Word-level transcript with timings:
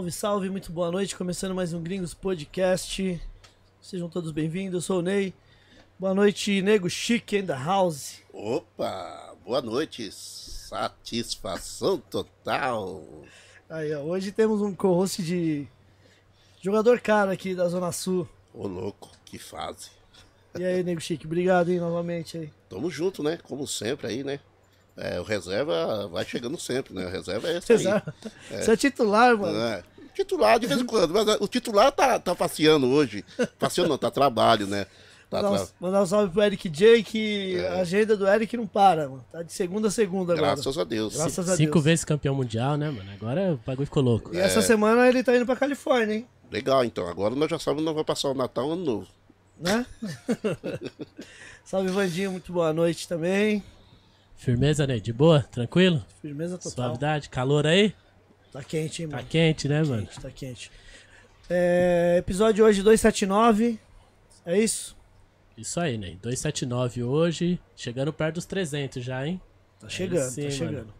Salve, 0.00 0.12
salve, 0.12 0.48
muito 0.50 0.72
boa 0.72 0.90
noite. 0.90 1.14
Começando 1.14 1.54
mais 1.54 1.74
um 1.74 1.82
Gringos 1.82 2.14
Podcast. 2.14 3.20
Sejam 3.82 4.08
todos 4.08 4.30
bem-vindos. 4.30 4.74
Eu 4.74 4.80
sou 4.80 5.00
o 5.00 5.02
Ney. 5.02 5.34
Boa 5.98 6.14
noite, 6.14 6.62
Nego 6.62 6.88
Chique 6.88 7.36
in 7.36 7.44
the 7.44 7.52
house. 7.52 8.22
Opa, 8.32 9.34
boa 9.44 9.60
noite. 9.60 10.10
Satisfação 10.10 11.98
total. 11.98 13.04
Aí, 13.68 13.92
ó, 13.92 14.00
hoje 14.00 14.32
temos 14.32 14.62
um 14.62 14.74
co-host 14.74 15.22
de 15.22 15.68
jogador 16.62 16.98
cara 17.00 17.32
aqui 17.32 17.54
da 17.54 17.68
Zona 17.68 17.92
Sul. 17.92 18.26
Ô 18.54 18.66
louco, 18.66 19.10
que 19.26 19.38
fase. 19.38 19.90
E 20.58 20.64
aí, 20.64 20.82
Nego 20.82 21.00
Chique, 21.00 21.26
obrigado 21.26 21.68
aí 21.68 21.78
novamente 21.78 22.38
aí. 22.38 22.50
Tamo 22.70 22.90
junto, 22.90 23.22
né? 23.22 23.38
Como 23.42 23.66
sempre 23.66 24.06
aí, 24.06 24.24
né? 24.24 24.40
É, 25.02 25.18
o 25.18 25.22
reserva 25.22 26.06
vai 26.08 26.24
chegando 26.24 26.58
sempre, 26.60 26.92
né? 26.94 27.06
O 27.06 27.10
reserva 27.10 27.48
é 27.48 27.56
esse 27.58 27.72
aí. 27.72 27.78
Exato. 27.78 28.12
Você 28.50 28.70
é 28.72 28.76
titular, 28.76 29.36
mano. 29.36 29.58
É, 29.58 29.82
titular 30.14 30.58
de 30.58 30.66
vez 30.66 30.80
em 30.80 30.84
quando, 30.84 31.14
mas 31.14 31.26
é, 31.26 31.36
o 31.40 31.48
titular 31.48 31.90
tá, 31.90 32.18
tá 32.18 32.34
passeando 32.34 32.86
hoje. 32.88 33.24
Passeando 33.58 33.88
não, 33.88 33.96
tá 33.98 34.10
trabalho, 34.10 34.66
né? 34.66 34.86
Tá 35.30 35.40
Mandar, 35.42 35.56
tra- 35.58 35.64
um- 35.64 35.68
mandar 35.86 36.02
um 36.02 36.06
salve 36.06 36.32
pro 36.32 36.42
Eric 36.42 36.68
J, 36.68 37.02
que 37.04 37.64
a 37.66 37.78
agenda 37.80 38.16
do 38.16 38.26
Eric 38.26 38.56
não 38.56 38.66
para, 38.66 39.08
mano. 39.08 39.24
Tá 39.30 39.42
de 39.44 39.52
segunda 39.52 39.86
a 39.88 39.90
segunda 39.90 40.32
agora. 40.34 40.54
Graças 40.56 40.76
a 40.76 40.82
Deus. 40.84 41.16
Graças 41.16 41.48
a 41.48 41.56
Cinco 41.56 41.74
Deus. 41.74 41.84
vezes 41.84 42.04
campeão 42.04 42.34
mundial, 42.34 42.76
né, 42.76 42.90
mano? 42.90 43.08
Agora 43.12 43.52
o 43.54 43.60
bagulho 43.64 43.86
ficou 43.86 44.02
louco. 44.02 44.34
E 44.34 44.38
essa 44.38 44.60
semana 44.60 45.08
ele 45.08 45.22
tá 45.22 45.34
indo 45.36 45.46
pra 45.46 45.54
Califórnia, 45.56 46.16
hein? 46.16 46.26
Legal, 46.50 46.84
então. 46.84 47.06
Agora 47.08 47.34
nós 47.36 47.48
já 47.48 47.58
sabemos 47.60 47.82
que 47.82 47.86
nós 47.86 47.94
vamos 47.94 48.06
passar 48.06 48.28
o 48.28 48.34
Natal 48.34 48.72
Ano 48.72 48.84
Novo. 48.84 49.06
Né? 49.60 49.86
salve, 51.64 51.88
Vandinho, 51.90 52.32
muito 52.32 52.52
boa 52.52 52.72
noite 52.72 53.06
também. 53.08 53.62
Firmeza, 54.40 54.86
né? 54.86 54.98
De 54.98 55.12
boa? 55.12 55.42
Tranquilo? 55.42 56.02
Firmeza 56.22 56.56
total. 56.56 56.72
Suavidade? 56.86 57.28
Calor 57.28 57.66
aí? 57.66 57.94
Tá 58.50 58.64
quente, 58.64 59.02
hein, 59.02 59.08
Tá 59.08 59.16
mano? 59.18 59.28
quente, 59.28 59.68
né, 59.68 59.82
mano? 59.82 60.06
Quente, 60.06 60.20
tá 60.20 60.30
quente. 60.30 60.70
É, 61.50 62.16
episódio 62.18 62.64
hoje 62.64 62.82
279. 62.82 63.78
É 64.46 64.58
isso? 64.58 64.96
Isso 65.58 65.78
aí, 65.78 65.98
né? 65.98 66.16
279 66.22 67.02
hoje, 67.02 67.60
chegando 67.76 68.14
perto 68.14 68.36
dos 68.36 68.46
300 68.46 69.04
já, 69.04 69.26
hein? 69.26 69.38
Tá 69.78 69.90
chegando, 69.90 70.30
sim, 70.30 70.40
tá 70.42 70.48
mano. 70.48 70.56
chegando. 70.56 70.94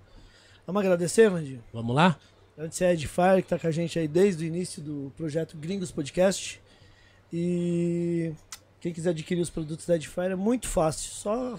Vamos 0.67 0.81
agradecer, 0.83 1.31
Vandinho? 1.31 1.65
Vamos 1.73 1.97
lá? 1.97 2.19
Agradecer 2.59 2.85
a 2.85 2.93
Edifier, 2.93 3.43
que 3.43 3.49
tá 3.49 3.59
com 3.59 3.67
a 3.67 3.71
gente 3.71 3.99
aí 3.99 4.07
desde 4.07 4.45
o 4.45 4.47
início 4.47 4.83
do 4.83 5.11
projeto 5.17 5.57
Gringos 5.57 5.91
Podcast. 5.91 6.61
E 7.33 8.33
quem 8.83 8.93
quiser 8.93 9.11
adquirir 9.11 9.41
os 9.41 9.49
produtos 9.49 9.87
da 9.87 9.97
Edifier 9.97 10.31
é 10.33 10.37
muito 10.37 10.69
fácil. 10.69 11.11
Só 11.11 11.59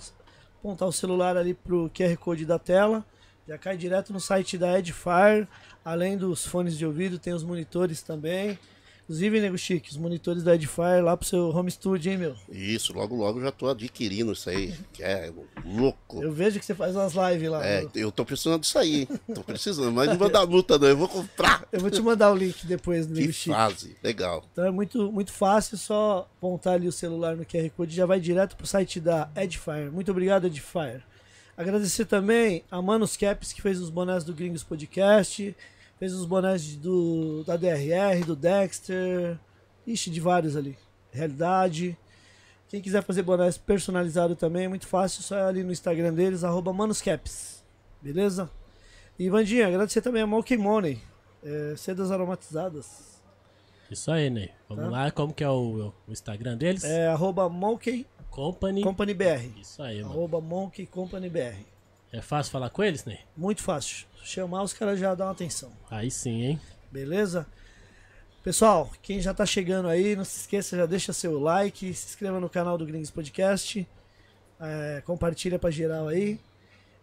apontar 0.61 0.87
o 0.87 0.93
celular 0.93 1.35
ali 1.35 1.55
pro 1.55 1.89
QR 1.89 2.15
Code 2.17 2.45
da 2.45 2.59
tela. 2.59 3.03
Já 3.47 3.57
cai 3.57 3.75
direto 3.75 4.13
no 4.13 4.19
site 4.19 4.59
da 4.59 4.77
Edifier. 4.77 5.47
Além 5.83 6.15
dos 6.15 6.45
fones 6.45 6.77
de 6.77 6.85
ouvido, 6.85 7.17
tem 7.17 7.33
os 7.33 7.43
monitores 7.43 8.03
também. 8.03 8.59
Inclusive, 9.03 9.41
Nego 9.41 9.57
Chique, 9.57 9.89
os 9.89 9.97
monitores 9.97 10.41
da 10.44 10.55
Edifier 10.55 11.03
lá 11.03 11.17
pro 11.17 11.27
seu 11.27 11.49
home 11.49 11.69
studio, 11.69 12.11
hein, 12.11 12.17
meu? 12.17 12.35
Isso, 12.49 12.94
logo 12.94 13.16
logo 13.16 13.39
eu 13.39 13.44
já 13.44 13.52
tô 13.52 13.67
adquirindo 13.67 14.31
isso 14.31 14.49
aí. 14.49 14.73
Que 14.94 15.03
é 15.03 15.31
louco. 15.66 16.21
Eu 16.21 16.31
vejo 16.31 16.59
que 16.59 16.66
você 16.66 16.75
faz 16.75 16.95
umas 16.95 17.13
lives 17.13 17.49
lá. 17.49 17.66
É, 17.66 17.77
mano. 17.81 17.91
eu 17.95 18.11
tô 18.11 18.23
precisando 18.25 18.61
disso 18.61 18.77
aí, 18.77 19.02
hein? 19.02 19.07
Tô 19.33 19.41
precisando, 19.44 19.91
mas 19.91 20.09
não 20.09 20.17
vou 20.17 20.29
dar 20.29 20.45
multa 20.45 20.77
não, 20.77 20.88
eu 20.88 20.97
vou 20.97 21.07
comprar. 21.07 21.66
Eu 21.72 21.79
vou 21.79 21.89
te 21.89 22.02
mandar 22.02 22.31
o 22.31 22.35
link 22.35 22.66
depois 22.66 23.05
do 23.05 23.13
Que 23.13 23.22
Nego 23.22 23.33
Chique. 23.33 23.55
fase, 23.55 23.95
legal. 24.03 24.44
Então 24.52 24.66
é 24.66 24.72
muito, 24.72 25.11
muito 25.11 25.31
fácil, 25.31 25.77
só 25.77 26.27
apontar 26.38 26.73
ali 26.73 26.88
o 26.88 26.91
celular 26.91 27.35
no 27.35 27.45
QR 27.45 27.69
Code 27.75 27.94
e 27.94 27.95
já 27.95 28.05
vai 28.05 28.19
direto 28.19 28.55
pro 28.55 28.67
site 28.67 28.99
da 28.99 29.29
Edifier. 29.35 29.91
Muito 29.91 30.11
obrigado, 30.11 30.47
Edifier. 30.47 31.03
Agradecer 31.55 32.05
também 32.05 32.63
a 32.72 32.81
Manos 32.81 33.16
Caps, 33.16 33.53
que 33.53 33.61
fez 33.61 33.79
os 33.79 33.89
bonés 33.89 34.23
do 34.23 34.33
Gringos 34.33 34.63
Podcast, 34.63 35.56
fez 36.01 36.13
os 36.13 36.25
bonés 36.25 36.75
do, 36.78 37.44
da 37.44 37.56
DRR, 37.56 38.25
do 38.25 38.35
Dexter, 38.35 39.38
ixi, 39.85 40.09
de 40.09 40.19
vários 40.19 40.57
ali. 40.57 40.75
Realidade. 41.12 41.95
Quem 42.67 42.81
quiser 42.81 43.03
fazer 43.03 43.22
bonés 43.22 43.56
personalizado 43.56 44.35
também, 44.35 44.66
é 44.66 44.67
muito 44.67 44.88
fácil, 44.88 45.22
só 45.22 45.35
é 45.38 45.44
ali 45.44 45.63
no 45.63 45.72
Instagram 45.72 46.12
deles, 46.12 46.44
arroba 46.44 46.73
Manuscaps. 46.73 47.63
Beleza? 48.01 48.50
E 49.19 49.29
Vandinha, 49.29 49.67
agradecer 49.67 50.01
também 50.01 50.23
a 50.23 50.25
Monkey 50.25 50.57
Money, 50.57 51.00
é, 51.44 51.75
sedas 51.78 52.09
aromatizadas. 52.09 53.22
Isso 53.91 54.09
aí, 54.12 54.31
né? 54.31 54.50
Vamos 54.68 54.85
Tá. 54.85 54.89
lá, 54.89 55.12
como 55.12 55.31
que 55.31 55.44
é 55.44 55.50
o, 55.50 55.94
o 56.07 56.12
Instagram 56.12 56.57
deles? 56.57 56.83
É 56.83 57.09
arroba 57.09 57.47
Monkey 57.47 58.07
Company. 58.31 58.81
Company 58.81 59.13
BR. 59.13 59.59
Isso 59.62 59.83
aí, 59.83 60.01
mano. 60.01 60.16
Arroba 60.16 60.41
Monkey 60.41 60.88
Company 60.88 61.29
BR. 61.29 61.59
É 62.12 62.22
fácil 62.23 62.51
falar 62.51 62.72
com 62.72 62.83
eles, 62.83 63.06
né? 63.06 63.19
Muito 63.38 63.62
fácil. 63.62 64.07
Chamar 64.23 64.63
os 64.63 64.73
caras 64.73 64.99
já 64.99 65.13
dão 65.15 65.29
atenção. 65.29 65.71
Aí 65.89 66.11
sim, 66.11 66.43
hein? 66.43 66.61
Beleza? 66.91 67.47
Pessoal, 68.43 68.89
quem 69.01 69.21
já 69.21 69.33
tá 69.33 69.45
chegando 69.45 69.87
aí, 69.87 70.15
não 70.15 70.25
se 70.25 70.39
esqueça, 70.39 70.75
já 70.75 70.85
deixa 70.85 71.13
seu 71.13 71.39
like, 71.39 71.93
se 71.93 72.07
inscreva 72.07 72.39
no 72.39 72.49
canal 72.49 72.77
do 72.77 72.85
Gringos 72.85 73.11
Podcast, 73.11 73.87
é, 74.59 75.01
compartilha 75.05 75.59
pra 75.59 75.69
geral 75.69 76.07
aí. 76.07 76.39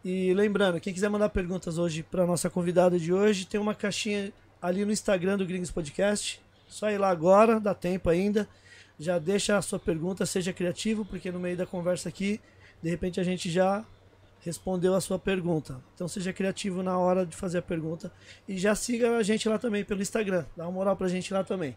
E 0.04 0.34
lembrando, 0.34 0.80
quem 0.80 0.92
quiser 0.92 1.08
mandar 1.08 1.28
perguntas 1.28 1.78
hoje 1.78 2.02
pra 2.02 2.26
nossa 2.26 2.50
convidada 2.50 2.98
de 2.98 3.12
hoje, 3.12 3.46
tem 3.46 3.60
uma 3.60 3.74
caixinha 3.74 4.32
ali 4.60 4.84
no 4.84 4.92
Instagram 4.92 5.36
do 5.36 5.46
Gringos 5.46 5.70
Podcast. 5.70 6.40
Só 6.68 6.90
ir 6.90 6.98
lá 6.98 7.08
agora, 7.08 7.60
dá 7.60 7.74
tempo 7.74 8.10
ainda. 8.10 8.48
Já 8.98 9.18
deixa 9.18 9.56
a 9.56 9.62
sua 9.62 9.78
pergunta, 9.78 10.26
seja 10.26 10.52
criativo, 10.52 11.04
porque 11.04 11.30
no 11.30 11.38
meio 11.38 11.56
da 11.56 11.66
conversa 11.66 12.08
aqui, 12.08 12.40
de 12.82 12.90
repente 12.90 13.20
a 13.20 13.22
gente 13.24 13.48
já 13.50 13.84
respondeu 14.44 14.94
a 14.94 15.00
sua 15.00 15.18
pergunta. 15.18 15.76
Então 15.94 16.08
seja 16.08 16.32
criativo 16.32 16.82
na 16.82 16.96
hora 16.98 17.24
de 17.26 17.36
fazer 17.36 17.58
a 17.58 17.62
pergunta 17.62 18.10
e 18.48 18.56
já 18.58 18.74
siga 18.74 19.16
a 19.16 19.22
gente 19.22 19.48
lá 19.48 19.58
também 19.58 19.84
pelo 19.84 20.02
Instagram. 20.02 20.44
Dá 20.56 20.64
uma 20.64 20.72
moral 20.72 20.96
pra 20.96 21.08
gente 21.08 21.32
lá 21.32 21.42
também. 21.44 21.76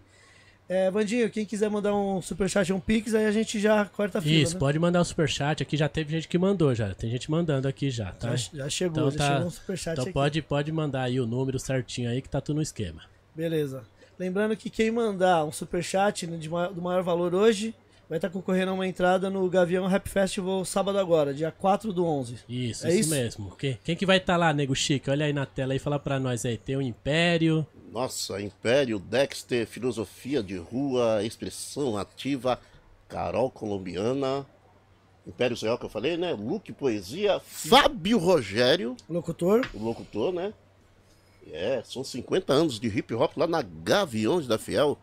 É, 0.70 0.90
Vandinho, 0.90 1.30
quem 1.30 1.46
quiser 1.46 1.70
mandar 1.70 1.94
um 1.94 2.22
superchat, 2.22 2.72
um 2.72 2.80
pix, 2.80 3.14
aí 3.14 3.26
a 3.26 3.32
gente 3.32 3.60
já 3.60 3.84
corta 3.86 4.20
a 4.20 4.22
fila. 4.22 4.42
Isso, 4.42 4.54
né? 4.54 4.60
pode 4.60 4.80
mandar 4.80 5.02
o 5.02 5.04
superchat 5.04 5.62
aqui. 5.62 5.76
Já 5.76 5.90
teve 5.90 6.12
gente 6.12 6.30
que 6.30 6.38
mandou, 6.38 6.74
já. 6.74 6.94
Tem 6.94 7.10
gente 7.10 7.30
mandando 7.30 7.68
aqui 7.68 7.90
já, 7.90 8.14
tá? 8.14 8.34
já, 8.38 8.50
já 8.54 8.70
chegou, 8.70 9.08
Então 9.08 9.12
já 9.12 9.18
tá- 9.18 9.34
chegou 9.34 9.48
um 9.48 9.52
superchat 9.52 9.94
Então 9.94 10.04
aqui. 10.06 10.14
pode, 10.14 10.42
pode 10.42 10.72
mandar 10.72 11.02
aí 11.04 11.20
o 11.20 11.28
número 11.28 11.60
certinho 11.60 12.10
aí 12.10 12.22
que 12.22 12.30
tá 12.30 12.40
tudo 12.40 12.56
no 12.58 12.62
esquema. 12.62 13.02
Beleza. 13.36 13.84
Lembrando 14.18 14.56
que 14.56 14.70
quem 14.70 14.92
mandar 14.92 15.44
um 15.44 15.52
superchat 15.52 16.26
né, 16.28 16.38
de 16.38 16.48
do 16.48 16.82
maior 16.82 17.04
valor 17.04 17.34
hoje 17.36 17.76
vai 18.12 18.18
estar 18.18 18.30
concorrendo 18.30 18.72
a 18.72 18.74
uma 18.74 18.86
entrada 18.86 19.30
no 19.30 19.50
Gavião 19.50 19.88
Rap 19.88 20.10
Festival 20.10 20.66
sábado 20.66 21.00
agora, 21.00 21.34
dia 21.34 21.50
4 21.50 21.94
do 21.94 22.06
11. 22.06 22.40
Isso, 22.50 22.86
É 22.86 22.90
isso, 22.90 23.00
isso? 23.00 23.10
mesmo. 23.10 23.56
Quem, 23.56 23.80
quem 23.86 23.96
que 23.96 24.06
vai 24.06 24.18
estar 24.18 24.36
lá, 24.36 24.52
nego 24.52 24.76
chique? 24.76 25.10
Olha 25.10 25.26
aí 25.26 25.32
na 25.32 25.46
tela 25.46 25.72
aí, 25.72 25.80
fala 25.80 25.98
pra 25.98 26.20
nós 26.20 26.44
aí. 26.46 26.58
Tem 26.58 26.76
o 26.76 26.82
Império. 26.82 27.66
Nossa, 27.90 28.42
Império, 28.42 29.00
Dexter, 29.00 29.66
Filosofia 29.66 30.44
de 30.44 30.58
Rua, 30.58 31.24
Expressão 31.24 31.96
Ativa, 31.98 32.60
Carol 33.08 33.50
Colombiana, 33.50 34.46
Império 35.26 35.56
Real 35.56 35.78
que 35.78 35.86
eu 35.86 35.90
falei, 35.90 36.18
né? 36.18 36.34
Luke 36.34 36.74
Poesia, 36.74 37.40
Fábio 37.40 38.18
Rogério, 38.18 38.98
Locutor, 39.10 39.66
o 39.74 39.82
locutor, 39.82 40.34
né? 40.34 40.54
É, 41.50 41.82
são 41.86 42.04
50 42.04 42.52
anos 42.52 42.78
de 42.78 42.90
hip 42.90 43.14
hop 43.14 43.38
lá 43.38 43.48
na 43.48 43.62
Gaviões 43.62 44.48
da 44.48 44.58
Fiel. 44.58 44.98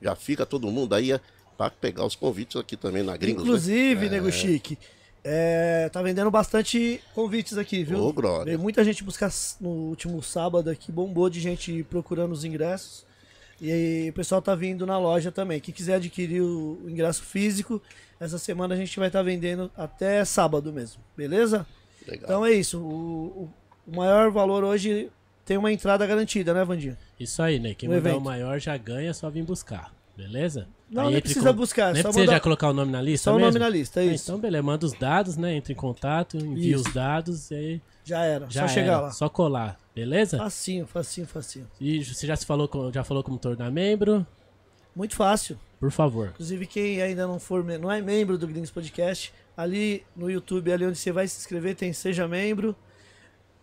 Já 0.00 0.16
fica 0.16 0.46
todo 0.46 0.70
mundo 0.70 0.94
aí 0.94 1.12
para 1.56 1.70
pegar 1.70 2.04
os 2.04 2.14
convites 2.14 2.56
aqui 2.56 2.76
também 2.76 3.02
na 3.02 3.16
Gringos. 3.16 3.42
inclusive, 3.42 4.06
né? 4.06 4.12
Nego 4.16 4.30
Chique, 4.32 4.78
é, 5.22 5.88
tá 5.92 6.02
vendendo 6.02 6.30
bastante 6.30 7.00
convites 7.14 7.56
aqui, 7.56 7.82
viu? 7.84 7.98
Ô, 8.02 8.12
brother. 8.12 8.44
Veio 8.46 8.58
muita 8.58 8.84
gente 8.84 9.02
buscar 9.02 9.30
no 9.60 9.68
último 9.70 10.22
sábado 10.22 10.68
aqui, 10.70 10.92
bombou 10.92 11.30
de 11.30 11.40
gente 11.40 11.82
procurando 11.88 12.32
os 12.32 12.44
ingressos. 12.44 13.06
E 13.60 13.70
aí, 13.72 14.10
o 14.10 14.12
pessoal 14.12 14.42
tá 14.42 14.54
vindo 14.54 14.84
na 14.84 14.98
loja 14.98 15.30
também. 15.32 15.60
Quem 15.60 15.72
quiser 15.72 15.94
adquirir 15.94 16.42
o, 16.42 16.78
ingresso 16.88 17.22
físico, 17.22 17.80
essa 18.20 18.36
semana 18.36 18.74
a 18.74 18.76
gente 18.76 18.98
vai 18.98 19.08
estar 19.08 19.22
vendendo 19.22 19.70
até 19.76 20.24
sábado 20.24 20.72
mesmo, 20.72 21.00
beleza? 21.16 21.64
Legal. 22.06 22.24
Então 22.24 22.44
é 22.44 22.52
isso. 22.52 22.78
O, 22.80 23.44
o- 23.44 23.50
o 23.86 23.96
maior 23.96 24.30
valor 24.30 24.64
hoje 24.64 25.10
tem 25.44 25.56
uma 25.56 25.70
entrada 25.72 26.06
garantida, 26.06 26.52
né, 26.52 26.64
Vandinho? 26.64 26.96
Isso 27.20 27.40
aí, 27.42 27.58
né? 27.60 27.74
Quem 27.74 27.88
No 27.88 27.94
mandar 27.94 28.10
evento. 28.10 28.20
o 28.20 28.24
maior 28.24 28.58
já 28.58 28.76
ganha, 28.76 29.14
só 29.14 29.30
vir 29.30 29.44
buscar. 29.44 29.94
Beleza? 30.16 30.68
Não, 30.90 31.10
precisa 31.10 31.50
com- 31.50 31.56
buscar, 31.56 31.92
Nem 31.92 32.02
só 32.02 32.08
precisa 32.08 32.26
mandar- 32.26 32.32
já 32.36 32.40
colocar 32.40 32.68
o 32.68 32.72
nome 32.72 32.92
na 32.92 33.02
lista 33.02 33.24
Só 33.24 33.32
o 33.32 33.34
mesmo? 33.36 33.48
nome 33.48 33.58
na 33.58 33.68
lista, 33.68 34.00
é 34.00 34.08
Ah, 34.08 34.12
isso. 34.14 34.24
Então, 34.30 34.38
beleza. 34.40 34.62
Manda 34.62 34.86
os 34.86 34.92
dados, 34.92 35.36
né? 35.36 35.54
Entra 35.56 35.72
em 35.72 35.76
contato, 35.76 36.36
envia 36.36 36.76
Isso. 36.76 36.86
os 36.86 36.94
dados 36.94 37.50
e 37.50 37.54
aí 37.54 37.82
Já 38.04 38.22
era, 38.22 38.46
já 38.48 38.68
só 38.68 38.74
chegar 38.74 38.92
era. 38.92 39.00
lá. 39.00 39.10
Só 39.10 39.28
colar. 39.28 39.80
Beleza? 39.94 40.38
Facinho, 40.38 40.86
facinho, 40.86 41.26
facinho. 41.26 41.66
E 41.80 42.04
você 42.04 42.26
já 42.26 42.36
se 42.36 42.46
falou, 42.46 42.68
com- 42.68 42.92
já 42.92 43.02
falou 43.02 43.22
como 43.24 43.38
tornar 43.38 43.70
membro? 43.72 44.24
Muito 44.94 45.16
fácil. 45.16 45.58
Por 45.80 45.90
favor. 45.90 46.28
Inclusive, 46.28 46.66
quem 46.66 47.02
ainda 47.02 47.26
não 47.26 47.40
for 47.40 47.64
não 47.64 47.90
é 47.90 48.00
membro 48.00 48.38
do 48.38 48.46
Gringos 48.46 48.70
Podcast, 48.70 49.32
ali 49.56 50.04
no 50.14 50.30
YouTube, 50.30 50.72
ali 50.72 50.86
onde 50.86 50.96
você 50.96 51.10
vai 51.10 51.26
se 51.26 51.38
inscrever, 51.40 51.74
tem 51.74 51.92
Seja 51.92 52.28
Membro. 52.28 52.76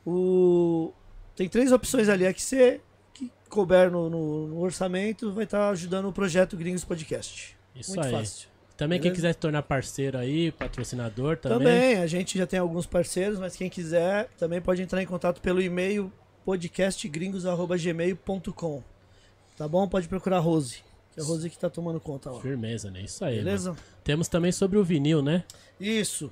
O... 0.05 0.91
Tem 1.35 1.47
três 1.47 1.71
opções 1.71 2.09
ali. 2.09 2.25
A 2.27 2.33
que 2.33 2.41
você 2.41 2.81
que 3.29 3.49
couber 3.49 3.89
no, 3.91 4.09
no- 4.09 4.47
no 4.47 4.59
orçamento 4.59 5.31
vai 5.33 5.43
estar 5.45 5.69
ajudando 5.69 6.07
o 6.07 6.13
projeto 6.13 6.55
Gringos 6.57 6.83
Podcast. 6.85 7.55
Isso 7.75 7.91
Muito 7.95 8.05
aí. 8.05 8.11
fácil. 8.11 8.49
Também 8.77 8.99
quem 8.99 9.11
Beleza? 9.11 9.15
quiser 9.27 9.33
se 9.33 9.39
tornar 9.39 9.61
parceiro 9.63 10.17
aí, 10.17 10.51
patrocinador 10.51 11.37
também. 11.37 11.59
Também, 11.59 11.95
a 11.97 12.07
gente 12.07 12.35
já 12.37 12.47
tem 12.47 12.57
alguns 12.59 12.85
parceiros, 12.87 13.37
mas 13.37 13.55
quem 13.55 13.69
quiser 13.69 14.27
também 14.39 14.59
pode 14.59 14.81
entrar 14.81 14.99
em 15.01 15.05
contato 15.05 15.39
pelo 15.39 15.61
e-mail 15.61 16.11
podcastgringos.gmail.com. 16.43 18.83
Tá 19.57 19.67
bom? 19.67 19.87
Pode 19.87 20.07
procurar 20.07 20.37
a 20.37 20.39
Rose. 20.39 20.77
Que 21.13 21.19
é 21.19 21.23
a 21.23 21.25
Rose 21.25 21.47
que 21.49 21.59
tá 21.59 21.69
tomando 21.69 21.99
conta 21.99 22.31
lá. 22.31 22.41
Firmeza, 22.41 22.89
né? 22.89 23.01
Isso 23.03 23.23
aí. 23.23 23.35
Beleza? 23.37 23.69
mano. 23.71 23.81
Temos 24.03 24.27
também 24.27 24.51
sobre 24.51 24.77
o 24.79 24.83
vinil, 24.83 25.21
né? 25.21 25.43
Isso. 25.79 26.31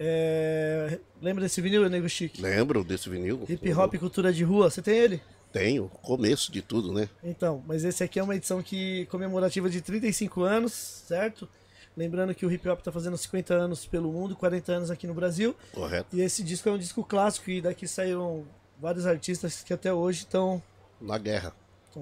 É, 0.00 0.98
Lembra 1.22 1.42
desse 1.44 1.60
vinil, 1.60 1.88
Nego 1.88 2.08
Chique? 2.08 2.42
Lembro 2.42 2.82
desse 2.84 3.08
vinil? 3.08 3.44
Hip 3.48 3.72
Hop 3.72 3.94
Cultura 3.96 4.32
de 4.32 4.42
Rua. 4.44 4.68
Você 4.70 4.82
tem 4.82 4.96
ele? 4.96 5.20
Tenho, 5.52 5.88
começo 6.02 6.52
de 6.52 6.60
tudo, 6.60 6.92
né? 6.92 7.08
Então, 7.24 7.62
mas 7.66 7.84
esse 7.84 8.04
aqui 8.04 8.18
é 8.18 8.22
uma 8.22 8.36
edição 8.36 8.62
que 8.62 9.06
comemorativa 9.06 9.70
de 9.70 9.80
35 9.80 10.42
anos, 10.42 10.72
certo? 10.72 11.48
Lembrando 11.96 12.34
que 12.34 12.44
o 12.44 12.52
hip 12.52 12.68
hop 12.68 12.80
tá 12.82 12.92
fazendo 12.92 13.16
50 13.16 13.54
anos 13.54 13.86
pelo 13.86 14.12
mundo, 14.12 14.36
40 14.36 14.72
anos 14.72 14.90
aqui 14.90 15.06
no 15.06 15.14
Brasil. 15.14 15.56
Correto. 15.72 16.14
E 16.14 16.20
esse 16.20 16.42
disco 16.42 16.68
é 16.68 16.72
um 16.72 16.78
disco 16.78 17.02
clássico 17.02 17.50
e 17.50 17.62
daqui 17.62 17.88
saíram 17.88 18.44
vários 18.78 19.06
artistas 19.06 19.62
que 19.62 19.72
até 19.72 19.92
hoje 19.92 20.20
estão 20.20 20.62
Na 21.00 21.16
guerra. 21.16 21.54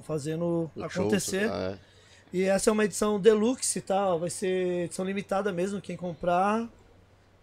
fazendo 0.03 0.69
no 0.75 0.85
acontecer. 0.85 1.47
show, 1.47 1.55
ah, 1.55 1.79
é. 1.79 1.79
E 2.33 2.43
essa 2.43 2.69
é 2.69 2.73
uma 2.73 2.85
edição 2.85 3.21
deluxe, 3.21 3.81
tá? 3.81 4.17
Vai 4.17 4.31
ser 4.31 4.87
edição 4.87 5.05
limitada 5.05 5.53
mesmo. 5.53 5.81
Quem 5.81 5.97
comprar 5.97 6.69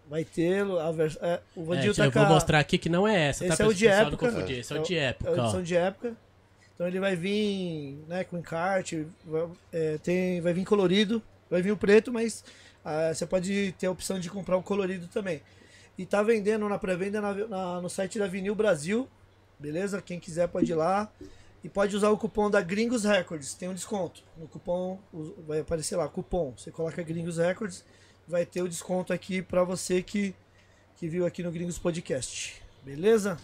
vai 0.08 0.24
ter 0.24 0.62
a 0.62 0.90
vers... 0.90 1.16
é, 1.20 1.40
o 1.56 1.62
É, 1.62 1.64
Vandil 1.64 1.92
tio, 1.94 2.02
tá 2.02 2.04
eu 2.06 2.10
vou 2.10 2.22
a- 2.22 2.28
mostrar 2.28 2.58
aqui 2.58 2.76
que 2.78 2.88
não 2.88 3.06
é 3.06 3.28
essa, 3.28 3.46
Esse 3.46 3.56
tá? 3.56 3.64
é 3.64 3.66
o 3.66 3.74
de 3.74 3.86
não 3.86 3.92
época. 3.94 4.16
confundir. 4.30 4.58
Esse 4.58 4.72
é, 4.72 4.76
É 4.76 4.80
o 4.80 4.82
de 4.82 4.96
É 4.96 5.02
época, 5.04 5.30
a 5.30 5.32
ó. 5.34 5.36
edição 5.44 5.62
de 5.62 5.76
época. 5.76 6.16
Então 6.74 6.86
ele 6.88 6.98
vai 7.00 7.14
vir 7.16 8.02
né, 8.08 8.24
com 8.24 8.38
encarte, 8.38 9.06
vai, 9.24 9.46
é, 9.72 9.98
tem, 9.98 10.40
vai 10.40 10.52
vir 10.52 10.64
colorido, 10.64 11.22
vai 11.50 11.62
vir 11.62 11.70
o 11.72 11.76
preto, 11.76 12.12
mas 12.12 12.44
ah, 12.84 13.12
você 13.14 13.24
pode 13.26 13.72
ter 13.78 13.86
a 13.86 13.90
opção 13.90 14.18
de 14.18 14.28
comprar 14.28 14.56
o 14.56 14.62
colorido 14.62 15.06
também. 15.08 15.40
E 15.96 16.04
tá 16.06 16.22
vendendo 16.22 16.68
na 16.68 16.78
pré-venda 16.78 17.20
no 17.80 17.88
site 17.88 18.18
da 18.18 18.26
Vinil 18.26 18.54
Brasil, 18.54 19.06
beleza? 19.58 20.00
Quem 20.02 20.18
quiser 20.18 20.48
pode 20.48 20.72
ir 20.72 20.74
lá. 20.74 21.10
E 21.62 21.68
pode 21.68 21.94
usar 21.94 22.08
o 22.10 22.16
cupom 22.18 22.50
da 22.50 22.60
Gringos 22.60 23.04
Records, 23.04 23.54
tem 23.54 23.68
um 23.68 23.74
desconto. 23.74 24.20
No 24.36 24.48
cupom 24.48 24.98
vai 25.46 25.60
aparecer 25.60 25.94
lá, 25.94 26.08
cupom. 26.08 26.52
Você 26.56 26.72
coloca 26.72 27.00
Gringos 27.04 27.38
Records, 27.38 27.84
vai 28.28 28.44
ter 28.46 28.62
o 28.62 28.68
desconto 28.68 29.12
aqui 29.12 29.42
pra 29.42 29.64
você 29.64 30.02
que, 30.02 30.34
que 30.96 31.08
viu 31.08 31.26
aqui 31.26 31.42
no 31.42 31.50
Gringos 31.50 31.78
Podcast. 31.78 32.62
Beleza? 32.84 33.38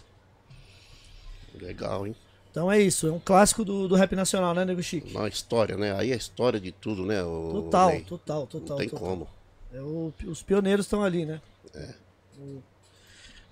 Legal, 1.53 2.07
hein? 2.07 2.15
Então 2.51 2.71
é 2.71 2.79
isso, 2.79 3.07
é 3.07 3.11
um 3.11 3.19
clássico 3.19 3.63
do, 3.63 3.87
do 3.87 3.95
rap 3.95 4.15
nacional, 4.15 4.53
né, 4.55 4.65
Nego 4.65 4.81
Chique? 4.81 5.15
Uma 5.15 5.27
história, 5.27 5.77
né? 5.77 5.95
Aí 5.95 6.09
é 6.11 6.13
a 6.13 6.17
história 6.17 6.59
de 6.59 6.71
tudo, 6.71 7.05
né? 7.05 7.21
O 7.23 7.51
Total, 7.63 8.01
total, 8.01 8.47
total. 8.47 8.69
Não 8.69 8.77
tem 8.77 8.89
total. 8.89 9.07
como. 9.07 9.27
É 9.71 9.81
o- 9.81 10.11
os 10.25 10.41
pioneiros 10.41 10.85
estão 10.85 11.03
ali, 11.03 11.25
né? 11.25 11.39
O- 12.39 12.61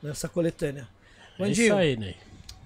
nessa 0.02 0.28
coletânea. 0.28 0.88
É 1.40 1.50
isso 1.50 1.62
Bandinho, 1.62 1.76
aí, 1.78 1.96
Ney. 1.96 2.16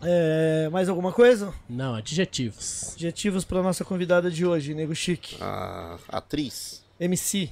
é, 0.01 0.69
mais 0.69 0.87
alguma 0.87 1.11
coisa? 1.11 1.53
Não, 1.69 1.95
adjetivos. 1.95 2.93
Adjetivos 2.93 3.43
para 3.43 3.61
nossa 3.61 3.83
convidada 3.83 4.31
de 4.31 4.45
hoje, 4.45 4.73
Nego 4.73 4.95
Chique. 4.95 5.35
A 5.41 5.99
atriz, 6.07 6.81
MC, 6.97 7.51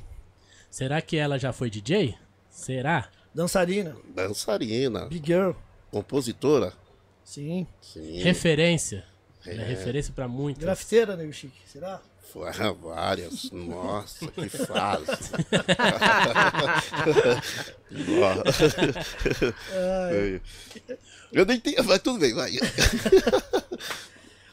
Será 0.70 1.02
que 1.02 1.18
ela 1.18 1.38
já 1.40 1.52
foi 1.52 1.70
DJ? 1.70 2.16
Será? 2.50 3.10
dançarina, 3.34 3.96
dançarina, 4.16 5.06
big 5.06 5.26
girl, 5.26 5.52
compositora. 5.92 6.74
sim. 7.24 7.66
Sim. 7.82 8.22
Referência. 8.22 9.06
Ela 9.46 9.62
é 9.62 9.66
referência 9.66 10.14
pra 10.14 10.28
muitas. 10.28 10.64
Grafiteira, 10.64 11.16
Nego 11.16 11.32
Chique, 11.32 11.58
será? 11.66 12.02
Várias. 12.82 13.50
Nossa, 13.52 14.28
que 14.28 14.50
fase. 14.54 15.06
Eu 21.32 21.46
nem 21.46 21.60
tenho, 21.60 21.84
mas 21.84 22.02
tudo 22.02 22.20
bem, 22.20 22.34
vai. 22.34 22.52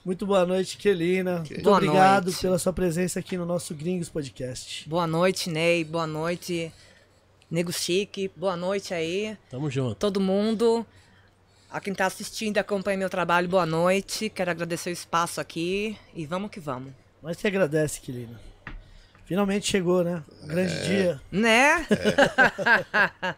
Muito 0.06 0.24
boa 0.24 0.46
noite, 0.46 0.76
Kelina. 0.76 1.38
Muito 1.38 1.62
Boa 1.62 1.78
obrigado 1.78 2.26
noite. 2.26 2.40
pela 2.40 2.60
sua 2.60 2.72
presença 2.72 3.18
aqui 3.18 3.36
no 3.36 3.44
nosso 3.44 3.74
Gringos 3.74 4.08
Podcast. 4.08 4.88
Boa 4.88 5.04
noite, 5.04 5.50
Ney. 5.50 5.82
Boa 5.82 6.06
noite, 6.06 6.72
Nego 7.50 7.72
Chique. 7.72 8.30
Boa 8.36 8.56
noite 8.56 8.94
aí, 8.94 9.36
Tamo 9.50 9.68
junto. 9.68 9.96
todo 9.96 10.20
mundo. 10.20 10.86
A 11.68 11.80
quem 11.80 11.92
tá 11.92 12.06
assistindo 12.06 12.56
e 12.56 12.60
acompanha 12.60 12.96
meu 12.96 13.10
trabalho, 13.10 13.48
boa 13.48 13.66
noite. 13.66 14.30
Quero 14.30 14.48
agradecer 14.52 14.90
o 14.90 14.92
espaço 14.92 15.40
aqui 15.40 15.98
e 16.14 16.24
vamos 16.24 16.52
que 16.52 16.60
vamos. 16.60 16.92
Nós 17.20 17.36
que 17.36 17.48
agradece, 17.48 18.00
Kelina. 18.00 18.40
Finalmente 19.24 19.66
chegou, 19.66 20.04
né? 20.04 20.22
Um 20.40 20.46
grande 20.46 20.72
É. 20.72 20.82
dia. 20.86 21.20
Né? 21.32 21.84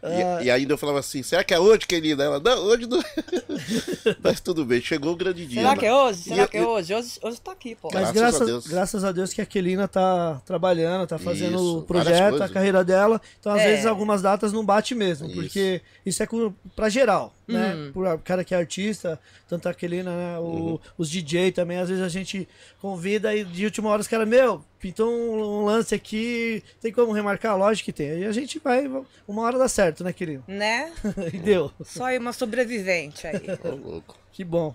E, 0.00 0.44
e 0.44 0.50
ainda 0.50 0.74
eu 0.74 0.78
falava 0.78 1.00
assim, 1.00 1.22
será 1.24 1.42
que 1.42 1.52
é 1.52 1.58
hoje, 1.58 1.80
querida? 1.86 2.22
Ela, 2.22 2.38
não, 2.38 2.58
hoje 2.64 2.86
não. 2.86 3.02
Mas 4.22 4.40
tudo 4.40 4.64
bem, 4.64 4.80
chegou 4.80 5.12
o 5.12 5.16
grande 5.16 5.44
dia. 5.46 5.60
Será 5.62 5.74
né? 5.74 5.76
que 5.80 5.86
é 5.86 5.94
hoje? 5.94 6.22
Será 6.22 6.42
eu- 6.42 6.48
que 6.48 6.56
é 6.56 6.66
hoje? 6.66 6.94
Hoje, 6.94 7.18
hoje 7.22 7.40
tá 7.40 7.52
aqui, 7.52 7.74
pô. 7.74 7.90
Mas 7.92 8.12
Graças 8.12 8.16
a 8.16 8.20
graças, 8.20 8.46
Deus. 8.46 8.66
graças 8.66 9.04
a 9.04 9.12
Deus 9.12 9.32
que 9.32 9.40
a 9.42 9.46
Kelina 9.46 9.88
tá 9.88 10.40
trabalhando, 10.46 11.06
tá 11.06 11.18
fazendo 11.18 11.56
Isso, 11.56 11.78
o 11.78 11.82
projeto, 11.82 12.42
a 12.42 12.48
carreira 12.48 12.84
dela. 12.84 13.20
Então, 13.40 13.52
às 13.52 13.60
É. 13.60 13.68
vezes, 13.70 13.86
algumas 13.86 14.22
datas 14.22 14.52
não 14.52 14.64
bate 14.64 14.94
mesmo, 14.94 15.26
Isso. 15.26 15.34
porque 15.34 15.80
isso 16.06 16.22
é 16.22 16.28
pra 16.76 16.88
geral, 16.88 17.34
né? 17.46 17.74
Uhum. 17.74 17.92
Por 17.92 18.18
cara 18.20 18.44
que 18.44 18.54
é 18.54 18.58
artista, 18.58 19.18
tanto 19.48 19.68
a 19.68 19.74
Kelina, 19.74 20.10
né? 20.14 20.38
O- 20.38 20.78
Os 20.96 21.10
DJ 21.10 21.50
também, 21.52 21.78
às 21.78 21.88
vezes 21.88 22.04
a 22.04 22.08
gente 22.08 22.46
convida 22.80 23.34
e 23.34 23.44
de 23.44 23.64
última 23.64 23.88
hora 23.88 24.00
os 24.00 24.06
caras, 24.06 24.28
meu, 24.28 24.62
pintou 24.78 25.10
um, 25.10 25.60
um 25.60 25.64
lance 25.64 25.94
aqui, 25.94 26.62
tem 26.80 26.92
como 26.92 27.12
remarcar? 27.12 27.56
Lógico 27.58 27.86
que 27.86 27.92
tem. 27.92 28.10
Aí 28.10 28.24
a 28.26 28.32
gente 28.32 28.58
vai, 28.58 28.86
uma 29.26 29.42
hora 29.42 29.58
dá 29.58 29.68
certo, 29.68 30.04
né, 30.04 30.12
Kelina? 30.12 30.44
Né? 30.46 30.92
e 31.32 31.38
deu. 31.38 31.72
Só 31.84 32.04
aí 32.04 32.18
uma 32.18 32.32
sobrevivente 32.32 33.26
aí. 33.26 33.40
Ô, 33.64 33.74
louco. 33.74 34.16
Que 34.30 34.44
bom. 34.44 34.74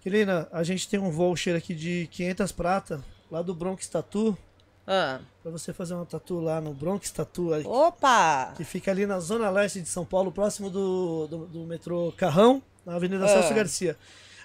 Kelina, 0.00 0.46
a 0.52 0.62
gente 0.62 0.88
tem 0.88 1.00
um 1.00 1.10
voucher 1.10 1.56
aqui 1.56 1.74
de 1.74 2.08
500 2.12 2.52
prata, 2.52 3.02
lá 3.30 3.42
do 3.42 3.54
Bronx 3.54 3.88
Tattoo. 3.88 4.36
Ah. 4.86 5.18
Pra 5.42 5.50
você 5.50 5.72
fazer 5.72 5.94
uma 5.94 6.06
tatu 6.06 6.38
lá 6.38 6.60
no 6.60 6.72
Bronx 6.72 7.10
Tattoo, 7.10 7.52
aí, 7.52 7.64
Opa! 7.66 8.52
que 8.56 8.62
fica 8.62 8.90
ali 8.92 9.04
na 9.04 9.18
zona 9.18 9.50
leste 9.50 9.80
de 9.80 9.88
São 9.88 10.04
Paulo, 10.04 10.30
próximo 10.30 10.70
do, 10.70 11.26
do, 11.26 11.46
do 11.46 11.58
metrô 11.64 12.12
Carrão, 12.16 12.62
na 12.86 12.94
Avenida 12.94 13.24
Ah. 13.24 13.28
Celso 13.28 13.52
Garcia. 13.54 13.96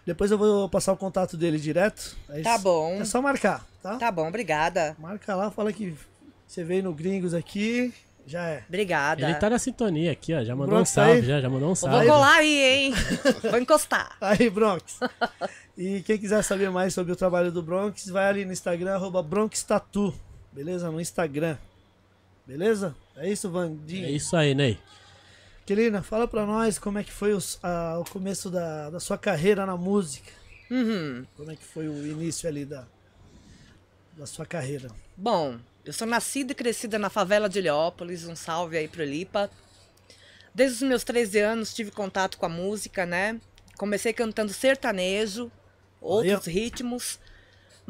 Depois 0.05 0.31
eu 0.31 0.37
vou 0.37 0.67
passar 0.67 0.91
o 0.93 0.97
contato 0.97 1.37
dele 1.37 1.59
direto. 1.59 2.17
aí 2.27 2.41
Tá 2.41 2.57
bom. 2.57 2.95
É 2.99 3.05
só 3.05 3.21
marcar, 3.21 3.63
tá? 3.83 3.97
Tá 3.97 4.11
bom, 4.11 4.27
obrigada. 4.27 4.95
Marca 4.99 5.35
lá, 5.35 5.51
fala 5.51 5.71
que 5.71 5.95
você 6.47 6.63
veio 6.63 6.81
no 6.83 6.91
Gringos 6.93 7.35
aqui, 7.35 7.93
já 8.25 8.43
é. 8.49 8.63
Obrigada. 8.67 9.21
Ele 9.23 9.35
tá 9.35 9.47
na 9.49 9.59
sintonia 9.59 10.11
aqui, 10.11 10.33
ó. 10.33 10.43
Já 10.43 10.55
mandou 10.55 10.73
um 10.73 10.77
Bronx 10.77 10.89
salve, 10.89 11.21
já, 11.21 11.39
já 11.39 11.47
mandou 11.49 11.67
um 11.69 11.71
Eu 11.73 11.75
salve. 11.75 11.97
vou 11.97 12.15
colar 12.15 12.37
aí, 12.37 12.63
hein? 12.63 12.93
Vou 13.49 13.59
encostar. 13.59 14.17
Aí, 14.19 14.49
Bronx. 14.49 14.99
e 15.77 16.01
quem 16.01 16.17
quiser 16.17 16.43
saber 16.43 16.71
mais 16.71 16.93
sobre 16.95 17.13
o 17.13 17.15
trabalho 17.15 17.51
do 17.51 17.61
Bronx, 17.61 18.07
vai 18.09 18.25
ali 18.27 18.43
no 18.43 18.51
Instagram, 18.53 18.95
arroba 18.95 19.21
Bronx 19.21 19.61
Tattoo. 19.63 20.13
Beleza? 20.51 20.89
No 20.89 20.99
Instagram. 20.99 21.57
Beleza? 22.45 22.95
É 23.15 23.29
isso, 23.29 23.49
Vandinho? 23.51 24.05
É 24.07 24.11
isso 24.11 24.35
aí, 24.35 24.55
Ney. 24.55 24.79
Kelina, 25.65 26.01
fala 26.01 26.27
pra 26.27 26.45
nós 26.45 26.79
como 26.79 26.97
é 26.99 27.03
que 27.03 27.11
foi 27.11 27.33
os- 27.33 27.59
a- 27.63 27.97
o 27.99 28.03
começo 28.09 28.49
da, 28.49 28.89
da 28.89 28.99
sua 28.99 29.17
carreira 29.17 29.65
na 29.65 29.77
música. 29.77 30.31
Uhum. 30.69 31.25
Como 31.37 31.51
é 31.51 31.55
que 31.55 31.63
foi 31.63 31.87
o 31.87 32.05
início 32.07 32.47
ali 32.49 32.65
da, 32.65 32.85
da 34.17 34.25
sua 34.25 34.45
carreira? 34.45 34.89
Bom, 35.15 35.57
eu 35.85 35.93
sou 35.93 36.07
nascida 36.07 36.51
e 36.51 36.55
crescida 36.55 36.97
na 36.97 37.09
favela 37.09 37.47
de 37.47 37.59
Heliópolis, 37.59 38.25
um 38.25 38.35
salve 38.35 38.77
aí 38.77 38.87
pro 38.87 39.03
Lipa. 39.03 39.49
Desde 40.53 40.83
os 40.83 40.89
meus 40.89 41.03
13 41.03 41.39
anos 41.39 41.73
tive 41.73 41.91
contato 41.91 42.37
com 42.37 42.45
a 42.45 42.49
música, 42.49 43.05
né? 43.05 43.39
Comecei 43.77 44.13
cantando 44.13 44.51
sertanejo, 44.53 45.51
outros 46.01 46.45
ritmos, 46.45 47.19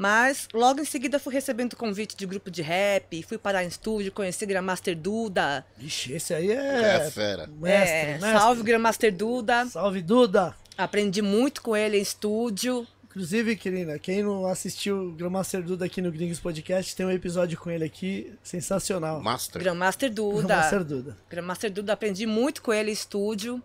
mas 0.01 0.47
logo 0.51 0.81
em 0.81 0.85
seguida 0.85 1.19
fui 1.19 1.31
recebendo 1.31 1.75
convite 1.75 2.17
de 2.17 2.25
grupo 2.25 2.49
de 2.49 2.63
rap, 2.63 3.21
fui 3.21 3.37
parar 3.37 3.63
em 3.63 3.67
estúdio, 3.67 4.11
conheci 4.11 4.47
Grandmaster 4.47 4.97
Duda. 4.97 5.63
Ixi, 5.79 6.13
esse 6.13 6.33
aí 6.33 6.49
É, 6.51 7.05
é. 7.05 7.11
fera. 7.11 7.45
Mestre, 7.45 7.95
É, 7.95 8.05
mestre. 8.13 8.31
salve 8.39 8.63
Grandmaster 8.63 9.15
Duda. 9.15 9.67
Salve, 9.67 10.01
Duda! 10.01 10.55
Aprendi 10.75 11.21
muito 11.21 11.61
com 11.61 11.77
ele 11.77 11.99
em 11.99 12.01
estúdio. 12.01 12.87
Inclusive, 13.05 13.55
Kelina, 13.55 13.99
quem 13.99 14.23
não 14.23 14.47
assistiu 14.47 15.09
o 15.09 15.11
Grandmaster 15.11 15.61
Duda 15.61 15.85
aqui 15.85 16.01
no 16.01 16.11
Gringos 16.11 16.39
Podcast, 16.39 16.95
tem 16.95 17.05
um 17.05 17.11
episódio 17.11 17.59
com 17.59 17.69
ele 17.69 17.83
aqui 17.85 18.33
sensacional. 18.41 19.21
Master. 19.21 19.61
Grandmaster 19.61 20.11
Duda. 20.11 20.41
Grandmaster 20.47 20.83
Duda. 20.83 21.17
Grandmaster 21.29 21.71
Duda, 21.71 21.93
aprendi 21.93 22.25
muito 22.25 22.63
com 22.63 22.73
ele 22.73 22.89
em 22.89 22.93
estúdio. 22.93 23.61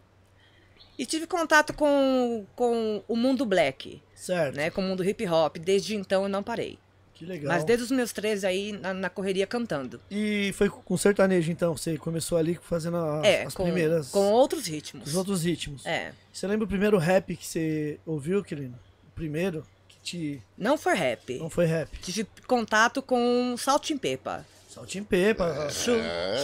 E 0.98 1.06
tive 1.06 1.26
contato 1.26 1.72
com, 1.72 2.44
com 2.54 3.02
o 3.08 3.16
mundo 3.16 3.46
black, 3.46 4.02
Certo. 4.16 4.56
né? 4.56 4.70
Com 4.70 4.80
o 4.80 4.84
mundo 4.84 5.04
hip 5.04 5.24
hop. 5.28 5.56
Desde 5.58 5.94
então 5.94 6.24
eu 6.24 6.28
não 6.28 6.42
parei. 6.42 6.78
Que 7.14 7.24
legal. 7.24 7.48
Mas 7.54 7.64
desde 7.64 7.84
os 7.84 7.90
meus 7.90 8.12
13 8.12 8.46
aí, 8.46 8.72
na, 8.72 8.92
na 8.92 9.08
correria 9.08 9.46
cantando. 9.46 10.00
E 10.10 10.52
foi 10.54 10.68
com 10.68 10.96
sertanejo, 10.98 11.50
então? 11.52 11.74
Você 11.76 11.96
começou 11.96 12.36
ali 12.36 12.58
fazendo 12.60 12.96
a- 12.98 13.22
é, 13.24 13.44
as 13.44 13.54
com, 13.54 13.62
primeiras. 13.64 14.08
com 14.10 14.32
outros 14.32 14.66
ritmos. 14.66 15.08
Os 15.08 15.14
outros 15.14 15.42
ritmos. 15.44 15.86
É. 15.86 16.12
Você 16.32 16.46
lembra 16.46 16.64
o 16.64 16.68
primeiro 16.68 16.98
rap 16.98 17.34
que 17.36 17.46
você 17.46 17.98
ouviu, 18.04 18.42
Kelina? 18.44 18.78
O 19.08 19.12
primeiro? 19.14 19.64
Que 19.88 19.98
te. 20.02 20.42
Não 20.58 20.76
foi 20.76 20.94
rap. 20.94 21.38
Não 21.38 21.48
foi 21.48 21.64
rap. 21.64 21.88
Tive 22.02 22.26
contato 22.46 23.00
com 23.00 23.54
Salt 23.56 23.90
and 23.92 23.98
Pepper. 23.98 24.40
Saltinho 24.68 25.06
Pepa. 25.06 25.70
Chu, 25.70 25.92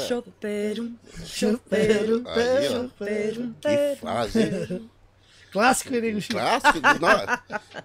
choperum, 0.09 0.95
Chupeiro, 1.23 2.23
choperum, 2.23 2.89
choperum, 2.89 3.53
Que 3.61 3.97
fase. 4.01 4.89
Clássico, 5.53 5.95
hein, 5.95 6.01
Nego 6.01 6.21
Chico? 6.21 6.35
Clássico, 6.35 6.81
não, 6.99 7.09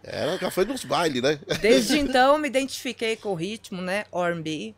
era, 0.02 0.38
já 0.38 0.50
foi 0.50 0.64
nos 0.66 0.86
bailes, 0.86 1.22
né? 1.22 1.38
Desde 1.62 2.00
então 2.00 2.38
me 2.38 2.48
identifiquei 2.48 3.18
com 3.18 3.34
o 3.34 3.36
ritmo, 3.36 3.82
né? 3.82 4.06
R&B. 4.12 4.74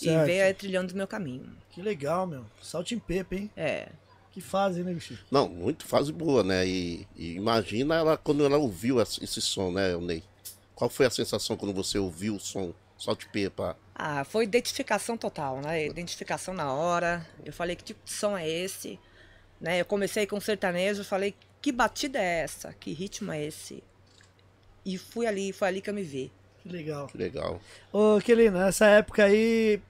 E 0.00 0.24
veio 0.24 0.44
aí 0.44 0.54
trilhando 0.54 0.94
o 0.94 0.96
meu 0.96 1.08
caminho. 1.08 1.52
Que 1.70 1.82
legal, 1.82 2.26
meu. 2.26 2.46
Salto 2.62 2.94
em 2.94 2.98
Pepe, 2.98 3.36
hein? 3.36 3.50
É. 3.56 3.88
Que 4.30 4.40
fase, 4.40 4.84
Nego 4.84 5.00
Chico? 5.00 5.24
Não, 5.30 5.48
muito 5.48 5.84
fase 5.84 6.12
boa, 6.12 6.44
né? 6.44 6.64
E, 6.66 7.06
e 7.16 7.34
imagina 7.34 7.96
ela 7.96 8.16
quando 8.16 8.44
ela 8.44 8.56
ouviu 8.56 9.00
esse 9.00 9.22
esse 9.22 9.40
som, 9.40 9.72
né, 9.72 9.96
Ney? 9.96 10.22
Qual 10.74 10.88
foi 10.88 11.06
a 11.06 11.10
sensação 11.10 11.56
quando 11.56 11.74
você 11.74 11.98
ouviu 11.98 12.36
o 12.36 12.40
som 12.40 12.72
Salt 12.96 13.26
Pepa? 13.32 13.76
Ah, 13.94 14.24
foi 14.24 14.44
identificação 14.44 15.16
total, 15.16 15.60
né? 15.60 15.84
Identificação 15.84 16.54
na 16.54 16.72
hora. 16.72 17.26
Eu 17.44 17.52
falei 17.52 17.74
que 17.74 17.82
tipo 17.82 18.00
de 18.04 18.12
som 18.12 18.38
é 18.38 18.48
esse, 18.48 18.98
né? 19.60 19.80
Eu 19.80 19.84
comecei 19.84 20.26
com 20.26 20.40
sertanejo, 20.40 21.02
falei 21.04 21.34
que 21.60 21.70
batida 21.72 22.18
é 22.18 22.40
essa, 22.42 22.72
que 22.78 22.92
ritmo 22.92 23.32
é 23.32 23.44
esse. 23.44 23.82
E 24.84 24.96
fui 24.96 25.26
ali, 25.26 25.52
foi 25.52 25.68
ali 25.68 25.80
que 25.80 25.90
eu 25.90 25.94
me 25.94 26.02
vi. 26.02 26.30
Legal. 26.64 27.06
Que 27.08 27.18
legal. 27.18 27.60
Ô, 27.92 28.18
Kelina, 28.22 28.64
nessa 28.66 28.86
época 28.86 29.24
aí 29.24 29.80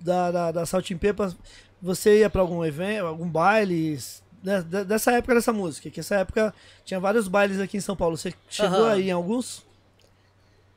da, 0.00 0.30
da, 0.30 0.52
da 0.52 0.66
Salt 0.66 0.90
em 0.90 0.96
Pepa, 0.98 1.34
você 1.80 2.20
ia 2.20 2.30
pra 2.30 2.40
algum 2.40 2.64
evento, 2.64 3.06
algum 3.06 3.28
baile? 3.28 3.98
né, 4.42 4.62
de- 4.62 4.84
Dessa 4.84 5.12
época 5.12 5.34
dessa 5.34 5.52
música, 5.52 5.90
que 5.90 6.00
essa 6.00 6.16
época 6.16 6.54
tinha 6.84 7.00
vários 7.00 7.28
bailes 7.28 7.58
aqui 7.60 7.76
em 7.76 7.80
São 7.80 7.96
Paulo. 7.96 8.16
Você 8.16 8.32
chegou 8.48 8.78
Aham. 8.84 8.92
aí 8.92 9.08
em 9.08 9.12
alguns? 9.12 9.66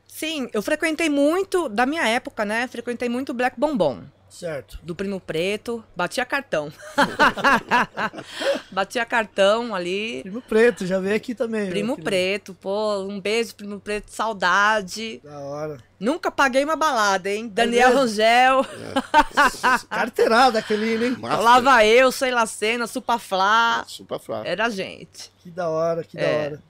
Sim, 0.08 0.50
eu 0.54 0.62
frequentei 0.62 1.10
muito, 1.10 1.70
da 1.70 1.86
minha 1.86 2.06
época, 2.08 2.44
né? 2.46 2.68
Frequentei 2.68 3.08
muito 3.10 3.30
o 3.30 3.34
Black 3.34 3.60
Bombom. 3.60 4.04
Certo. 4.32 4.80
do 4.82 4.96
Primo 4.96 5.20
Preto, 5.20 5.84
batia 5.96 6.26
cartão. 6.26 6.72
batia 8.72 9.06
cartão 9.06 9.76
ali. 9.76 10.22
Primo 10.24 10.42
Preto, 10.42 10.86
já 10.86 11.00
veio 11.00 11.16
aqui 11.16 11.36
também. 11.36 11.66
né, 11.66 11.70
Primo? 11.70 11.98
Preto, 12.02 12.54
pô, 12.54 13.00
um 13.02 13.20
beijo, 13.20 13.56
Primo 13.56 13.80
Preto, 13.80 14.10
saudade. 14.10 15.20
Da 15.24 15.38
hora. 15.40 15.78
Nunca 16.00 16.32
paguei 16.32 16.64
uma 16.64 16.76
balada, 16.76 17.30
hein? 17.30 17.48
Daniel 17.48 17.90
mesmo? 17.90 18.00
Rangel, 18.02 18.66
Carteirada, 19.90 20.62
Kelina, 20.62 21.06
hein? 21.06 21.18
Master, 21.20 21.42
Lava 21.44 21.86
Eu, 21.86 22.12
Sei 22.12 22.32
La 22.32 22.46
Cena, 22.46 22.88
Supaflá. 22.88 23.86
Fraco. 24.20 24.48
Era 24.48 24.66
a 24.66 24.70
gente. 24.70 25.32
Que 25.40 25.50
da 25.52 25.70
hora, 25.70 26.04
que 26.04 26.16
da 26.18 26.24
É. 26.24 26.46
hora. 26.48 26.64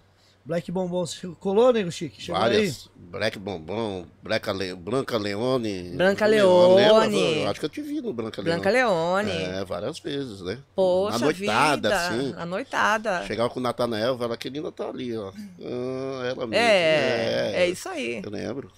Black 0.43 0.71
Bombom, 0.71 1.05
colou, 1.39 1.71
Nego 1.71 1.91
Chique? 1.91 2.19
Chegou 2.21 2.41
Várias. 2.41 2.89
Black 2.95 3.37
Bombom, 3.37 4.05
Branca, 4.23 4.51
Le... 4.51 4.73
Branca 4.73 5.17
Leone. 5.17 5.91
Branca? 5.95 6.25
Leone. 6.25 7.41
Eu 7.43 7.49
acho 7.49 7.59
que 7.59 7.65
eu 7.67 7.69
te 7.69 7.81
vi 7.81 8.01
no 8.01 8.11
Branca 8.11 8.41
Leone. 8.41 8.59
Branca 8.59 8.69
Leone. 8.71 9.31
É, 9.31 9.63
várias 9.63 9.99
vezes, 9.99 10.41
né? 10.41 10.57
Poxa 10.75 11.19
Na 11.19 11.25
noitada, 11.25 11.89
vida. 11.89 12.07
assim. 12.07 12.33
A 12.37 12.45
noitada. 12.45 13.25
Chegava 13.27 13.49
com 13.49 13.59
o 13.59 13.63
Natanael, 13.63 14.17
ela 14.19 14.35
que 14.35 14.49
linda 14.49 14.71
tá 14.71 14.89
ali, 14.89 15.15
ó. 15.15 15.31
Ah, 15.63 16.25
ela 16.25 16.47
mesmo. 16.47 16.55
É, 16.55 17.63
é 17.63 17.69
isso 17.69 17.87
aí. 17.87 18.21
Eu 18.23 18.31
lembro. 18.31 18.71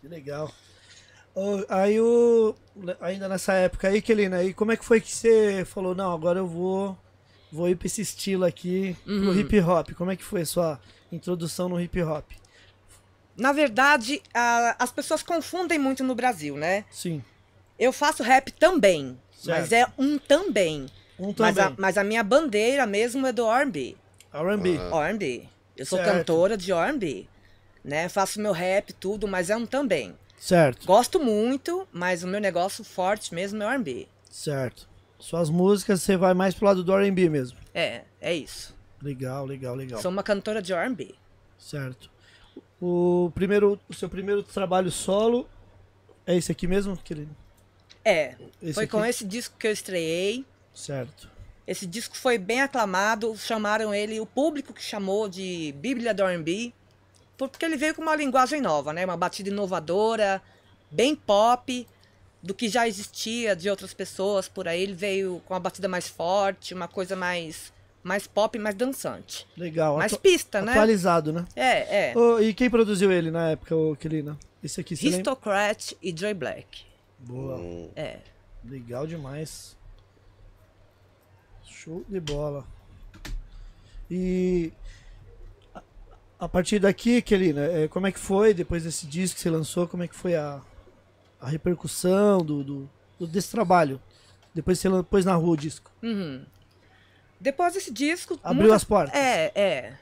Que 0.00 0.06
legal. 0.08 0.50
Aí 1.68 2.00
o. 2.00 2.54
Ainda 3.00 3.28
nessa 3.28 3.54
época 3.54 3.88
aí, 3.88 4.00
Kelina, 4.02 4.36
aí 4.38 4.52
como 4.52 4.72
é 4.72 4.76
que 4.76 4.84
foi 4.84 5.00
que 5.00 5.10
você 5.12 5.64
falou, 5.64 5.94
não, 5.94 6.12
agora 6.12 6.38
eu 6.38 6.46
vou. 6.46 6.96
Vou 7.50 7.68
ir 7.68 7.76
pra 7.76 7.86
esse 7.86 8.02
estilo 8.02 8.44
aqui, 8.44 8.94
Uhum. 9.06 9.20
pro 9.22 9.40
hip 9.40 9.60
hop. 9.60 9.90
Como 9.94 10.10
é 10.10 10.16
que 10.16 10.22
foi 10.24 10.42
a 10.42 10.46
sua 10.46 10.80
introdução 11.12 11.68
no 11.68 11.80
hip 11.80 12.00
hop? 12.02 12.30
Na 13.36 13.52
verdade, 13.52 14.20
a- 14.34 14.76
as 14.78 14.90
pessoas 14.90 15.22
confundem 15.22 15.78
muito 15.78 16.02
no 16.02 16.14
Brasil, 16.14 16.56
né? 16.56 16.84
Sim. 16.90 17.22
Eu 17.78 17.92
faço 17.92 18.22
rap 18.22 18.50
também, 18.52 19.16
mas 19.46 19.68
Certo. 19.68 19.72
é 19.72 20.02
um 20.02 20.18
também. 20.18 20.86
Um 21.18 21.34
Mas 21.36 21.56
também. 21.56 21.64
a, 21.64 21.74
mas 21.76 21.98
a 21.98 22.04
minha 22.04 22.22
bandeira 22.22 22.86
mesmo 22.86 23.26
é 23.26 23.32
do 23.32 23.44
R&B. 23.48 23.96
R&B. 24.32 24.76
R&B. 24.76 25.48
Eu 25.76 25.86
sou 25.86 25.98
Certo. 25.98 26.12
cantora 26.12 26.56
de 26.56 26.70
R&B, 26.72 27.26
né? 27.84 28.08
Faço 28.08 28.40
meu 28.40 28.52
rap 28.52 28.92
tudo, 28.92 29.26
mas 29.26 29.50
é 29.50 29.56
um 29.56 29.66
também. 29.66 30.16
Certo, 30.38 30.86
Gosto 30.86 31.18
muito, 31.18 31.86
mas 31.92 32.22
o 32.22 32.28
meu 32.28 32.40
negócio 32.40 32.84
forte 32.84 33.34
mesmo 33.34 33.60
é 33.62 33.66
R&B. 33.66 34.08
certo. 34.30 34.88
Suas 35.18 35.50
músicas 35.50 36.00
você 36.02 36.16
vai 36.16 36.32
mais 36.34 36.54
pro 36.54 36.66
lado 36.66 36.84
do 36.84 36.92
R&B 36.96 37.28
mesmo. 37.28 37.58
É, 37.74 38.02
é 38.20 38.32
isso. 38.32 38.72
Legal, 39.02 39.46
legal, 39.46 39.74
legal. 39.74 40.00
Sou 40.02 40.10
uma 40.10 40.22
cantora 40.22 40.60
de 40.60 40.72
R&B. 40.72 41.14
Certo. 41.58 42.10
O 42.80 43.30
primeiro, 43.34 43.78
o 43.88 43.94
seu 43.94 44.08
primeiro 44.08 44.42
trabalho 44.42 44.90
solo 44.90 45.48
é 46.26 46.36
esse 46.36 46.52
aqui 46.52 46.66
mesmo, 46.66 46.96
Kelina? 46.96 47.34
É, 48.04 48.36
Esse 48.62 48.74
foi 48.74 48.86
com 48.86 48.98
aqui? 49.00 49.08
esse 49.10 49.24
disco 49.24 49.56
que 49.58 49.66
eu 49.66 49.72
estreiei. 49.72 50.44
Certo. 50.72 51.28
Esse 51.66 51.86
disco 51.86 52.16
foi 52.16 52.38
bem 52.38 52.62
aclamado, 52.62 53.36
chamaram 53.36 53.92
ele, 53.92 54.20
o 54.20 54.26
público 54.26 54.72
que 54.72 54.82
chamou 54.82 55.28
de 55.28 55.74
Bíblia 55.78 56.14
do 56.14 56.22
R&B, 56.22 56.72
porque 57.36 57.64
ele 57.64 57.76
veio 57.76 57.94
com 57.94 58.00
uma 58.02 58.16
linguagem 58.16 58.60
nova, 58.60 58.92
né? 58.92 59.04
Uma 59.04 59.16
batida 59.16 59.50
inovadora, 59.50 60.40
bem 60.90 61.14
pop, 61.14 61.86
do 62.42 62.54
que 62.54 62.68
já 62.68 62.88
existia 62.88 63.54
de 63.54 63.68
outras 63.68 63.92
pessoas 63.92 64.48
por 64.48 64.66
aí. 64.66 64.82
Ele 64.82 64.94
veio 64.94 65.42
com 65.44 65.52
uma 65.52 65.60
batida 65.60 65.88
mais 65.88 66.08
forte, 66.08 66.72
uma 66.72 66.88
coisa 66.88 67.14
mais, 67.14 67.72
mais 68.08 68.26
pop, 68.26 68.58
mais 68.58 68.74
dançante. 68.74 69.46
Legal. 69.56 69.98
Mais 69.98 70.12
Atu- 70.12 70.22
pista, 70.22 70.62
né? 70.62 70.72
Atualizado, 70.72 71.32
né? 71.32 71.44
É, 71.54 72.10
é. 72.10 72.18
Ô, 72.18 72.40
e 72.40 72.52
quem 72.54 72.68
produziu 72.70 73.12
ele 73.12 73.30
na 73.30 73.50
época, 73.50 73.76
ô, 73.76 73.94
Kelina? 73.94 74.36
Esse 74.64 74.80
aqui, 74.80 74.96
você 74.96 75.04
lembra? 75.04 75.16
Aristocrat 75.18 75.92
e 76.02 76.14
Joy 76.16 76.34
Black. 76.34 76.84
Boa. 77.18 77.56
Hum, 77.58 77.90
É. 77.94 78.18
Legal 78.64 79.06
demais. 79.06 79.76
Show 81.64 82.04
de 82.08 82.18
bola. 82.18 82.64
E 84.10 84.72
a- 85.74 85.82
a 86.40 86.48
partir 86.48 86.78
daqui, 86.78 87.22
Kelina, 87.22 87.60
é, 87.64 87.88
como 87.88 88.06
é 88.06 88.12
que 88.12 88.18
foi 88.18 88.52
depois 88.54 88.84
desse 88.84 89.06
disco 89.06 89.36
que 89.36 89.42
você 89.42 89.50
lançou? 89.50 89.86
Como 89.86 90.02
é 90.02 90.08
que 90.08 90.14
foi 90.14 90.34
a, 90.34 90.60
a 91.40 91.48
repercussão 91.48 92.38
do, 92.38 92.64
do- 92.64 92.90
do- 93.18 93.26
desse 93.26 93.50
trabalho? 93.50 94.00
Depois 94.54 94.78
você 94.78 94.88
pôs 95.04 95.24
na 95.24 95.34
rua 95.34 95.50
o 95.52 95.56
disco. 95.56 95.90
Uhum. 96.02 96.44
Depois 97.40 97.74
desse 97.74 97.92
disco. 97.92 98.38
Abriu 98.42 98.62
muitas- 98.62 98.82
as 98.82 98.84
portas. 98.84 99.14
É, 99.14 99.52
é. 99.54 99.92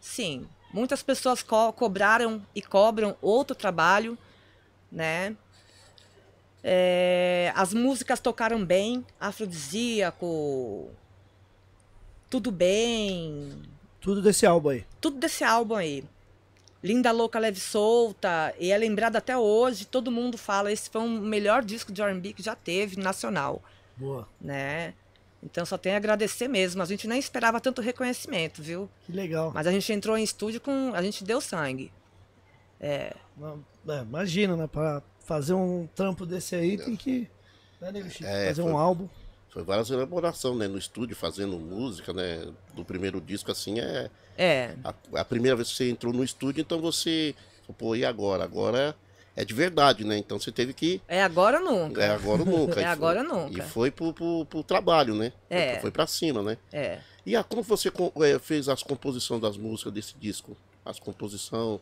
Sim. 0.00 0.46
Muitas 0.72 1.02
pessoas 1.02 1.42
co- 1.42 1.72
cobraram 1.72 2.44
e 2.54 2.62
cobram 2.62 3.16
outro 3.20 3.54
trabalho, 3.54 4.16
né? 4.90 5.36
É, 6.64 7.52
as 7.56 7.74
músicas 7.74 8.20
tocaram 8.20 8.64
bem, 8.64 9.04
afrodisíaco, 9.18 10.90
tudo 12.30 12.50
bem, 12.52 13.52
Tudo 14.00 14.22
desse 14.22 14.46
álbum 14.46 14.68
aí. 14.70 14.84
tudo 15.00 15.18
desse 15.18 15.42
álbum 15.44 15.74
aí. 15.74 16.04
Linda 16.82 17.12
Louca 17.12 17.38
Leve 17.38 17.60
Solta, 17.60 18.54
e 18.58 18.70
é 18.72 18.78
lembrado 18.78 19.16
até 19.16 19.36
hoje, 19.36 19.84
todo 19.86 20.10
mundo 20.10 20.36
fala, 20.38 20.70
esse 20.72 20.88
foi 20.90 21.00
o 21.00 21.08
melhor 21.08 21.62
disco 21.64 21.92
de 21.92 22.00
R&B 22.02 22.32
que 22.32 22.42
já 22.42 22.54
teve, 22.56 22.96
nacional 23.00 23.62
Boa. 23.96 24.28
né? 24.40 24.94
Então 25.42 25.66
só 25.66 25.76
tenho 25.76 25.94
a 25.96 25.98
agradecer 25.98 26.46
mesmo. 26.46 26.82
A 26.82 26.86
gente 26.86 27.08
nem 27.08 27.18
esperava 27.18 27.60
tanto 27.60 27.80
reconhecimento, 27.82 28.62
viu? 28.62 28.88
Que 29.06 29.12
legal. 29.12 29.50
Mas 29.52 29.66
a 29.66 29.72
gente 29.72 29.92
entrou 29.92 30.16
em 30.16 30.22
estúdio 30.22 30.60
com. 30.60 30.92
A 30.94 31.02
gente 31.02 31.24
deu 31.24 31.40
sangue. 31.40 31.92
Não, 33.36 33.64
é, 33.88 34.02
imagina, 34.02 34.56
né? 34.56 34.66
Pra 34.66 35.02
fazer 35.24 35.54
um 35.54 35.88
trampo 35.94 36.26
desse 36.26 36.54
aí 36.54 36.76
tem 36.76 36.96
que. 36.96 37.28
Né, 37.80 37.92
nego? 37.92 38.08
É, 38.22 38.48
fazer 38.48 38.62
foi- 38.62 38.70
um 38.72 38.78
álbum. 38.78 39.08
Foi 39.50 39.62
várias 39.62 39.90
elaborações, 39.90 40.56
né? 40.56 40.66
No 40.66 40.78
estúdio, 40.78 41.14
fazendo 41.14 41.58
música, 41.58 42.12
né? 42.12 42.46
Do 42.74 42.84
primeiro 42.84 43.20
disco, 43.20 43.50
assim, 43.52 43.80
é... 43.80 44.08
É. 44.38 44.74
A, 44.82 44.94
a 45.20 45.24
primeira 45.26 45.54
vez 45.54 45.68
que 45.68 45.76
você 45.76 45.90
entrou 45.90 46.10
no 46.10 46.24
estúdio, 46.24 46.62
então 46.62 46.80
você... 46.80 47.34
Pô, 47.76 47.94
e 47.94 48.02
agora? 48.02 48.44
Agora 48.44 48.78
é 48.78 48.94
de 49.44 49.54
verdade, 49.54 50.04
né? 50.04 50.18
Então 50.18 50.38
você 50.38 50.52
teve 50.52 50.72
que... 50.74 51.00
É 51.08 51.22
agora 51.22 51.58
ou 51.58 51.64
nunca. 51.64 52.02
É 52.02 52.10
agora 52.10 52.40
ou 52.42 52.46
nunca. 52.46 52.80
É 52.82 52.84
agora 52.84 53.22
ou 53.22 53.26
nunca. 53.26 53.58
E 53.58 53.62
foi 53.62 53.90
pro, 53.90 54.12
pro, 54.12 54.44
pro 54.44 54.62
trabalho, 54.62 55.14
né? 55.14 55.32
É. 55.48 55.78
Foi 55.80 55.90
pra 55.90 56.06
cima, 56.06 56.42
né? 56.42 56.58
É. 56.72 56.98
E 57.24 57.34
a, 57.34 57.42
como 57.42 57.62
você 57.62 57.88
eh, 57.88 58.38
fez 58.38 58.68
as 58.68 58.82
composições 58.82 59.40
das 59.40 59.56
músicas 59.56 59.92
desse 59.92 60.14
disco? 60.18 60.56
As 60.84 60.98
composições... 60.98 61.80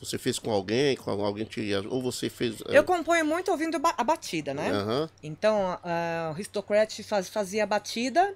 Você 0.00 0.16
fez 0.16 0.38
com 0.38 0.52
alguém? 0.52 0.94
Com 0.96 1.10
alguém 1.24 1.44
te... 1.44 1.74
Ou 1.90 2.00
você 2.00 2.30
fez... 2.30 2.60
eh, 2.60 2.78
Eu 2.78 2.84
componho 2.84 3.24
muito 3.26 3.50
ouvindo 3.50 3.80
a 3.82 4.04
batida, 4.04 4.54
né? 4.54 4.70
Aham. 4.70 5.10
Então, 5.20 5.76
ah, 5.82 6.28
o 6.30 6.34
Aristocrat 6.34 7.02
faz- 7.02 7.28
fazia 7.28 7.64
a 7.64 7.66
batida 7.66 8.32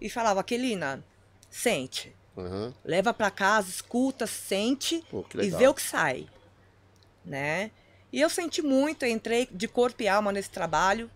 e 0.00 0.08
falava, 0.08 0.38
Aquelina, 0.38 1.02
sente. 1.50 2.14
Aham. 2.38 2.72
Leva 2.84 3.12
pra 3.12 3.28
casa, 3.32 3.68
escuta, 3.68 4.24
sente 4.28 5.04
Pô, 5.10 5.24
e 5.42 5.50
vê 5.50 5.66
o 5.66 5.74
que 5.74 5.82
sai, 5.82 6.26
né? 7.24 7.70
E 8.12 8.20
eu 8.20 8.28
senti 8.28 8.60
muito, 8.62 9.04
eu 9.04 9.10
entrei 9.10 9.48
de 9.50 9.68
corpo 9.68 10.02
e 10.02 10.08
alma 10.08 10.32
nesse 10.32 10.50
trabalho, 10.50 11.10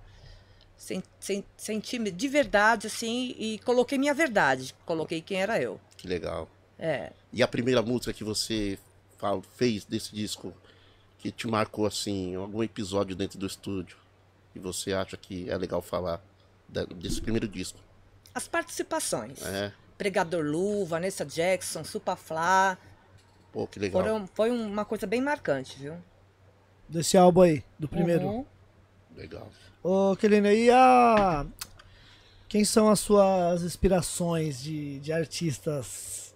sen- 0.76 1.02
sen- 1.18 1.44
senti 1.56 1.99
de 2.11 2.28
verdade 2.28 2.87
assim 2.87 3.34
e 3.38 3.58
coloquei 3.61 3.99
minha 3.99 4.14
verdade, 4.14 4.75
coloquei 4.87 5.20
quem 5.20 5.40
era 5.42 5.61
eu. 5.61 5.80
Que 5.96 6.06
legal. 6.06 6.49
É. 6.78 7.12
E 7.32 7.42
a 7.42 7.49
primeira 7.49 7.82
música 7.82 8.12
que 8.12 8.23
você 8.25 8.78
fez 9.56 9.84
desse 9.84 10.14
disco 10.14 10.52
que 11.18 11.32
te 11.32 11.46
marcou 11.46 11.87
assim, 11.87 12.34
algum 12.34 12.62
episódio 12.62 13.16
dentro 13.16 13.38
do 13.38 13.46
estúdio 13.46 13.96
e 14.54 14.58
você 14.58 14.92
acha 14.92 15.16
que 15.16 15.49
é 15.50 15.56
legal 15.56 15.80
falar 15.80 16.20
desse 16.96 17.20
primeiro 17.23 17.49
disco? 17.49 17.78
As 18.34 18.46
participações. 18.46 19.40
É, 19.42 19.73
Pregador 19.96 20.44
Lu, 20.44 20.84
Vanessa 20.84 21.25
Jackson, 21.25 21.82
Supaflá. 21.84 22.76
Pô, 23.54 23.68
que 23.68 23.78
legal. 23.78 24.02
Foram, 24.02 24.26
foi 24.34 24.50
uma 24.50 24.84
coisa 24.84 25.06
bem 25.06 25.23
marcante, 25.23 25.78
viu? 25.78 25.94
Desse 26.88 27.16
álbum 27.16 27.42
aí, 27.42 27.62
do 27.78 27.87
primeiro. 27.87 28.25
Uhum. 28.26 28.44
Legal. 29.16 29.49
Ô, 29.80 30.16
Kelina, 30.16 30.52
e 30.52 30.68
a. 30.73 31.46
Quem 32.49 32.64
são 32.64 32.90
as 32.90 32.99
suas 32.99 33.62
inspirações 33.62 34.61
de, 34.61 34.99
de 34.99 35.12
artistas? 35.12 36.34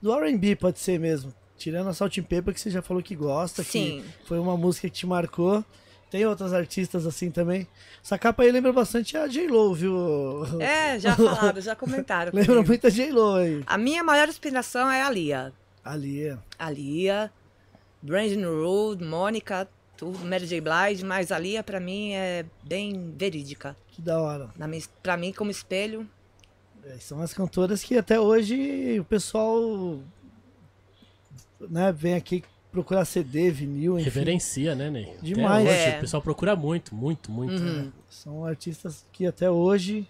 Do 0.00 0.14
RB, 0.14 0.56
pode 0.56 0.78
ser 0.78 0.98
mesmo. 0.98 1.34
Tirando 1.58 1.90
a 1.90 1.92
Salt 1.92 2.16
and 2.16 2.22
Pepper, 2.22 2.54
que 2.54 2.60
você 2.60 2.70
já 2.70 2.80
falou 2.80 3.02
que 3.02 3.14
gosta, 3.14 3.62
Sim. 3.62 4.02
que 4.02 4.26
foi 4.26 4.38
uma 4.38 4.56
música 4.56 4.88
que 4.88 4.94
te 4.94 5.06
marcou. 5.06 5.62
Tem 6.10 6.24
outras 6.24 6.54
artistas 6.54 7.06
assim 7.06 7.30
também. 7.30 7.66
Essa 8.02 8.16
capa 8.16 8.42
aí 8.42 8.50
lembra 8.50 8.72
bastante 8.72 9.18
a 9.18 9.26
J-Lo, 9.26 9.74
viu? 9.74 10.60
É, 10.60 10.98
já 10.98 11.14
falaram, 11.16 11.60
já 11.60 11.76
comentaram. 11.76 12.32
lembra 12.32 12.62
muito 12.62 12.86
a 12.86 12.90
J-Lo 12.90 13.34
aí. 13.34 13.62
A 13.66 13.76
minha 13.76 14.02
maior 14.02 14.28
inspiração 14.28 14.90
é 14.90 15.02
a 15.02 15.10
Lia. 15.10 15.52
Ali, 15.84 16.26
é. 16.28 16.38
A 16.58 16.70
Lia, 16.70 17.30
Brandon 18.02 18.62
Road, 18.62 19.04
Mônica, 19.04 19.68
tudo, 19.96 20.18
Mary 20.24 20.46
J. 20.46 20.60
Blige, 20.60 21.04
mas 21.04 21.30
a 21.30 21.38
Lia 21.38 21.62
pra 21.62 21.78
mim 21.78 22.12
é 22.12 22.44
bem 22.62 23.12
verídica. 23.16 23.76
que 23.88 24.00
da 24.02 24.20
hora. 24.20 24.50
Na 24.56 24.66
minha, 24.66 24.82
pra 25.02 25.16
mim, 25.16 25.32
como 25.32 25.50
espelho, 25.50 26.08
É, 26.84 26.98
são 26.98 27.20
as 27.22 27.32
cantoras 27.32 27.82
que 27.82 27.96
até 27.96 28.18
hoje 28.20 28.98
o 29.00 29.04
pessoal 29.04 29.98
né, 31.70 31.92
vem 31.92 32.14
aqui 32.14 32.42
procurar 32.70 33.04
CD, 33.04 33.50
vinil, 33.50 33.94
enfim. 33.98 34.04
Reverencia, 34.04 34.74
né, 34.74 34.90
Ney? 34.90 35.10
Até 35.12 35.18
Demais. 35.22 35.66
hoje, 35.68 35.76
É. 35.78 35.96
O 35.96 36.00
pessoal 36.00 36.20
procura 36.22 36.56
muito, 36.56 36.94
muito, 36.94 37.30
muito. 37.30 37.62
Uhum. 37.62 37.92
São 38.10 38.44
artistas 38.44 39.06
que 39.12 39.26
até 39.26 39.50
hoje. 39.50 40.06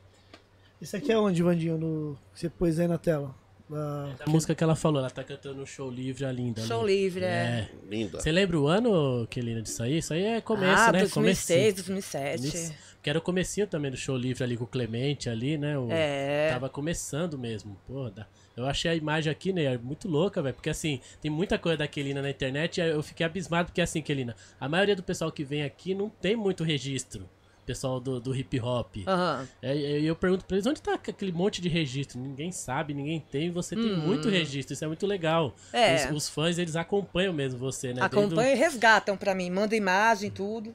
Esse 0.81 0.97
aqui 0.97 1.13
é 1.13 1.19
onde, 1.19 1.43
Vandinho? 1.43 1.79
No... 1.79 2.19
que 2.33 2.41
Você 2.41 2.49
pôs 2.49 2.79
aí 2.81 2.89
na 2.89 2.99
tela. 2.99 3.35
Da- 3.69 4.25
A 4.27 4.31
música 4.31 4.55
que 4.55 4.63
ela 4.63 4.77
falou, 4.77 5.01
ela 5.01 5.11
tá 5.11 5.25
cantando 5.25 5.57
no 5.57 5.67
show 5.67 5.91
livre, 5.91 6.25
a 6.25 6.33
linda. 6.33 6.61
show 6.63 6.83
né? 6.83 6.87
livre, 6.87 7.25
é. 7.25 7.29
É. 7.29 7.69
Linda. 7.89 8.21
Você 8.21 8.31
lembra 8.31 8.59
o 8.61 8.67
ano, 8.69 9.27
Kelina, 9.31 9.63
disso 9.63 9.83
aí? 9.83 9.99
Isso 9.99 10.13
aí 10.13 10.23
é 10.25 10.41
começo, 10.41 10.83
ah, 10.83 10.93
né? 10.93 10.99
2006, 11.01 11.13
Comecinho. 11.13 11.75
2007. 11.75 12.47
Isso. 12.47 12.75
Que 13.03 13.11
era 13.11 13.19
o 13.19 13.23
comecinho 13.23 13.67
também 13.67 13.91
do 13.91 13.97
show 13.97 14.17
livre 14.17 14.43
ali 14.45 14.57
com 14.57 14.65
o 14.65 14.67
Clemente 14.67 15.29
ali, 15.29 15.59
né? 15.59 15.79
O... 15.79 15.89
É. 15.91 16.49
Tava 16.51 16.69
começando 16.69 17.39
mesmo. 17.39 17.77
Pô, 17.87 18.09
dá- 18.11 18.27
eu 18.57 18.67
achei 18.67 18.91
a 18.91 18.95
imagem 18.95 19.31
aqui, 19.31 19.53
né, 19.53 19.77
muito 19.79 20.09
louca, 20.09 20.41
velho. 20.43 20.55
Porque 20.55 20.71
assim, 20.71 21.01
tem 21.21 21.31
muita 21.31 21.59
coisa 21.59 21.79
da 21.79 21.89
Kelina 21.89 22.23
na 22.23 22.31
internet 22.31 22.81
e 22.81 22.87
eu 22.89 23.03
fiquei 23.03 23.27
abismado, 23.27 23.67
porque 23.67 23.81
assim, 23.81 24.01
Kelina, 24.01 24.37
a 24.61 24.69
maioria 24.69 24.95
do 24.95 25.03
pessoal 25.03 25.31
que 25.33 25.43
vem 25.43 25.63
aqui 25.65 25.95
não 25.95 26.09
tem 26.09 26.37
muito 26.37 26.63
registro. 26.65 27.29
Pessoal 27.67 27.99
do, 27.99 28.21
do 28.21 28.35
hip 28.35 28.61
hop. 28.61 28.97
Aham. 29.07 29.49
É, 29.63 29.75
E 30.01 30.07
eu 30.07 30.15
pergunto 30.15 30.45
pra 30.45 30.57
eles, 30.57 30.67
onde 30.67 30.83
tá 30.83 30.95
aquele 30.95 31.33
monte 31.33 31.63
de 31.63 31.69
registro? 31.69 32.19
Ninguém 32.19 32.53
sabe, 32.53 32.93
ninguém 32.93 33.21
tem, 33.31 33.51
você 33.51 33.75
tem 33.75 33.97
muito 33.97 34.29
registro, 34.29 34.75
isso 34.75 34.85
é 34.85 34.89
muito 34.89 35.07
legal. 35.07 35.55
É. 35.73 36.07
Os, 36.11 36.17
os 36.17 36.29
fãs, 36.29 36.59
eles 36.59 36.77
acompanham 36.77 37.33
mesmo 37.33 37.59
você, 37.59 37.89
né? 37.89 38.01
Desde 38.01 38.17
Acompanham 38.19 38.53
e 38.53 38.59
resgatam 38.59 39.17
pra 39.17 39.35
mim, 39.35 39.51
manda 39.51 39.75
imagem, 39.75 40.31
tudo. 40.31 40.75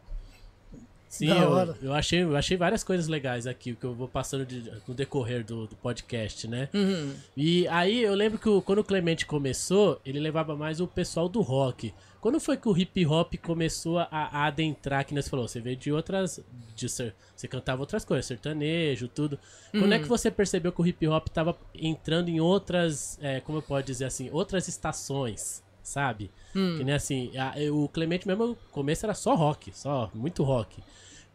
Sim, 1.09 1.27
eu, 1.27 1.75
eu, 1.81 1.93
achei, 1.93 2.21
eu 2.21 2.35
achei 2.35 2.55
várias 2.55 2.83
coisas 2.83 3.07
legais 3.07 3.47
aqui, 3.47 3.75
que 3.75 3.83
eu 3.83 3.95
vou 3.95 4.07
passando 4.07 4.45
de- 4.45 4.71
no 4.87 4.93
decorrer 4.93 5.43
do, 5.43 5.65
do 5.65 5.75
podcast, 5.75 6.47
né? 6.47 6.69
Uhum. 6.71 7.15
E 7.35 7.67
aí 7.67 8.03
eu 8.03 8.13
lembro 8.13 8.37
que 8.37 8.47
o- 8.47 8.61
quando 8.61 8.79
o 8.79 8.83
Clemente 8.83 9.25
começou, 9.25 9.99
ele 10.05 10.19
levava 10.19 10.55
mais 10.55 10.79
o 10.79 10.85
pessoal 10.87 11.27
do 11.27 11.41
rock. 11.41 11.91
Quando 12.21 12.39
foi 12.39 12.57
que 12.57 12.67
o 12.69 12.77
hip 12.77 13.05
hop 13.07 13.33
começou 13.41 13.97
a, 13.97 14.07
a 14.11 14.45
adentrar, 14.45 15.03
que 15.05 15.13
você 15.15 15.29
falou, 15.29 15.47
você 15.47 15.59
veio 15.59 15.77
de 15.77 15.91
outras. 15.91 16.39
De 16.75 16.87
você 16.87 17.47
cantava 17.49 17.81
outras 17.81 18.05
coisas, 18.05 18.25
sertanejo, 18.25 19.07
tudo. 19.07 19.39
Quando 19.71 19.93
é 19.93 19.99
que 19.99 20.07
você 20.07 20.29
percebeu 20.29 20.71
que 20.71 20.81
o 20.81 20.85
hip 20.85 21.07
hop 21.07 21.27
tava 21.29 21.57
entrando 21.73 22.29
em 22.29 22.39
outras. 22.39 23.17
é, 23.21 23.39
como 23.39 23.57
eu 23.57 23.61
posso 23.63 23.83
dizer 23.85 24.05
assim, 24.05 24.29
outras 24.31 24.67
estações, 24.67 25.63
sabe? 25.89 26.31
Que 26.53 26.83
nem 26.83 26.93
assim, 26.95 27.31
a- 27.37 27.53
o 27.71 27.87
Clemente 27.89 28.27
mesmo, 28.27 28.47
no 28.47 28.55
começo 28.71 29.05
era 29.05 29.13
só 29.13 29.35
rock, 29.35 29.71
só, 29.77 30.09
muito 30.13 30.43
rock. 30.43 30.81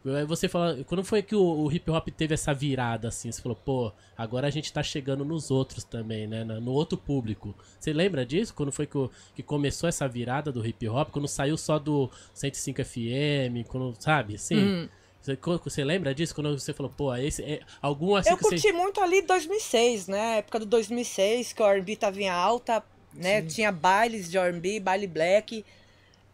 Aí 0.07 0.27
você 0.27 0.49
fala, 0.49 0.85
quando 0.85 1.03
foi 1.03 1.23
que 1.23 1.35
o, 1.35 1.43
o 1.43 1.73
hip 1.73 1.91
hop 1.91 2.09
teve 2.09 2.35
essa 2.35 2.53
virada 2.53 3.09
assim? 3.09 3.33
Você 3.33 3.41
falou, 3.41 3.57
pô, 3.57 3.91
agora 4.19 4.47
a 4.47 4.51
gente 4.51 4.71
tá 4.71 4.83
chegando 4.83 5.25
nos 5.25 5.51
outros 5.51 5.83
também, 5.83 6.27
né? 6.27 6.45
na- 6.45 6.61
No 6.61 6.73
outro 6.73 6.99
público. 6.99 7.55
Você 7.81 7.91
lembra 7.91 8.27
disso? 8.27 8.53
Quando 8.53 8.71
foi 8.71 8.87
que, 8.87 8.99
o- 8.99 9.11
que 9.35 9.43
começou 9.43 9.89
essa 9.89 10.07
virada 10.07 10.53
do 10.53 10.67
hip 10.67 10.87
hop? 10.89 11.09
Quando 11.11 11.27
saiu 11.27 11.57
só 11.57 11.79
do 11.79 12.11
105 12.35 12.83
FM, 12.85 13.65
quando, 13.67 13.95
sabe? 13.99 14.37
Sim. 14.37 14.91
Você, 15.23 15.37
co- 15.37 15.57
você 15.65 15.83
lembra 15.83 16.15
disso? 16.15 16.35
Quando 16.35 16.59
você 16.59 16.75
falou, 16.75 16.93
pô, 16.95 17.15
esse 17.17 17.43
é 17.43 17.61
algum 17.81 18.15
assim 18.15 18.29
Eu 18.29 18.37
curti 18.37 18.61
você. 18.61 18.73
muito 18.73 19.01
ali 19.01 19.23
2006, 19.23 20.07
né? 20.07 20.37
Época 20.41 20.59
do 20.59 20.67
2006, 20.67 21.55
que 21.55 21.63
o 21.63 21.67
R&B 21.67 21.97
tava 21.97 22.21
em 22.21 22.29
alta, 22.29 22.85
né? 23.15 23.43
Tinha 23.43 23.71
bailes 23.73 24.31
de 24.31 24.37
R&B, 24.39 24.81
baile 24.81 25.07
black, 25.07 25.65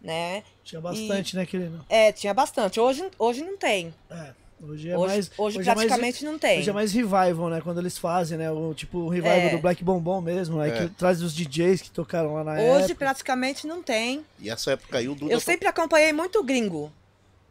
né? 0.01 0.43
Tinha 0.65 0.81
bastante, 0.81 1.37
né, 1.37 1.45
Kelina? 1.47 1.85
É, 1.89 2.13
tinha 2.13 2.33
bastante. 2.33 2.81
Hoje, 2.81 3.05
hoje 3.19 3.43
não 3.43 3.57
tem. 3.57 3.95
É. 4.11 4.31
Hoje 4.63 4.91
é 4.91 4.99
hoje 4.99 5.15
mais. 5.15 5.31
hoje 5.39 5.57
é 5.59 5.65
mais- 5.65 5.79
praticamente 5.79 6.23
não 6.25 6.39
tem. 6.39 6.59
Hoje 6.59 6.69
é 6.69 6.73
mais 6.73 6.93
revival, 6.93 7.49
né? 7.49 7.61
Quando 7.63 7.79
eles 7.81 7.97
fazem, 7.97 8.37
né? 8.37 8.51
O, 8.51 8.75
tipo 8.75 8.99
o 8.99 9.09
revival 9.09 9.39
É. 9.39 9.49
do 9.51 9.59
Black 9.59 9.83
Bombom 9.83 10.21
mesmo, 10.21 10.59
né? 10.59 10.69
É. 10.69 10.73
Que 10.87 10.89
traz 10.95 11.23
os 11.23 11.33
DJs 11.35 11.81
que 11.81 11.91
tocaram 11.91 12.35
lá 12.35 12.45
na 12.45 12.53
Hoje 12.61 12.85
época. 12.85 12.95
praticamente 12.97 13.67
não 13.67 13.83
tem. 13.83 14.23
E 14.39 14.51
essa 14.51 14.73
época 14.73 14.99
aí 14.99 15.09
o 15.09 15.15
Duda. 15.15 15.33
Eu 15.33 15.41
sempre 15.41 15.67
acompanhei 15.67 16.13
muito 16.13 16.43
gringo, 16.45 16.93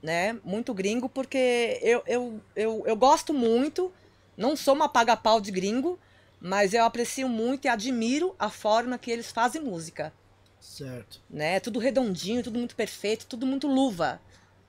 né? 0.03 0.37
Muito 0.45 0.71
gringo, 0.71 1.09
porque 1.09 1.79
eu, 1.81 2.03
eu, 2.05 2.39
eu, 2.55 2.83
eu 2.85 2.95
gosto 2.95 3.33
muito, 3.33 3.91
não 4.37 4.55
sou 4.55 4.75
uma 4.75 4.87
paga-pau 4.87 5.41
de 5.41 5.49
gringo, 5.49 5.97
mas 6.39 6.73
eu 6.73 6.83
aprecio 6.83 7.27
muito 7.27 7.65
e 7.65 7.67
admiro 7.67 8.35
a 8.39 8.49
forma 8.49 8.97
que 8.97 9.11
eles 9.11 9.31
fazem 9.31 9.61
música, 9.61 10.13
Certo. 10.59 11.21
né? 11.29 11.59
Tudo 11.59 11.79
redondinho, 11.79 12.43
tudo 12.43 12.59
muito 12.59 12.75
perfeito, 12.75 13.25
tudo 13.25 13.45
muito 13.45 13.67
luva, 13.67 14.21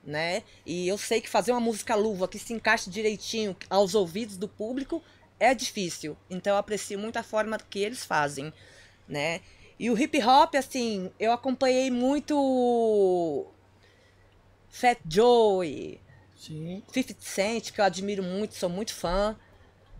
né? 0.03 0.43
E 0.65 0.87
eu 0.87 0.97
sei 0.97 1.21
que 1.21 1.29
fazer 1.29 1.51
uma 1.51 1.59
música 1.59 1.95
luva 1.95 2.27
que 2.27 2.39
se 2.39 2.53
encaixe 2.53 2.89
direitinho 2.89 3.55
aos 3.69 3.95
ouvidos 3.95 4.37
do 4.37 4.47
público 4.47 5.01
é 5.39 5.53
difícil. 5.53 6.17
Então 6.29 6.53
eu 6.53 6.57
aprecio 6.57 6.99
muito 6.99 7.17
a 7.17 7.23
forma 7.23 7.57
que 7.57 7.79
eles 7.79 8.03
fazem, 8.05 8.53
né? 9.07 9.41
E 9.79 9.89
o 9.89 9.97
hip 9.97 10.21
hop, 10.23 10.55
assim, 10.55 11.11
eu 11.19 11.31
acompanhei 11.31 11.89
muito 11.89 13.47
Fat 14.69 14.99
Joe, 15.09 15.99
Sim. 16.37 16.83
50 16.91 17.15
Cent, 17.19 17.71
que 17.71 17.81
eu 17.81 17.85
admiro 17.85 18.23
muito, 18.23 18.55
sou 18.55 18.69
muito 18.69 18.93
fã. 18.93 19.35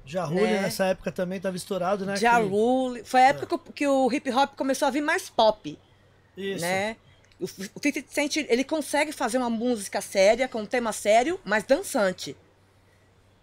Já 0.05 0.23
Rulli 0.25 0.41
Né? 0.41 0.61
nessa 0.61 0.85
época 0.85 1.11
também 1.11 1.39
tava 1.39 1.55
estourado, 1.55 2.05
né? 2.05 2.15
Ja 2.17 2.39
que- 2.39 2.47
Rule. 2.47 3.03
Foi 3.03 3.21
a 3.21 3.27
época 3.29 3.47
que 3.47 3.55
o- 3.55 3.73
que 3.73 3.87
o 3.87 4.11
hip 4.11 4.29
hop 4.31 4.55
começou 4.55 4.87
a 4.87 4.91
vir 4.91 5.01
mais 5.01 5.29
pop, 5.29 5.77
Isso. 6.35 6.61
né? 6.61 6.95
O 7.39 7.45
F- 7.45 7.69
o 7.73 7.79
50 7.81 8.05
Cent, 8.11 8.37
ele 8.37 8.63
consegue 8.63 9.11
fazer 9.11 9.37
uma 9.37 9.49
música 9.49 10.01
séria, 10.01 10.47
com 10.47 10.61
um 10.61 10.65
tema 10.65 10.91
sério, 10.91 11.39
mas 11.43 11.63
dançante. 11.63 12.35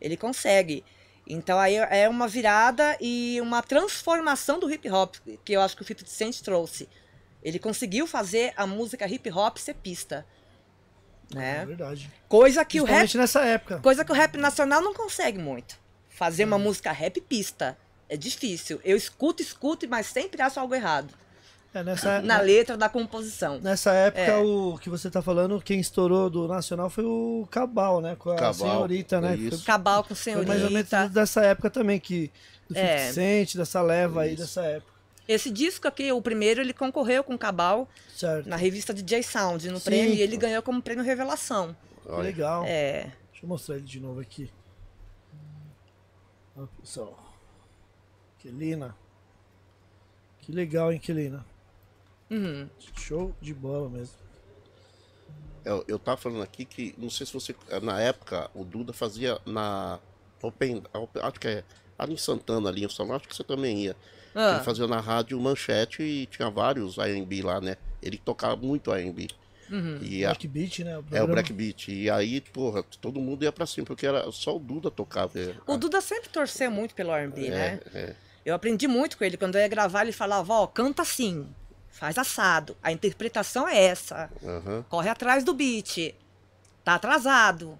Ele 0.01 0.17
consegue. 0.17 0.85
Então 1.27 1.59
aí 1.59 1.75
é 1.77 2.09
uma 2.09 2.27
virada 2.29 2.97
e 3.01 3.39
uma 3.41 3.63
transformação 3.63 4.59
do 4.59 4.71
hip 4.73 4.89
hop 4.91 5.17
que 5.45 5.53
eu 5.53 5.61
acho 5.61 5.77
que 5.77 5.83
o 5.83 5.85
50 5.87 6.11
Cent 6.11 6.41
trouxe. 6.43 6.89
Ele 7.43 7.59
conseguiu 7.59 8.07
fazer 8.07 8.53
a 8.57 8.67
música 8.67 9.07
hip 9.07 9.31
hop 9.31 9.59
ser 9.59 9.75
pista, 9.75 10.25
É 11.33 11.37
né? 11.37 11.67
verdade. 11.67 12.11
Coisa 12.29 12.65
que 12.65 12.81
o 12.81 12.85
rap, 12.85 13.17
nessa 13.17 13.45
época. 13.45 13.79
coisa 13.81 14.05
que 14.05 14.11
o 14.13 14.15
rap 14.15 14.37
nacional 14.37 14.81
não 14.81 14.95
consegue 14.95 15.39
muito. 15.39 15.79
Fazer 16.19 16.45
uma 16.45 16.59
música 16.59 16.91
rap 16.91 17.21
pista 17.21 17.79
é 18.09 18.17
difícil. 18.17 18.81
Eu 18.85 18.97
escuto, 18.97 19.41
escuto, 19.41 19.87
mas 19.89 20.07
sempre 20.07 20.43
acho 20.43 20.59
algo 20.59 20.75
errado 20.75 21.15
É, 21.73 21.81
nessa, 21.85 22.21
na 22.23 22.41
letra 22.41 22.77
da 22.77 22.89
composição. 22.89 23.61
nessa 23.61 23.93
época, 23.93 24.23
É. 24.23 24.37
o 24.37 24.77
que 24.81 24.91
você 24.91 25.09
tá 25.09 25.23
falando, 25.23 25.61
quem 25.61 25.79
estourou 25.79 26.29
do 26.29 26.49
Nacional 26.49 26.91
foi 26.91 27.05
o 27.05 27.47
Cabal, 27.53 28.01
né? 28.01 28.17
Com 28.19 28.31
a 28.31 28.35
Cabal, 28.37 28.55
senhorita, 28.55 29.21
né? 29.21 29.35
é 29.35 29.51
Foi-. 29.51 29.59
Cabal 29.59 30.03
com 30.03 30.09
Foi 30.09 30.17
senhorita. 30.17 30.49
mais 30.53 30.65
ou 30.65 30.71
menos 30.73 30.91
dessa 31.13 31.43
época 31.45 31.71
também, 31.71 32.01
que 32.01 32.33
do 32.69 32.75
50 32.75 33.21
É. 33.21 33.45
Dessa 33.59 33.81
leva 33.81 34.23
aí 34.23 34.35
dessa 34.35 34.63
época. 34.65 34.93
Esse 35.29 35.51
disco 35.51 35.87
aqui, 35.87 36.11
o 36.11 36.21
primeiro, 36.21 36.61
ele 36.63 36.73
concorreu 36.73 37.23
com 37.23 37.39
Cabal 37.39 37.89
Certo. 38.17 38.49
na 38.49 38.57
revista 38.57 38.93
DJ 38.93 39.23
Sound, 39.23 39.71
no 39.71 39.79
Sim. 39.79 39.85
prêmio, 39.85 40.15
e 40.15 40.21
ele 40.23 40.37
ganhou 40.37 40.63
como 40.63 40.83
prêmio 40.83 41.05
Revelação. 41.05 41.77
Olha, 42.07 42.23
legal. 42.23 42.65
É. 42.67 43.03
Deixa 43.31 43.45
eu 43.45 43.49
mostrar 43.49 43.77
ele 43.77 43.85
de 43.85 44.01
novo 44.01 44.19
aqui. 44.21 44.51
Ó, 46.59 46.67
pessoal. 46.81 47.17
Kelina. 48.41 48.95
Que 50.41 50.53
legal, 50.53 50.93
hein, 50.93 50.99
Kelina? 50.99 51.45
Uhum. 52.31 52.69
Show 52.97 53.35
de 53.41 53.55
bola 53.55 53.89
mesmo. 53.89 54.17
Eu, 55.65 55.85
eu 55.87 55.99
tava 55.99 56.17
falando 56.17 56.43
aqui 56.43 56.65
que, 56.65 56.95
não 56.99 57.11
sei 57.11 57.27
se 57.27 57.33
você. 57.33 57.55
Na 57.83 58.01
época, 58.01 58.51
o 58.55 58.65
Duda 58.65 58.93
fazia 58.93 59.39
na. 59.47 59.99
Open, 60.43 60.83
Open- 60.95 61.23
acho 61.23 61.41
que 61.41 61.49
é. 61.49 61.65
Ali 61.99 62.15
em 62.15 62.17
Santana, 62.17 62.69
ali 62.69 62.85
em 62.85 62.89
São 62.89 63.13
acho 63.13 63.27
que 63.29 63.35
você 63.35 63.43
também 63.45 63.85
ia. 63.85 63.97
Ah. 64.35 64.55
Ele 64.57 64.65
fazia 64.65 64.87
na 64.87 65.01
rádio 65.01 65.39
Manchete 65.41 66.03
e 66.03 66.27
tinha 66.27 66.49
vários 66.49 66.97
AMB 66.99 67.43
lá, 67.43 67.61
né? 67.61 67.77
Ele 68.01 68.17
tocava 68.19 68.55
muito 68.57 68.93
AMB. 68.93 69.29
Uhum. 69.71 69.99
E 70.03 70.25
a- 70.25 70.29
Black 70.29 70.49
Beat, 70.49 70.79
né? 70.81 70.93
é 70.93 70.99
o 70.99 71.03
programa. 71.03 71.33
Black 71.33 71.53
Beat. 71.53 71.89
E 71.89 72.11
aí, 72.11 72.41
porra, 72.41 72.83
todo 73.01 73.21
mundo 73.21 73.43
ia 73.45 73.53
pra 73.53 73.67
cima, 73.67 73.87
porque 73.87 74.07
era 74.07 74.31
só 74.33 74.57
o 74.57 74.59
Duda 74.59 74.91
tocava. 74.91 75.39
é, 75.39 75.55
O 75.67 75.77
Duda 75.77 76.01
sempre 76.01 76.29
torceu 76.29 76.71
muito 76.71 76.95
pelo 76.95 77.13
R&B, 77.15 77.47
é, 77.47 77.51
né? 77.51 77.81
é. 77.95 78.15
Eu 78.45 78.55
aprendi 78.55 78.89
muito 78.89 79.19
com 79.19 79.25
ele. 79.25 79.37
Quando 79.37 79.57
eu 79.57 79.61
ia 79.61 79.69
gravar, 79.69 80.03
ele 80.03 80.13
falava, 80.13 80.53
ó, 80.55 80.67
canta 80.67 81.03
assim, 81.03 81.47
faz 81.91 82.17
assado. 82.17 82.77
A 82.83 82.91
interpretação 82.91 83.69
é 83.69 83.79
essa. 83.85 84.31
Aham. 84.43 84.85
Corre 84.89 85.09
atrás 85.11 85.45
do 85.45 85.53
beat. 85.53 86.15
Tá 86.83 86.95
atrasado. 86.95 87.79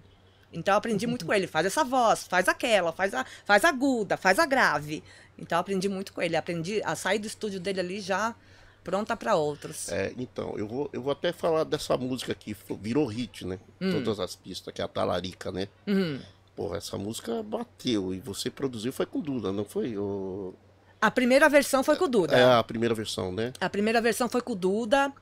Então 0.53 0.73
eu 0.73 0.77
aprendi 0.77 1.07
muito 1.07 1.25
com 1.25 1.33
ele. 1.33 1.47
Faz 1.47 1.65
essa 1.65 1.83
voz, 1.83 2.27
faz 2.27 2.47
aquela, 2.47 2.91
faz 2.91 3.13
a, 3.13 3.25
faz 3.45 3.63
aguda, 3.65 4.15
faz 4.17 4.37
a 4.39 4.45
grave. 4.45 5.03
Então 5.37 5.55
eu 5.57 5.61
aprendi 5.61 5.89
muito 5.89 6.13
com 6.13 6.21
ele. 6.21 6.35
Aprendi 6.35 6.81
a 6.83 6.95
sair 6.95 7.17
do 7.19 7.25
estúdio 7.27 7.59
dele 7.59 7.79
ali 7.79 7.99
já 7.99 8.35
pronta 8.83 9.15
para 9.15 9.35
outros. 9.35 9.89
É, 9.89 10.13
então, 10.17 10.53
eu 10.57 10.67
vou, 10.67 10.89
eu 10.93 11.01
vou 11.01 11.11
até 11.11 11.31
falar 11.31 11.63
dessa 11.63 11.95
música 11.97 12.31
aqui, 12.31 12.53
fo- 12.53 12.75
virou 12.75 13.05
hit, 13.05 13.45
né? 13.45 13.59
Todas 13.79 14.19
as 14.19 14.35
pistas, 14.35 14.73
que 14.73 14.81
é 14.81 14.85
a 14.85 14.87
Talarica, 14.87 15.51
né? 15.51 15.67
Uhum. 15.87 16.19
Porra, 16.55 16.77
essa 16.77 16.97
música 16.97 17.41
bateu 17.43 18.13
e 18.13 18.19
você 18.19 18.49
produziu 18.49 18.91
foi 18.91 19.05
com 19.05 19.19
Duda, 19.21 19.51
não 19.51 19.63
foi? 19.63 19.97
O... 19.97 20.53
A 21.01 21.09
primeira 21.09 21.47
versão 21.47 21.83
foi 21.83 21.95
com 21.95 22.05
o 22.05 22.07
Duda. 22.09 22.35
É 22.37 22.43
a 22.43 22.63
primeira 22.63 22.93
versão, 22.93 23.31
né? 23.31 23.53
A 23.61 23.69
primeira 23.69 24.01
versão 24.01 24.27
foi 24.27 24.41
com 24.41 24.51
o 24.51 24.55
Duda. 24.55 25.13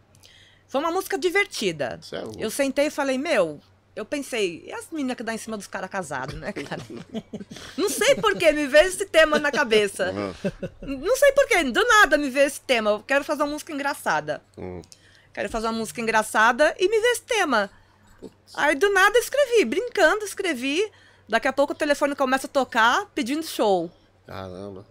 Foi 0.67 0.81
uma 0.81 0.91
música 0.91 1.17
divertida. 1.17 1.99
Louco. 2.11 2.39
Eu 2.39 2.49
sentei 2.49 2.87
e 2.87 2.89
falei, 2.89 3.17
meu, 3.17 3.59
eu 3.97 4.05
pensei, 4.05 4.63
e 4.67 4.71
as 4.71 4.91
meninas 4.91 5.17
que 5.17 5.23
dá 5.23 5.33
em 5.33 5.39
cima 5.39 5.57
dos 5.57 5.65
caras 5.65 5.89
casados, 5.89 6.35
né, 6.35 6.53
cara? 6.53 6.81
Não 7.75 7.89
sei 7.89 8.13
por 8.13 8.37
que 8.37 8.51
me 8.51 8.67
veio 8.67 8.87
esse 8.87 9.07
tema 9.07 9.39
na 9.39 9.51
cabeça. 9.51 10.11
Aham. 10.11 10.35
Não 10.81 11.17
sei 11.17 11.31
por 11.31 11.47
que, 11.47 11.63
do 11.63 11.83
nada 11.83 12.15
me 12.15 12.29
veio 12.29 12.45
esse 12.45 12.61
tema. 12.61 12.91
Eu 12.91 12.99
quero 12.99 13.23
fazer 13.23 13.41
uma 13.41 13.53
música 13.53 13.73
engraçada. 13.73 14.39
Hum. 14.55 14.83
Quero 15.33 15.49
fazer 15.49 15.65
uma 15.65 15.73
música 15.73 15.99
engraçada 15.99 16.75
e 16.77 16.87
me 16.87 16.99
veio 16.99 17.11
esse 17.11 17.23
tema. 17.23 17.71
Aí 18.53 18.75
do 18.75 18.93
nada 18.93 19.17
escrevi, 19.17 19.65
brincando, 19.65 20.23
escrevi. 20.23 20.91
Daqui 21.27 21.47
a 21.47 21.53
pouco 21.53 21.73
o 21.73 21.75
telefone 21.75 22.15
começa 22.15 22.45
a 22.45 22.49
tocar 22.49 23.07
pedindo 23.15 23.45
show. 23.45 23.91
Caramba. 24.27 24.85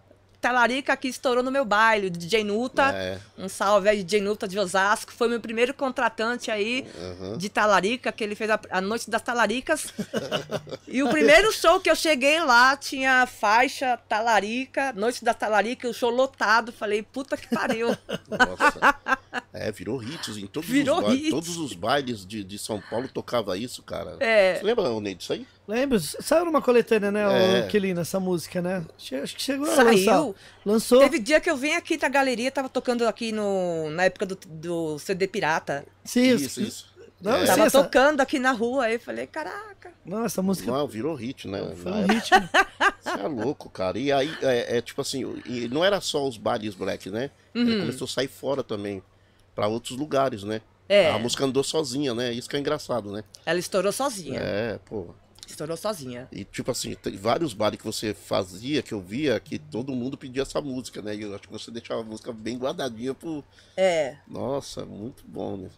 Talarica 0.47 0.93
aqui 0.93 1.09
estourou 1.09 1.43
no 1.43 1.51
meu 1.51 1.65
baile, 1.65 2.07
o 2.07 2.11
DJ 2.11 2.45
Nuta. 2.45 2.93
É. 2.93 3.19
Um 3.37 3.49
salve 3.49 3.89
aí, 3.89 4.05
DJ 4.05 4.21
Nuta 4.21 4.47
de 4.47 4.57
Osasco. 4.57 5.13
Foi 5.13 5.29
meu 5.29 5.41
primeiro 5.41 5.75
contratante 5.75 6.53
aí 6.53 6.87
Aham. 6.97 7.37
de 7.37 7.49
Talarica, 7.49 8.13
que 8.13 8.23
ele 8.23 8.37
fez 8.37 8.49
a, 8.51 8.61
a 8.71 8.81
Noite 8.81 9.11
das 9.11 9.21
Talaricas. 9.23 9.93
e 10.87 11.03
o 11.03 11.09
primeiro 11.09 11.51
show 11.51 11.81
que 11.81 11.91
eu 11.91 11.97
cheguei 11.97 12.39
lá 12.45 12.77
tinha 12.77 13.27
faixa 13.27 13.97
Talarica, 14.09 14.93
Noite 14.93 15.25
das 15.25 15.35
Talarica, 15.35 15.89
o 15.89 15.93
show 15.93 16.11
lotado. 16.11 16.71
Falei, 16.71 17.03
puta 17.03 17.37
que 17.37 17.49
pariu. 17.49 17.89
Nossa. 18.29 18.97
É, 19.53 19.73
virou 19.73 20.01
hits 20.01 20.37
em 20.37 20.47
todos 20.47 20.71
Virou 20.71 20.99
os 20.99 21.05
bailes. 21.07 21.21
hits. 21.23 21.31
Todos 21.31 21.57
os 21.57 21.73
bailes 21.73 22.25
de, 22.25 22.45
de 22.45 22.57
São 22.57 22.81
Paulo 22.81 23.09
tocava 23.09 23.59
isso, 23.59 23.83
cara. 23.83 24.17
É. 24.21 24.59
Você 24.59 24.63
lembra, 24.65 25.01
Ney, 25.01 25.17
disso 25.17 25.33
aí? 25.33 25.45
Lembra? 25.69 25.99
Saiu 25.99 26.45
numa 26.45 26.63
coletânea, 26.63 27.11
né, 27.11 27.23
É. 27.23 27.61
o 27.65 27.69
Kelina, 27.69 28.03
essa 28.03 28.21
música, 28.21 28.63
né? 28.63 28.85
Acho 29.23 29.35
que 29.35 29.43
chegou 29.43 29.69
a 29.69 29.75
Saiu. 29.75 29.89
lançar. 30.07 30.41
Lançou. 30.65 31.01
Teve 31.01 31.19
dia 31.19 31.41
que 31.41 31.51
eu 31.51 31.57
vim 31.57 31.73
aqui 31.73 31.97
da 31.97 32.09
galeria, 32.09 32.51
tava 32.53 32.69
tocando 32.69 33.07
aqui 33.07 33.33
no, 33.33 33.91
na 33.91 34.05
época 34.05 34.25
do, 34.27 34.39
do 34.47 34.99
CD 35.01 35.27
Pirata. 35.27 35.85
Sim, 36.05 36.35
Isso, 36.37 36.61
isso. 36.61 36.97
Não, 37.21 37.33
É. 37.35 37.41
sim, 37.41 37.47
Tava 37.47 37.63
essa- 37.67 37.83
tocando 37.83 38.21
aqui 38.21 38.39
na 38.39 38.53
rua, 38.53 38.85
aí 38.85 38.95
eu 38.95 39.01
falei, 39.01 39.27
caraca. 39.27 39.91
Não, 40.05 40.25
essa 40.25 40.41
música 40.43 40.71
Não, 40.71 40.87
virou 40.87 41.15
hit, 41.15 41.49
né? 41.49 41.59
foi 41.75 41.91
Na 41.91 41.97
um 41.97 42.01
época. 42.03 42.15
ritmo. 42.15 42.49
Você 43.01 43.21
é 43.21 43.27
louco, 43.27 43.71
cara. 43.71 43.99
E 43.99 44.13
aí, 44.13 44.37
é, 44.43 44.77
é 44.77 44.81
tipo 44.83 45.01
assim, 45.01 45.43
e 45.47 45.67
não 45.69 45.85
era 45.85 46.01
só 46.01 46.29
os 46.29 46.37
bailes 46.37 46.75
black, 46.75 47.11
né? 47.11 47.31
Ele 47.55 47.81
começou 47.81 48.05
a 48.05 48.09
sair 48.09 48.29
fora 48.29 48.63
também, 48.63 49.03
pra 49.55 49.67
outros 49.67 49.97
lugares, 49.99 50.43
né? 50.45 50.61
É. 50.89 51.11
A 51.11 51.19
música 51.19 51.45
andou 51.45 51.65
sozinha, 51.65 52.15
né? 52.15 52.33
Isso 52.33 52.49
que 52.49 52.55
é 52.55 52.61
engraçado, 52.61 53.11
né? 53.11 53.25
Ela 53.45 53.59
estourou 53.59 53.91
sozinha. 53.91 54.39
É, 54.39 54.79
pô. 54.85 55.09
Estourou 55.47 55.77
sozinha. 55.77 56.29
E 56.33 56.45
tipo 56.45 56.71
assim, 56.71 56.95
tem 56.95 57.17
vários 57.17 57.55
bailes 57.55 57.79
que 57.79 57.87
você 57.87 58.13
fazia, 58.13 58.83
que 58.83 58.93
eu 58.93 59.01
via, 59.01 59.39
que 59.39 59.59
todo 59.59 59.95
mundo 59.95 60.17
pedia 60.19 60.43
essa 60.43 60.61
música, 60.61 61.01
né? 61.01 61.15
E 61.15 61.23
eu 61.23 61.35
acho 61.35 61.45
que 61.45 61.53
você 61.53 61.71
deixava 61.71 62.01
a 62.01 62.05
música 62.05 62.33
bem 62.33 62.59
guardadinha 62.59 63.15
pro. 63.15 63.45
É. 63.77 64.17
Nossa, 64.27 64.85
muito 64.85 65.23
bom, 65.27 65.57
né? 65.57 65.69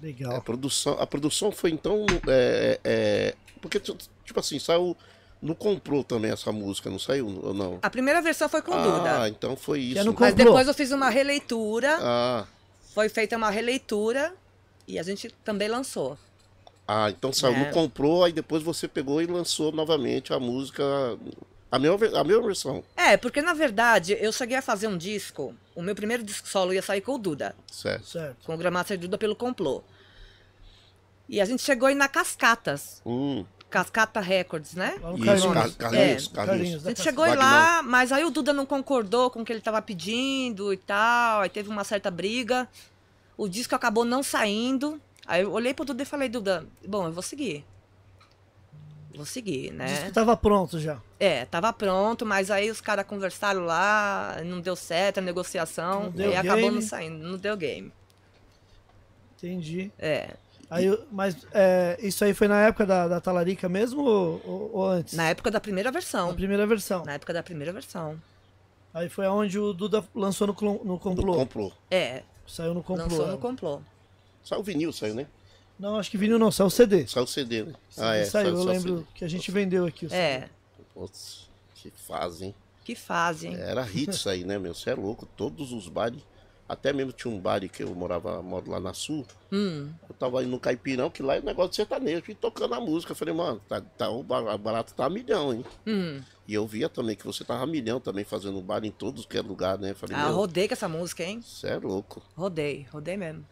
A 0.00 0.02
Legal. 0.04 0.40
produção, 0.42 0.92
a 0.98 1.06
produção 1.06 1.52
foi 1.52 1.70
então. 1.70 2.06
é, 2.28 2.80
é, 2.84 3.34
porque, 3.60 3.78
tipo 3.80 4.40
assim, 4.40 4.58
saiu. 4.58 4.96
Não 5.42 5.54
comprou 5.54 6.04
também 6.04 6.30
essa 6.30 6.52
música, 6.52 6.90
não 6.90 6.98
saiu 6.98 7.26
ou 7.42 7.54
não? 7.54 7.78
A 7.80 7.88
primeira 7.88 8.20
versão 8.20 8.46
foi 8.46 8.60
com 8.60 8.74
Ah, 8.74 8.82
Duda. 8.82 9.28
então 9.30 9.56
foi 9.56 9.80
isso. 9.80 9.98
é 9.98 10.04
Mas 10.04 10.34
depois 10.34 10.68
eu 10.68 10.74
fiz 10.74 10.90
uma 10.92 11.08
releitura. 11.08 11.96
Ah, 11.98 12.46
Foi 12.94 13.08
feita 13.08 13.38
uma 13.38 13.48
releitura 13.48 14.34
e 14.86 14.98
a 14.98 15.02
gente 15.02 15.30
também 15.42 15.66
lançou. 15.66 16.18
Ah, 16.92 17.10
então 17.10 17.32
saiu, 17.32 17.54
É. 17.54 17.64
não 17.66 17.70
comprou, 17.72 18.24
aí 18.24 18.32
depois 18.32 18.62
você 18.62 18.88
pegou 18.88 19.20
e 19.22 19.26
lançou 19.26 19.70
novamente 19.72 20.32
a 20.32 20.38
música. 20.40 20.82
A 21.72 21.78
mesma, 21.78 21.96
ver- 21.98 22.16
a 22.16 22.24
mesma 22.24 22.42
versão, 22.42 22.82
É, 22.96 23.16
porque 23.16 23.40
na 23.40 23.54
verdade 23.54 24.16
eu 24.20 24.32
cheguei 24.32 24.56
a 24.56 24.62
fazer 24.62 24.88
um 24.88 24.98
disco. 24.98 25.54
O 25.74 25.82
meu 25.82 25.94
primeiro 25.94 26.22
disco 26.24 26.48
solo 26.48 26.72
ia 26.74 26.82
sair 26.82 27.00
com 27.00 27.14
o 27.14 27.18
Duda, 27.18 27.54
certo? 27.70 28.06
Certo. 28.08 28.36
com 28.44 28.54
o 28.54 28.58
Gramaster 28.58 28.98
Duda 28.98 29.16
pelo 29.16 29.36
Complô. 29.36 29.82
E 31.28 31.40
a 31.40 31.44
gente 31.44 31.62
chegou 31.62 31.86
aí 31.88 31.94
na 31.94 32.08
Cascatas, 32.08 33.00
Hum, 33.06 33.44
Cascata 33.70 34.18
Records, 34.20 34.74
né? 34.74 34.94
Isso, 34.96 35.24
Carlinhos. 35.24 35.76
Car- 35.76 35.90
Carlinhos, 35.92 36.26
É. 36.26 36.34
Carlinhos. 36.34 36.86
A 36.86 36.88
gente 36.88 37.02
chegou 37.02 37.24
lá, 37.24 37.82
mas 37.84 38.10
aí 38.10 38.24
o 38.24 38.30
Duda 38.30 38.52
não 38.52 38.66
concordou 38.66 39.30
com 39.30 39.42
o 39.42 39.44
que 39.44 39.52
ele 39.52 39.60
tava 39.60 39.80
pedindo 39.80 40.72
e 40.72 40.76
tal. 40.76 41.42
Aí 41.42 41.48
teve 41.48 41.68
uma 41.68 41.84
certa 41.84 42.10
briga. 42.10 42.68
O 43.36 43.46
disco 43.48 43.76
acabou 43.76 44.04
não 44.04 44.24
saindo. 44.24 45.00
Aí 45.30 45.42
eu 45.42 45.52
olhei 45.52 45.72
pro 45.72 45.84
Duda 45.84 46.02
e 46.02 46.04
falei, 46.04 46.28
Duda, 46.28 46.66
bom, 46.84 47.06
eu 47.06 47.12
vou 47.12 47.22
seguir. 47.22 47.64
Vou 49.14 49.24
seguir, 49.24 49.72
né? 49.72 49.86
disco 49.86 50.12
tava 50.12 50.36
pronto 50.36 50.76
já. 50.80 51.00
É, 51.20 51.44
tava 51.44 51.72
pronto, 51.72 52.26
mas 52.26 52.50
aí 52.50 52.68
os 52.68 52.80
caras 52.80 53.06
conversaram 53.06 53.64
lá, 53.64 54.38
não 54.44 54.60
deu 54.60 54.74
certo 54.74 55.18
a 55.18 55.20
negociação, 55.20 56.04
Não 56.04 56.10
deu 56.10 56.32
e 56.32 56.36
acabou 56.36 56.62
game. 56.62 56.74
não 56.74 56.82
saindo, 56.82 57.18
não 57.28 57.38
deu 57.38 57.56
game. 57.56 57.92
Entendi. 59.36 59.92
É, 59.98 60.34
Aí, 60.68 60.86
mas 61.12 61.36
é, 61.52 61.96
isso 62.00 62.24
aí 62.24 62.34
foi 62.34 62.48
na 62.48 62.60
época 62.62 62.84
da, 62.84 63.06
da 63.06 63.20
Talarica 63.20 63.68
mesmo 63.68 64.02
ou, 64.04 64.70
ou- 64.74 64.86
antes? 64.88 65.14
na 65.14 65.28
época 65.28 65.48
da 65.50 65.60
primeira 65.60 65.90
Na 65.90 65.92
versão. 65.92 66.34
primeira 66.34 66.66
versão. 66.66 67.04
Na 67.04 67.12
época 67.14 67.32
da 67.32 67.42
primeira 67.42 67.72
versão. 67.72 68.20
Aí 68.94 69.08
foi 69.08 69.26
onde 69.28 69.58
o 69.58 69.72
Duda 69.72 70.04
lançou 70.12 70.46
no, 70.48 70.52
no 70.84 70.98
complô. 70.98 71.34
comprou. 71.34 71.72
É, 71.88 72.22
Saiu 72.46 72.74
no 72.74 72.82
complô. 72.82 73.04
lançou 73.08 73.28
é. 73.28 73.30
no 73.30 73.38
complô. 73.38 73.80
Saiu 74.44 74.60
o 74.60 74.64
vinil, 74.64 74.92
saiu, 74.92 75.14
né? 75.14 75.26
Não, 75.78 75.96
acho 75.96 76.10
que 76.10 76.18
vinil 76.18 76.38
não, 76.38 76.50
saiu 76.50 76.66
o 76.66 76.70
CD. 76.70 77.06
Saiu 77.06 77.24
o 77.24 77.26
CD, 77.26 77.62
né? 77.64 77.74
saiu, 77.90 78.50
eu 78.50 78.56
só 78.56 78.62
o 78.62 78.64
lembro 78.64 78.96
CD. 78.98 79.06
que 79.14 79.24
a 79.24 79.28
gente 79.28 79.50
vendeu 79.50 79.86
aqui 79.86 80.06
o 80.06 80.10
CD. 80.10 80.20
É, 80.20 80.48
Putz, 80.94 81.48
que 81.74 81.90
fase, 81.90 82.46
hein? 82.46 82.54
que 82.84 82.94
fazem. 82.94 83.54
Era 83.54 83.82
hit 83.82 84.10
isso 84.10 84.28
aí, 84.28 84.42
né, 84.44 84.58
meu? 84.58 84.74
Você 84.74 84.90
é 84.90 84.94
louco. 84.94 85.24
Todos 85.36 85.70
os 85.72 85.86
bares. 85.88 86.20
Até 86.68 86.92
mesmo 86.92 87.12
tinha 87.12 87.32
um 87.32 87.38
bar 87.38 87.60
que 87.68 87.82
eu 87.82 87.92
morava 87.94 88.40
moro 88.42 88.70
lá 88.70 88.78
na 88.80 88.94
Sul. 88.94 89.26
Hum, 89.52 89.90
Eu 90.08 90.14
tava 90.14 90.40
indo 90.42 90.50
no 90.52 90.58
Caipirão, 90.60 91.10
que 91.10 91.20
lá 91.22 91.34
é 91.36 91.40
negócio 91.40 91.70
de 91.70 91.76
sertanejo, 91.76 92.22
e 92.28 92.34
tocando 92.34 92.74
a 92.74 92.80
música. 92.80 93.10
Eu 93.12 93.16
falei, 93.16 93.34
mano, 93.34 93.60
tá, 93.68 93.80
tá, 93.80 94.08
o 94.08 94.22
bar- 94.22 94.56
barato 94.56 94.94
tá 94.94 95.06
a 95.06 95.10
milhão, 95.10 95.52
hein? 95.52 95.64
hum. 95.86 96.20
E 96.46 96.54
eu 96.54 96.66
via 96.66 96.88
também 96.88 97.14
que 97.16 97.26
você 97.26 97.44
tava 97.44 97.62
a 97.62 97.66
milhão 97.66 98.00
também 98.00 98.24
fazendo 98.24 98.60
bar 98.60 98.84
em 98.84 98.90
todos 98.90 99.24
que 99.26 99.36
é 99.36 99.40
lugar, 99.40 99.78
né? 99.78 99.90
Eu 99.90 99.96
falei, 99.96 100.16
Ah, 100.16 100.28
rodei 100.28 100.66
com 100.68 100.74
essa 100.74 100.88
música, 100.88 101.22
hein? 101.24 101.40
você 101.42 101.68
é 101.68 101.76
louco. 101.76 102.22
Rodei, 102.36 102.86
rodei 102.92 103.16
mesmo. 103.16 103.44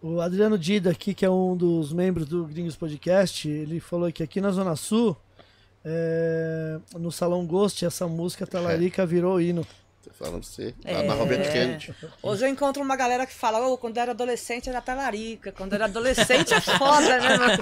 O 0.00 0.20
Adriano 0.20 0.56
Dida 0.56 0.90
aqui, 0.90 1.12
que 1.12 1.24
é 1.24 1.30
um 1.30 1.56
dos 1.56 1.92
membros 1.92 2.26
do 2.26 2.44
Gringos 2.44 2.76
Podcast, 2.76 3.48
ele 3.48 3.80
falou 3.80 4.10
que 4.12 4.22
aqui 4.22 4.40
na 4.40 4.50
Zona 4.52 4.76
Sul, 4.76 5.16
é, 5.84 6.78
no 6.94 7.10
Salão 7.10 7.44
Ghost, 7.44 7.84
essa 7.84 8.06
música 8.06 8.46
Talarica 8.46 9.04
virou 9.04 9.40
hino. 9.40 9.66
Tô 10.04 10.10
falando 10.12 10.44
você. 10.44 10.72
É. 10.84 10.98
Lá 10.98 11.02
na 11.02 11.14
Robert 11.14 11.50
Kennedy. 11.50 11.92
Hoje 12.22 12.44
eu 12.44 12.48
encontro 12.48 12.80
uma 12.80 12.94
galera 12.94 13.26
que 13.26 13.34
fala, 13.34 13.66
ô, 13.66 13.76
quando 13.76 13.96
eu 13.96 14.02
era 14.02 14.12
adolescente 14.12 14.68
era 14.68 14.80
talarica, 14.80 15.50
quando 15.50 15.72
eu 15.72 15.76
era 15.76 15.86
adolescente 15.86 16.54
é 16.54 16.60
foda, 16.60 17.18
né, 17.18 17.36
mano? 17.36 17.58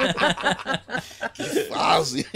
Que 1.33 1.65
fase! 1.65 2.27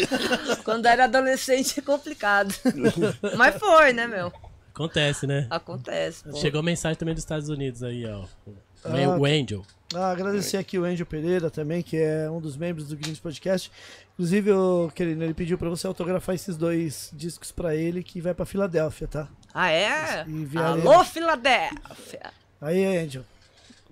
Quando 0.64 0.86
eu 0.86 0.92
era 0.92 1.04
adolescente 1.04 1.78
é 1.78 1.82
complicado. 1.82 2.54
Mas 3.36 3.56
foi, 3.56 3.92
né, 3.92 4.06
meu? 4.06 4.32
Acontece, 4.74 5.26
né? 5.26 5.46
Acontece, 5.50 6.24
pô. 6.24 6.36
Chegou 6.36 6.62
mensagem 6.62 6.96
também 6.98 7.14
dos 7.14 7.22
Estados 7.22 7.48
Unidos 7.50 7.82
aí, 7.82 8.06
ó. 8.06 8.24
Ah, 8.84 9.18
o 9.18 9.26
Angel. 9.26 9.62
Ah, 9.94 10.12
agradecer 10.12 10.56
aqui 10.56 10.78
o 10.78 10.84
Angel 10.84 11.04
Pereira 11.04 11.50
também, 11.50 11.82
que 11.82 11.96
é 11.96 12.30
um 12.30 12.40
dos 12.40 12.56
membros 12.56 12.88
do 12.88 12.96
Gringos 12.96 13.18
Podcast. 13.18 13.70
Inclusive, 14.12 14.52
o 14.52 14.90
querido, 14.94 15.24
ele 15.24 15.34
pediu 15.34 15.58
pra 15.58 15.68
você 15.68 15.86
autografar 15.86 16.34
esses 16.34 16.56
dois 16.56 17.10
discos 17.12 17.50
pra 17.50 17.74
ele, 17.74 18.02
que 18.02 18.20
vai 18.20 18.32
pra 18.32 18.46
Filadélfia, 18.46 19.08
tá? 19.08 19.28
Ah, 19.52 19.70
é? 19.70 20.24
E. 20.28 20.58
Alô, 20.58 21.04
Filadélfia! 21.04 22.32
Aí, 22.60 22.84
Angel. 22.98 23.24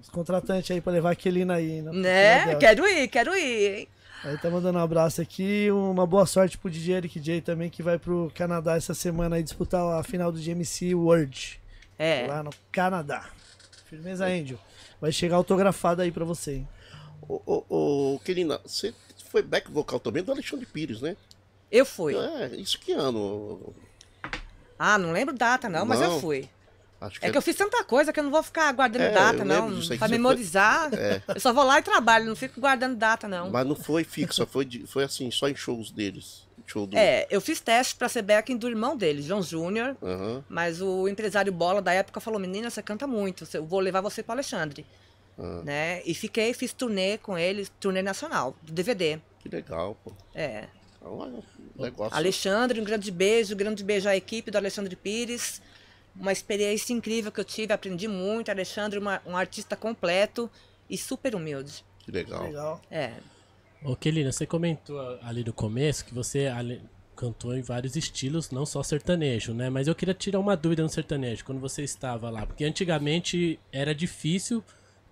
Os 0.01 0.09
contratantes 0.09 0.71
aí 0.71 0.81
pra 0.81 0.93
levar 0.93 1.11
a 1.11 1.17
Kelina 1.17 1.55
aí. 1.55 1.83
Né? 1.83 1.93
Filadélfia. 1.93 2.57
Quero 2.57 2.87
ir, 2.87 3.09
quero 3.09 3.37
ir, 3.37 3.79
hein? 3.79 3.89
Aí 4.23 4.39
tá 4.39 4.51
mandando 4.51 4.79
um 4.79 4.83
abraço 4.83 5.21
aqui. 5.21 5.69
Uma 5.71 6.07
boa 6.07 6.27
sorte 6.27 6.59
pro 6.59 6.71
DJ 6.71 6.97
Eric 6.97 7.19
J 7.19 7.41
também, 7.41 7.71
que 7.71 7.83
vai 7.83 7.99
pro 7.99 8.31
Canadá 8.35 8.77
essa 8.77 8.95
semana 8.95 9.37
aí 9.37 9.43
disputar 9.43 9.83
a 9.99 10.03
final 10.05 10.31
do 10.31 10.39
GMC 10.39 10.95
World. 10.95 11.61
É. 11.99 12.27
Lá 12.29 12.43
no 12.43 12.51
Canadá. 12.71 13.31
Firmeza, 13.89 14.27
Angel. 14.27 14.59
Vai 15.01 15.13
chegar 15.13 15.37
autografado 15.37 16.03
aí 16.03 16.11
pra 16.11 16.25
você, 16.25 16.57
hein? 16.57 16.69
Ô, 17.29 17.41
ô, 17.47 18.15
ô, 18.15 18.19
Kelina, 18.21 18.61
você 18.65 18.95
foi 19.31 19.43
back 19.43 19.71
vocal 19.71 20.01
também 20.01 20.23
do 20.23 20.33
Alexandre 20.33 20.67
Pires, 20.67 21.01
né? 21.01 21.17
Eu 21.71 21.85
fui. 21.85 22.17
É, 22.17 22.55
isso 22.57 22.79
que 22.79 22.93
ano? 22.93 23.75
Ah, 24.79 24.97
não 24.99 25.13
lembro 25.13 25.35
data, 25.35 25.69
não, 25.69 25.85
mas 25.85 26.01
eu 26.01 26.11
Não? 26.11 26.21
fui. 26.21 26.49
Acho 27.01 27.19
É 27.23 27.31
que 27.31 27.39
eu 27.39 27.43
fiz 27.43 27.55
tanta 27.55 27.85
coisa 27.85 28.13
que 28.13 28.19
eu 28.19 28.25
não 28.25 28.31
vou 28.31 28.43
ficar 28.43 28.73
guardando 28.73 29.03
É, 29.03 29.11
data, 29.13 29.45
não. 29.45 29.69
que 29.69 29.75
Pra 29.77 29.83
você 29.85 29.99
foi- 29.99 30.09
memorizar. 30.09 30.91
É. 30.95 31.23
Eu 31.29 31.41
só 31.41 31.53
vou 31.53 31.63
lá 31.65 31.79
e 31.79 31.83
trabalho, 31.83 32.25
não 32.27 32.35
fico 32.35 32.61
guardando 32.61 32.97
data, 32.97 33.29
não. 33.29 33.51
Mas 33.51 33.67
não 33.67 33.77
foi 33.77 34.03
fixa, 34.03 34.45
foi, 34.47 34.65
de- 34.65 34.85
foi 34.87 35.05
assim, 35.05 35.31
só 35.31 35.49
em 35.49 35.55
shows 35.55 35.91
deles. 35.93 36.48
Show 36.71 36.87
do. 36.87 36.97
É, 36.97 37.27
eu 37.31 37.41
fiz 37.41 37.61
teste 37.61 37.95
pra 37.97 38.09
ser 38.09 38.23
backing 38.23 38.57
do 38.57 38.69
irmão 38.69 38.97
dele, 38.97 39.23
João 39.23 39.43
Júnior. 39.43 39.97
Aham. 40.03 40.45
Mas 40.49 40.81
o 40.83 41.09
empresário 41.09 41.51
Bola 41.53 41.81
da 41.83 41.93
época 41.93 42.21
falou: 42.21 42.39
Menina, 42.39 42.69
você 42.71 42.83
canta 42.83 43.07
muito, 43.07 43.49
eu 43.55 43.65
vou 43.65 43.81
levar 43.81 44.01
você 44.03 44.23
para 44.23 44.35
Alexandre. 44.35 44.85
Ah. 45.39 45.63
Né? 45.65 46.03
E 46.05 46.15
fiquei, 46.15 46.53
fiz 46.53 46.73
turnê 46.73 47.17
com 47.19 47.39
ele, 47.39 47.67
turnê 47.81 48.03
nacional, 48.03 48.55
do 48.63 48.73
DVD. 48.73 49.19
Que 49.41 49.49
legal, 49.49 49.97
pô. 50.05 50.13
É. 50.35 50.67
Olha, 51.01 51.39
um 51.79 51.83
negócio. 51.83 52.15
Alexandre, 52.17 52.81
um 52.81 52.85
grande 52.85 53.11
beijo, 53.11 53.55
um 53.55 53.57
grande 53.57 53.83
beijo 53.85 54.09
à 54.09 54.17
equipe 54.17 54.51
do 54.51 54.57
Alexandre 54.59 54.95
Pires. 54.97 55.63
Uma 56.15 56.33
experiência 56.33 56.93
incrível 56.93 57.31
que 57.31 57.39
eu 57.39 57.45
tive, 57.45 57.73
aprendi 57.73 58.09
muito. 58.09 58.51
Alexandre, 58.51 58.99
uma- 58.99 59.23
um 59.25 59.37
artista 59.37 59.77
completo 59.77 60.51
e 60.91 60.99
super 60.99 61.35
humilde. 61.37 61.85
Que 62.01 62.11
legal. 62.11 62.43
Legal. 62.43 62.83
É. 62.91 63.13
Ô, 63.85 63.95
Kelina, 63.95 64.33
você 64.33 64.47
comentou 64.47 64.99
ali 65.23 65.45
no 65.45 65.53
começo 65.53 66.05
que 66.05 66.13
você 66.15 66.47
ale- 66.47 66.81
cantou 67.15 67.57
em 67.57 67.63
vários 67.63 67.97
estilos, 67.97 68.51
não 68.51 68.65
só 68.65 68.83
sertanejo, 68.83 69.53
né? 69.53 69.69
Mas 69.71 69.89
eu 69.89 69.95
queria 69.95 70.15
tirar 70.15 70.39
uma 70.39 70.57
dúvida 70.57 70.83
no 70.83 70.89
sertanejo, 70.89 71.45
quando 71.45 71.61
você 71.61 71.83
estava 71.83 72.31
lá. 72.31 72.47
Porque 72.47 72.65
antigamente 72.65 73.59
era 73.73 73.93
difícil, 73.95 74.63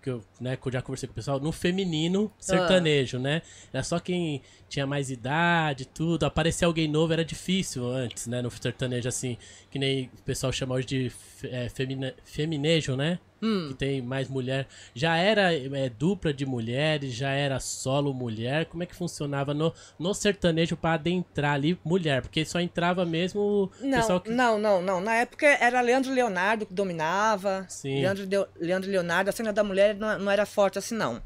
que 0.01 0.11
eu, 0.11 0.23
né, 0.41 0.57
que 0.57 0.69
eu 0.69 0.73
já 0.73 0.81
conversei 0.81 1.09
com 1.09 1.13
o 1.13 1.15
pessoal, 1.17 1.41
no 1.41 1.51
feminino 1.51 2.31
sertanejo, 2.39 3.19
né? 3.19 3.43
Era 3.73 3.83
só 3.83 3.99
quem 3.99 4.41
tinha 4.69 4.87
mais 4.87 5.11
idade, 5.11 5.85
tudo. 5.87 6.25
Aparecer 6.25 6.65
alguém 6.65 6.87
novo 6.87 7.13
era 7.13 7.25
difícil 7.25 7.85
antes, 7.89 8.29
né? 8.29 8.41
No 8.41 8.51
sertanejo, 8.53 9.09
assim, 9.09 9.37
que 9.69 9.79
nem 9.79 10.05
o 10.17 10.23
pessoal 10.23 10.53
chama 10.53 10.77
hoje 10.77 10.87
de 10.87 11.13
é, 11.45 11.69
femina- 11.69 12.15
feminejo, 12.25 12.95
né? 12.95 13.19
Que 13.41 13.75
tem 13.75 14.01
mais 14.03 14.29
mulher. 14.29 14.67
Já 14.95 15.17
era 15.17 15.55
é, 15.55 15.89
dupla 15.89 16.33
de 16.33 16.45
mulheres, 16.47 17.13
já 17.15 17.31
era 17.31 17.61
solo 17.61 18.13
mulher. 18.15 18.65
Como 18.67 18.83
é 18.83 18.87
que 18.87 18.95
funcionava 18.95 19.53
no, 19.53 19.73
no 19.99 20.15
sertanejo 20.15 20.77
para 20.77 20.95
adentrar 20.95 21.55
ali 21.55 21.79
mulher? 21.85 22.23
Porque 22.23 22.45
só 22.45 22.59
entrava 22.61 23.05
mesmo 23.05 23.41
o 23.41 23.71
Não, 23.81 23.99
pessoal 23.99 24.21
que. 24.21 24.31
não, 24.31 24.59
não, 24.59 24.81
não. 24.83 25.01
Na 25.01 25.15
época 25.17 25.47
era 25.47 25.81
Leandro 25.81 26.13
Leonardo 26.13 26.65
que 26.67 26.73
dominava. 26.75 27.67
Sim. 27.69 28.01
Leandro, 28.01 28.27
Deu- 28.27 28.49
Leandro 28.59 28.91
Leonardo, 28.91 29.29
a 29.31 29.33
cena 29.33 29.53
da 29.53 29.63
mulher 29.63 29.95
não, 29.95 30.19
não 30.19 30.31
era 30.31 30.47
forte 30.47 30.79
assim, 30.79 30.95
não. 30.95 31.23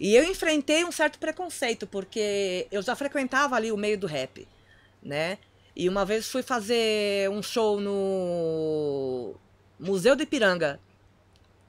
E 0.00 0.14
eu 0.14 0.24
enfrentei 0.24 0.84
um 0.84 0.90
certo 0.92 1.18
preconceito, 1.18 1.86
porque 1.86 2.66
eu 2.72 2.82
já 2.82 2.96
frequentava 2.96 3.54
ali 3.56 3.70
o 3.70 3.76
meio 3.76 3.98
do 3.98 4.06
rap, 4.06 4.48
né? 5.02 5.38
E 5.76 5.88
uma 5.88 6.04
vez 6.04 6.28
fui 6.28 6.42
fazer 6.42 7.30
um 7.30 7.42
show 7.42 7.80
no 7.80 9.34
Museu 9.78 10.14
do 10.16 10.22
Ipiranga, 10.22 10.78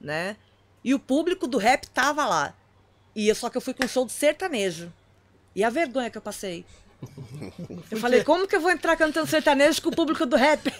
né? 0.04 0.36
E 0.84 0.94
o 0.94 0.98
público 0.98 1.46
do 1.46 1.56
rap 1.58 1.88
tava 1.88 2.26
lá. 2.26 2.54
E 3.16 3.28
eu, 3.28 3.34
só 3.34 3.48
que 3.48 3.56
eu 3.56 3.60
fui 3.60 3.72
com 3.72 3.84
um 3.84 3.88
show 3.88 4.04
de 4.04 4.12
sertanejo. 4.12 4.92
E 5.54 5.64
a 5.64 5.70
vergonha 5.70 6.10
que 6.10 6.18
eu 6.18 6.22
passei. 6.22 6.64
Eu 7.90 7.98
falei, 7.98 8.24
como 8.24 8.46
que 8.48 8.56
eu 8.56 8.60
vou 8.60 8.70
entrar 8.70 8.96
cantando 8.96 9.26
sertanejo 9.26 9.82
com 9.82 9.90
o 9.90 9.94
público 9.94 10.24
do 10.24 10.36
rap? 10.36 10.72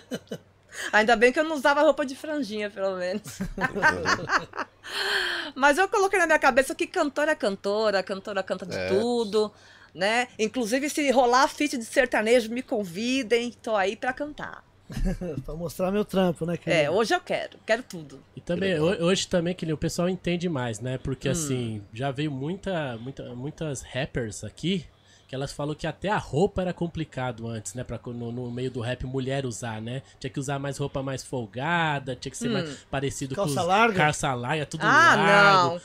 Ainda 0.92 1.14
bem 1.16 1.32
que 1.32 1.38
eu 1.38 1.44
não 1.44 1.54
usava 1.56 1.82
roupa 1.82 2.06
de 2.06 2.14
franjinha, 2.16 2.70
pelo 2.70 2.96
menos. 2.96 3.40
Mas 5.54 5.76
eu 5.78 5.88
coloquei 5.88 6.18
na 6.18 6.26
minha 6.26 6.38
cabeça 6.38 6.74
que 6.74 6.86
cantora 6.86 7.32
é 7.32 7.34
cantora, 7.34 8.02
cantora 8.02 8.42
canta 8.42 8.64
de 8.64 8.76
É. 8.76 8.88
tudo, 8.88 9.52
né? 9.94 10.28
Inclusive, 10.38 10.88
se 10.88 11.10
rolar 11.10 11.48
feat 11.48 11.76
de 11.76 11.84
sertanejo, 11.84 12.50
me 12.50 12.62
convidem, 12.62 13.52
tô 13.52 13.76
aí 13.76 13.96
pra 13.96 14.12
cantar. 14.12 14.64
pra 15.44 15.54
mostrar 15.54 15.90
meu 15.90 16.04
trampo, 16.04 16.44
né? 16.44 16.58
É, 16.66 16.90
hoje 16.90 17.14
eu 17.14 17.20
quero, 17.20 17.58
quero 17.66 17.82
tudo. 17.82 18.22
E 18.36 18.40
também, 18.40 18.78
hoje 18.78 19.28
também, 19.28 19.54
que 19.54 19.70
o 19.72 19.76
pessoal 19.76 20.08
entende 20.08 20.48
mais, 20.48 20.80
né? 20.80 20.98
Porque 20.98 21.28
Hum. 21.28 21.32
assim, 21.32 21.82
já 21.92 22.10
veio 22.10 22.30
muita, 22.30 22.96
muita, 22.98 23.34
muitas 23.34 23.82
rappers 23.82 24.44
aqui 24.44 24.84
que 25.30 25.34
elas 25.36 25.52
falam 25.52 25.76
que 25.76 25.86
até 25.86 26.08
a 26.08 26.16
roupa 26.18 26.60
era 26.60 26.72
complicado 26.72 27.46
antes, 27.46 27.74
né? 27.74 27.84
Pra 27.84 28.00
no, 28.06 28.32
no 28.32 28.50
meio 28.50 28.68
do 28.68 28.80
rap 28.80 29.06
mulher 29.06 29.46
usar, 29.46 29.80
né? 29.80 30.02
Tinha 30.18 30.28
que 30.28 30.40
usar 30.40 30.58
mais 30.58 30.76
roupa 30.76 31.04
mais 31.04 31.22
folgada, 31.22 32.16
tinha 32.16 32.32
que 32.32 32.36
ser 32.36 32.48
mais 32.48 32.78
parecido 32.90 33.36
Calça 33.36 33.54
com 33.54 33.60
os 33.60 33.66
larga? 33.68 33.96
calça 33.96 34.34
larga, 34.34 34.66
tudo 34.66 34.84
Hum. 34.84 34.88
Ah, 34.88 35.14
largo. 35.14 35.74
não. 35.74 35.80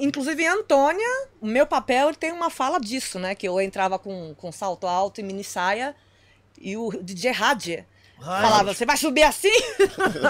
Inclusive, 0.00 0.40
em 0.44 0.46
Antônia, 0.46 1.08
o 1.40 1.46
meu 1.46 1.66
papel 1.66 2.14
tem 2.14 2.30
uma 2.30 2.48
fala 2.50 2.78
disso, 2.78 3.18
né? 3.18 3.34
Que 3.34 3.48
eu 3.48 3.60
entrava 3.60 3.98
com, 3.98 4.32
com 4.36 4.52
salto 4.52 4.86
alto 4.86 5.20
e 5.20 5.24
mini 5.24 5.42
saia 5.42 5.96
e 6.56 6.76
o 6.76 6.90
DJ 7.02 7.32
Radje 7.32 7.78
Ai, 7.78 7.86
falava, 8.22 8.74
você 8.74 8.86
vai 8.86 8.96
subir 8.96 9.22
assim? 9.22 9.52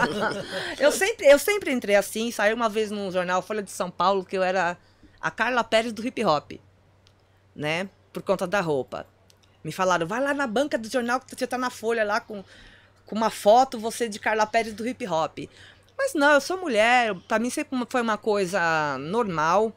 eu, 0.79 0.91
sempre, 0.91 1.27
eu 1.27 1.39
sempre 1.39 1.73
entrei 1.73 1.97
assim, 1.97 2.31
saiu 2.31 2.57
uma 2.57 2.69
vez 2.69 2.91
no 2.91 3.11
jornal 3.11 3.43
Folha 3.43 3.63
de 3.63 3.71
São 3.71 3.91
Paulo 3.91 4.25
que 4.25 4.37
eu 4.37 4.43
era 4.43 4.77
a 5.21 5.31
Carla 5.31 5.65
Pérez 5.65 5.93
do 5.93 6.07
hip 6.07 6.25
hop, 6.25 6.53
né? 7.55 7.89
Por 8.13 8.23
conta 8.23 8.47
da 8.47 8.61
roupa. 8.61 9.07
Me 9.63 9.73
falaram, 9.73 10.07
vai 10.07 10.21
lá 10.21 10.35
na 10.35 10.47
banca 10.47 10.77
do 10.77 10.91
jornal 10.91 11.21
que 11.21 11.35
você 11.35 11.47
tá 11.47 11.57
na 11.57 11.71
Folha 11.71 12.05
lá 12.05 12.21
com, 12.21 12.45
com 13.07 13.17
uma 13.17 13.31
foto, 13.31 13.79
você 13.79 14.09
de 14.09 14.19
Carla 14.19 14.47
Pérez 14.47 14.75
do 14.75 14.87
hip 14.87 15.07
hop. 15.07 15.39
Mas 15.97 16.13
não, 16.15 16.33
eu 16.33 16.41
sou 16.41 16.59
mulher, 16.59 17.15
pra 17.29 17.39
mim 17.39 17.51
sempre 17.51 17.79
foi 17.89 18.03
uma 18.03 18.19
coisa 18.19 18.99
normal. 18.99 19.73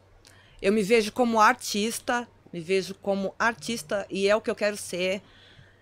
Eu 0.61 0.73
me 0.73 0.81
vejo 0.81 1.11
como 1.11 1.39
artista, 1.39 2.27
me 2.51 2.59
vejo 2.59 2.95
como 2.95 3.33
artista 3.37 4.05
e 4.09 4.27
é 4.27 4.35
o 4.35 4.41
que 4.41 4.49
eu 4.49 4.55
quero 4.55 4.75
ser. 4.75 5.21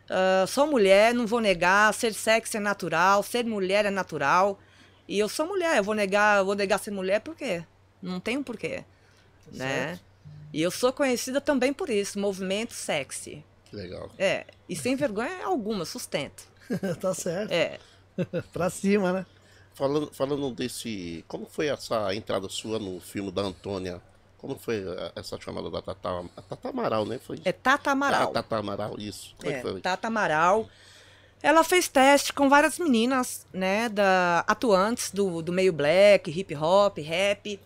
Ah, 0.10 0.46
sou 0.48 0.68
mulher, 0.68 1.13
não 1.13 1.26
vou 1.26 1.39
negar, 1.39 1.94
ser 1.94 2.13
sexy 2.13 2.58
é 2.58 2.60
natural, 2.60 3.24
ser 3.24 3.46
mulher 3.46 3.86
é 3.86 3.89
natural. 3.89 4.60
E 5.08 5.20
eu 5.20 5.30
sou 5.30 5.48
mulher, 5.48 5.78
eu 5.78 5.84
vou 5.84 5.96
negar, 5.96 6.39
eu 6.39 6.46
vou 6.46 6.56
negar 6.56 6.80
ser 6.80 6.91
mulher 6.91 7.22
por 7.22 7.36
quê? 7.36 7.63
Não 8.02 8.20
tem 8.20 8.38
um 8.38 8.44
porquê, 8.44 8.84
né? 9.52 10.00
E 10.54 10.62
eu 10.62 10.72
sou 10.72 10.91
conhecida 10.94 11.41
também 11.41 11.74
por 11.74 11.89
isso, 11.89 12.20
movimento 12.20 12.74
sexy. 12.74 13.44
Que 13.65 13.76
legal. 13.76 14.10
É, 14.18 14.46
e 14.70 14.76
sem 14.76 14.96
vergonha 14.96 15.44
alguma, 15.44 15.86
sustento. 15.86 16.48
tá 17.02 17.13
certo. 17.13 17.52
É. 17.52 17.80
pra 18.54 18.70
cima, 18.70 19.12
né? 19.12 19.26
Falando, 19.74 20.10
falando 20.13 20.52
desse. 20.52 21.26
Como 21.28 21.46
foi 21.46 21.68
essa 21.68 22.15
entrada 22.15 22.48
sua 22.48 22.80
no 22.80 23.00
filme 23.02 23.32
da 23.32 23.41
Antônia? 23.41 24.02
Como 24.45 24.60
foi 24.60 24.77
eh, 24.77 25.12
essa 25.15 25.41
chamada 25.41 25.71
da 25.71 25.81
Tata, 25.81 26.23
a 26.38 26.41
Tata 26.43 26.69
Amaral, 26.69 27.03
né? 27.03 27.17
Foi 27.17 27.41
É 27.43 27.51
Tata 27.51 27.89
Amaral. 27.89 28.29
Ah, 28.29 28.34
Tata 28.34 28.58
Amaral, 28.58 28.95
isso. 28.99 29.34
Como 29.39 29.51
é, 29.51 29.60
foi? 29.60 29.81
Tata 29.81 30.05
Amaral. 30.05 30.69
Ela 31.41 31.63
fez 31.63 31.88
teste 31.88 32.31
com 32.31 32.47
várias 32.47 32.77
meninas, 32.77 33.47
né, 33.51 33.89
da, 33.89 34.43
atuantes 34.47 35.10
do, 35.10 35.41
do 35.41 35.51
meio 35.51 35.73
black, 35.73 36.29
hip 36.29 36.55
hop, 36.55 36.99
rap. 36.99 37.60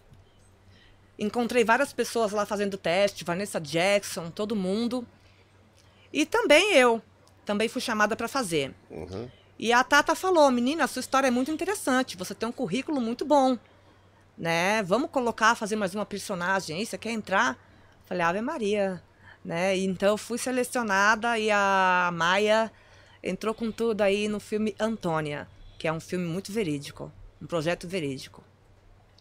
Encontrei 1.17 1.65
várias 1.65 1.91
pessoas 1.91 2.31
lá 2.31 2.45
fazendo 2.45 2.77
teste, 2.77 3.25
Vanessa 3.25 3.59
Jackson, 3.59 4.31
todo 4.31 4.55
mundo. 4.55 5.05
E 6.13 6.25
também 6.25 6.75
eu, 6.75 7.01
também 7.45 7.67
fui 7.67 7.81
chamada 7.81 8.15
para 8.15 8.29
fazer. 8.29 8.73
Uhum. 8.89 9.29
E 9.57 9.73
a 9.73 9.83
Tata 9.83 10.15
falou, 10.15 10.49
menina, 10.49 10.85
a 10.85 10.87
sua 10.87 11.01
história 11.01 11.27
é 11.27 11.31
muito 11.31 11.51
interessante, 11.51 12.15
você 12.15 12.33
tem 12.33 12.47
um 12.47 12.53
currículo 12.53 13.01
muito 13.01 13.25
bom, 13.25 13.57
né? 14.39 14.81
Vamos 14.83 15.11
colocar, 15.11 15.53
fazer 15.53 15.75
mais 15.75 15.93
uma 15.93 16.05
personagem 16.05 16.77
aí, 16.77 16.85
você 16.85 16.97
quer 16.97 17.11
entrar? 17.11 17.59
Falei, 18.05 18.23
Ave 18.23 18.41
Maria, 18.41 19.03
né? 19.43 19.77
E 19.77 19.83
Então 19.83 20.09
eu 20.09 20.17
fui 20.17 20.37
selecionada 20.37 21.37
e 21.37 21.51
a 21.51 22.09
Maia 22.13 22.71
entrou 23.21 23.53
com 23.53 23.69
tudo 23.69 24.01
aí 24.01 24.29
no 24.29 24.39
filme 24.39 24.73
Antônia, 24.79 25.45
que 25.77 25.87
é 25.87 25.91
um 25.91 25.99
filme 25.99 26.25
muito 26.25 26.53
verídico, 26.53 27.11
um 27.41 27.45
projeto 27.45 27.85
verídico. 27.85 28.41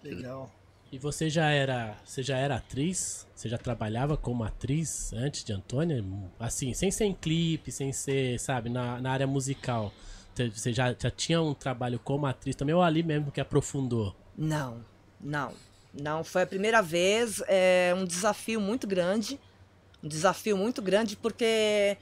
Legal. 0.03 0.49
E 0.91 0.99
você 0.99 1.29
já 1.29 1.51
era, 1.51 1.99
você 2.05 2.23
já 2.23 2.39
era 2.39 2.57
atriz? 2.57 3.27
Você 3.35 3.49
já 3.49 3.59
trabalhava 3.59 4.17
como 4.17 4.43
atriz 4.43 5.13
antes 5.13 5.45
de 5.45 5.53
Antônia? 5.53 6.03
Assim, 6.41 6.73
sem 6.73 6.91
ser 6.91 7.05
em 7.05 7.13
clipe, 7.13 7.71
sem 7.71 7.93
ser, 7.93 8.39
sabe, 8.41 8.71
na, 8.71 8.99
na 9.01 9.11
área 9.11 9.27
musical. 9.27 9.93
Você 10.35 10.73
já, 10.73 10.95
já 10.99 11.11
tinha 11.11 11.43
um 11.43 11.53
trabalho 11.53 11.99
como 11.99 12.25
atriz 12.25 12.57
também 12.57 12.75
ou 12.75 12.83
ali 12.83 13.03
mesmo 13.03 13.31
que 13.31 13.41
aprofundou? 13.41 14.17
Não, 14.37 14.83
não, 15.21 15.53
não. 15.93 16.23
Foi 16.25 16.43
a 16.43 16.47
primeira 16.47 16.81
vez, 16.83 17.43
é 17.47 17.95
um 17.97 18.05
desafio 18.05 18.61
muito 18.61 18.87
grande, 18.87 19.39
um 20.03 20.09
desafio 20.09 20.57
muito 20.57 20.81
grande 20.81 21.17
porque 21.17 21.97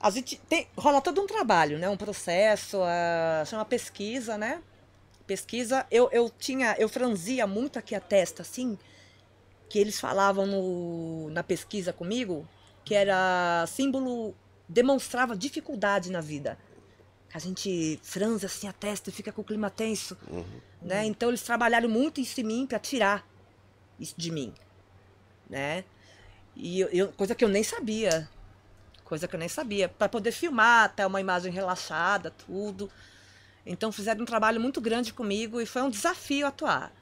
a 0.00 0.10
gente 0.10 0.38
tem, 0.48 0.68
rola 0.76 1.00
todo 1.00 1.20
um 1.20 1.26
trabalho, 1.26 1.78
né? 1.78 1.88
Um 1.88 1.96
processo, 1.96 2.80
a, 2.82 3.44
chama 3.44 3.64
pesquisa, 3.64 4.38
né? 4.38 4.62
Pesquisa, 5.26 5.86
eu, 5.90 6.08
eu 6.12 6.30
tinha, 6.30 6.74
eu 6.78 6.88
franzia 6.88 7.46
muito 7.46 7.78
aqui 7.78 7.94
a 7.94 8.00
testa, 8.00 8.42
assim, 8.42 8.78
que 9.68 9.78
eles 9.78 10.00
falavam 10.00 10.46
no, 10.46 11.30
na 11.30 11.42
pesquisa 11.42 11.92
comigo, 11.92 12.48
que 12.84 12.94
era 12.94 13.64
símbolo, 13.66 14.34
demonstrava 14.68 15.36
dificuldade 15.36 16.10
na 16.10 16.20
vida. 16.20 16.56
A 17.32 17.38
gente 17.38 17.98
franze 18.02 18.46
assim 18.46 18.66
a 18.68 18.72
testa 18.72 19.10
e 19.10 19.12
fica 19.12 19.30
com 19.32 19.42
o 19.42 19.44
clima 19.44 19.68
tenso 19.70 20.16
né? 20.80 21.04
Então 21.04 21.28
eles 21.28 21.42
trabalharam 21.42 21.88
muito 21.88 22.20
isso 22.20 22.40
em 22.40 22.44
mim 22.44 22.66
para 22.66 22.78
tirar 22.78 23.26
isso 24.00 24.14
de 24.16 24.30
mim, 24.30 24.54
né? 25.50 25.84
E 26.56 26.80
eu, 26.80 26.88
eu- 26.88 27.12
coisa 27.12 27.34
que 27.34 27.44
eu 27.44 27.48
nem 27.48 27.62
sabia, 27.62 28.28
coisa 29.04 29.26
que 29.28 29.34
eu 29.34 29.40
nem 29.40 29.48
sabia, 29.48 29.88
para 29.88 30.08
poder 30.08 30.32
filmar 30.32 30.84
até 30.84 31.06
uma 31.06 31.20
imagem 31.20 31.52
relaxada, 31.52 32.30
tudo. 32.30 32.90
Então 33.66 33.92
fizeram 33.92 34.22
um 34.22 34.24
trabalho 34.24 34.60
muito 34.60 34.80
grande 34.80 35.12
comigo 35.12 35.60
e 35.60 35.66
foi 35.66 35.82
um 35.82 35.90
desafio 35.90 36.46
atuar. 36.46 36.92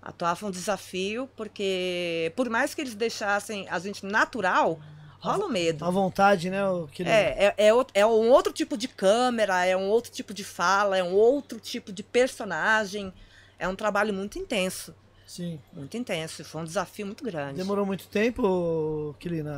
Atuar 0.00 0.36
foi 0.36 0.48
um 0.50 0.52
desafio 0.52 1.28
porque 1.34 2.32
por 2.36 2.48
mais 2.48 2.74
que 2.74 2.80
eles 2.82 2.94
deixassem 2.94 3.66
a 3.68 3.78
gente 3.78 4.04
natural, 4.06 4.80
rola 5.24 5.46
o 5.46 5.48
medo. 5.48 5.84
À 5.84 5.90
vontade, 5.90 6.50
né? 6.50 6.66
o 6.68 6.88
É, 7.00 7.46
é, 7.46 7.54
é, 7.56 7.70
é 7.94 8.06
um 8.06 8.30
outro 8.30 8.52
tipo 8.52 8.76
de 8.76 8.86
câmera, 8.88 9.64
é 9.64 9.76
um 9.76 9.88
outro 9.88 10.12
tipo 10.12 10.34
de 10.34 10.44
fala, 10.44 10.98
é 10.98 11.02
um 11.02 11.14
outro 11.14 11.58
tipo 11.58 11.92
de 11.92 12.02
personagem. 12.02 13.12
É 13.58 13.66
um 13.68 13.74
trabalho 13.76 14.12
muito 14.12 14.38
intenso, 14.38 14.94
Sim. 15.26 15.58
muito 15.72 15.96
intenso. 15.96 16.44
Foi 16.44 16.60
um 16.60 16.64
desafio 16.64 17.06
muito 17.06 17.24
grande. 17.24 17.54
Demorou 17.56 17.86
muito 17.86 18.06
tempo, 18.08 19.14
Kelina, 19.18 19.52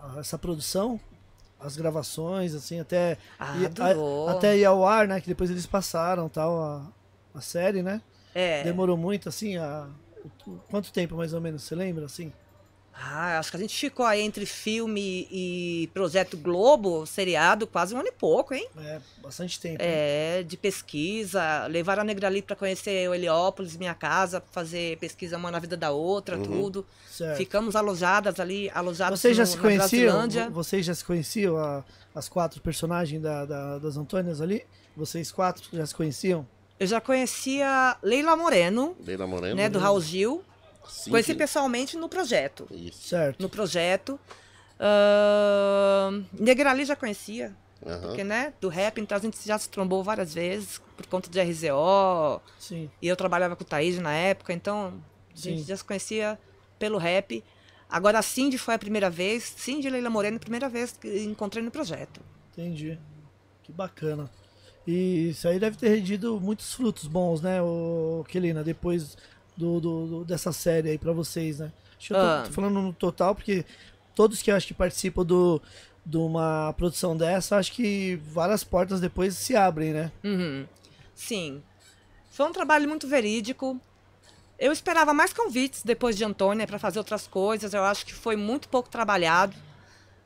a- 0.00 0.16
a- 0.16 0.20
essa 0.20 0.38
produção? 0.38 0.98
As 1.60 1.76
gravações, 1.76 2.54
assim, 2.54 2.80
até, 2.80 3.16
Ah, 3.38 3.54
ir- 3.58 3.70
a- 3.80 4.32
até 4.32 4.56
ir 4.56 4.64
ao 4.64 4.84
ar, 4.84 5.06
né? 5.06 5.20
Que 5.20 5.28
depois 5.28 5.48
eles 5.50 5.66
passaram 5.66 6.28
tal, 6.28 6.60
a, 6.60 6.86
a 7.34 7.40
série, 7.40 7.82
né? 7.82 8.02
É. 8.34 8.64
Demorou 8.64 8.96
muito, 8.96 9.28
assim, 9.28 9.56
a, 9.58 9.86
quanto 10.70 10.92
tempo 10.92 11.14
mais 11.14 11.32
ou 11.32 11.40
menos, 11.40 11.62
você 11.62 11.74
lembra, 11.74 12.06
assim? 12.06 12.32
Ah, 12.94 13.38
acho 13.38 13.50
que 13.50 13.56
a 13.56 13.60
gente 13.60 13.74
ficou 13.76 14.04
aí 14.04 14.20
entre 14.20 14.44
filme 14.46 15.26
e 15.30 15.88
Projeto 15.94 16.36
Globo, 16.36 17.06
seriado, 17.06 17.66
quase 17.66 17.94
um 17.94 17.98
ano 17.98 18.08
e 18.08 18.12
pouco, 18.12 18.52
hein? 18.54 18.68
É, 18.78 19.00
bastante 19.22 19.58
tempo. 19.58 19.82
né? 19.82 19.88
É, 20.38 20.42
de 20.42 20.56
pesquisa. 20.58 21.66
Levaram 21.68 22.02
a 22.02 22.04
Negrali 22.04 22.42
para 22.42 22.54
conhecer 22.54 23.08
o 23.08 23.14
Heliópolis, 23.14 23.76
minha 23.76 23.94
casa, 23.94 24.42
fazer 24.52 24.98
pesquisa 24.98 25.36
uma 25.38 25.50
na 25.50 25.58
vida 25.58 25.76
da 25.76 25.90
outra, 25.90 26.36
tudo. 26.38 26.86
Certo. 27.10 27.36
Ficamos 27.38 27.74
alojadas 27.74 28.38
ali, 28.38 28.70
alojadas 28.74 29.18
Vocês 29.20 29.36
já 29.36 29.44
no, 29.44 29.48
se 29.48 29.56
na 29.56 29.62
conheciam? 29.62 30.50
Vocês 30.50 30.84
já 30.86 30.94
se 30.94 31.04
conheciam, 31.04 31.56
a- 31.56 31.82
as 32.14 32.28
quatro 32.28 32.60
personagens 32.60 33.20
da, 33.22 33.44
da- 33.46 33.78
das 33.78 33.96
Antônias 33.96 34.40
ali? 34.40 34.64
Vocês 34.96 35.32
quatro 35.32 35.64
já 35.72 35.86
se 35.86 35.94
conheciam? 35.94 36.46
Eu 36.78 36.86
já 36.86 37.00
conhecia 37.00 37.96
Leila 38.02 38.36
Moreno, 38.36 38.94
Leila 39.04 39.26
Moreno. 39.26 39.56
né, 39.56 39.68
do 39.68 39.78
Raul 39.78 40.00
Gil. 40.00 40.42
Sim, 40.88 41.10
Conheci 41.10 41.32
sim. 41.32 41.38
pessoalmente 41.38 41.96
no 41.96 42.08
projeto. 42.08 42.66
Isso. 42.70 43.08
Certo. 43.08 43.40
No 43.40 43.48
projeto. 43.48 44.18
Ahn, 44.78 46.24
Negrali 46.32 46.84
já 46.84 46.96
conhecia, 46.96 47.54
Aham. 47.86 48.00
porque, 48.00 48.24
né, 48.24 48.52
do 48.60 48.68
rap, 48.68 49.00
então 49.00 49.16
a 49.16 49.20
gente 49.20 49.38
já 49.46 49.56
se 49.58 49.68
trombou 49.68 50.02
várias 50.02 50.34
vezes 50.34 50.80
por 50.96 51.06
conta 51.06 51.30
de 51.30 51.40
RZO. 51.40 52.40
Sim. 52.58 52.90
E 53.00 53.06
eu 53.08 53.16
trabalhava 53.16 53.54
com 53.54 53.62
o 53.62 53.66
Thaís 53.66 53.98
na 53.98 54.12
época, 54.12 54.52
então 54.52 55.00
a 55.32 55.36
gente 55.38 55.60
Sim. 55.60 55.66
já 55.68 55.76
se 55.76 55.84
conhecia 55.84 56.38
pelo 56.78 56.98
rap. 56.98 57.44
Agora 57.88 58.18
a 58.18 58.22
Cindy 58.22 58.58
foi 58.58 58.74
a 58.74 58.78
primeira 58.78 59.08
vez, 59.10 59.44
Cindy 59.56 59.86
e 59.86 59.90
Leila 59.90 60.10
Moreno, 60.10 60.36
a 60.36 60.40
primeira 60.40 60.68
vez 60.68 60.92
que 60.92 61.22
encontrei 61.24 61.62
no 61.62 61.70
projeto. 61.70 62.20
Entendi. 62.52 62.98
Que 63.62 63.70
bacana. 63.70 64.30
E 64.86 65.28
isso 65.30 65.46
aí 65.46 65.60
deve 65.60 65.76
ter 65.76 65.90
rendido 65.90 66.40
muitos 66.40 66.74
frutos 66.74 67.06
bons, 67.06 67.40
né, 67.40 67.62
o 67.62 68.24
Kelina, 68.28 68.64
depois 68.64 69.16
do, 69.56 69.80
do- 69.80 70.06
do- 70.06 70.24
dessa 70.24 70.52
série 70.52 70.90
aí 70.90 70.98
pra 70.98 71.12
vocês, 71.12 71.58
né? 71.58 71.70
Acho 71.98 72.08
que 72.08 72.12
eu 72.14 72.16
tô, 72.18 72.22
Ah. 72.24 72.42
tô 72.46 72.52
falando 72.52 72.80
no 72.80 72.92
total, 72.92 73.34
porque 73.34 73.64
todos 74.14 74.42
que 74.42 74.50
acho 74.50 74.66
que 74.66 74.74
participam 74.74 75.24
do, 75.24 75.60
de 76.04 76.16
uma 76.16 76.72
produção 76.76 77.16
dessa, 77.16 77.56
acho 77.56 77.72
que 77.72 78.16
várias 78.30 78.64
portas 78.64 79.00
depois 79.00 79.34
se 79.36 79.54
abrem, 79.54 79.92
né? 79.92 80.10
Uhum. 80.24 80.66
Sim. 81.14 81.62
Foi 82.30 82.46
um 82.46 82.52
trabalho 82.52 82.88
muito 82.88 83.06
verídico. 83.06 83.78
Eu 84.58 84.72
esperava 84.72 85.12
mais 85.12 85.32
convites 85.32 85.82
depois 85.82 86.16
de 86.16 86.24
Antônia 86.24 86.66
para 86.66 86.78
fazer 86.78 86.98
outras 86.98 87.26
coisas. 87.26 87.74
Eu 87.74 87.82
acho 87.84 88.06
que 88.06 88.14
foi 88.14 88.36
muito 88.36 88.68
pouco 88.68 88.88
trabalhado. 88.88 89.54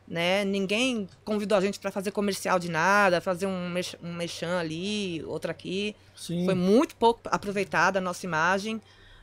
Né? 0.08 0.44
Ninguém 0.44 1.08
convidou 1.24 1.58
a 1.58 1.60
gente 1.60 1.80
para 1.80 1.90
fazer 1.90 2.12
comercial 2.12 2.60
de 2.60 2.70
nada, 2.70 3.20
fazer 3.20 3.46
um, 3.46 3.68
mex- 3.70 3.96
um 4.00 4.12
mexão 4.14 4.56
ali, 4.56 5.20
outro 5.24 5.50
aqui. 5.50 5.96
Sim. 6.14 6.44
Foi 6.44 6.54
muito 6.54 6.94
pouco 6.94 7.20
aproveitada 7.24 7.98
a 7.98 8.02
nossa 8.02 8.24
imagem, 8.24 8.80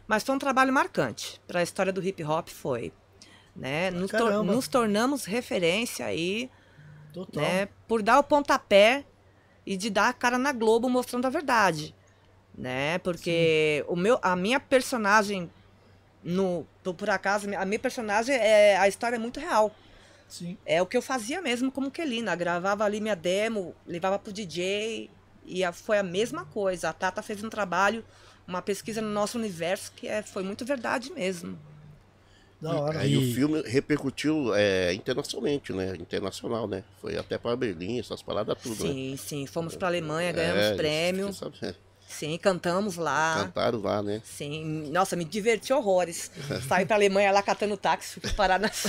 mas 0.07 0.23
foi 0.23 0.35
um 0.35 0.39
trabalho 0.39 0.71
marcante 0.73 1.39
para 1.47 1.59
a 1.59 1.63
história 1.63 1.91
do 1.93 2.03
hip 2.05 2.23
hop 2.23 2.47
foi, 2.49 2.91
né? 3.55 3.89
Nos, 3.91 4.11
tor- 4.11 4.43
nos 4.43 4.67
tornamos 4.67 5.25
referência 5.25 6.05
aí, 6.05 6.49
Total. 7.13 7.41
né? 7.43 7.67
Por 7.87 8.01
dar 8.01 8.19
o 8.19 8.23
pontapé 8.23 9.05
e 9.65 9.77
de 9.77 9.89
dar 9.89 10.09
a 10.09 10.13
cara 10.13 10.37
na 10.37 10.51
Globo 10.51 10.89
mostrando 10.89 11.25
a 11.25 11.29
verdade, 11.29 11.95
né? 12.57 12.97
Porque 12.99 13.83
o 13.87 13.95
meu, 13.95 14.19
a 14.21 14.35
minha 14.35 14.59
personagem 14.59 15.49
no 16.23 16.65
por, 16.83 16.93
por 16.93 17.09
acaso 17.09 17.47
a 17.55 17.65
minha 17.65 17.79
personagem 17.79 18.35
é 18.35 18.77
a 18.77 18.87
história 18.87 19.15
é 19.15 19.19
muito 19.19 19.39
real. 19.39 19.73
Sim. 20.27 20.57
É 20.65 20.81
o 20.81 20.85
que 20.85 20.97
eu 20.97 21.01
fazia 21.01 21.41
mesmo 21.41 21.71
como 21.71 21.91
Kelina. 21.91 22.35
Gravava 22.35 22.83
ali 22.83 22.99
minha 22.99 23.15
demo, 23.15 23.75
levava 23.85 24.17
pro 24.17 24.33
DJ 24.33 25.09
e 25.45 25.63
a- 25.63 25.71
foi 25.71 25.97
a 25.99 26.03
mesma 26.03 26.45
coisa. 26.45 26.89
A 26.89 26.93
Tata 26.93 27.21
fez 27.21 27.43
um 27.43 27.49
trabalho, 27.49 28.03
uma 28.47 28.61
pesquisa 28.61 29.01
no 29.01 29.09
nosso 29.09 29.37
universo 29.37 29.91
que 29.95 30.07
é, 30.07 30.21
foi 30.21 30.43
muito 30.43 30.65
verdade 30.65 31.11
mesmo. 31.13 31.57
Da 32.61 32.79
hora. 32.79 32.99
Aí 32.99 33.13
E- 33.13 33.17
o 33.17 33.33
filme 33.33 33.61
repercutiu 33.63 34.53
é, 34.55 34.93
internacionalmente, 34.93 35.73
né? 35.73 35.95
Internacional, 35.97 36.67
né? 36.67 36.83
Foi 37.01 37.17
até 37.17 37.37
pra 37.37 37.55
Berlim, 37.55 37.99
essas 37.99 38.21
paradas 38.21 38.57
tudo, 38.61 38.85
né? 38.85 38.91
Sim, 38.91 39.17
sim. 39.17 39.45
Fomos 39.45 39.75
pra 39.75 39.89
Alemanha, 39.89 40.31
ganhamos 40.31 40.65
É, 40.67 40.75
prêmio. 40.75 41.29
isso, 41.29 41.39
você 41.39 41.57
sabe, 41.59 41.77
Sim, 42.07 42.37
cantamos 42.37 42.97
é, 42.97 43.01
lá. 43.01 43.45
Cantaram 43.45 43.81
lá, 43.81 44.01
né? 44.03 44.21
Sim, 44.23 44.89
nossa, 44.91 45.15
me 45.15 45.25
diverti 45.25 45.73
horrores. 45.73 46.31
Saí 46.67 46.85
pra 46.85 46.95
Alemanha 46.95 47.31
lá 47.31 47.41
catando 47.41 47.75
táxi, 47.75 48.19
fui 48.19 48.31
parar 48.33 48.59
nas, 48.59 48.83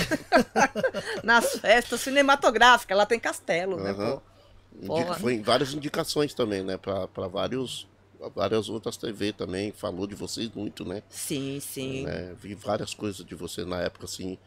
nas 1.23 1.59
festas 1.59 2.01
cinematográficas. 2.01 2.97
Lá 2.97 3.05
tem 3.05 3.19
castelo, 3.19 3.77
né, 3.77 3.91
Aham. 3.93 4.21
pô? 4.21 5.15
Foi 5.19 5.33
em 5.33 5.41
várias 5.41 5.73
indicações 5.73 6.33
também, 6.33 6.63
né? 6.63 6.77
Pra, 6.77 7.07
pra 7.07 7.27
vários, 7.27 7.87
várias 8.35 8.69
outras 8.69 8.97
TV 8.97 9.33
também. 9.33 9.71
Falou 9.71 10.05
de 10.07 10.15
vocês 10.15 10.49
muito, 10.53 10.85
né? 10.85 11.03
Sim, 11.09 11.59
sim. 11.59 12.03
né? 12.03 12.35
Vi 12.39 12.53
várias 12.55 12.93
coisas 12.93 13.25
de 13.25 13.35
você 13.35 13.63
na 13.65 13.81
época, 13.81 14.05
assim, 14.05 14.37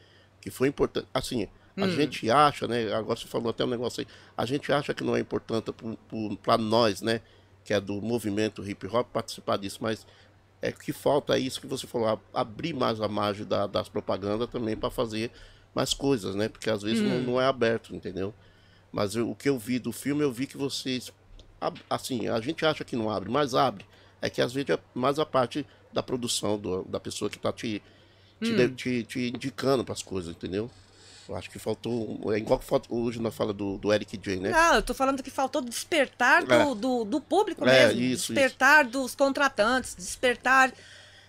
que 0.40 0.50
foi 0.50 0.68
importante. 0.68 1.06
Assim, 1.12 1.46
a 1.76 1.84
Hum. 1.84 1.90
gente 1.90 2.30
acha, 2.30 2.66
né? 2.66 2.92
Agora 2.92 3.18
você 3.18 3.26
falou 3.26 3.50
até 3.50 3.64
um 3.64 3.68
negócio 3.68 4.00
aí. 4.00 4.06
A 4.36 4.44
gente 4.46 4.72
acha 4.72 4.92
que 4.94 5.04
não 5.04 5.14
é 5.16 5.20
importante 5.20 5.72
para 6.42 6.58
nós, 6.58 7.00
né? 7.02 7.20
Que 7.64 7.72
é 7.74 7.80
do 7.80 8.00
movimento 8.00 8.68
hip 8.68 8.86
hop 8.86 9.06
participar 9.12 9.58
disso, 9.58 9.78
mas 9.80 10.06
é 10.60 10.72
que 10.72 10.92
falta 10.92 11.38
isso 11.38 11.60
que 11.60 11.66
você 11.66 11.86
falou, 11.86 12.08
a- 12.08 12.40
abrir 12.40 12.72
mais 12.74 13.00
a 13.00 13.06
margem 13.08 13.46
da- 13.46 13.66
das 13.66 13.88
propagandas 13.88 14.48
também 14.50 14.76
para 14.76 14.90
fazer 14.90 15.30
mais 15.74 15.94
coisas, 15.94 16.34
né? 16.34 16.48
Porque 16.48 16.68
às 16.70 16.82
vezes 16.82 17.00
Hum. 17.00 17.08
não, 17.08 17.22
não 17.34 17.40
é 17.40 17.46
aberto, 17.46 17.94
entendeu? 17.94 18.34
Mas 18.90 19.14
eu- 19.14 19.30
o 19.30 19.34
que 19.36 19.48
eu 19.48 19.58
vi 19.58 19.78
do 19.78 19.92
filme, 19.92 20.22
eu 20.24 20.32
vi 20.32 20.46
que 20.46 20.56
vocês. 20.56 21.12
Assim, 21.90 22.28
a 22.28 22.40
gente 22.40 22.64
acha 22.64 22.84
que 22.84 22.94
não 22.96 23.10
abre, 23.10 23.30
mas 23.30 23.54
abre. 23.54 23.84
É 24.20 24.28
que 24.30 24.40
às 24.40 24.52
vezes 24.52 24.70
é 24.70 24.78
mais 24.94 25.18
a 25.18 25.26
parte 25.26 25.66
da 25.92 26.02
produção, 26.02 26.58
do- 26.58 26.84
da 26.84 26.98
pessoa 27.00 27.30
que 27.30 27.38
tá 27.38 27.52
te, 27.52 27.82
te, 28.42 28.52
Hum. 28.52 28.56
de- 28.56 28.68
te, 28.70 29.02
te 29.04 29.28
indicando 29.28 29.84
para 29.84 29.94
as 29.94 30.02
coisas, 30.02 30.30
entendeu? 30.34 30.70
Eu 31.28 31.36
acho 31.36 31.50
que 31.50 31.58
faltou. 31.58 32.32
É 32.32 32.38
igual 32.38 32.58
que 32.58 32.66
hoje 32.88 33.20
na 33.20 33.30
fala 33.30 33.52
do, 33.52 33.76
do 33.78 33.92
Eric 33.92 34.16
J, 34.16 34.40
né? 34.40 34.50
Não, 34.50 34.74
eu 34.76 34.82
tô 34.82 34.94
falando 34.94 35.22
que 35.22 35.30
faltou 35.30 35.60
despertar 35.60 36.42
do, 36.44 36.52
É. 36.54 36.74
do, 36.74 37.04
do 37.04 37.20
público 37.20 37.64
É, 37.68 37.86
mesmo. 37.88 38.00
isso, 38.00 38.32
despertar 38.32 38.84
dos 38.86 39.14
contratantes, 39.14 39.94
despertar 39.94 40.72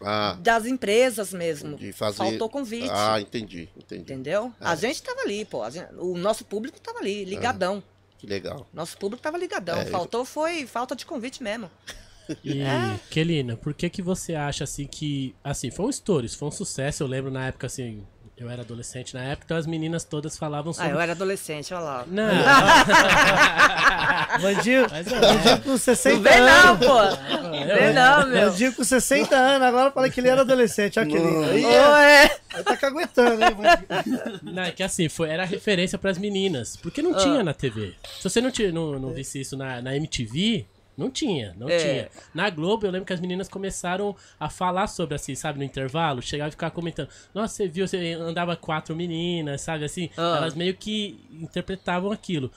Ah, 0.02 0.38
das 0.40 0.66
empresas 0.66 1.34
mesmo. 1.34 1.76
de 1.76 1.92
fazer. 1.92 2.18
Faltou 2.18 2.48
convite. 2.48 2.90
Ah, 2.90 3.20
entendi, 3.20 3.68
entendi. 3.76 4.02
Entendeu? 4.04 4.54
A 4.62 4.74
gente 4.76 5.04
tava 5.04 5.20
ali, 5.22 5.44
pô. 5.44 5.70
gente- 5.70 5.94
o 5.98 6.18
nosso 6.18 6.46
público 6.46 6.80
tava 6.80 7.00
ali, 7.00 7.26
ligadão. 7.26 7.84
Que 8.20 8.28
legal. 8.28 8.68
Nosso 8.74 8.98
público 8.98 9.24
tava 9.24 9.38
ligadão. 9.38 9.80
É, 9.80 9.86
Faltou 9.86 10.24
foi 10.26 10.68
falta 10.68 10.96
de 10.96 11.06
convite 11.06 11.42
mesmo. 11.42 11.72
E, 12.44 12.62
É. 12.62 13.00
Kelina, 13.10 13.58
por 13.58 13.74
que 13.74 13.90
que 13.90 14.04
você 14.04 14.36
acha 14.36 14.64
assim 14.64 14.86
que. 14.86 15.34
Assim, 15.44 15.72
foi 15.72 15.86
um 15.88 15.90
estouro, 15.90 16.28
isso 16.28 16.38
foi 16.38 16.48
um 16.48 16.52
sucesso. 16.52 17.02
Eu 17.02 17.08
lembro 17.08 17.32
na 17.32 17.48
época, 17.48 17.66
assim, 17.66 18.06
eu 18.40 18.50
era 18.50 18.62
adolescente 18.62 19.14
na 19.14 19.22
época, 19.24 19.44
então 19.46 19.58
as 19.58 19.68
meninas 19.68 20.04
todas 20.04 20.38
falavam 20.38 20.72
Ah, 20.72 20.74
sobre. 20.74 20.92
eu 20.92 21.00
era 21.00 21.12
adolescente, 21.12 21.74
olha 21.74 21.84
lá. 21.84 22.06
Não, 22.08 22.30
Bandinho, 24.42 24.88
Mas 24.90 25.08
é. 25.12 25.58
com 25.58 25.78
60 25.78 26.16
Não 26.16 26.24
vem 26.24 26.40
não, 26.40 26.70
anos. 26.70 26.88
pô. 26.88 26.94
Não 27.38 27.52
vem 27.52 27.94
não, 27.94 28.28
meu. 28.28 28.50
Bandinho 28.52 28.74
com 28.74 28.84
60 28.84 29.36
anos, 29.36 29.68
agora 29.68 29.92
fala 29.92 30.10
que 30.10 30.20
ele 30.20 30.30
era 30.30 30.42
adolescente. 30.42 31.00
Olha 31.00 31.08
que 31.08 31.18
lindo. 31.18 31.44
Aí, 31.46 31.66
é, 31.66 32.26
é. 32.26 32.40
aí 32.54 32.64
tá 32.64 32.78
caguetando, 32.78 33.44
hein, 33.44 33.56
Bandinho? 33.56 34.40
não, 34.44 34.64
é 34.64 34.72
que 34.72 34.84
assim, 34.84 35.10
foi, 35.10 35.30
era 35.30 35.46
referência 35.46 35.98
pras 35.98 36.18
meninas. 36.18 36.76
Porque 36.78 37.02
não 37.02 37.14
Ah. 37.14 37.18
tinha 37.18 37.44
na 37.44 37.54
TV. 37.54 37.94
Se 38.20 38.30
você 38.30 38.42
não, 38.42 38.52
tinha, 38.52 38.72
não, 38.72 39.00
não 39.00 39.14
visse 39.14 39.42
isso 39.42 39.58
na, 39.58 39.82
na 39.82 39.96
MTV, 39.96 40.66
não 41.00 41.10
tinha, 41.10 41.56
não 41.58 41.68
É. 41.70 41.78
tinha. 41.78 42.10
Na 42.34 42.50
Globo, 42.50 42.86
eu 42.86 42.92
lembro 42.92 43.06
que 43.06 43.14
as 43.14 43.20
meninas 43.20 43.48
começaram 43.48 44.16
a 44.40 44.50
falar 44.50 44.88
sobre 44.88 45.16
assim, 45.16 45.34
sabe, 45.34 45.58
no 45.58 45.64
intervalo, 45.64 46.22
chegava 46.22 46.50
e 46.50 46.52
ficava 46.52 46.72
comentando. 46.72 47.10
Nossa, 47.34 47.56
você 47.56 47.68
viu, 47.68 47.88
você 47.88 48.14
andava 48.14 48.56
quatro 48.56 48.96
meninas, 48.96 49.62
sabe, 49.62 49.86
assim. 49.86 50.10
Ah. 50.18 50.36
Elas 50.38 50.54
meio 50.54 50.76
que 50.76 51.20
interpretavam 51.32 52.12
aquilo. 52.12 52.52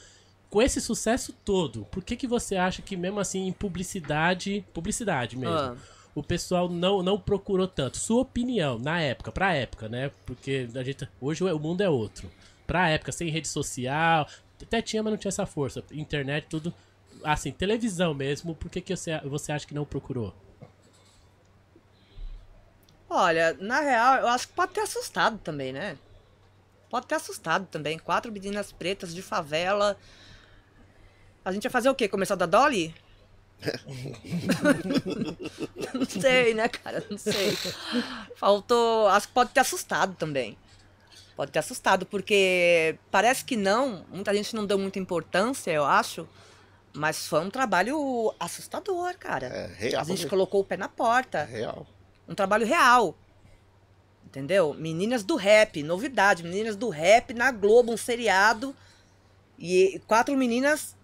Com 0.50 0.60
esse 0.60 0.80
sucesso 0.82 1.32
todo, 1.44 1.86
por 1.90 2.04
que 2.04 2.14
que 2.16 2.26
você 2.26 2.56
acha 2.56 2.82
que 2.82 2.94
mesmo 2.96 3.18
assim 3.20 3.46
em 3.46 3.52
publicidade, 3.52 4.64
publicidade 4.74 5.36
mesmo, 5.36 5.54
Ah. 5.56 5.76
o 6.14 6.22
pessoal 6.22 6.68
não, 6.68 7.02
não 7.02 7.18
procurou 7.18 7.66
tanto? 7.66 7.96
Sua 7.96 8.20
opinião, 8.20 8.78
na 8.78 9.00
época, 9.00 9.32
pra 9.32 9.54
época, 9.54 9.88
né? 9.88 10.10
Porque 10.26 10.68
a 10.74 10.82
gente, 10.82 11.08
hoje 11.20 11.42
o 11.42 11.58
mundo 11.58 11.80
é 11.82 11.88
outro. 11.88 12.30
Pra 12.66 12.90
época, 12.90 13.12
sem 13.12 13.30
rede 13.30 13.48
social, 13.48 14.26
até 14.60 14.80
tinha, 14.82 15.02
mas 15.02 15.10
não 15.12 15.18
tinha 15.18 15.30
essa 15.30 15.46
força. 15.46 15.82
Internet, 15.90 16.46
tudo. 16.50 16.72
Assim, 17.24 17.52
televisão 17.52 18.14
mesmo, 18.14 18.54
por 18.54 18.70
que, 18.70 18.80
que 18.80 18.94
você, 18.94 19.18
você 19.20 19.52
acha 19.52 19.66
que 19.66 19.74
não 19.74 19.84
procurou? 19.84 20.34
Olha, 23.08 23.54
na 23.60 23.80
real, 23.80 24.16
eu 24.16 24.28
acho 24.28 24.48
que 24.48 24.54
pode 24.54 24.72
ter 24.72 24.80
assustado 24.80 25.38
também, 25.38 25.72
né? 25.72 25.98
Pode 26.88 27.06
ter 27.06 27.14
assustado 27.14 27.66
também. 27.66 27.98
Quatro 27.98 28.32
meninas 28.32 28.72
pretas 28.72 29.14
de 29.14 29.20
favela. 29.20 29.98
A 31.44 31.52
gente 31.52 31.64
ia 31.64 31.70
fazer 31.70 31.90
o 31.90 31.94
quê? 31.94 32.08
Começar 32.08 32.34
da 32.34 32.46
Dolly? 32.46 32.94
não 35.94 36.04
sei, 36.04 36.54
né, 36.54 36.68
cara? 36.68 37.04
Não 37.10 37.18
sei. 37.18 37.56
Faltou. 38.36 39.08
Acho 39.08 39.28
que 39.28 39.34
pode 39.34 39.50
ter 39.50 39.60
assustado 39.60 40.14
também. 40.16 40.56
Pode 41.36 41.50
ter 41.50 41.60
assustado, 41.60 42.04
porque 42.06 42.96
parece 43.10 43.44
que 43.44 43.56
não. 43.56 44.04
Muita 44.08 44.34
gente 44.34 44.54
não 44.54 44.66
deu 44.66 44.78
muita 44.78 44.98
importância, 44.98 45.70
eu 45.70 45.84
acho. 45.84 46.28
Mas 46.94 47.26
foi 47.26 47.40
um 47.40 47.50
trabalho 47.50 48.34
assustador, 48.38 49.16
cara. 49.18 49.46
É 49.46 49.66
real. 49.66 50.02
A 50.02 50.04
gente 50.04 50.26
colocou 50.26 50.60
o 50.60 50.64
pé 50.64 50.76
na 50.76 50.88
porta 50.88 51.38
É 51.38 51.44
real. 51.44 51.86
um 52.28 52.34
trabalho 52.34 52.66
real. 52.66 53.16
Entendeu? 54.26 54.74
Meninas 54.74 55.24
do 55.24 55.36
rap, 55.36 55.82
novidade, 55.82 56.42
meninas 56.42 56.76
do 56.76 56.88
rap 56.88 57.32
na 57.34 57.50
Globo, 57.50 57.92
um 57.92 57.96
seriado. 57.96 58.74
E 59.58 60.00
quatro 60.06 60.36
meninas 60.36 60.96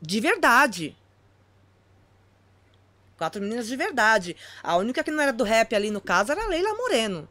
de 0.00 0.20
verdade. 0.20 0.96
Quatro 3.16 3.40
meninas 3.40 3.66
de 3.66 3.76
verdade. 3.76 4.36
A 4.62 4.76
única 4.76 5.02
que 5.04 5.10
não 5.10 5.22
era 5.22 5.32
do 5.32 5.44
rap 5.44 5.74
ali 5.74 5.90
no 5.90 6.00
caso 6.00 6.32
era 6.32 6.44
a 6.44 6.48
Leila 6.48 6.74
Moreno. 6.74 7.28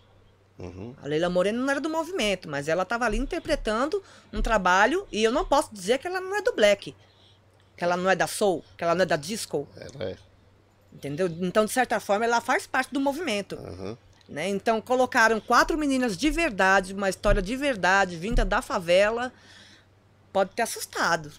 Uhum. 0.58 0.96
A 1.02 1.08
Leila 1.08 1.30
Moreno 1.30 1.60
não 1.62 1.70
era 1.70 1.82
do 1.82 1.90
movimento, 1.90 2.48
mas 2.48 2.68
ela 2.68 2.84
estava 2.84 3.06
ali 3.06 3.18
interpretando 3.18 4.02
um 4.32 4.42
trabalho 4.42 5.08
e 5.12 5.24
eu 5.24 5.32
não 5.32 5.44
posso 5.44 5.74
dizer 5.74 5.98
que 5.98 6.08
ela 6.08 6.22
não 6.22 6.36
é 6.36 6.42
do 6.42 6.54
black. 6.54 6.96
Que 7.82 7.86
ela 7.86 7.98
não 7.98 8.08
é 8.12 8.16
da 8.16 8.28
soul, 8.28 8.64
que 8.78 8.84
ela 8.84 8.94
não 8.94 9.02
é 9.02 9.06
da 9.08 9.16
disco. 9.16 9.68
Ela 9.76 10.12
é. 10.12 10.16
Entendeu? 10.94 11.26
Então, 11.42 11.66
de 11.66 11.72
certa 11.72 12.00
forma, 12.00 12.24
ela 12.24 12.40
faz 12.40 12.68
parte 12.68 12.94
do 12.94 13.00
movimento. 13.00 13.56
Uhum. 13.56 13.98
Né? 14.30 14.48
Então 14.50 14.80
colocaram 14.80 15.40
quatro 15.42 15.76
meninas 15.80 16.16
de 16.16 16.30
verdade, 16.30 16.94
uma 16.94 17.10
história 17.10 17.42
de 17.42 17.56
verdade, 17.56 18.16
vinda 18.18 18.46
da 18.46 18.62
favela. 18.62 19.34
Pode 20.32 20.52
ter 20.52 20.62
assustado. 20.62 21.32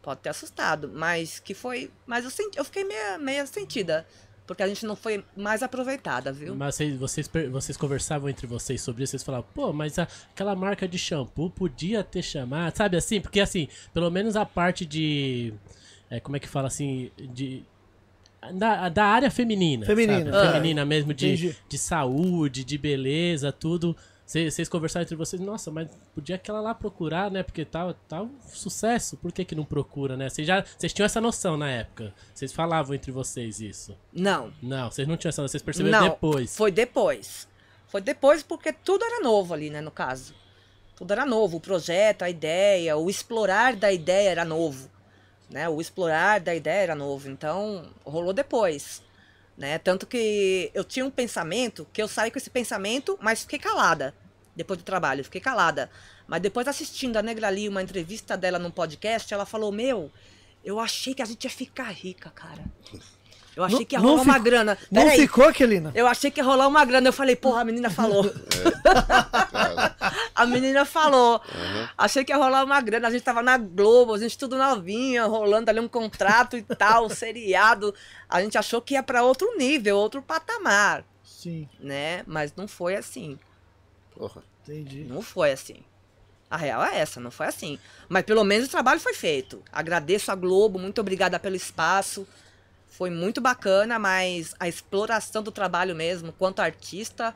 Pode 0.00 0.20
ter 0.20 0.30
assustado. 0.30 0.90
Mas 0.94 1.38
que 1.40 1.52
foi. 1.52 1.90
Mas 2.06 2.24
eu, 2.24 2.30
senti, 2.30 2.56
eu 2.56 2.64
fiquei 2.64 2.84
meio, 2.84 3.20
meio 3.20 3.46
sentida. 3.46 4.06
Porque 4.46 4.62
a 4.62 4.68
gente 4.68 4.86
não 4.86 4.96
foi 4.96 5.22
mais 5.36 5.62
aproveitada, 5.62 6.32
viu? 6.32 6.54
Mas 6.56 6.74
vocês, 6.76 6.96
vocês, 6.98 7.30
vocês 7.50 7.76
conversavam 7.76 8.30
entre 8.30 8.46
vocês 8.46 8.80
sobre 8.80 9.04
isso, 9.04 9.10
vocês 9.10 9.22
falavam, 9.22 9.46
pô, 9.54 9.74
mas 9.74 9.98
a- 9.98 10.08
aquela 10.32 10.56
marca 10.56 10.88
de 10.88 10.98
shampoo 10.98 11.50
podia 11.50 12.02
ter 12.02 12.22
chamado, 12.22 12.74
sabe 12.74 12.96
assim? 12.96 13.20
Porque 13.20 13.40
assim, 13.40 13.68
pelo 13.92 14.10
menos 14.10 14.36
a 14.36 14.46
parte 14.46 14.86
de. 14.86 15.52
É, 16.12 16.20
como 16.20 16.36
é 16.36 16.40
que 16.40 16.46
fala 16.46 16.68
assim? 16.68 17.10
De. 17.16 17.64
Da, 18.52 18.90
da 18.90 19.04
área 19.04 19.30
feminina. 19.30 19.86
Feminina. 19.86 20.30
Ah, 20.30 20.52
Feminina 20.52 20.84
mesmo, 20.84 21.14
de, 21.14 21.26
entendi. 21.26 21.56
de 21.66 21.78
saúde, 21.78 22.64
de 22.64 22.76
beleza, 22.76 23.50
tudo. 23.50 23.96
Vocês 24.26 24.68
conversaram 24.68 25.04
entre 25.04 25.16
vocês, 25.16 25.40
nossa, 25.40 25.70
mas 25.70 25.88
podia 26.14 26.36
aquela 26.36 26.60
lá 26.60 26.74
procurar, 26.74 27.30
né? 27.30 27.42
Porque 27.42 27.64
tá, 27.64 27.94
tá 28.08 28.22
um 28.22 28.30
sucesso, 28.52 29.16
por 29.16 29.32
que, 29.32 29.44
que 29.44 29.54
não 29.54 29.64
procura, 29.64 30.16
né? 30.16 30.28
Vocês 30.28 30.46
já 30.46 30.62
vocês 30.76 30.92
tinham 30.92 31.06
essa 31.06 31.20
noção 31.20 31.56
na 31.56 31.70
época. 31.70 32.12
Vocês 32.34 32.52
falavam 32.52 32.94
entre 32.94 33.10
vocês 33.10 33.60
isso. 33.60 33.96
Não. 34.12 34.52
Não, 34.62 34.90
vocês 34.90 35.08
não 35.08 35.16
tinham 35.16 35.30
essa 35.30 35.40
noção, 35.40 35.52
vocês 35.52 35.62
perceberam 35.62 36.00
não. 36.00 36.08
depois. 36.10 36.54
Foi 36.54 36.70
depois. 36.70 37.48
Foi 37.86 38.02
depois 38.02 38.42
porque 38.42 38.70
tudo 38.70 39.02
era 39.02 39.22
novo 39.22 39.54
ali, 39.54 39.70
né, 39.70 39.80
no 39.80 39.90
caso. 39.90 40.34
Tudo 40.94 41.12
era 41.12 41.24
novo. 41.24 41.56
O 41.56 41.60
projeto, 41.60 42.22
a 42.22 42.28
ideia, 42.28 42.98
o 42.98 43.08
explorar 43.08 43.76
da 43.76 43.90
ideia 43.90 44.28
era 44.30 44.44
novo. 44.44 44.90
Né? 45.52 45.68
O 45.68 45.80
explorar 45.80 46.40
da 46.40 46.54
ideia 46.54 46.82
era 46.82 46.94
novo. 46.94 47.28
Então, 47.28 47.90
rolou 48.04 48.32
depois. 48.32 49.02
Né? 49.56 49.78
Tanto 49.78 50.06
que 50.06 50.70
eu 50.74 50.82
tinha 50.82 51.04
um 51.04 51.10
pensamento, 51.10 51.86
que 51.92 52.02
eu 52.02 52.08
saí 52.08 52.30
com 52.30 52.38
esse 52.38 52.50
pensamento, 52.50 53.18
mas 53.20 53.42
fiquei 53.42 53.58
calada. 53.58 54.14
Depois 54.56 54.78
do 54.78 54.84
trabalho, 54.84 55.24
fiquei 55.24 55.40
calada. 55.40 55.90
Mas 56.26 56.40
depois 56.40 56.66
assistindo 56.66 57.16
a 57.16 57.22
Negra 57.22 57.48
Lee, 57.48 57.68
uma 57.68 57.82
entrevista 57.82 58.36
dela 58.36 58.58
num 58.58 58.70
podcast, 58.70 59.32
ela 59.32 59.44
falou, 59.44 59.70
meu, 59.70 60.10
eu 60.64 60.80
achei 60.80 61.14
que 61.14 61.22
a 61.22 61.26
gente 61.26 61.44
ia 61.44 61.50
ficar 61.50 61.90
rica, 61.90 62.30
cara. 62.30 62.64
Eu 63.54 63.64
achei 63.64 63.80
Não- 63.80 63.84
que 63.84 63.94
ia 63.94 64.00
não 64.00 64.08
rolar 64.10 64.22
uma 64.22 64.32
fico- 64.34 64.44
grana. 64.44 64.78
Não 64.90 65.02
Peraí, 65.02 65.20
ficou, 65.20 65.52
Kelina? 65.52 65.92
eu 65.94 66.06
achei 66.06 66.30
que 66.30 66.40
ia 66.40 66.44
rolar 66.44 66.66
uma 66.68 66.84
grana. 66.84 67.08
Eu 67.08 67.12
falei, 67.12 67.36
porra, 67.36 67.60
a 67.60 67.64
menina 67.64 67.90
falou. 67.90 68.24
a 70.34 70.46
menina 70.46 70.84
falou. 70.84 71.40
Achei 71.96 72.24
que 72.24 72.32
ia 72.32 72.36
rolar 72.36 72.64
uma 72.64 72.80
grana. 72.80 73.08
A 73.08 73.10
gente 73.10 73.22
tava 73.22 73.42
na 73.42 73.56
Globo, 73.58 74.14
a 74.14 74.18
gente 74.18 74.36
tudo 74.38 74.56
novinha, 74.56 75.24
rolando 75.24 75.70
ali 75.70 75.80
um 75.80 75.88
contrato 75.88 76.56
e 76.56 76.62
tal, 76.62 77.08
seriado. 77.10 77.94
A 78.28 78.42
gente 78.42 78.56
achou 78.56 78.80
que 78.80 78.94
ia 78.94 79.02
pra 79.02 79.22
outro 79.22 79.56
nível, 79.56 79.96
outro 79.98 80.22
patamar, 80.22 81.04
Sim, 81.24 81.68
né? 81.80 82.22
Mas 82.26 82.54
não 82.56 82.68
foi 82.68 82.94
assim. 82.96 83.38
Porra. 84.16 84.42
entendi. 84.62 85.04
Não 85.04 85.22
foi 85.22 85.52
assim. 85.52 85.76
A 86.50 86.56
real 86.56 86.84
é 86.84 86.98
essa, 86.98 87.18
não 87.18 87.30
foi 87.30 87.46
assim. 87.46 87.78
Mas 88.08 88.24
pelo 88.24 88.44
menos 88.44 88.68
o 88.68 88.70
trabalho 88.70 89.00
foi 89.00 89.14
feito. 89.14 89.62
Agradeço 89.72 90.30
a 90.30 90.34
Globo, 90.34 90.78
muito 90.78 91.00
obrigada 91.00 91.38
pelo 91.38 91.56
espaço. 91.56 92.26
Foi 92.92 93.08
muito 93.08 93.40
bacana, 93.40 93.98
mas 93.98 94.54
a 94.60 94.68
exploração 94.68 95.42
do 95.42 95.50
trabalho 95.50 95.96
mesmo, 95.96 96.30
quanto 96.30 96.60
artista, 96.60 97.34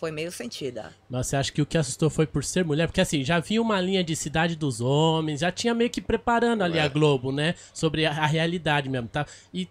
foi 0.00 0.10
meio 0.10 0.32
sentida. 0.32 0.92
Mas 1.08 1.26
você 1.26 1.36
acha 1.36 1.52
que 1.52 1.60
o 1.60 1.66
que 1.66 1.76
assustou 1.76 2.08
foi 2.08 2.26
por 2.26 2.42
ser 2.42 2.64
mulher? 2.64 2.86
Porque 2.86 3.00
assim, 3.00 3.22
já 3.22 3.38
vinha 3.38 3.60
uma 3.60 3.78
linha 3.80 4.02
de 4.02 4.16
Cidade 4.16 4.56
dos 4.56 4.80
Homens, 4.80 5.40
já 5.40 5.52
tinha 5.52 5.74
meio 5.74 5.90
que 5.90 6.00
preparando 6.00 6.62
ali 6.62 6.78
É. 6.78 6.82
a 6.82 6.88
Globo, 6.88 7.30
né? 7.30 7.54
Sobre 7.74 8.06
a, 8.06 8.10
a 8.10 8.26
realidade 8.26 8.88
mesmo, 8.88 9.08
tá? 9.08 9.26
E 9.52 9.68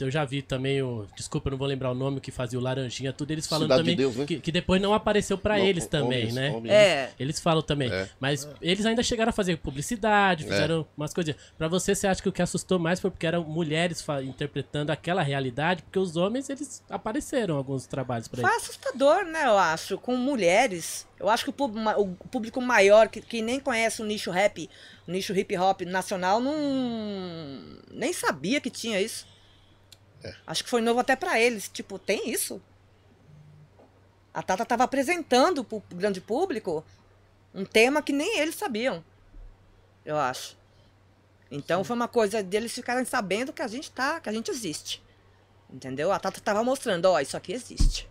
eu 0.00 0.10
já 0.10 0.24
vi 0.24 0.42
também 0.42 0.80
o. 0.82 1.06
Desculpa, 1.16 1.48
eu 1.48 1.52
não 1.52 1.58
vou 1.58 1.66
lembrar 1.66 1.90
o 1.90 1.94
nome 1.94 2.20
que 2.20 2.30
fazia 2.30 2.58
o 2.58 2.62
Laranjinha, 2.62 3.12
tudo 3.12 3.30
eles 3.30 3.46
falando 3.46 3.64
Cidade 3.64 3.82
de 3.82 3.90
também. 3.90 3.96
Deus, 3.96 4.16
né? 4.16 4.26
que, 4.26 4.40
que 4.40 4.52
depois 4.52 4.80
não 4.80 4.94
apareceu 4.94 5.36
pra 5.38 5.58
Não, 5.58 5.64
eles 5.64 5.86
também, 5.86 6.20
homens, 6.22 6.34
né? 6.34 6.50
homens. 6.50 6.72
É. 6.72 7.10
Eles 7.18 7.40
falam 7.40 7.62
também. 7.62 7.90
É. 7.92 8.08
Mas 8.20 8.48
eles 8.62 8.84
ainda 8.86 9.02
chegaram 9.02 9.30
a 9.30 9.32
fazer 9.32 9.56
publicidade, 9.58 10.44
fizeram 10.44 10.86
umas 10.96 11.12
coisinhas. 11.12 11.38
Pra 11.58 11.68
você, 11.68 11.94
você 11.94 12.06
acha 12.06 12.22
que 12.22 12.28
o 12.28 12.32
que 12.32 12.42
assustou 12.42 12.78
mais 12.78 13.00
foi 13.00 13.10
porque 13.10 13.26
eram 13.26 13.44
mulheres 13.44 14.04
interpretando 14.24 14.90
aquela 14.90 15.22
realidade? 15.22 15.82
Porque 15.82 15.98
os 15.98 16.16
homens, 16.16 16.48
eles 16.50 16.82
apareceram 16.88 17.56
alguns 17.56 17.86
trabalhos 17.86 18.28
pra 18.28 18.40
Foi 18.40 18.50
eles. 18.50 18.62
assustador, 18.62 19.24
né, 19.24 19.44
eu 19.46 19.58
acho, 19.58 19.98
com 19.98 20.16
mulheres. 20.16 21.06
Eu 21.18 21.28
acho 21.28 21.44
que 21.44 21.50
o 21.50 21.52
público, 21.52 21.80
ma- 21.82 21.96
o 21.96 22.08
público 22.30 22.60
maior, 22.60 23.08
que, 23.08 23.20
que 23.20 23.40
nem 23.40 23.58
conhece 23.60 24.02
o 24.02 24.04
nicho 24.04 24.30
rap, 24.30 24.68
o 25.06 25.10
nicho 25.12 25.32
hip 25.34 25.56
hop 25.56 25.82
nacional, 25.82 26.40
não. 26.40 26.54
nem 27.92 28.12
sabia 28.12 28.60
que 28.60 28.70
tinha 28.70 29.00
isso. 29.00 29.26
Acho 30.46 30.64
que 30.64 30.70
foi 30.70 30.80
novo 30.80 31.00
até 31.00 31.14
pra 31.16 31.40
eles. 31.40 31.68
Tipo, 31.68 31.98
tem 31.98 32.30
isso? 32.30 32.60
A 34.32 34.42
Tata 34.42 34.64
tava 34.64 34.84
apresentando 34.84 35.62
pro 35.62 35.82
grande 35.90 36.20
público 36.20 36.84
um 37.54 37.64
tema 37.64 38.02
que 38.02 38.12
nem 38.12 38.38
eles 38.38 38.56
sabiam. 38.56 39.04
Eu 40.04 40.16
acho. 40.16 40.56
Então 41.50 41.84
foi 41.84 41.94
uma 41.94 42.08
coisa 42.08 42.42
deles 42.42 42.72
ficarem 42.72 43.04
sabendo 43.04 43.52
que 43.52 43.62
a 43.62 43.68
gente 43.68 43.90
tá, 43.90 44.20
que 44.20 44.28
a 44.28 44.32
gente 44.32 44.50
existe. 44.50 45.02
Entendeu? 45.72 46.10
A 46.12 46.18
Tata 46.18 46.40
tava 46.40 46.64
mostrando, 46.64 47.06
ó, 47.06 47.20
isso 47.20 47.36
aqui 47.36 47.52
existe. 47.52 48.08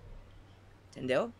Entendeu? 0.91 1.31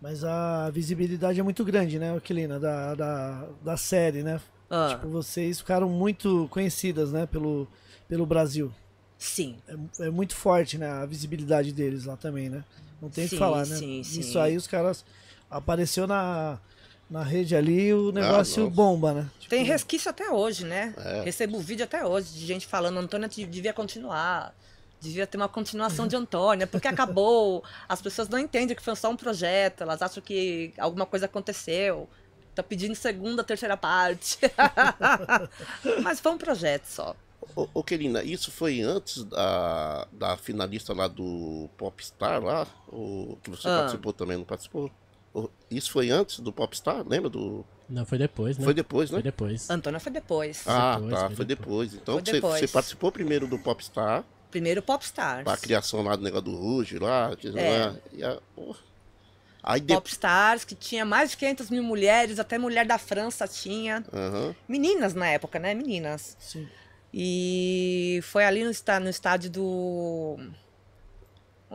Mas 0.00 0.24
a 0.24 0.70
visibilidade 0.70 1.40
é 1.40 1.42
muito 1.42 1.64
grande, 1.64 1.98
né, 1.98 2.18
Kelina, 2.20 2.60
da, 2.60 2.94
da, 2.94 3.48
da 3.62 3.76
série, 3.76 4.22
né? 4.22 4.40
Ah, 4.68 4.88
Tipo, 4.90 5.08
vocês 5.08 5.58
ficaram 5.58 5.88
muito 5.88 6.48
conhecidas, 6.50 7.12
né, 7.12 7.26
pelo, 7.26 7.66
pelo 8.08 8.26
Brasil. 8.26 8.72
Sim. 9.18 9.56
É, 9.68 10.06
é 10.06 10.10
muito 10.10 10.34
forte, 10.34 10.78
né, 10.78 10.88
a 10.88 11.06
visibilidade 11.06 11.72
deles 11.72 12.04
lá 12.04 12.16
também, 12.16 12.48
né? 12.48 12.64
Não 13.00 13.10
tem 13.10 13.26
o 13.26 13.28
que 13.28 13.36
falar, 13.36 13.66
né? 13.66 13.76
sim, 13.76 14.02
sim. 14.02 14.20
Isso 14.20 14.38
aí 14.38 14.56
os 14.56 14.66
caras 14.66 15.04
apareceu 15.50 16.06
na, 16.06 16.58
na 17.08 17.22
rede 17.22 17.54
ali, 17.54 17.92
o 17.92 18.10
negócio 18.10 18.64
nossa. 18.64 18.74
bomba, 18.74 19.14
né? 19.14 19.30
Tipo, 19.38 19.50
Tem 19.50 19.64
resquício 19.64 20.10
até 20.10 20.30
hoje, 20.30 20.64
né? 20.64 20.94
É. 20.96 21.22
Recebo 21.22 21.58
vídeo 21.60 21.84
até 21.84 22.04
hoje 22.04 22.32
de 22.32 22.46
gente 22.46 22.66
falando, 22.66 22.98
Antônia 22.98 23.28
devia 23.28 23.72
continuar. 23.72 24.54
Devia 24.98 25.26
ter 25.26 25.36
uma 25.36 25.48
continuação 25.48 26.08
de 26.08 26.16
Antônia, 26.16 26.66
porque 26.66 26.88
acabou. 26.88 27.62
As 27.88 28.00
pessoas 28.00 28.28
não 28.28 28.38
entendem 28.38 28.74
que 28.74 28.82
foi 28.82 28.96
só 28.96 29.10
um 29.10 29.16
projeto, 29.16 29.82
elas 29.82 30.00
acham 30.00 30.22
que 30.22 30.72
alguma 30.78 31.06
coisa 31.06 31.26
aconteceu. 31.26 32.08
Tá 32.54 32.62
pedindo 32.62 32.94
segunda, 32.94 33.44
terceira 33.44 33.76
parte. 33.76 34.38
Mas 36.02 36.18
foi 36.18 36.32
um 36.32 36.38
projeto 36.38 36.86
só. 36.86 37.14
Ô, 37.54 37.68
ô 37.74 37.82
Kelina, 37.82 38.22
isso 38.22 38.50
foi 38.50 38.80
antes 38.80 39.24
da, 39.24 40.06
da 40.12 40.36
finalista 40.36 40.92
lá 40.92 41.06
do 41.08 41.68
Popstar 41.76 42.42
lá? 42.42 42.66
O, 42.88 43.38
que 43.42 43.50
você 43.50 43.68
Ah. 43.68 43.78
participou 43.78 44.12
também, 44.12 44.36
não 44.36 44.44
participou? 44.44 44.90
Isso 45.70 45.90
foi 45.90 46.10
antes 46.10 46.40
do 46.40 46.52
Popstar? 46.52 47.06
Lembra 47.06 47.28
do. 47.28 47.64
Não, 47.88 48.04
foi 48.06 48.16
depois, 48.18 48.56
né? 48.58 48.64
Foi 48.64 48.72
depois, 48.74 49.10
né? 49.10 49.16
Foi 49.16 49.22
depois. 49.22 49.68
Antônia 49.70 50.00
foi 50.00 50.10
depois. 50.12 50.62
Ah, 50.66 50.94
Depois, 50.96 51.14
tá, 51.14 51.26
foi 51.26 51.36
foi 51.36 51.44
depois. 51.44 51.94
Então 51.94 52.14
Foi 52.14 52.24
você, 52.24 52.32
depois. 52.32 52.60
você 52.60 52.68
participou 52.68 53.12
primeiro 53.12 53.46
do 53.46 53.58
Popstar, 53.58 54.24
Primeiro 54.50 54.80
Popstars. 54.80 55.46
a 55.46 55.56
criação 55.56 56.02
lá 56.02 56.16
do 56.16 56.22
negócio 56.22 56.44
do 56.46 56.56
Ruge 56.56 56.98
lá. 56.98 57.32
É. 57.54 57.86
lá, 57.86 57.96
e 58.12 58.24
a- 58.24 58.38
pô, 58.54 58.74
Aí 59.62 59.80
depois. 59.80 59.98
Popstars, 60.00 60.64
que 60.64 60.74
tinha 60.74 61.04
mais 61.04 61.30
de 61.32 61.36
500 61.36 61.68
mil 61.70 61.82
mulheres, 61.82 62.38
até 62.38 62.56
mulher 62.56 62.86
da 62.86 62.96
França 62.98 63.46
tinha. 63.48 64.04
Aham. 64.12 64.54
Meninas 64.68 65.12
na 65.12 65.26
época, 65.28 65.58
né? 65.58 65.74
Meninas. 65.74 66.36
Sim. 66.40 66.66
E 67.12 68.20
foi 68.24 68.44
ali 68.44 68.64
no, 68.64 68.70
está- 68.70 69.00
no 69.00 69.08
estádio 69.08 69.50
do. 69.50 70.36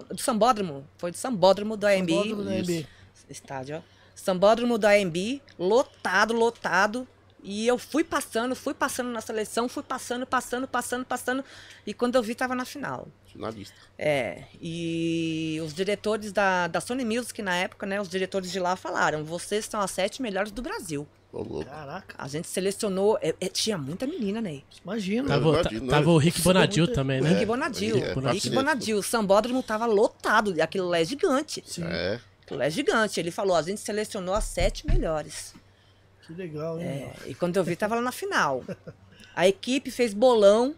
Do 0.10 0.22
Sambódromo. 0.22 0.88
Foi 0.98 1.12
do 1.12 1.18
Sambódromo 1.18 1.76
do 1.76 1.86
AMB. 1.86 2.10
Sambódromo 2.12 2.44
da 2.44 2.52
AMB. 2.52 2.88
Estádio, 3.30 3.78
ó. 3.78 3.82
Sambódromo 4.16 4.78
do 4.78 4.86
AMB, 4.86 5.42
lotado, 5.58 6.34
lotado. 6.34 7.08
E 7.44 7.66
eu 7.68 7.78
fui 7.80 8.04
passando, 8.04 8.56
fui 8.56 8.74
passando 8.74 9.10
na 9.10 9.20
seleção, 9.20 9.68
fui 9.68 9.82
passando, 9.82 10.28
passando, 10.28 10.68
passando, 10.68 11.06
passando. 11.06 11.44
E 11.88 11.94
quando 11.94 12.16
eu 12.16 12.22
vi, 12.22 12.36
tava 12.36 12.54
na 12.54 12.66
final. 12.66 13.08
Finalista. 13.26 13.74
É, 13.98 14.44
e 14.62 15.60
os 15.64 15.74
diretores 15.74 16.32
da, 16.32 16.68
da 16.68 16.80
Sony 16.80 17.04
Music 17.04 17.42
na 17.42 17.56
época, 17.56 17.88
né? 17.88 18.00
Os 18.00 18.08
diretores 18.10 18.52
de 18.52 18.60
lá 18.60 18.76
falaram: 18.76 19.24
vocês 19.24 19.66
são 19.66 19.82
as 19.82 19.90
sete 19.90 20.22
melhores 20.22 20.52
do 20.52 20.62
Brasil. 20.62 21.08
Ô, 21.34 21.44
louco. 21.44 21.70
Caraca, 21.70 22.16
A 22.18 22.28
gente 22.28 22.48
selecionou. 22.48 23.18
é, 23.22 23.34
é, 23.40 23.48
tinha 23.48 23.78
muita 23.78 24.06
menina, 24.06 24.42
Ney. 24.42 24.66
imagina. 24.84 25.28
Tava, 25.30 25.48
Eu 25.48 25.54
imagino, 25.62 25.88
tava 25.88 26.06
né? 26.08 26.12
o 26.12 26.18
Rick 26.18 26.42
Bonadil 26.42 26.84
muito- 26.86 26.96
também, 26.96 27.22
né? 27.22 27.30
Rick 27.30 27.46
Bonadil. 27.46 27.98
é, 27.98 28.14
Rick. 28.34 28.50
Bonadil. 28.50 28.98
O 28.98 29.04
Sambódromo 29.04 29.64
tava 29.64 29.86
lotado. 29.86 30.54
e 30.56 30.62
Aquilo 30.62 30.90
lá 30.90 31.00
é 31.00 31.06
gigante. 31.06 31.64
Sim, 31.66 31.84
É. 31.86 32.20
Aquilo 32.44 32.60
lá 32.60 32.66
é 32.66 32.70
gigante. 32.70 33.18
Ele 33.20 33.32
falou: 33.32 33.56
a 33.56 33.62
gente 33.62 33.80
selecionou 33.80 34.36
as 34.36 34.44
sete 34.44 34.86
melhores. 34.86 35.54
que 36.28 36.34
legal, 36.34 36.80
hein? 36.80 36.86
É, 36.88 37.14
e 37.28 37.34
quando 37.34 37.56
eu 37.58 37.64
vi, 37.64 37.76
tava 37.78 37.96
lá 37.96 38.02
na 38.02 38.12
final. 38.12 38.64
A 39.34 39.48
equipe 39.48 39.90
fez 39.90 40.14
bolão. 40.14 40.76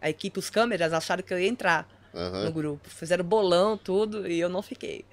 A 0.00 0.08
equipe, 0.08 0.38
os 0.38 0.48
câmeras, 0.48 0.92
acharam 0.92 1.24
que 1.24 1.34
eu 1.34 1.40
ia 1.40 1.48
entrar 1.48 1.88
no 2.14 2.20
Aham. 2.20 2.50
grupo. 2.52 2.88
Fizeram 2.88 3.24
bolão, 3.24 3.76
tudo, 3.76 4.28
e 4.30 4.38
eu 4.38 4.48
não 4.48 4.62
fiquei. 4.62 5.04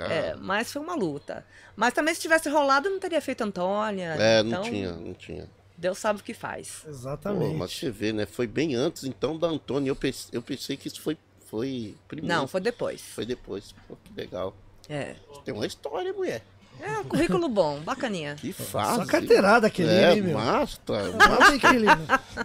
Cara. 0.00 0.14
É, 0.14 0.36
mas 0.36 0.72
foi 0.72 0.80
uma 0.80 0.94
luta. 0.94 1.44
Mas 1.76 1.92
também 1.92 2.14
se 2.14 2.20
tivesse 2.22 2.48
rolado, 2.48 2.88
não 2.88 2.98
teria 2.98 3.20
feito 3.20 3.42
Antônia. 3.42 4.16
É, 4.18 4.42
não 4.42 4.48
então, 4.50 4.62
tinha, 4.62 4.92
não 4.92 5.12
tinha. 5.12 5.46
Deus 5.76 5.98
sabe 5.98 6.20
o 6.20 6.22
que 6.22 6.32
faz. 6.32 6.80
Pô, 6.84 6.90
Exatamente. 6.90 7.54
mas 7.54 7.72
você 7.72 7.90
vê, 7.90 8.12
né? 8.12 8.24
Foi 8.24 8.46
bem 8.46 8.74
antes, 8.74 9.04
então, 9.04 9.38
da 9.38 9.46
Antônia. 9.48 9.90
Eu 9.90 9.96
pensei, 9.96 10.30
eu 10.32 10.40
pensei 10.40 10.76
que 10.76 10.88
isso 10.88 11.02
foi, 11.02 11.18
foi 11.50 11.94
primeiro. 12.08 12.34
Não, 12.34 12.48
foi 12.48 12.60
depois. 12.62 13.02
Foi 13.02 13.26
depois. 13.26 13.74
Pô, 13.86 13.96
que 14.02 14.12
legal. 14.18 14.56
É. 14.88 15.16
Tem 15.44 15.52
uma 15.52 15.66
história, 15.66 16.12
mulher. 16.12 16.42
É, 16.80 16.98
um 16.98 17.04
currículo 17.04 17.46
bom, 17.46 17.78
bacaninha. 17.80 18.36
Que 18.36 18.54
fase. 18.54 19.00
Só 19.00 19.06
carteirada 19.06 19.66
aquele, 19.66 19.90
É, 19.90 20.14
hein, 20.14 20.22
meu? 20.22 20.38
massa. 20.38 20.78
Mata 21.18 21.54
aquele. 21.54 21.86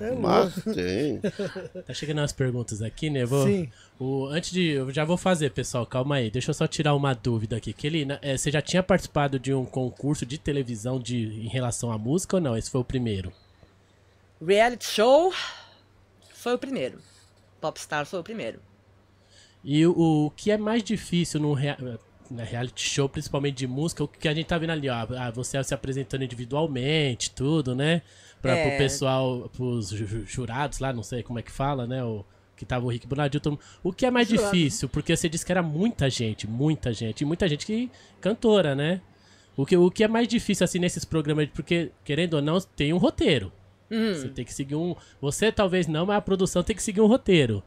É. 0.01 0.11
Massa 0.11 0.73
tem. 0.73 1.21
Tá 1.87 1.93
chegando 1.93 2.17
umas 2.19 2.33
perguntas 2.33 2.81
aqui, 2.81 3.09
né? 3.09 3.25
Vou, 3.25 3.47
Sim. 3.47 3.71
O, 3.99 4.25
antes 4.27 4.51
de. 4.51 4.69
Eu 4.71 4.91
já 4.91 5.05
vou 5.05 5.17
fazer, 5.17 5.51
pessoal, 5.51 5.85
calma 5.85 6.15
aí. 6.15 6.29
Deixa 6.29 6.49
eu 6.49 6.53
só 6.53 6.67
tirar 6.67 6.93
uma 6.95 7.13
dúvida 7.13 7.55
aqui. 7.55 7.71
Kelly, 7.73 8.05
é, 8.21 8.37
você 8.37 8.51
já 8.51 8.61
tinha 8.61 8.83
participado 8.83 9.39
de 9.39 9.53
um 9.53 9.65
concurso 9.65 10.25
de 10.25 10.37
televisão 10.37 10.99
de, 10.99 11.17
em 11.45 11.47
relação 11.47 11.91
à 11.91 11.97
música 11.97 12.37
ou 12.37 12.41
não? 12.41 12.57
Esse 12.57 12.69
foi 12.69 12.81
o 12.81 12.85
primeiro? 12.85 13.31
Reality 14.45 14.85
show 14.85 15.33
foi 16.33 16.53
o 16.53 16.57
primeiro. 16.57 16.99
Popstar 17.61 18.05
foi 18.05 18.19
o 18.19 18.23
primeiro. 18.23 18.59
E 19.63 19.85
o, 19.87 20.25
o 20.27 20.31
que 20.31 20.51
é 20.51 20.57
mais 20.57 20.83
difícil 20.83 21.39
num 21.39 21.53
rea- 21.53 21.77
reality 22.29 22.87
show, 22.87 23.07
principalmente 23.09 23.55
de 23.55 23.65
música, 23.67 24.03
o 24.03 24.07
que 24.07 24.27
a 24.27 24.33
gente 24.33 24.45
tá 24.47 24.57
vendo 24.57 24.71
ali, 24.71 24.87
ó, 24.89 25.05
você 25.33 25.63
se 25.63 25.73
apresentando 25.73 26.23
individualmente, 26.23 27.31
tudo, 27.31 27.73
né? 27.73 28.01
Pra, 28.41 28.55
É. 28.55 28.69
Pro 28.69 28.77
pessoal, 28.77 29.49
pros 29.55 29.89
ju- 29.89 30.05
ju- 30.05 30.25
jurados 30.25 30.77
lá, 30.79 30.93
não 30.93 31.01
sei 31.01 31.23
como 31.23 31.39
é 31.39 31.41
que 31.41 31.51
fala, 31.51 31.87
né? 31.87 32.03
O, 32.03 32.23
que 32.55 32.65
tava 32.65 32.85
o 32.85 32.89
Rick 32.89 33.05
Bonadil. 33.07 33.39
todo. 33.41 33.59
O 33.83 33.91
que 33.91 34.05
é 34.05 34.11
mais 34.11 34.27
Jurado. 34.27 34.51
difícil? 34.53 34.87
Porque 34.89 35.15
você 35.15 35.27
disse 35.29 35.45
que 35.45 35.51
era 35.51 35.61
muita 35.63 36.09
gente, 36.09 36.47
muita 36.47 36.93
gente, 36.93 37.21
e 37.21 37.25
muita 37.25 37.47
gente 37.47 37.65
que 37.65 37.89
cantora, 38.21 38.73
né? 38.75 39.01
O 39.57 39.65
que, 39.65 39.75
o 39.77 39.89
que 39.89 40.03
é 40.03 40.07
mais 40.07 40.27
difícil, 40.27 40.63
assim, 40.65 40.79
nesses 40.79 41.05
programas, 41.05 41.47
porque, 41.53 41.91
querendo 42.03 42.35
ou 42.35 42.41
não, 42.41 42.59
tem 42.59 42.91
um 42.93 42.97
roteiro. 42.97 43.51
Você 43.89 44.27
tem 44.29 44.43
que 44.43 44.53
seguir 44.53 44.75
um. 44.75 44.95
Você 45.21 45.51
talvez 45.51 45.87
não, 45.87 46.05
mas 46.07 46.17
a 46.17 46.21
produção 46.21 46.63
tem 46.63 46.75
que 46.75 46.81
seguir 46.83 47.01
um 47.01 47.05
roteiro. 47.07 47.63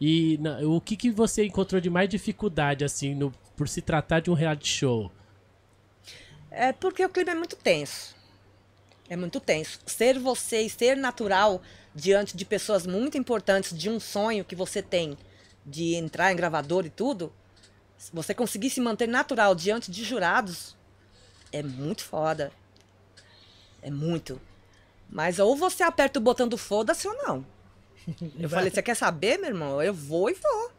E 0.00 0.36
na- 0.38 0.58
o 0.60 0.80
que, 0.80 0.96
que 0.96 1.10
você 1.10 1.44
encontrou 1.44 1.80
de 1.80 1.88
mais 1.88 2.08
dificuldade, 2.08 2.84
assim, 2.84 3.14
no, 3.14 3.30
por 3.56 3.68
se 3.68 3.80
tratar 3.80 4.20
de 4.20 4.30
um 4.30 4.34
reality 4.34 4.68
show? 4.68 5.10
É 6.50 6.72
porque 6.72 7.04
o 7.04 7.08
clima 7.08 7.30
é 7.30 7.34
muito 7.34 7.56
tenso. 7.56 8.16
É 9.10 9.16
muito 9.16 9.40
tenso. 9.40 9.80
Ser 9.84 10.20
você 10.20 10.62
e 10.62 10.70
ser 10.70 10.96
natural 10.96 11.60
diante 11.92 12.36
de 12.36 12.44
pessoas 12.44 12.86
muito 12.86 13.18
importantes, 13.18 13.76
de 13.76 13.90
um 13.90 13.98
sonho 13.98 14.44
que 14.44 14.54
você 14.54 14.80
tem 14.80 15.18
de 15.66 15.96
entrar 15.96 16.32
em 16.32 16.36
gravador 16.36 16.86
e 16.86 16.90
tudo, 16.90 17.32
se 17.98 18.10
você 18.14 18.32
conseguir 18.32 18.70
se 18.70 18.80
manter 18.80 19.08
natural 19.08 19.54
diante 19.54 19.90
de 19.90 20.04
jurados, 20.04 20.76
é 21.52 21.60
muito 21.60 22.04
foda. 22.04 22.52
É 23.82 23.90
muito. 23.90 24.40
Mas 25.08 25.40
ou 25.40 25.56
você 25.56 25.82
aperta 25.82 26.20
o 26.20 26.22
botão 26.22 26.46
do 26.46 26.56
foda-se 26.56 27.08
ou 27.08 27.14
não. 27.14 27.44
Eu 28.38 28.48
falei, 28.48 28.70
você 28.70 28.80
quer 28.80 28.94
saber, 28.94 29.38
meu 29.38 29.48
irmão? 29.48 29.82
Eu 29.82 29.92
vou 29.92 30.30
e 30.30 30.34
vou. 30.34 30.70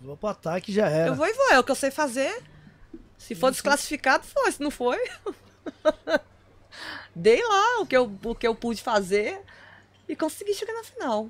Vou 0.00 0.16
pro 0.16 0.28
ataque 0.28 0.72
já 0.72 0.88
era. 0.88 1.10
Eu 1.10 1.14
vou 1.14 1.26
e 1.26 1.32
vou, 1.32 1.52
é 1.52 1.58
o 1.60 1.64
que 1.64 1.70
eu 1.70 1.76
sei 1.76 1.92
fazer. 1.92 2.42
Se 3.16 3.34
for 3.34 3.52
desclassificado, 3.52 4.26
foi. 4.26 4.50
Se 4.50 4.60
não 4.60 4.70
foi, 4.70 4.98
dei 7.14 7.42
lá 7.42 7.80
o 7.80 7.86
que, 7.86 7.96
eu, 7.96 8.12
o 8.24 8.34
que 8.34 8.46
eu 8.46 8.54
pude 8.54 8.82
fazer 8.82 9.40
e 10.08 10.16
consegui 10.16 10.54
chegar 10.54 10.74
na 10.74 10.84
final. 10.84 11.28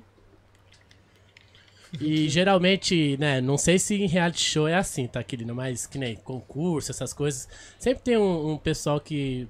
E 1.99 2.29
geralmente, 2.29 3.17
né, 3.17 3.41
não 3.41 3.57
sei 3.57 3.77
se 3.77 3.95
em 3.95 4.07
reality 4.07 4.43
show 4.43 4.67
é 4.67 4.75
assim, 4.75 5.07
tá, 5.07 5.21
querido? 5.23 5.53
Mas 5.53 5.85
que 5.85 5.97
nem 5.97 6.15
concurso, 6.15 6.91
essas 6.91 7.13
coisas. 7.13 7.49
Sempre 7.77 8.03
tem 8.03 8.17
um, 8.17 8.51
um 8.51 8.57
pessoal 8.57 8.99
que 8.99 9.47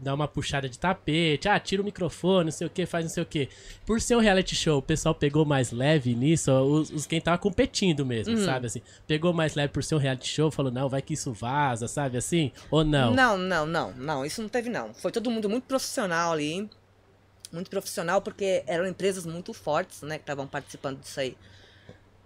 dá 0.00 0.14
uma 0.14 0.28
puxada 0.28 0.68
de 0.68 0.78
tapete, 0.78 1.48
ah, 1.48 1.58
tira 1.58 1.82
o 1.82 1.84
microfone, 1.84 2.44
não 2.44 2.52
sei 2.52 2.66
o 2.66 2.70
que, 2.70 2.86
faz 2.86 3.04
não 3.04 3.10
sei 3.10 3.22
o 3.22 3.26
que. 3.26 3.48
Por 3.84 4.00
ser 4.00 4.16
um 4.16 4.20
reality 4.20 4.54
show, 4.54 4.78
o 4.78 4.82
pessoal 4.82 5.14
pegou 5.14 5.44
mais 5.44 5.72
leve 5.72 6.14
nisso, 6.14 6.52
os, 6.52 6.90
os 6.90 7.06
quem 7.06 7.20
tava 7.20 7.38
competindo 7.38 8.06
mesmo, 8.06 8.38
sabe? 8.38 8.66
Assim, 8.66 8.82
pegou 9.06 9.32
mais 9.32 9.54
leve 9.54 9.72
por 9.72 9.82
ser 9.82 9.96
um 9.96 9.98
reality 9.98 10.28
show, 10.28 10.50
falou, 10.50 10.70
não, 10.70 10.88
vai 10.88 11.02
que 11.02 11.14
isso 11.14 11.32
vaza, 11.32 11.88
sabe 11.88 12.16
assim? 12.16 12.52
Ou 12.70 12.84
não? 12.84 13.12
Não, 13.12 13.36
não, 13.36 13.66
não, 13.66 13.92
não. 13.92 14.24
Isso 14.24 14.40
não 14.40 14.48
teve, 14.48 14.70
não. 14.70 14.94
Foi 14.94 15.10
todo 15.10 15.30
mundo 15.30 15.48
muito 15.48 15.64
profissional 15.64 16.32
ali. 16.32 16.68
Muito 17.50 17.70
profissional, 17.70 18.20
porque 18.20 18.62
eram 18.66 18.86
empresas 18.86 19.24
muito 19.24 19.54
fortes, 19.54 20.02
né, 20.02 20.18
que 20.18 20.22
estavam 20.22 20.46
participando 20.46 21.00
disso 21.00 21.18
aí. 21.18 21.36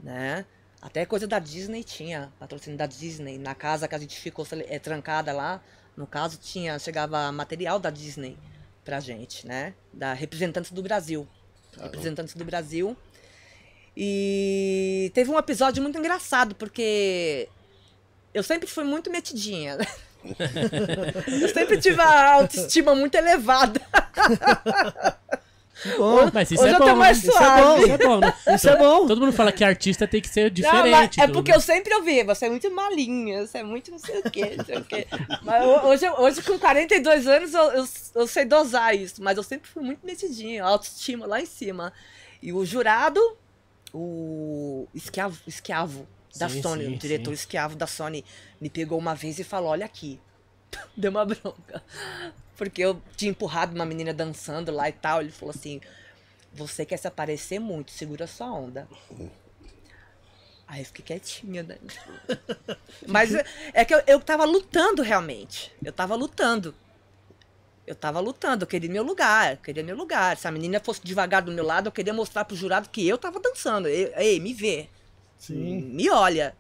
Né? 0.00 0.44
Até 0.80 1.06
coisa 1.06 1.28
da 1.28 1.38
Disney 1.38 1.84
tinha, 1.84 2.32
patrocínio 2.40 2.76
da 2.76 2.86
Disney. 2.86 3.38
Na 3.38 3.54
casa 3.54 3.86
que 3.86 3.94
a 3.94 3.98
gente 3.98 4.18
ficou 4.18 4.44
é, 4.68 4.80
trancada 4.80 5.32
lá, 5.32 5.62
no 5.96 6.06
caso, 6.06 6.38
tinha, 6.38 6.78
chegava 6.78 7.30
material 7.32 7.78
da 7.78 7.90
Disney 7.90 8.38
pra 8.84 9.00
gente, 9.00 9.46
né? 9.46 9.74
Da 9.92 10.12
representantes 10.12 10.72
do 10.72 10.82
Brasil. 10.82 11.26
Representantes 11.80 12.34
do 12.34 12.44
Brasil. 12.44 12.96
E 13.96 15.10
teve 15.14 15.30
um 15.30 15.38
episódio 15.38 15.82
muito 15.82 15.98
engraçado, 15.98 16.54
porque 16.54 17.48
eu 18.32 18.42
sempre 18.42 18.66
fui 18.66 18.84
muito 18.84 19.10
metidinha. 19.10 19.76
eu 21.40 21.48
sempre 21.48 21.78
tive 21.78 22.00
a 22.00 22.34
autoestima 22.34 22.94
muito 22.94 23.14
elevada. 23.14 23.80
Bom, 25.98 26.30
Mas 26.32 26.50
isso 26.50 26.62
Hoje 26.62 26.74
é 26.74 26.78
bom, 26.78 26.96
mais? 26.96 27.18
Isso 27.24 27.30
é 27.42 27.50
bom, 27.60 27.78
isso 27.78 27.92
é 27.92 27.98
bom, 27.98 28.20
né? 28.20 28.34
isso 28.54 28.68
é 28.68 28.76
bom. 28.76 29.06
Todo 29.06 29.20
mundo 29.20 29.32
fala 29.32 29.50
que 29.52 29.64
artista 29.64 30.06
tem 30.06 30.20
que 30.20 30.28
ser 30.28 30.50
Não, 30.50 30.52
diferente. 30.52 31.20
é 31.20 31.26
do- 31.26 31.32
porque 31.32 31.52
eu 31.52 31.60
sempre 31.60 31.94
ouvi, 31.94 32.22
você 32.24 32.46
é 32.46 32.50
muito 32.50 32.70
malinha, 32.70 33.46
você 33.46 33.58
é 33.58 33.62
muito 33.62 33.90
não 33.90 33.98
sei 33.98 34.20
o 34.20 34.30
quê, 34.30 34.54
não 34.58 34.64
sei 34.64 34.78
o 34.78 34.84
quê. 34.84 35.06
Mas 35.42 35.64
ho- 35.64 35.86
hoje, 35.88 36.08
hoje 36.10 36.42
com 36.42 36.58
42 36.58 37.26
anos, 37.26 37.52
eu, 37.54 37.62
eu, 37.72 37.88
eu 38.14 38.26
sei 38.26 38.44
dosar 38.44 38.94
isso, 38.94 39.22
mas 39.22 39.36
eu 39.36 39.42
sempre 39.42 39.68
fui 39.68 39.82
muito 39.82 40.04
metidinha, 40.06 40.62
autoestima 40.64 41.26
lá 41.26 41.40
em 41.40 41.46
cima. 41.46 41.92
E 42.40 42.52
o 42.52 42.64
jurado, 42.64 43.20
o 43.92 44.86
esquiavo, 44.94 45.38
esquiavo 45.46 46.06
da 46.34 46.48
Sim, 46.48 46.62
Sony, 46.62 46.84
sim, 46.84 46.94
o 46.94 46.98
diretor 46.98 47.30
sim. 47.30 47.34
esquiavo 47.34 47.76
da 47.76 47.86
Sony, 47.86 48.24
me 48.60 48.70
pegou 48.70 48.98
uma 48.98 49.14
vez 49.14 49.38
e 49.38 49.44
falou, 49.44 49.70
olha 49.70 49.86
aqui. 49.86 50.20
Deu 50.96 51.10
uma 51.10 51.24
bronca. 51.24 51.82
Porque 52.56 52.82
eu 52.82 53.00
tinha 53.16 53.30
empurrado 53.30 53.74
uma 53.74 53.84
menina 53.84 54.12
dançando 54.12 54.70
lá 54.72 54.88
e 54.88 54.92
tal, 54.92 55.20
ele 55.20 55.30
falou 55.32 55.54
assim... 55.56 55.80
Você 56.54 56.84
quer 56.84 56.98
se 56.98 57.08
aparecer 57.08 57.58
muito, 57.58 57.90
segura 57.92 58.26
sua 58.26 58.52
onda. 58.52 58.86
Aí 60.66 60.80
eu 60.82 60.84
fiquei 60.84 61.02
quietinha, 61.02 61.62
né? 61.62 61.78
Mas 63.08 63.34
é- 63.34 63.44
é 63.72 63.84
que 63.86 63.94
eu, 63.94 64.02
eu 64.06 64.20
tava 64.20 64.44
lutando 64.44 65.00
realmente. 65.00 65.72
Eu 65.82 65.92
tava 65.94 66.14
lutando. 66.14 66.74
Eu 67.86 67.94
tava 67.94 68.20
lutando, 68.20 68.64
eu 68.64 68.66
queria 68.68 68.90
meu 68.90 69.02
lugar, 69.02 69.52
eu 69.52 69.56
queria 69.56 69.82
meu 69.82 69.96
lugar. 69.96 70.36
Se 70.36 70.46
a 70.46 70.50
menina 70.52 70.78
fosse 70.78 71.00
devagar 71.02 71.40
do 71.42 71.50
meu 71.50 71.64
lado, 71.64 71.86
eu 71.88 71.92
queria 71.92 72.12
mostrar 72.12 72.44
pro 72.44 72.54
jurado 72.54 72.88
que 72.90 73.06
eu 73.08 73.16
tava 73.18 73.40
dançando. 73.40 73.88
Ei, 73.88 74.12
ei, 74.16 74.38
me 74.38 74.52
vê. 74.52 74.88
Sim. 75.38 75.80
Me 75.82 76.08
olha. 76.10 76.54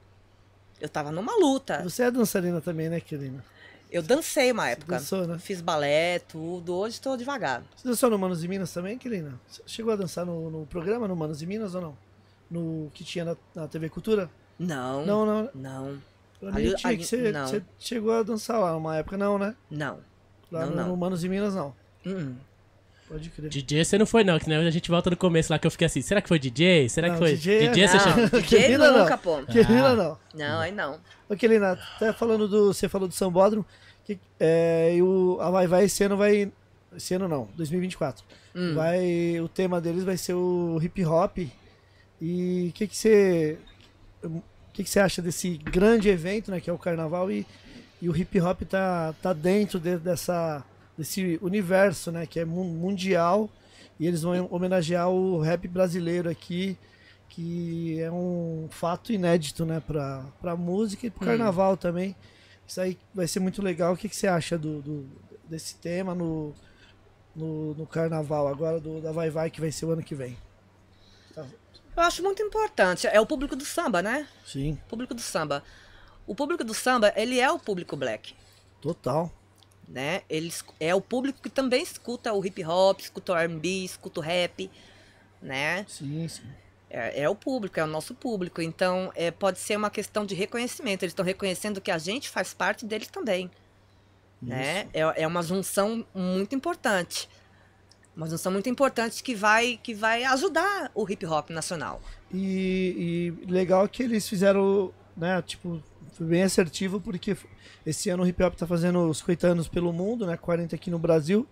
Eu 0.80 0.88
tava 0.88 1.12
numa 1.12 1.34
luta. 1.36 1.82
Você 1.82 2.02
é 2.04 2.10
dançarina 2.10 2.62
também, 2.62 2.88
né, 2.88 2.98
Kelina? 2.98 3.44
Eu 3.92 4.02
dancei 4.02 4.50
uma 4.50 4.70
época. 4.70 4.96
dançou, 4.96 5.26
né? 5.26 5.38
Fiz 5.38 5.60
balé, 5.60 6.18
tudo. 6.20 6.74
Hoje 6.74 6.98
tô 6.98 7.14
devagar. 7.14 7.62
Você 7.76 7.86
dançou 7.86 8.08
no 8.08 8.18
Manos 8.18 8.42
e 8.42 8.48
Minas 8.48 8.72
também, 8.72 8.96
Kelina? 8.96 9.38
Você 9.46 9.62
chegou 9.66 9.92
a 9.92 9.96
dançar 9.96 10.24
no, 10.24 10.50
no 10.50 10.64
programa, 10.66 11.06
no 11.06 11.14
Manos 11.14 11.42
e 11.42 11.46
Minas 11.46 11.74
ou 11.74 11.82
não? 11.82 11.98
No 12.50 12.90
que 12.94 13.04
tinha 13.04 13.24
na, 13.24 13.36
na 13.54 13.68
TV 13.68 13.90
Cultura? 13.90 14.30
Não. 14.58 15.04
Não, 15.04 15.26
não. 15.26 15.50
Não. 15.54 15.98
Ali- 16.52 16.74
tinha 16.74 16.96
que 16.96 17.04
você, 17.04 17.30
não. 17.30 17.46
você 17.46 17.62
chegou 17.78 18.12
a 18.12 18.22
dançar 18.22 18.58
lá 18.58 18.72
numa 18.72 18.96
época, 18.96 19.16
não, 19.18 19.38
né? 19.38 19.54
Não. 19.70 19.98
Lá 20.50 20.60
Não, 20.62 20.70
no, 20.70 20.76
não. 20.76 20.88
no 20.88 20.96
Manos 20.96 21.22
e 21.22 21.28
Minas, 21.28 21.54
não. 21.54 21.74
Hum. 22.06 22.34
Pode 23.12 23.28
crer. 23.30 23.50
DJ 23.50 23.84
você 23.84 23.98
não 23.98 24.06
foi, 24.06 24.24
não, 24.24 24.38
que 24.38 24.48
nem 24.48 24.56
a 24.58 24.70
gente 24.70 24.90
volta 24.90 25.10
no 25.10 25.16
começo 25.16 25.52
lá 25.52 25.58
que 25.58 25.66
eu 25.66 25.70
fiquei 25.70 25.86
assim, 25.86 26.00
será 26.00 26.22
que 26.22 26.28
foi 26.28 26.38
DJ? 26.38 26.88
Será 26.88 27.08
Não, 27.08 27.14
que 27.14 27.20
foi 27.20 27.34
DJ 27.36 27.68
DJ? 27.68 27.88
você 27.88 27.96
Não, 27.98 28.04
chamou? 28.04 28.28
DJ 28.40 28.78
nunca, 28.78 29.18
pô. 29.18 29.42
Kelina, 29.44 29.88
Ah. 29.88 29.94
não. 29.94 30.18
Não, 30.34 30.60
aí 30.60 30.72
não. 30.72 30.98
Ô, 31.28 31.36
Kelina, 31.36 31.72
até 31.72 32.12
falando 32.12 32.48
do. 32.48 32.72
Você 32.72 32.88
falou 32.88 33.06
do 33.06 33.12
Sambódromo. 33.14 33.66
Que, 34.06 34.18
é, 34.40 34.94
e 34.96 35.02
o, 35.02 35.36
a 35.40 35.50
Vai 35.50 35.66
Vai 35.66 35.84
esse 35.84 36.02
ano 36.04 36.16
vai. 36.16 36.50
Esse 36.96 37.14
ano 37.14 37.28
não, 37.28 37.48
2024. 37.54 38.24
Hum. 38.54 38.74
Vai, 38.74 39.38
o 39.40 39.48
tema 39.48 39.80
deles 39.80 40.04
vai 40.04 40.16
ser 40.16 40.34
o 40.34 40.78
hip 40.82 41.04
hop. 41.04 41.38
E 42.20 42.68
o 42.70 42.72
que, 42.72 42.86
que 42.86 42.96
você. 42.96 43.58
O 44.22 44.40
que, 44.72 44.84
que 44.84 44.88
você 44.90 45.00
acha 45.00 45.20
desse 45.20 45.50
grande 45.58 46.08
evento, 46.08 46.50
né? 46.50 46.60
Que 46.60 46.70
é 46.70 46.72
o 46.72 46.78
carnaval, 46.78 47.30
e, 47.30 47.46
e 48.00 48.08
o 48.08 48.16
hip 48.16 48.40
hop 48.40 48.62
tá, 48.62 49.14
tá 49.20 49.32
dentro 49.34 49.78
de- 49.78 49.98
dessa, 49.98 50.64
desse 50.96 51.38
universo, 51.42 52.10
né? 52.12 52.26
Que 52.26 52.40
é 52.40 52.44
mu- 52.44 52.64
mundial. 52.64 53.48
E 54.00 54.06
eles 54.06 54.22
vão 54.22 54.48
homenagear 54.50 55.08
o 55.08 55.40
rap 55.40 55.68
brasileiro 55.68 56.28
aqui, 56.28 56.76
que 57.28 58.00
é 58.00 58.10
um 58.10 58.66
fato 58.70 59.12
inédito, 59.12 59.64
né? 59.64 59.80
Pra, 59.86 60.24
pra 60.40 60.56
música 60.56 61.06
e 61.06 61.10
pro 61.10 61.20
carnaval 61.26 61.76
também. 61.76 62.16
Isso 62.66 62.80
aí 62.80 62.98
vai 63.14 63.26
ser 63.28 63.40
muito 63.40 63.62
legal. 63.62 63.92
O 63.92 63.96
que, 63.96 64.08
que 64.08 64.16
você 64.16 64.26
acha 64.26 64.56
do, 64.58 64.80
do- 64.82 65.08
desse 65.48 65.76
tema 65.76 66.14
no, 66.14 66.54
no, 67.36 67.74
no 67.74 67.86
carnaval 67.86 68.48
agora, 68.48 68.80
do, 68.80 69.00
da 69.00 69.12
Vai 69.12 69.30
Vai, 69.30 69.50
que 69.50 69.60
vai 69.60 69.70
ser 69.70 69.86
o 69.86 69.90
ano 69.92 70.02
que 70.02 70.14
vem? 70.14 70.36
Eu 71.94 72.02
acho 72.02 72.22
muito 72.22 72.42
importante. 72.42 73.06
É 73.06 73.20
o 73.20 73.26
público 73.26 73.54
do 73.54 73.64
samba, 73.64 74.00
né? 74.00 74.26
Sim, 74.46 74.78
O 74.86 74.88
público 74.88 75.14
do 75.14 75.20
samba. 75.20 75.62
O 76.26 76.34
público 76.34 76.64
do 76.64 76.72
samba, 76.72 77.12
ele 77.16 77.38
é 77.38 77.50
o 77.50 77.58
público 77.58 77.96
black, 77.96 78.34
total. 78.80 79.30
Né? 79.88 80.22
Ele 80.28 80.48
esc- 80.48 80.72
é 80.80 80.94
o 80.94 81.00
público 81.00 81.40
que 81.42 81.50
também 81.50 81.82
escuta 81.82 82.32
o 82.32 82.44
hip 82.44 82.64
hop, 82.64 83.00
escuta 83.00 83.32
o 83.32 83.36
R&B, 83.36 83.84
escuta 83.84 84.20
o 84.20 84.22
rap, 84.22 84.70
né? 85.40 85.84
Sim, 85.88 86.26
sim. 86.28 86.42
É, 86.88 87.22
é 87.22 87.28
o 87.28 87.34
público, 87.34 87.80
é 87.80 87.84
o 87.84 87.86
nosso 87.86 88.14
público. 88.14 88.60
Então, 88.60 89.10
é, 89.14 89.30
pode 89.30 89.58
ser 89.58 89.76
uma 89.76 89.90
questão 89.90 90.26
de 90.26 90.34
reconhecimento. 90.34 91.02
Eles 91.02 91.12
estão 91.12 91.24
reconhecendo 91.24 91.80
que 91.80 91.90
a 91.90 91.98
gente 91.98 92.28
faz 92.28 92.52
parte 92.52 92.84
deles 92.84 93.08
também. 93.08 93.50
Né? 94.40 94.88
É, 94.92 95.22
é 95.22 95.26
uma 95.26 95.42
junção 95.42 96.04
muito 96.14 96.54
importante. 96.54 97.28
Uma 98.14 98.28
junção 98.28 98.52
muito 98.52 98.68
importante 98.68 99.22
que 99.22 99.34
vai, 99.34 99.80
que 99.82 99.94
vai 99.94 100.24
ajudar 100.24 100.90
o 100.94 101.10
hip 101.10 101.24
hop 101.24 101.48
nacional. 101.50 102.02
E, 102.30 103.32
e 103.46 103.50
legal 103.50 103.88
que 103.88 104.02
eles 104.02 104.28
fizeram, 104.28 104.92
né, 105.16 105.42
tipo, 105.42 105.82
foi 106.12 106.26
bem 106.26 106.42
assertivo, 106.42 107.00
porque 107.00 107.36
esse 107.86 108.10
ano 108.10 108.22
o 108.22 108.26
hip 108.26 108.42
hop 108.42 108.54
tá 108.54 108.66
fazendo 108.66 109.08
os 109.08 109.18
50 109.18 109.46
anos 109.46 109.68
pelo 109.68 109.92
mundo, 109.92 110.26
né, 110.26 110.36
40 110.36 110.74
aqui 110.74 110.90
no 110.90 110.98
Brasil, 110.98 111.46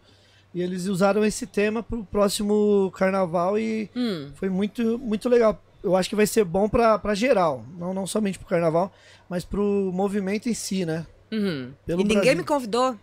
e 0.54 0.60
eles 0.60 0.86
usaram 0.86 1.24
esse 1.24 1.46
tema 1.46 1.82
pro 1.82 2.04
próximo 2.04 2.90
carnaval 2.96 3.58
e 3.58 3.88
Hum, 3.94 4.30
foi 4.34 4.48
muito, 4.48 4.98
muito 4.98 5.28
legal. 5.28 5.62
Eu 5.82 5.96
acho 5.96 6.08
que 6.08 6.16
vai 6.16 6.26
ser 6.26 6.44
bom 6.44 6.68
pra, 6.68 6.98
pra 6.98 7.14
geral, 7.14 7.64
não, 7.78 7.94
não 7.94 8.06
somente 8.06 8.38
pro 8.38 8.48
carnaval, 8.48 8.92
mas 9.28 9.44
pro 9.44 9.90
movimento 9.94 10.48
em 10.48 10.54
si, 10.54 10.84
né? 10.84 11.06
uhum. 11.32 11.72
E 11.86 11.94
ninguém 11.94 12.16
Brasil. 12.16 12.36
me 12.36 12.44
convidou. 12.44 12.96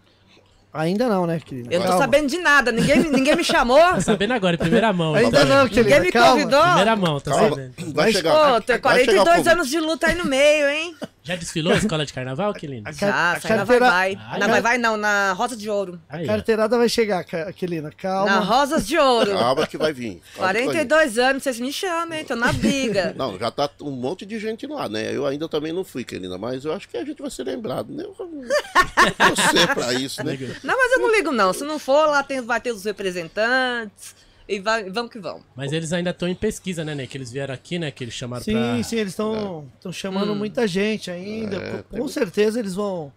Ainda 0.74 1.08
não, 1.08 1.26
né, 1.26 1.40
querida? 1.44 1.74
Eu 1.74 1.80
não 1.80 1.86
tô 1.86 1.92
Calma. 1.94 2.06
sabendo 2.06 2.28
de 2.28 2.38
nada. 2.38 2.72
Ninguém, 2.72 3.00
me- 3.00 3.10
ninguém 3.10 3.36
me 3.36 3.44
chamou. 3.44 3.80
Tá 3.80 4.02
sabendo 4.02 4.34
agora, 4.34 4.56
em 4.56 4.60
primeira 4.60 4.94
mão. 4.94 5.16
Ainda 5.16 5.40
tá 5.40 5.46
não, 5.46 5.68
querida, 5.68 5.84
Ninguém 5.84 6.02
me 6.02 6.12
calma. 6.12 6.32
convidou. 6.34 6.62
Primeira 6.62 6.96
mão, 6.96 7.20
tá 7.20 7.32
Calma, 7.32 7.50
sabendo? 7.50 7.74
vai 7.94 8.12
chegar. 8.12 8.32
Pô, 8.32 8.38
vai 8.40 8.62
tem 8.62 8.76
chegar 8.76 8.78
o 8.78 8.82
42 8.82 9.30
convite. 9.38 9.50
anos 9.54 9.70
de 9.70 9.80
luta 9.80 10.08
aí 10.08 10.16
no 10.16 10.26
meio, 10.26 10.70
hein? 10.70 10.96
Já 11.28 11.36
desfilou 11.36 11.74
a 11.74 11.78
escola 11.78 12.06
de 12.06 12.14
carnaval, 12.14 12.54
Kelina? 12.54 12.90
A 12.90 12.94
ca- 12.94 12.98
Já, 13.08 13.32
a 13.34 13.40
sai 13.40 13.52
na 13.52 13.58
carteira- 13.58 13.66
vai 13.66 14.16
vai. 14.16 14.26
Ai, 14.32 14.40
Na 14.40 14.46
ai. 14.46 14.52
vai 14.52 14.62
vai 14.62 14.78
não, 14.78 14.96
na 14.98 15.34
Rosa 15.34 15.58
de 15.58 15.70
Ouro. 15.70 16.00
Aí, 16.10 16.24
ó. 16.24 16.28
Carteirada 16.28 16.78
vai 16.78 16.88
chegar, 16.90 17.24
Ca- 17.26 17.44
Aquilina, 17.50 17.92
calma. 17.92 18.32
Na 18.32 18.40
Rosas 18.40 18.88
de 18.88 18.98
Ouro. 18.98 19.32
Calma 19.38 19.68
que 19.68 19.78
vai 19.78 19.92
vir. 19.94 20.22
Calma 20.36 20.54
que 20.54 20.60
vai 20.60 20.68
vir. 20.68 20.88
42 20.88 21.18
anos, 21.20 21.44
vocês 21.44 21.60
me 21.60 21.72
chamam, 21.74 22.18
hein? 22.18 22.24
Tô 22.26 22.36
na 22.36 22.52
briga. 22.54 23.14
Não, 23.18 23.38
já 23.38 23.52
tá 23.52 23.70
um 23.82 23.92
monte 23.92 24.26
de 24.26 24.40
gente 24.40 24.66
lá, 24.68 24.88
né? 24.88 25.14
Eu 25.16 25.26
ainda 25.26 25.50
também 25.50 25.74
não 25.74 25.84
fui, 25.84 26.04
Kelina, 26.04 26.38
mas 26.38 26.64
eu 26.66 26.72
acho 26.74 26.88
que 26.88 26.96
a 26.98 27.04
gente 27.06 27.22
vai 27.22 27.30
ser 27.32 27.44
lembrado, 27.44 27.92
né? 27.92 28.04
Eu 28.04 28.16
eu 28.18 29.36
sei 29.52 29.68
pra 29.68 29.94
isso, 29.94 30.24
né? 30.24 30.38
Não, 30.64 30.78
mas 30.78 30.92
eu 30.94 31.00
não 31.00 31.12
ligo 31.12 31.32
não. 31.32 31.52
Se 31.54 31.64
não 31.64 31.78
for, 31.80 32.06
lá 32.08 32.24
tem, 32.24 32.42
vai 32.42 32.62
ter 32.62 32.72
os 32.72 32.86
representantes. 32.86 34.16
E 34.48 34.60
vai, 34.60 34.90
vamos 34.90 35.12
que 35.12 35.20
vamos. 35.20 35.44
Mas 35.56 35.74
eles 35.74 35.92
ainda 35.92 36.12
estão 36.12 36.28
em 36.28 36.36
pesquisa, 36.36 36.86
né, 36.86 36.96
né? 36.96 37.06
Que 37.06 37.18
eles 37.18 37.32
vieram 37.32 37.54
aqui, 37.54 37.78
né? 37.78 37.92
Que 37.92 38.04
eles 38.04 38.14
chamaram 38.14 38.44
Sim, 38.44 38.54
pra... 38.54 38.84
sim, 38.84 38.96
eles 38.96 39.12
estão 39.14 39.68
chamando 39.92 40.32
Hum. 40.32 40.36
muita 40.36 40.66
gente 40.68 41.12
ainda. 41.12 41.58
É, 41.58 41.84
com 41.84 41.98
com 41.98 42.08
certeza 42.08 42.60
eles 42.60 42.74
vão 42.74 43.12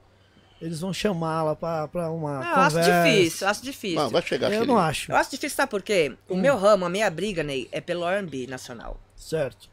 eles 0.61 0.81
vão 0.81 0.93
chamá-la 0.93 1.57
pra, 1.57 1.89
pra 1.89 2.11
uma 2.11 2.41
Não, 2.41 2.47
eu 2.47 2.55
acho 2.57 2.77
conversa. 2.77 3.09
difícil, 3.11 3.47
eu 3.47 3.51
acho 3.51 3.63
difícil. 3.63 3.97
Não, 4.03 4.11
vai 4.11 4.23
chegar, 4.23 4.53
Eu 4.53 4.67
não 4.67 4.77
acho. 4.79 5.11
Eu 5.11 5.17
acho 5.17 5.31
difícil, 5.31 5.57
sabe 5.57 5.71
por 5.71 5.83
quê? 5.83 6.15
O 6.29 6.37
meu 6.37 6.57
ramo, 6.59 6.85
a 6.85 6.91
minha 6.91 7.09
briga, 7.11 7.43
Ney, 7.43 7.67
é 7.73 7.81
pelo 7.81 8.07
R&B 8.07 8.47
nacional. 8.47 9.01
Certo. 9.17 9.71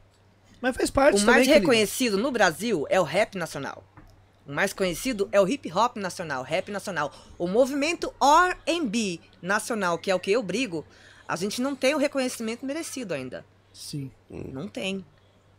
Mas 0.62 0.76
faz 0.78 0.90
parte 0.90 1.22
O 1.22 1.26
mais 1.26 1.46
reconhecido 1.46 2.18
no 2.18 2.32
Brasil 2.32 2.86
é 2.90 3.00
o 3.02 3.04
rap 3.04 3.36
nacional. 3.38 3.84
O 4.48 4.54
mais 4.54 4.72
conhecido 4.72 5.28
é 5.34 5.42
o 5.42 5.48
hip 5.48 5.70
hop 5.74 5.98
nacional, 5.98 6.42
rap 6.42 6.72
nacional. 6.72 7.12
O 7.38 7.48
movimento 7.48 8.14
R&B 8.22 9.20
nacional, 9.42 9.98
que 9.98 10.10
é 10.10 10.16
o 10.16 10.20
que 10.22 10.32
eu 10.32 10.42
brigo, 10.42 10.86
a 11.28 11.36
gente 11.36 11.62
não 11.62 11.76
tem 11.76 11.94
o 11.94 11.98
reconhecimento 11.98 12.66
merecido 12.66 13.14
ainda. 13.14 13.46
Sim. 13.74 14.12
Não 14.30 14.68
tem. 14.68 15.06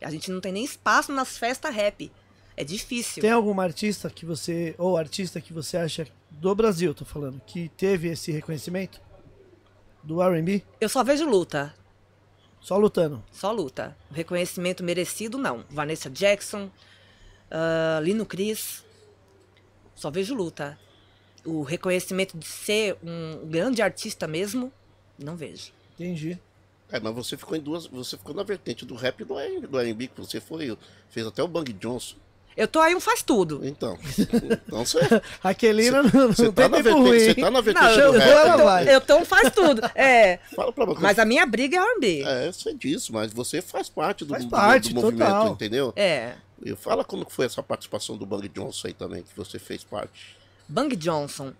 A 0.00 0.10
gente 0.10 0.30
não 0.30 0.40
tem 0.40 0.52
nem 0.52 0.64
espaço 0.64 1.12
nas 1.12 1.36
festas 1.36 1.74
rap. 1.74 2.10
É 2.56 2.64
difícil. 2.64 3.20
Tem 3.20 3.30
alguma 3.30 3.62
artista 3.62 4.10
que 4.10 4.26
você, 4.26 4.74
ou 4.78 4.96
artista 4.96 5.40
que 5.40 5.52
você 5.52 5.76
acha 5.76 6.08
do 6.30 6.54
Brasil, 6.54 6.92
tô 6.94 7.04
falando, 7.04 7.40
que 7.46 7.68
teve 7.76 8.08
esse 8.08 8.32
reconhecimento? 8.32 9.00
Do 10.02 10.22
R&B? 10.22 10.62
Eu 10.80 10.88
só 10.88 11.04
vejo 11.04 11.28
luta. 11.28 11.74
Só 12.60 12.76
lutando. 12.76 13.22
Só 13.30 13.52
luta. 13.52 13.96
O 14.10 14.14
reconhecimento 14.14 14.82
merecido, 14.82 15.38
não. 15.38 15.64
Vanessa 15.70 16.10
Jackson, 16.10 16.70
ah, 17.50 18.00
Lino 18.02 18.26
Cris. 18.26 18.84
Só 19.94 20.10
vejo 20.10 20.34
luta. 20.34 20.78
O 21.44 21.62
reconhecimento 21.62 22.36
de 22.36 22.46
ser 22.46 22.96
um 23.02 23.46
grande 23.46 23.80
artista 23.80 24.26
mesmo, 24.26 24.72
não 25.18 25.36
vejo. 25.36 25.72
Entendi. 25.98 26.38
É, 26.90 26.98
mas 27.00 27.14
você 27.14 27.36
ficou 27.36 27.56
em 27.56 27.60
duas. 27.60 27.86
Você 27.86 28.16
ficou 28.16 28.34
na 28.34 28.42
vertente 28.42 28.84
do 28.86 28.94
rap 28.94 29.20
e 29.20 29.24
do 29.24 29.34
do 29.68 29.78
R&B, 29.78 30.06
que 30.08 30.20
você 30.20 30.40
foi. 30.40 30.76
Fez 31.10 31.26
até 31.26 31.42
o 31.42 31.48
Bang 31.48 31.70
Johnson. 31.74 32.16
Eu 32.56 32.66
tô 32.66 32.80
aí 32.80 32.94
um 32.94 33.00
faz 33.00 33.22
tudo. 33.22 33.60
Então. 33.64 33.96
Então 34.66 34.84
você. 34.84 34.98
A 35.44 35.52
Kelina 35.54 36.02
não, 36.02 36.10
não 36.10 36.28
Você 36.32 36.44
tem 36.44 36.52
tá, 36.52 36.68
na 36.68 36.76
tempo 36.82 37.02
vertente, 37.02 37.08
ruim. 37.08 37.18
você 37.20 37.34
tá 37.34 37.50
na 37.50 37.60
vertente 37.60 37.84
Não, 37.86 37.92
eu, 38.00 38.12
do 38.12 38.18
eu, 38.18 38.20
rap. 38.20 38.58
eu, 38.58 38.64
vai. 38.64 38.94
eu 38.96 39.00
tô 39.00 39.16
um 39.18 39.24
faz 39.24 39.50
tudo. 39.52 39.82
É. 39.94 40.38
Fala 40.56 40.72
pra 40.72 40.84
você. 40.86 41.00
Mas 41.00 41.18
a 41.18 41.24
minha 41.24 41.44
briga 41.46 41.76
é 41.76 41.80
R&B. 41.80 42.22
É, 42.24 42.48
eu 42.48 42.52
sei 42.52 42.74
disso, 42.74 43.12
mas 43.12 43.32
você 43.32 43.60
faz 43.62 43.88
parte 43.88 44.24
do, 44.24 44.30
Faz 44.32 44.44
do- 44.44 44.50
parte, 44.50 44.92
do 44.94 45.00
movimento, 45.00 45.28
total. 45.28 45.48
entendeu? 45.52 45.92
É. 45.94 46.34
E 46.64 46.74
fala 46.74 47.04
como 47.04 47.24
que 47.24 47.32
foi 47.32 47.46
essa 47.46 47.62
participação 47.62 48.16
do 48.16 48.26
Bang 48.26 48.48
Johnson 48.48 48.88
aí 48.88 48.94
também, 48.94 49.22
que 49.22 49.36
você 49.36 49.58
fez 49.58 49.84
parte. 49.84 50.36
Bang 50.66 50.94
Johnson. 50.96 51.52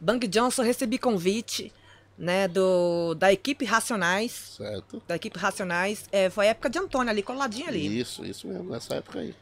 Bang 0.00 0.24
Johnson, 0.28 0.62
recebi 0.62 0.98
convite, 0.98 1.72
né, 2.18 2.48
do, 2.48 3.14
da 3.14 3.32
equipe 3.32 3.64
Racionais. 3.64 4.54
Certo? 4.56 5.02
Da 5.06 5.16
equipe 5.16 5.38
Racionais. 5.38 6.06
É, 6.10 6.30
foi 6.30 6.46
a 6.46 6.50
época 6.50 6.70
de 6.70 6.78
Antônio 6.78 7.10
ali, 7.10 7.22
coladinho 7.22 7.68
ali. 7.68 8.00
Isso, 8.00 8.24
isso 8.24 8.46
mesmo, 8.46 8.70
nessa 8.70 8.94
época 8.94 9.20
aí. 9.20 9.34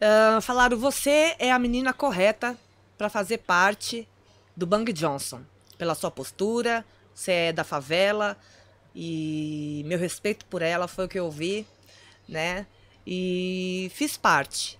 Ah, 0.00 0.40
falaram, 0.40 0.78
você 0.78 1.34
é 1.38 1.52
a 1.52 1.58
menina 1.58 1.92
correta 1.92 2.56
para 2.96 3.10
fazer 3.10 3.38
parte 3.38 4.08
do 4.56 4.66
Bang 4.66 4.90
Johnson. 4.92 5.42
Pela 5.76 5.94
sua 5.94 6.10
postura, 6.10 6.84
você 7.14 7.32
é 7.32 7.52
da 7.52 7.64
favela 7.64 8.36
e 8.94 9.82
meu 9.86 9.98
respeito 9.98 10.44
por 10.46 10.62
ela 10.62 10.88
foi 10.88 11.04
o 11.04 11.08
que 11.08 11.18
eu 11.18 11.30
vi, 11.30 11.66
né? 12.28 12.66
E 13.06 13.90
fiz 13.94 14.16
parte 14.16 14.78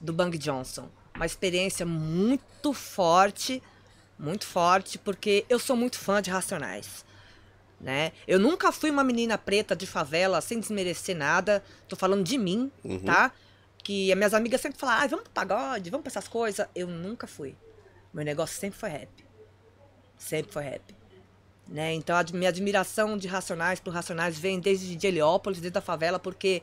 do 0.00 0.12
Bang 0.12 0.36
Johnson. 0.36 0.88
Uma 1.14 1.26
experiência 1.26 1.84
muito 1.84 2.72
forte, 2.72 3.62
muito 4.22 4.46
forte, 4.46 4.98
porque 4.98 5.44
eu 5.48 5.58
sou 5.58 5.76
muito 5.76 5.98
fã 5.98 6.22
de 6.22 6.30
Racionais. 6.30 7.04
Né? 7.80 8.12
Eu 8.28 8.38
nunca 8.38 8.70
fui 8.70 8.88
uma 8.88 9.02
menina 9.02 9.36
preta 9.36 9.74
de 9.74 9.88
favela, 9.88 10.40
sem 10.40 10.60
desmerecer 10.60 11.16
nada. 11.16 11.62
Tô 11.88 11.96
falando 11.96 12.22
de 12.22 12.38
mim, 12.38 12.70
tá? 13.04 13.32
Que 13.82 14.12
as 14.12 14.16
minhas 14.16 14.32
amigas 14.32 14.60
sempre 14.60 14.78
falam, 14.78 14.94
ah, 14.94 15.06
vamos 15.08 15.24
pro 15.24 15.32
pagode, 15.32 15.90
vamos 15.90 16.04
pra 16.04 16.10
essas 16.10 16.28
coisas. 16.28 16.64
Eu 16.76 16.86
nunca 16.86 17.26
fui. 17.26 17.56
Meu 18.14 18.24
negócio 18.24 18.58
sempre 18.60 18.78
foi 18.78 18.88
rap. 18.88 19.08
Sempre 20.16 20.52
foi 20.52 20.62
rap. 20.62 20.94
Né? 21.66 21.92
Então 21.94 22.16
a 22.16 22.24
minha 22.32 22.50
admiração 22.50 23.18
de 23.18 23.26
Racionais 23.26 23.80
pro 23.80 23.92
Racionais 23.92 24.38
vem 24.38 24.60
desde 24.60 24.94
de 24.94 25.06
Heliópolis, 25.06 25.60
desde 25.60 25.78
a 25.78 25.82
favela, 25.82 26.20
porque 26.20 26.62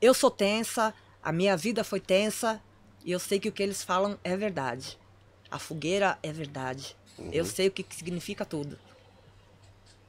eu 0.00 0.14
sou 0.14 0.30
tensa, 0.30 0.94
a 1.22 1.30
minha 1.30 1.56
vida 1.56 1.84
foi 1.84 2.00
tensa, 2.00 2.62
e 3.04 3.12
eu 3.12 3.18
sei 3.18 3.38
que 3.38 3.48
o 3.48 3.52
que 3.52 3.62
eles 3.62 3.82
falam 3.82 4.18
é 4.24 4.34
verdade. 4.34 4.98
A 5.54 5.58
fogueira 5.60 6.18
é 6.20 6.32
verdade. 6.32 6.96
Eu 7.30 7.44
sei 7.44 7.68
o 7.68 7.70
que 7.70 7.84
que 7.84 7.94
significa 7.94 8.44
tudo. 8.44 8.76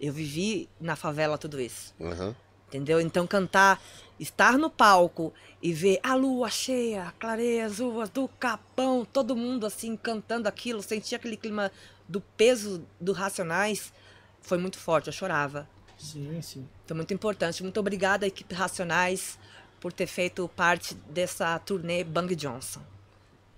Eu 0.01 0.11
vivi 0.11 0.67
na 0.81 0.95
favela 0.95 1.37
tudo 1.37 1.61
isso. 1.61 1.93
Aham. 2.01 2.35
Entendeu? 2.67 2.99
Então 2.99 3.27
cantar, 3.27 3.79
estar 4.19 4.57
no 4.57 4.71
palco 4.71 5.31
e 5.61 5.71
ver 5.71 5.99
a 6.01 6.15
lua 6.15 6.49
cheia, 6.49 7.03
a 7.03 7.11
clareia 7.11 7.63
azul 7.65 8.07
do 8.07 8.27
capão, 8.27 9.05
todo 9.05 9.35
mundo 9.35 9.67
assim 9.67 9.95
cantando 9.95 10.47
aquilo, 10.49 10.81
sentir 10.81 11.13
aquele 11.13 11.37
clima 11.37 11.71
do 12.09 12.19
peso 12.19 12.83
do 12.99 13.11
Racionais, 13.11 13.93
foi 14.41 14.57
muito 14.57 14.79
forte, 14.79 15.07
eu 15.07 15.13
chorava. 15.13 15.69
Sim, 15.95 16.41
sim. 16.41 16.67
Então, 16.83 16.97
muito 16.97 17.13
importante. 17.13 17.61
Muito 17.61 17.79
obrigada, 17.79 18.25
equipe 18.25 18.55
Racionais, 18.55 19.37
por 19.79 19.93
ter 19.93 20.07
feito 20.07 20.49
parte 20.55 20.95
dessa 20.95 21.59
turnê 21.59 22.03
Bang 22.03 22.35
Johnson. 22.35 22.81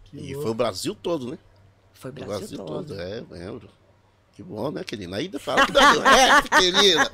Que 0.03 0.17
E 0.17 0.27
louco. 0.33 0.41
foi 0.41 0.51
o 0.51 0.53
Brasil 0.53 0.93
todo, 0.93 1.31
né? 1.31 1.38
Foi 1.99 2.11
O 2.11 2.13
Brasil, 2.13 2.37
Brasil 2.39 2.57
todo. 2.57 2.87
todo, 2.87 3.01
é, 3.01 3.23
lembro. 3.29 3.69
Que 4.35 4.43
bom, 4.43 4.69
né, 4.69 4.83
querida? 4.83 5.15
Ainda 5.15 5.39
fala 5.39 5.65
que 5.65 5.71
dá 5.71 5.93
do 5.93 5.99
rap, 5.99 6.47
querida. 6.61 7.11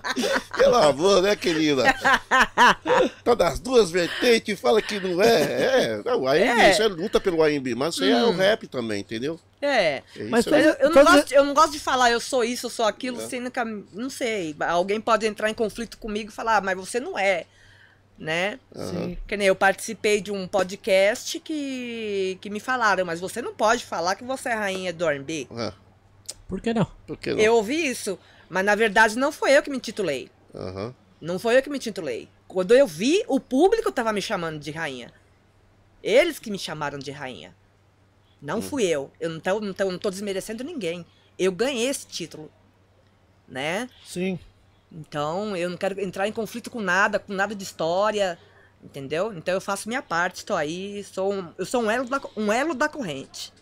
Pelo 0.57 0.75
amor, 0.75 1.21
né, 1.21 1.35
querida? 1.37 1.83
Tá 3.23 3.33
das 3.33 3.59
duas 3.59 3.89
vertentes, 3.89 4.59
fala 4.59 4.81
que 4.81 4.99
não 4.99 5.21
é. 5.21 5.41
É, 5.41 6.01
não, 6.03 6.23
o 6.23 6.27
AMB, 6.27 6.37
É. 6.41 6.71
isso 6.71 6.81
é 6.81 6.87
luta 6.87 7.21
pelo 7.21 7.41
AMB, 7.41 7.75
mas 7.75 7.93
isso 7.95 8.03
aí 8.03 8.11
é 8.11 8.23
o 8.25 8.31
rap 8.31 8.67
também, 8.67 8.99
entendeu? 8.99 9.39
É. 9.61 10.03
É 10.17 10.23
Mas 10.29 10.41
isso 10.41 10.49
foi- 10.49 10.57
aí. 10.59 10.65
Eu, 10.65 10.73
eu 10.73 10.89
não 10.91 11.03
gosto, 11.05 11.31
eu 11.31 11.45
não 11.45 11.53
gosto 11.53 11.71
de 11.71 11.79
falar 11.79 12.11
eu 12.11 12.19
sou 12.19 12.43
isso, 12.43 12.65
eu 12.65 12.69
sou 12.69 12.85
aquilo, 12.85 13.21
É. 13.21 13.25
sendo 13.27 13.49
que 13.49 13.59
a- 13.59 13.65
não 13.93 14.09
sei. 14.09 14.53
Alguém 14.59 14.99
pode 14.99 15.25
entrar 15.25 15.49
em 15.49 15.53
conflito 15.53 15.97
comigo 15.97 16.29
e 16.29 16.33
falar, 16.33 16.57
"Ah, 16.57 16.61
mas 16.61 16.75
você 16.77 16.99
não 16.99 17.17
é, 17.17 17.45
né? 18.17 18.59
Sim. 18.73 19.17
Que 19.27 19.35
nem 19.37 19.47
eu 19.47 19.55
participei 19.55 20.21
de 20.21 20.31
um 20.31 20.47
podcast 20.47 21.39
que, 21.39 22.37
que 22.41 22.49
me 22.49 22.59
falaram, 22.59 23.05
mas 23.05 23.19
você 23.19 23.41
não 23.41 23.53
pode 23.53 23.85
falar 23.85 24.15
que 24.15 24.23
você 24.23 24.49
é 24.49 24.53
rainha 24.53 24.93
do 24.93 25.07
R&B. 25.07 25.47
Ah, 25.51 25.73
Por 26.47 26.61
que 26.61 26.73
não? 26.73 26.85
por 27.07 27.17
que 27.17 27.31
não? 27.33 27.39
Eu 27.39 27.55
ouvi 27.55 27.87
isso, 27.87 28.17
mas 28.49 28.63
na 28.65 28.75
verdade 28.75 29.17
não 29.17 29.31
foi 29.31 29.57
eu 29.57 29.63
que 29.63 29.69
me 29.69 29.77
intitulei. 29.77 30.29
Aham. 30.53 30.93
Não 31.19 31.39
foi 31.39 31.57
eu 31.57 31.63
que 31.63 31.69
me 31.69 31.77
intitulei. 31.77 32.29
Quando 32.47 32.73
eu 32.75 32.85
vi, 32.85 33.23
o 33.27 33.39
público 33.39 33.91
tava 33.91 34.11
me 34.13 34.21
chamando 34.21 34.59
de 34.59 34.71
rainha. 34.71 35.11
Eles 36.03 36.37
que 36.37 36.51
me 36.51 36.59
chamaram 36.59 36.99
de 36.99 37.11
rainha. 37.11 37.55
Não 38.41 38.61
fui 38.61 38.83
eu. 38.83 39.09
Eu 39.19 39.29
não 39.29 39.39
tô, 39.39 39.59
não, 39.61 39.73
tô, 39.73 39.91
não 39.91 39.97
tô 39.97 40.09
desmerecendo 40.09 40.63
ninguém. 40.63 41.05
Eu 41.39 41.51
ganhei 41.51 41.87
esse 41.87 42.05
título. 42.05 42.51
Né? 43.47 43.89
Sim. 44.05 44.37
Então, 44.93 45.55
eu 45.55 45.69
não 45.69 45.77
quero 45.77 45.99
entrar 45.99 46.27
em 46.27 46.31
conflito 46.31 46.69
com 46.69 46.79
nada, 46.79 47.17
com 47.19 47.33
nada 47.33 47.55
de 47.55 47.63
história. 47.63 48.37
Entendeu? 48.83 49.31
Então 49.33 49.53
eu 49.53 49.61
faço 49.61 49.87
minha 49.87 50.01
parte, 50.01 50.37
estou 50.37 50.57
aí, 50.57 51.05
sou 51.05 51.33
um, 51.33 51.47
eu 51.57 51.65
sou 51.65 51.83
um 51.83 51.89
elo 51.89 52.05
da, 52.05 52.21
um 52.35 52.51
elo 52.51 52.73
da 52.73 52.89
corrente. 52.89 53.53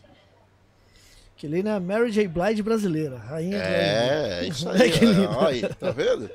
Kelina 1.37 1.71
é 1.71 1.73
a 1.73 1.79
Mary 1.79 2.11
J. 2.11 2.27
Blige 2.27 2.63
brasileira. 2.63 3.17
Rainha 3.17 3.57
do 3.57 3.63
É, 3.63 4.39
é 4.39 4.47
isso 4.47 4.67
aí. 4.69 4.91
Que 4.91 5.05
Olha 5.05 5.47
aí, 5.47 5.61
tá 5.75 5.91
vendo? 5.91 6.29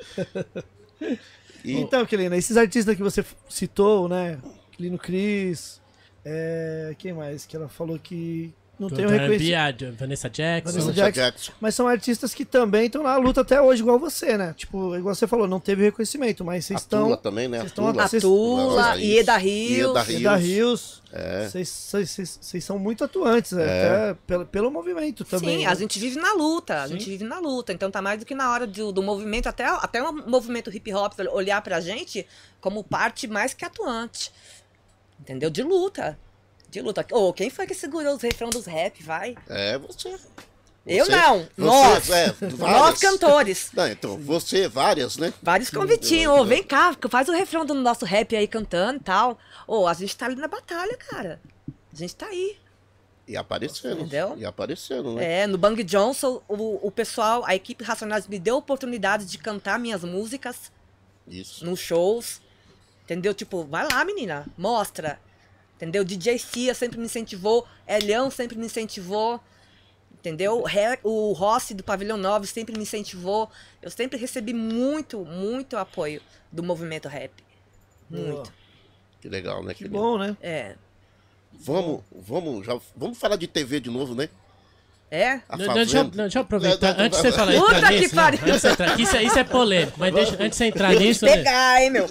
E, 1.65 1.75
Então, 1.81 2.07
Kelina, 2.07 2.37
esses 2.37 2.57
artistas 2.57 2.95
que 2.97 3.03
você 3.03 3.25
citou, 3.49 4.09
né? 4.09 4.39
Kelino 4.73 4.99
Cris, 4.99 5.81
é, 6.25 6.95
quem 6.99 7.13
mais? 7.13 7.45
Que 7.45 7.57
ela 7.57 7.69
falou 7.69 7.99
que 7.99 8.55
não 8.79 8.89
tem 8.91 9.07
o 9.07 9.09
reconhecimento. 9.09 9.87
a 9.87 9.91
Vanessa 9.93 10.29
Jackson. 10.29 10.73
Vanessa 10.79 10.93
Jackson. 10.93 11.21
Jackson. 11.23 11.53
Mas 11.61 11.75
são 11.75 11.89
artistas 11.89 12.35
que 12.35 12.45
também 12.45 12.87
estão 12.87 13.03
na 13.03 13.17
luta 13.17 13.41
até 13.41 13.61
hoje, 13.61 13.81
igual 13.83 13.99
você, 13.99 14.37
né? 14.37 14.55
Tipo, 14.57 14.95
igual 14.97 15.15
você 15.15 15.27
falou, 15.27 15.47
não 15.49 15.59
teve 15.61 15.83
reconhecimento, 15.85 16.45
mas 16.45 16.65
vocês 16.67 16.83
a 16.85 16.89
Tula 16.89 17.03
estão. 17.03 17.17
também, 17.17 17.49
né? 17.49 17.59
vocês 17.59 17.71
estão 17.71 17.89
A 17.89 17.93
Vocês- 17.93 18.23
Tula, 18.23 18.83
Nossa, 18.83 18.97
Ieda 19.01 19.37
isso. 19.39 19.45
Rios. 19.47 19.79
Ieda 19.79 20.05
Você 20.05 20.21
da 20.21 20.37
Rios. 20.37 21.03
É. 21.13 21.49
Vocês- 21.49 21.69
Vocês 21.69 22.11
vocês- 22.11 22.39
vocês 22.43 22.65
são 22.65 22.79
muito 22.79 23.03
atuantes, 23.03 23.53
né? 23.53 23.65
É. 23.67 23.87
até 24.11 24.15
pelo, 24.27 24.45
pelo 24.47 24.71
movimento 24.71 25.25
também. 25.25 25.59
Sim, 25.61 25.65
né? 25.65 25.71
a 25.71 25.75
gente 25.75 25.99
vive 25.99 26.17
na 26.21 26.35
luta, 26.35 26.83
a 26.83 26.87
Sim. 26.89 26.95
gente 26.95 27.09
vive 27.09 27.25
na 27.25 27.39
luta. 27.39 27.73
Então 27.73 27.91
tá 27.91 28.03
mais 28.03 28.19
do 28.21 28.27
que 28.27 28.35
na 28.35 28.53
hora 28.53 28.67
do, 28.67 28.93
do 28.93 29.03
movimento, 29.03 29.47
até, 29.49 29.65
até 29.65 30.03
o 30.03 30.13
movimento 30.13 30.69
hip 30.75 30.93
hop 30.93 31.15
olhar 31.33 31.63
pra 31.63 31.81
gente 31.81 32.27
como 32.61 32.85
parte 32.85 33.27
mais 33.27 33.55
que 33.55 33.65
atuante. 33.65 34.31
Entendeu? 35.19 35.49
De 35.49 35.63
luta. 35.63 36.19
De 36.71 36.81
luta. 36.83 37.07
Ô, 37.13 37.33
quem 37.33 37.49
foi 37.51 37.67
que 37.67 37.75
segurou 37.75 38.15
os 38.17 38.23
refrão 38.23 38.51
dos 38.51 38.67
rap, 38.67 39.03
vai? 39.03 39.37
É, 39.49 39.79
você. 39.79 40.17
Eu 40.87 41.05
Você- 41.05 41.11
não, 41.17 41.39
você- 41.41 41.51
nós. 41.57 42.11
é, 42.11 42.35
Nós 42.59 43.01
cantores. 43.01 43.71
Não, 43.75 43.89
então, 43.89 44.17
você, 44.19 44.69
várias, 44.69 45.17
né? 45.17 45.35
Vários 45.43 45.69
convitinhos. 45.69 46.33
Ô, 46.39 46.45
vem 46.45 46.63
cá, 46.63 46.97
faz 47.11 47.29
o 47.29 47.33
refrão 47.33 47.67
do 47.67 47.75
nosso 47.75 48.05
rap 48.05 48.37
aí 48.37 48.47
cantando 48.47 49.01
e 49.01 49.03
tal. 49.03 49.37
Ô, 49.67 49.89
a 49.89 49.95
gente 49.95 50.17
tá 50.17 50.27
ali 50.27 50.37
na 50.37 50.47
batalha, 50.47 50.97
cara. 50.97 51.41
A 51.93 51.97
gente 51.97 52.15
tá 52.15 52.27
aí. 52.27 52.57
E 53.27 53.37
aparecendo. 53.37 54.03
Entendeu? 54.03 54.35
E 54.39 54.45
aparecendo, 54.47 55.15
né? 55.15 55.41
É, 55.43 55.47
no 55.49 55.59
Bang 55.59 55.83
Johnson, 55.83 56.41
o, 56.47 56.87
o 56.87 56.91
pessoal, 56.93 57.43
a 57.45 57.57
equipe 57.57 57.83
Racionais 57.83 58.29
me 58.29 58.39
deu 58.39 58.55
a 58.55 58.59
oportunidade 58.59 59.25
de 59.25 59.39
cantar 59.39 59.81
minhas 59.81 60.05
músicas 60.05 60.71
Isso. 61.27 61.65
nos 61.67 61.81
shows. 61.81 62.41
Entendeu? 63.03 63.35
Tipo, 63.35 63.65
vai 63.65 63.89
lá, 63.91 64.05
menina, 64.05 64.47
mostra. 64.57 65.19
Entendeu? 65.77 66.03
DJ 66.03 66.39
Cia 66.39 66.75
sempre 66.75 66.99
me 66.99 67.05
incentivou, 67.05 67.67
Elião 67.87 68.31
sempre 68.31 68.57
me 68.57 68.67
incentivou. 68.67 69.41
Entendeu? 70.19 70.65
O 71.05 71.33
Rossi 71.33 71.73
do 71.75 71.85
Pavilhão 71.85 72.17
9 72.17 72.47
sempre 72.49 72.75
me 72.75 72.83
incentivou. 72.83 73.49
Eu 73.81 73.91
sempre 73.91 74.19
recebi 74.19 74.53
muito, 74.53 75.25
muito 75.25 75.77
apoio 75.77 76.21
do 76.51 76.63
movimento 76.65 77.07
rap. 77.07 77.31
Muito. 78.11 78.53
Que 79.21 79.29
legal, 79.29 79.63
né? 79.63 79.73
Que 79.73 79.85
querido? 79.85 79.97
bom, 79.97 80.19
né? 80.19 80.37
É. 80.41 80.75
Vamos, 81.53 82.03
vamos, 82.11 82.67
já, 82.67 82.79
vamos 82.97 83.19
falar 83.19 83.37
de 83.37 83.47
TV 83.47 83.79
de 83.79 83.91
novo, 83.91 84.15
né? 84.15 84.29
É? 85.09 85.41
A 85.49 85.57
Não, 85.57 85.73
deixa, 85.73 85.99
eu- 85.99 86.05
não, 86.05 86.11
deixa 86.11 86.39
eu 86.39 86.43
aproveitar. 86.43 86.89
Não, 86.91 86.99
não, 86.99 87.05
antes 87.05 87.19
de 87.23 87.23
você 87.23 87.31
não, 87.31 87.37
falar, 87.39 87.53
Puta 87.53 87.77
entrar 87.77 87.89
que 87.93 88.01
não, 88.03 88.11
pariu. 88.11 88.41
antes 88.49 88.63
de 88.63 88.69
entrar, 88.69 89.01
isso, 89.01 89.17
é- 89.17 89.23
isso 89.23 89.39
é 89.39 89.45
polêmico, 89.45 89.93
mas 90.01 90.13
deixa, 90.15 90.33
antes 90.35 90.49
de 90.51 90.57
você 90.57 90.65
entrar 90.65 90.95
nisso, 90.95 91.25
né, 91.25 91.37
Pegar, 91.37 91.83
hein, 91.83 91.91
meu? 91.91 92.07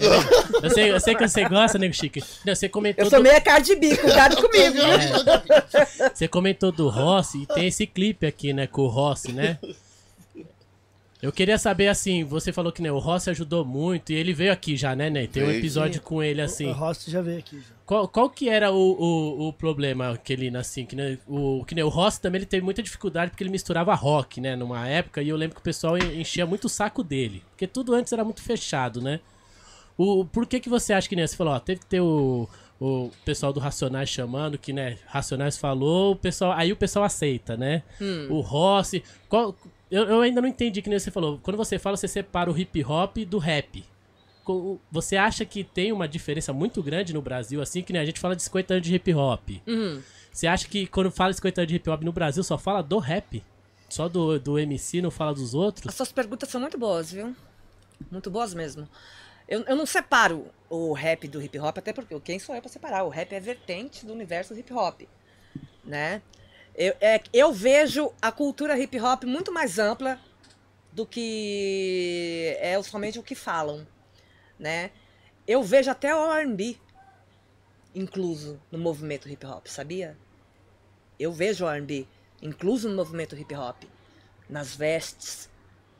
eu, 0.64 0.70
sei, 0.70 0.92
eu 0.92 1.00
sei 1.02 1.14
que 1.16 1.28
você 1.28 1.44
gosta, 1.44 1.78
nego 1.78 1.94
Chique. 1.94 2.24
Não, 2.46 2.56
você 2.56 2.70
comentou 2.70 3.04
Eu 3.04 3.10
sou 3.10 3.20
do- 3.20 3.24
meio 3.28 3.42
Cardi 3.44 3.76
B, 3.76 3.98
cuidado 3.98 4.38
comigo. 4.38 4.78
É. 4.80 6.10
Você 6.14 6.28
comentou 6.30 6.72
do 6.72 6.88
Rossi 6.88 7.42
e 7.44 7.46
tem 7.46 7.68
esse 7.68 7.86
clipe 7.86 8.26
aqui, 8.26 8.54
né, 8.54 8.66
com 8.66 8.84
o 8.84 8.88
Rossi, 8.88 9.34
né? 9.34 9.60
Eu 11.22 11.32
queria 11.32 11.58
saber, 11.58 11.88
assim, 11.90 12.24
você 12.24 12.54
falou 12.54 12.72
que 12.72 12.82
né, 12.82 12.92
o 12.92 13.00
Rossi 13.00 13.30
ajudou 13.30 13.66
muito 13.66 14.12
e 14.14 14.16
ele 14.16 14.34
veio 14.34 14.54
aqui 14.54 14.78
já, 14.78 14.96
né, 14.96 15.10
Ney? 15.10 15.28
Tem 15.28 15.44
um 15.44 15.52
episódio 15.52 16.00
com 16.02 16.24
ele, 16.24 16.42
A 16.42 16.46
assim. 16.46 16.72
Host 16.72 17.10
já 17.12 17.22
veio 17.22 17.40
aqui. 17.40 17.58
Já. 17.58 17.75
Qual, 17.86 18.08
qual 18.08 18.30
que 18.30 18.50
era 18.50 18.72
o, 18.72 18.78
o, 18.78 19.48
o 19.50 19.54
problema 19.54 20.18
que 20.18 20.34
ele, 20.34 20.56
assim, 20.58 20.86
que, 20.86 20.96
o, 21.28 21.64
que 21.66 21.76
nem 21.76 21.84
o 21.84 21.88
Rossi 21.90 22.20
também 22.20 22.40
ele 22.40 22.46
teve 22.48 22.64
muita 22.66 22.82
dificuldade 22.82 23.30
porque 23.30 23.44
ele 23.44 23.52
misturava 23.52 23.94
rock, 23.94 24.42
né, 24.42 24.56
numa 24.56 24.88
época, 24.88 25.22
e 25.22 25.30
eu 25.30 25.38
lembro 25.38 25.56
que 25.56 25.62
o 25.62 25.64
pessoal 25.64 25.96
en- 25.98 26.20
enchia 26.20 26.48
muito 26.48 26.66
o 26.66 26.70
saco 26.70 27.04
dele, 27.04 27.44
porque 27.52 27.68
tudo 27.68 27.94
antes 27.94 28.12
era 28.12 28.24
muito 28.24 28.42
fechado, 28.42 29.02
né? 29.02 29.20
O, 29.98 30.26
por 30.26 30.46
que 30.48 30.60
que 30.60 30.68
você 30.68 30.94
acha 30.94 31.08
que, 31.08 31.16
né, 31.16 31.28
você 31.28 31.36
falou, 31.38 31.54
ó, 31.54 31.60
teve 31.60 31.80
que 31.82 31.86
ter 31.86 32.02
o, 32.02 32.50
o 32.82 33.12
pessoal 33.24 33.54
do 33.54 33.60
Racionais 33.60 34.10
chamando, 34.10 34.58
que, 34.58 34.74
né, 34.74 34.98
Racionais 35.06 35.56
falou, 35.58 36.14
o 36.14 36.16
pessoal, 36.16 36.54
aí 36.54 36.72
o 36.74 36.76
pessoal 36.76 37.06
aceita, 37.06 37.56
né? 37.56 37.84
O 38.32 38.42
Rossi, 38.42 39.04
qual, 39.30 39.56
eu, 39.92 40.04
eu 40.06 40.22
ainda 40.22 40.42
não 40.42 40.50
entendi 40.50 40.82
que 40.82 40.90
nem 40.90 40.98
você 40.98 41.12
falou, 41.12 41.40
quando 41.44 41.56
você 41.56 41.78
fala, 41.78 41.96
você 41.96 42.08
separa 42.08 42.52
o 42.52 42.58
hip 42.58 42.84
hop 42.84 43.18
do 43.20 43.38
rap. 43.38 43.86
Você 44.92 45.16
acha 45.18 45.46
que 45.46 45.64
tem 45.64 45.92
uma 45.92 46.08
diferença 46.08 46.54
muito 46.54 46.82
grande 46.84 47.14
no 47.14 47.22
Brasil, 47.22 47.62
assim, 47.62 47.82
que 47.82 47.92
nem 47.94 48.02
a 48.02 48.06
gente 48.06 48.20
fala 48.20 48.36
de 48.36 48.44
50 48.44 48.74
anos 48.76 48.88
de 48.88 48.96
hip 48.96 49.14
hop? 49.14 49.50
Uhum. 49.68 50.02
Você 50.32 50.48
acha 50.48 50.68
que 50.68 50.86
quando 50.88 51.10
fala 51.12 51.34
50 51.34 51.62
anos 51.62 51.70
de 51.70 51.76
hip 51.76 51.90
hop 51.90 52.04
no 52.04 52.12
Brasil 52.12 52.44
só 52.44 52.58
fala 52.58 52.82
do 52.82 52.98
rap? 52.98 53.44
Só 53.90 54.10
do, 54.10 54.40
do 54.40 54.60
MC, 54.60 55.02
não 55.02 55.12
fala 55.12 55.34
dos 55.34 55.50
As 55.50 55.54
outros? 55.54 55.96
suas 55.96 56.12
perguntas 56.12 56.50
são 56.50 56.60
muito 56.60 56.78
boas, 56.78 57.12
viu? 57.12 57.36
Muito 58.12 58.30
boas 58.30 58.54
mesmo. 58.54 58.88
Eu, 59.48 59.62
eu 59.62 59.76
não 59.76 59.86
separo 59.86 60.48
o 60.70 60.92
rap 60.94 61.28
do 61.28 61.42
hip 61.42 61.58
hop, 61.60 61.78
até 61.78 61.94
porque 61.94 62.20
quem 62.20 62.40
sou 62.40 62.56
eu 62.56 62.62
pra 62.62 62.70
separar? 62.70 63.04
O 63.04 63.10
rap 63.10 63.32
é 63.34 63.40
vertente 63.40 64.06
do 64.06 64.12
universo 64.12 64.58
hip 64.58 64.74
hop, 64.74 65.02
né? 65.84 66.22
Eu, 66.76 66.94
é, 67.00 67.22
eu 67.32 67.54
vejo 67.54 68.12
a 68.22 68.32
cultura 68.32 68.78
hip 68.78 69.00
hop 69.00 69.24
muito 69.24 69.52
mais 69.52 69.80
ampla 69.80 70.20
do 70.92 71.06
que 71.06 72.58
é 72.60 72.82
somente 72.82 73.20
o 73.20 73.24
que 73.24 73.36
falam, 73.36 73.86
né? 74.60 74.92
Eu 75.48 75.64
vejo 75.64 75.92
até 75.92 76.16
o 76.16 76.32
R&B 76.32 76.78
incluso 77.94 78.60
no 78.72 78.78
movimento 78.78 79.30
hip 79.30 79.46
hop, 79.46 79.68
sabia? 79.68 80.18
Eu 81.20 81.32
vejo 81.32 81.66
o 81.66 81.70
R&B 81.70 82.08
incluso 82.42 82.90
no 82.90 82.96
movimento 82.96 83.36
hip 83.38 83.56
hop, 83.56 83.84
nas 84.50 84.76
vestes, 84.76 85.50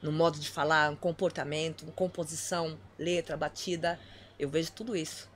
no 0.02 0.12
modo 0.12 0.40
de 0.40 0.50
falar, 0.50 0.92
no 0.92 0.98
comportamento, 0.98 1.86
composição, 1.94 2.78
letra, 3.00 3.38
batida, 3.38 4.00
eu 4.38 4.50
vejo 4.50 4.72
tudo 4.72 4.96
isso, 4.96 5.30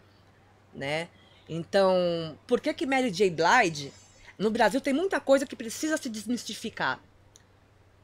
né? 0.74 1.07
Então, 1.47 2.38
por 2.45 2.61
que 2.61 2.74
que 2.74 2.86
Mary 2.86 3.09
J. 3.09 3.32
Blige, 3.32 3.91
no 4.38 4.51
Brasil 4.51 4.80
tem 4.80 4.93
muita 4.93 5.20
coisa 5.20 5.45
que 5.45 5.55
precisa 5.55 5.97
se 5.97 6.09
desmistificar, 6.09 6.99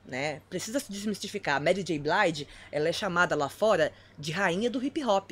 né? 0.05 0.41
Precisa 0.49 0.79
se 0.79 0.91
desmistificar. 0.91 1.61
Mary 1.61 1.83
J. 1.83 1.99
Blige, 1.99 2.47
ela 2.71 2.87
é 2.89 2.93
chamada 2.93 3.35
lá 3.35 3.49
fora 3.49 3.91
de 4.17 4.31
rainha 4.31 4.69
do 4.69 4.83
hip 4.83 5.03
hop, 5.03 5.31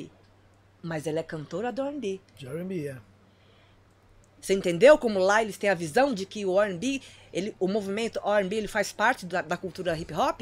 mas 0.81 1.07
ela 1.07 1.19
é 1.19 1.23
cantora 1.23 1.71
do 1.71 1.81
R&B. 1.81 2.19
Jeremy, 2.37 2.87
é. 2.87 2.97
Você 4.41 4.53
entendeu 4.53 4.97
como 4.97 5.19
lá 5.19 5.41
eles 5.41 5.57
têm 5.57 5.69
a 5.69 5.73
visão 5.73 6.13
de 6.13 6.25
que 6.25 6.45
o 6.45 6.61
R&B, 6.61 7.01
ele, 7.31 7.55
o 7.59 7.67
movimento 7.67 8.19
R&B, 8.19 8.55
ele 8.57 8.67
faz 8.67 8.91
parte 8.91 9.25
da, 9.25 9.41
da 9.41 9.55
cultura 9.55 9.97
hip 9.97 10.13
hop? 10.13 10.41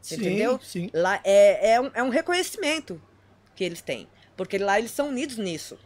Você 0.00 0.16
Sim, 0.16 0.20
entendeu? 0.20 0.60
sim. 0.62 0.90
Lá 0.92 1.20
é, 1.24 1.72
é, 1.72 1.80
um, 1.80 1.90
é 1.94 2.02
um 2.02 2.08
reconhecimento. 2.08 3.00
que 3.54 3.64
eles 3.64 3.80
têm. 3.80 4.08
Porque 4.36 4.58
lá 4.58 4.78
eles 4.78 4.90
são 4.90 5.08
unidos 5.08 5.38
nisso, 5.38 5.78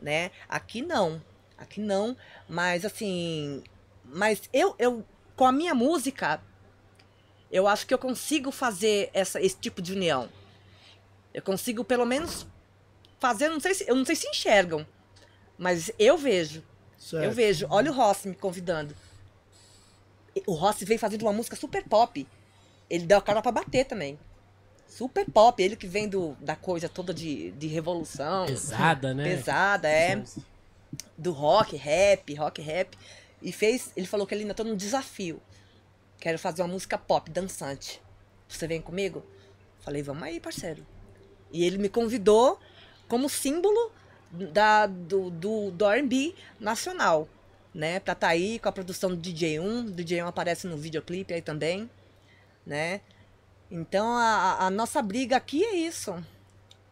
né? 0.00 0.30
Aqui 0.48 0.80
não. 0.80 1.22
Aqui 1.58 1.80
não, 1.80 2.14
mas 2.48 2.84
assim, 2.84 3.62
mas 4.04 4.42
eu 4.52 4.74
eu 4.78 5.04
com 5.34 5.46
a 5.46 5.52
minha 5.52 5.74
música 5.74 6.40
eu 7.50 7.66
acho 7.66 7.86
que 7.86 7.94
eu 7.94 7.98
consigo 7.98 8.50
fazer 8.50 9.10
essa, 9.12 9.40
esse 9.40 9.56
tipo 9.56 9.80
de 9.80 9.92
união. 9.92 10.28
Eu 11.32 11.42
consigo 11.42 11.84
pelo 11.84 12.04
menos 12.04 12.46
fazer, 13.18 13.48
não 13.48 13.60
sei 13.60 13.74
se, 13.74 13.88
eu 13.88 13.94
não 13.94 14.04
sei 14.04 14.16
se 14.16 14.28
enxergam, 14.28 14.86
mas 15.58 15.90
eu 15.98 16.16
vejo. 16.16 16.62
Certo. 16.98 17.24
Eu 17.24 17.32
vejo. 17.32 17.66
Olha 17.70 17.90
o 17.90 17.94
Rossi 17.94 18.28
me 18.28 18.34
convidando. 18.34 18.94
O 20.46 20.54
Rossi 20.54 20.84
veio 20.84 20.98
fazendo 20.98 21.22
uma 21.22 21.32
música 21.32 21.56
super 21.56 21.84
pop. 21.84 22.26
Ele 22.90 23.06
deu 23.06 23.18
a 23.18 23.22
cara 23.22 23.40
pra 23.40 23.52
bater 23.52 23.84
também. 23.84 24.18
Super 24.88 25.26
pop. 25.30 25.62
Ele 25.62 25.76
que 25.76 25.86
vem 25.86 26.08
do, 26.08 26.36
da 26.40 26.56
coisa 26.56 26.88
toda 26.88 27.12
de, 27.14 27.52
de 27.52 27.66
revolução. 27.66 28.46
Pesada, 28.46 29.14
né? 29.14 29.24
Pesada, 29.24 29.88
é. 29.88 30.22
Do 31.16 31.32
rock, 31.32 31.76
rap, 31.76 32.34
rock, 32.34 32.60
rap. 32.60 32.96
E 33.40 33.52
fez. 33.52 33.92
Ele 33.96 34.06
falou 34.06 34.26
que 34.26 34.34
ele 34.34 34.42
ainda 34.42 34.54
tá 34.54 34.64
num 34.64 34.76
desafio. 34.76 35.40
Quero 36.18 36.38
fazer 36.38 36.62
uma 36.62 36.68
música 36.68 36.96
pop, 36.96 37.30
dançante. 37.30 38.00
Você 38.48 38.66
vem 38.66 38.80
comigo? 38.80 39.24
Falei, 39.80 40.02
vamos 40.02 40.22
aí, 40.22 40.40
parceiro. 40.40 40.86
E 41.52 41.64
ele 41.64 41.78
me 41.78 41.88
convidou 41.88 42.58
como 43.08 43.28
símbolo 43.28 43.92
da, 44.30 44.86
do, 44.86 45.30
do, 45.30 45.70
do 45.70 45.84
R&B 45.86 46.34
nacional, 46.58 47.28
né? 47.74 48.00
Pra 48.00 48.14
tá 48.14 48.28
aí 48.28 48.58
com 48.58 48.68
a 48.68 48.72
produção 48.72 49.10
do 49.10 49.16
DJ1. 49.16 49.88
O 49.88 49.92
DJ1 49.92 50.26
aparece 50.26 50.66
no 50.66 50.76
videoclipe 50.76 51.34
aí 51.34 51.42
também, 51.42 51.88
né? 52.64 53.00
Então, 53.70 54.16
a, 54.16 54.66
a 54.66 54.70
nossa 54.70 55.02
briga 55.02 55.36
aqui 55.36 55.64
é 55.64 55.74
isso. 55.74 56.14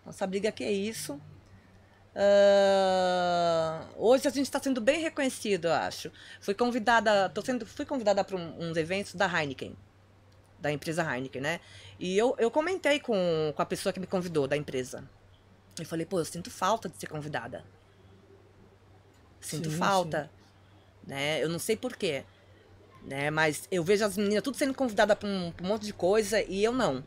Nossa 0.05 0.27
briga 0.27 0.49
aqui 0.49 0.65
é 0.65 0.73
isso. 0.73 1.21
Uh, 2.15 3.85
hoje 3.97 4.29
a 4.29 4.31
gente 4.31 4.47
está 4.47 4.63
sendo 4.63 4.81
bem 4.81 5.01
reconhecido, 5.01 5.67
eu 5.67 5.73
acho. 5.73 6.13
Fui 6.41 6.55
convidada, 6.55 7.29
tô 7.29 7.43
sendo, 7.43 7.67
fui 7.67 7.85
convidada 7.85 8.23
para 8.23 8.37
um, 8.37 8.71
uns 8.71 8.77
eventos 8.77 9.15
da 9.15 9.27
Heineken, 9.27 9.77
da 10.61 10.71
empresa 10.71 11.03
Heineken, 11.03 11.43
né? 11.43 11.61
E 11.99 12.17
eu, 12.17 12.37
eu 12.39 12.51
comentei 12.51 13.01
com, 13.01 13.53
com 13.55 13.63
a 13.63 13.67
pessoa 13.67 13.93
que 13.93 13.99
me 13.99 14.07
convidou 14.07 14.47
da 14.47 14.57
empresa. 14.57 15.03
Eu 15.79 15.85
falei, 15.85 16.07
pô, 16.07 16.21
eu 16.21 16.25
sinto 16.25 16.51
falta 16.51 16.89
de 16.89 16.97
ser 16.97 17.09
convidada. 17.09 17.65
Sinto 19.41 19.69
Sim, 19.71 19.77
falta, 19.77 20.31
né? 21.05 21.43
Eu 21.43 21.49
não 21.49 21.59
sei 21.59 21.77
porquê, 21.77 22.25
né? 23.03 23.29
Mas 23.29 23.67
eu 23.73 23.83
vejo 23.83 24.05
as 24.05 24.17
meninas 24.17 24.43
tudo 24.43 24.57
sendo 24.57 24.73
convidada 24.73 25.17
para 25.17 25.29
um, 25.29 25.53
um 25.61 25.67
monte 25.67 25.85
de 25.85 25.93
coisa 25.93 26.41
e 26.43 26.63
eu 26.63 26.73
não, 26.73 27.05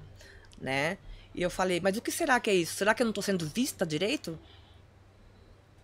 né? 0.59 0.97
E 1.33 1.41
eu 1.41 1.49
falei, 1.49 1.79
mas 1.79 1.95
o 1.95 2.01
que 2.01 2.11
será 2.11 2.39
que 2.39 2.49
é 2.49 2.53
isso? 2.55 2.75
Será 2.75 2.93
que 2.93 3.01
eu 3.01 3.05
não 3.05 3.13
tô 3.13 3.21
sendo 3.21 3.47
vista 3.47 3.85
direito? 3.85 4.39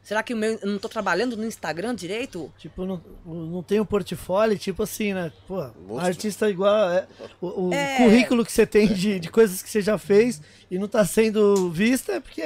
Será 0.03 0.21
que 0.21 0.33
o 0.33 0.37
meu, 0.37 0.59
eu 0.61 0.67
não 0.67 0.77
tô 0.77 0.89
trabalhando 0.89 1.37
no 1.37 1.45
Instagram 1.45 1.95
direito? 1.95 2.51
Tipo, 2.57 2.85
não, 2.85 3.01
não 3.25 3.63
tem 3.63 3.79
um 3.79 3.85
portfólio, 3.85 4.57
tipo 4.57 4.83
assim, 4.83 5.13
né? 5.13 5.31
Pô, 5.47 5.61
artista 5.97 6.49
igual. 6.49 6.89
É, 6.91 7.07
o 7.39 7.69
o 7.69 7.73
É. 7.73 7.97
currículo 7.97 8.45
que 8.45 8.51
você 8.51 8.65
tem 8.65 8.87
de, 8.93 9.17
de 9.19 9.29
coisas 9.31 9.63
que 9.63 9.69
você 9.69 9.81
já 9.81 9.97
fez 9.97 10.41
e 10.69 10.77
não 10.77 10.89
tá 10.89 11.05
sendo 11.05 11.71
vista 11.71 12.11
é 12.13 12.19
porque. 12.19 12.43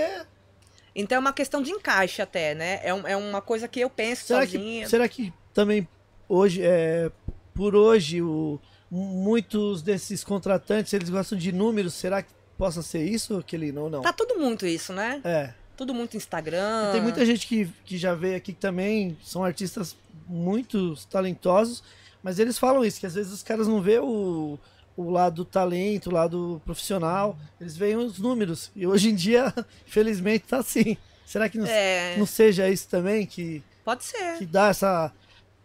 Então 0.95 1.16
é 1.16 1.20
uma 1.20 1.34
questão 1.34 1.62
de 1.62 1.72
encaixe 1.72 2.22
até, 2.22 2.53
né? 2.53 2.80
É, 2.84 2.93
um- 2.93 3.08
é 3.08 3.18
uma 3.18 3.41
coisa 3.41 3.68
que 3.68 3.80
eu 3.80 3.89
penso 3.89 4.28
Será 4.28 4.41
sozinha. 4.41 4.84
que, 4.84 4.89
será 4.89 5.08
que 5.10 5.34
também 5.53 5.88
hoje, 6.30 6.62
é, 6.64 7.12
por 7.55 7.76
hoje, 7.76 8.22
o, 8.22 8.60
muitos 8.91 9.82
desses 9.82 10.24
contratantes 10.24 10.93
eles 10.93 11.10
gostam 11.10 11.38
de 11.38 11.51
números? 11.51 11.93
Será 11.95 12.22
que 12.22 12.30
possa 12.58 12.82
ser 12.84 13.03
isso, 13.03 13.43
Kelly? 13.45 13.76
Ou 13.78 13.89
não? 13.89 14.01
Tá 14.01 14.14
tudo 14.14 14.39
muito 14.39 14.66
isso, 14.66 14.93
né? 14.93 15.22
É. 15.24 15.53
Tudo 15.78 15.94
muito 15.94 16.18
Instagram. 16.18 16.92
Tem 16.92 17.02
muita 17.02 17.26
gente 17.26 17.48
que, 17.48 17.70
que 17.86 17.98
já 17.98 18.14
veio 18.16 18.36
aqui 18.36 18.52
que 18.52 18.60
também 18.60 19.16
são 19.24 19.44
artistas 19.44 19.96
muito 20.28 20.96
talentosos, 21.10 21.84
mas 22.22 22.40
eles 22.40 22.58
falam 22.58 22.84
isso, 22.84 23.00
que 23.00 23.06
às 23.06 23.14
vezes 23.14 23.32
os 23.32 23.44
caras 23.44 23.68
não 23.68 23.82
vê 23.82 24.00
o, 24.00 24.60
o 24.98 25.10
lado 25.12 25.36
do 25.36 25.46
talento, 25.46 26.10
o 26.10 26.14
lado 26.14 26.62
profissional, 26.66 27.38
eles 27.62 27.78
veem 27.78 27.96
os 27.96 28.18
números. 28.18 28.72
E 28.76 28.86
hoje 28.88 29.10
em 29.10 29.16
dia, 29.16 29.54
infelizmente, 29.88 30.46
tá 30.48 30.58
assim. 30.58 30.98
Será 31.26 31.48
que 31.48 31.58
não, 31.58 31.68
É, 31.68 32.16
não 32.18 32.26
seja 32.26 32.68
isso 32.70 32.88
também 32.88 33.26
que, 33.26 33.62
pode 33.86 34.04
ser. 34.04 34.38
que 34.40 34.46
dá 34.46 34.70
essa, 34.70 35.12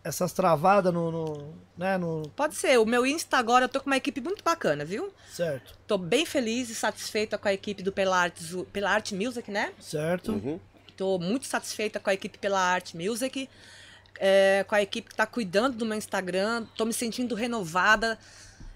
essas 0.05 0.33
travadas 0.33 0.93
no, 0.93 1.11
no, 1.11 1.55
né, 1.77 1.97
no... 1.97 2.29
Pode 2.35 2.55
ser. 2.57 2.79
O 2.79 2.85
meu 2.85 3.07
Insta 3.07 3.37
agora 3.37 3.67
eu 3.67 3.69
tô 3.69 3.81
com 3.81 3.87
uma 3.87 3.97
equipe 3.97 4.21
muito 4.21 4.43
bacana, 4.43 4.85
viu? 4.85 5.13
Certo, 5.31 5.79
Tô 5.87 5.97
bem 5.97 6.27
feliz 6.27 6.69
e 6.71 6.75
satisfeita 6.75 7.39
com 7.39 7.49
a 7.49 7.53
equipe 7.53 7.83
do 7.83 7.93
Pela 7.93 8.17
Art, 8.17 8.35
Pela 8.73 8.91
Art 8.91 9.13
Music, 9.13 9.51
né? 9.51 9.73
certo. 9.81 10.33
Uhum. 10.33 10.61
Tô 10.97 11.19
muito 11.19 11.47
satisfeita 11.47 11.99
com 11.99 12.11
a 12.11 12.15
equipe 12.15 12.39
Pela 12.39 12.61
Art 12.61 12.95
Music, 12.95 13.49
é, 14.19 14.65
com 14.69 14.75
a 14.75 14.83
equipe 14.83 15.09
que 15.09 15.15
tá 15.17 15.27
cuidando 15.27 15.77
do 15.77 15.87
meu 15.87 15.97
Instagram. 15.97 16.67
Tô 16.77 16.85
me 16.85 16.93
sentindo 16.93 17.35
renovada. 17.35 18.19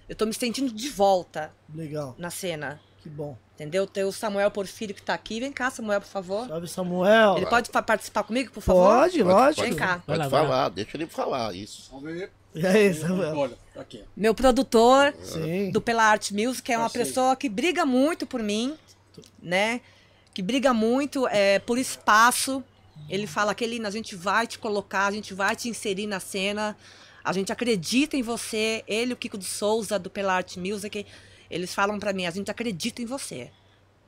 Eu 0.09 0.15
tô 0.15 0.25
me 0.25 0.33
sentindo 0.33 0.73
de 0.73 0.89
volta 0.89 1.51
Legal, 1.73 2.15
na 2.17 2.29
cena. 2.29 2.79
que 3.03 3.09
bom. 3.09 3.37
Entendeu? 3.57 3.87
Tem 3.87 4.03
o 4.03 4.11
Samuel 4.11 4.51
Porfírio 4.51 4.93
que 4.93 5.01
tá 5.01 5.15
aqui. 5.15 5.39
Vem 5.39 5.51
cá, 5.51 5.71
Samuel, 5.71 5.99
por 5.99 6.07
favor. 6.07 6.47
Salve, 6.47 6.67
Samuel. 6.67 7.37
Ele 7.37 7.47
pode 7.47 7.71
fa- 7.71 7.81
participar 7.81 8.21
comigo, 8.23 8.51
por 8.51 8.61
favor? 8.61 8.85
Pode, 8.99 9.23
lógico. 9.23 9.63
Vem 9.63 9.73
cá. 9.75 10.03
Pode 10.05 10.19
lá, 10.19 10.27
vai 10.27 10.41
lá. 10.43 10.47
falar, 10.47 10.69
deixa 10.69 10.95
ele 10.95 11.07
falar 11.07 11.55
isso. 11.55 11.89
Vamos 11.91 12.05
ver. 12.13 12.31
E 12.53 12.65
aí, 12.65 12.93
Samuel? 12.93 13.35
Olha, 13.35 13.57
tá 13.73 13.81
aqui. 13.81 14.03
Meu 14.15 14.35
produtor 14.35 15.11
Sim. 15.23 15.71
do 15.71 15.81
Pela 15.81 16.03
Art 16.03 16.29
Music 16.31 16.71
é 16.71 16.77
uma 16.77 16.85
Achei. 16.85 17.03
pessoa 17.03 17.35
que 17.35 17.49
briga 17.49 17.83
muito 17.83 18.27
por 18.27 18.43
mim, 18.43 18.77
né? 19.41 19.81
Que 20.35 20.43
briga 20.43 20.71
muito 20.71 21.27
é, 21.27 21.57
por 21.57 21.79
espaço. 21.79 22.63
Ele 23.09 23.25
fala, 23.25 23.55
Kelina, 23.55 23.87
a 23.87 23.91
gente 23.91 24.15
vai 24.15 24.45
te 24.45 24.59
colocar, 24.59 25.07
a 25.07 25.11
gente 25.11 25.33
vai 25.33 25.55
te 25.55 25.67
inserir 25.67 26.05
na 26.05 26.19
cena. 26.19 26.77
A 27.23 27.33
gente 27.33 27.51
acredita 27.51 28.15
em 28.15 28.21
você. 28.21 28.83
Ele, 28.87 29.13
o 29.13 29.17
Kiko 29.17 29.35
de 29.37 29.45
Souza, 29.45 29.97
do 29.97 30.11
Pela 30.11 30.33
Art 30.35 30.57
Music, 30.57 31.05
eles 31.49 31.73
falam 31.73 31.99
pra 31.99 32.13
mim, 32.13 32.25
a 32.25 32.31
gente 32.31 32.49
acredita 32.51 33.01
em 33.01 33.05
você. 33.05 33.49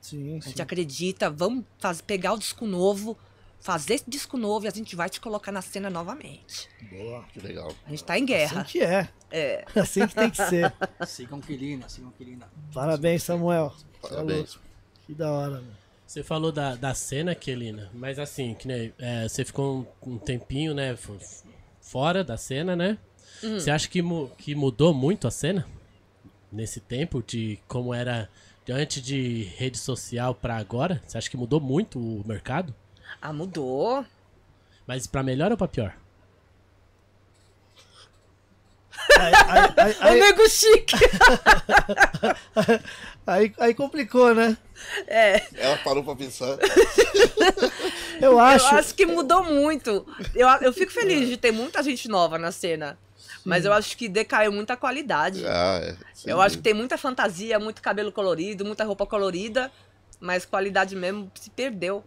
Sim, 0.00 0.38
A 0.38 0.40
sim. 0.42 0.48
gente 0.50 0.62
acredita, 0.62 1.28
vamos 1.30 1.64
faz- 1.78 2.00
pegar 2.00 2.32
o 2.32 2.38
disco 2.38 2.66
novo, 2.66 3.16
fazer 3.60 3.94
esse 3.94 4.04
disco 4.08 4.38
novo 4.38 4.64
e 4.64 4.68
a 4.68 4.70
gente 4.70 4.96
vai 4.96 5.10
te 5.10 5.20
colocar 5.20 5.52
na 5.52 5.60
cena 5.60 5.90
novamente. 5.90 6.68
Boa. 6.90 7.22
Que 7.32 7.40
legal. 7.40 7.70
A 7.86 7.90
gente 7.90 8.04
tá 8.04 8.18
em 8.18 8.24
guerra. 8.24 8.62
Assim 8.62 8.70
que 8.70 8.80
é. 8.82 9.08
É. 9.30 9.64
Assim 9.78 10.06
que 10.06 10.14
tem 10.14 10.30
que 10.30 10.36
ser. 10.38 10.72
Sigam 11.06 11.40
Quelina, 11.40 11.88
sigam 11.88 12.10
Quelina. 12.16 12.48
Parabéns, 12.72 13.22
Samuel. 13.22 13.74
Parabéns. 14.00 14.54
louco. 14.54 14.60
Que 15.06 15.14
da 15.14 15.30
hora, 15.30 15.50
mano. 15.56 15.80
Você 16.06 16.24
falou 16.24 16.50
da, 16.50 16.74
da 16.74 16.92
cena, 16.92 17.36
Kelina, 17.36 17.88
mas 17.94 18.18
assim, 18.18 18.52
que 18.54 18.66
nem, 18.66 18.92
é, 18.98 19.28
você 19.28 19.44
ficou 19.44 19.86
um, 20.04 20.14
um 20.14 20.18
tempinho, 20.18 20.74
né, 20.74 20.96
fo- 20.96 21.16
fora 21.80 22.24
da 22.24 22.36
cena, 22.36 22.74
né? 22.74 22.98
Você 23.40 23.70
acha 23.70 23.88
que, 23.88 24.02
mu- 24.02 24.28
que 24.36 24.54
mudou 24.56 24.92
muito 24.92 25.28
a 25.28 25.30
cena? 25.30 25.68
Nesse 26.52 26.80
tempo, 26.80 27.22
de 27.22 27.58
como 27.68 27.94
era 27.94 28.28
de 28.64 28.72
antes 28.72 29.00
de 29.02 29.44
rede 29.56 29.78
social 29.78 30.34
pra 30.34 30.56
agora? 30.56 31.00
Você 31.06 31.16
acha 31.16 31.30
que 31.30 31.36
mudou 31.36 31.60
muito 31.60 31.98
o 31.98 32.22
mercado? 32.26 32.74
Ah, 33.22 33.32
mudou. 33.32 34.04
Mas 34.86 35.06
pra 35.06 35.22
melhor 35.22 35.52
ou 35.52 35.56
pra 35.56 35.68
pior? 35.68 35.94
Aí- 40.00 40.18
nego 40.20 40.48
chique! 40.48 40.96
aí- 43.26 43.52
aí 43.58 43.74
complicou, 43.74 44.34
né? 44.34 44.56
É. 45.06 45.42
Ela 45.54 45.76
parou 45.78 46.02
pra 46.02 46.16
pensar. 46.16 46.56
Eu 48.20 48.38
acho. 48.38 48.66
Eu 48.74 48.78
acho 48.78 48.94
que 48.94 49.06
mudou 49.06 49.44
muito. 49.44 50.06
Eu, 50.34 50.48
eu 50.60 50.72
fico 50.72 50.92
feliz 50.92 51.28
de 51.28 51.36
ter 51.36 51.52
muita 51.52 51.82
gente 51.82 52.08
nova 52.08 52.38
na 52.38 52.52
cena. 52.52 52.98
Mas 53.44 53.64
eu 53.64 53.72
acho 53.72 53.96
que 53.96 54.08
decaiu 54.08 54.52
muita 54.52 54.76
qualidade. 54.76 55.44
Ah, 55.46 55.80
é. 55.82 55.96
Eu 56.24 56.40
acho 56.40 56.58
que 56.58 56.62
tem 56.62 56.74
muita 56.74 56.98
fantasia, 56.98 57.58
muito 57.58 57.80
cabelo 57.80 58.12
colorido, 58.12 58.64
muita 58.64 58.84
roupa 58.84 59.06
colorida, 59.06 59.72
mas 60.18 60.44
qualidade 60.44 60.94
mesmo 60.94 61.30
se 61.34 61.50
perdeu. 61.50 62.04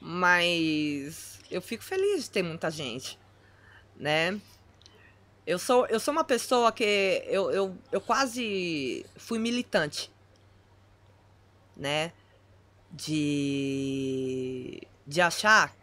Mas 0.00 1.40
eu 1.50 1.60
fico 1.60 1.82
feliz 1.82 2.24
de 2.24 2.30
ter 2.30 2.42
muita 2.42 2.70
gente, 2.70 3.18
né? 3.96 4.40
Eu 5.46 5.58
sou, 5.58 5.86
eu 5.86 5.98
sou 5.98 6.12
uma 6.12 6.24
pessoa 6.24 6.70
que 6.70 7.24
eu, 7.26 7.50
eu, 7.50 7.78
eu 7.90 8.00
quase 8.00 9.04
fui 9.16 9.38
militante, 9.38 10.12
né? 11.76 12.12
De, 12.90 14.80
de 15.06 15.20
achar 15.20 15.74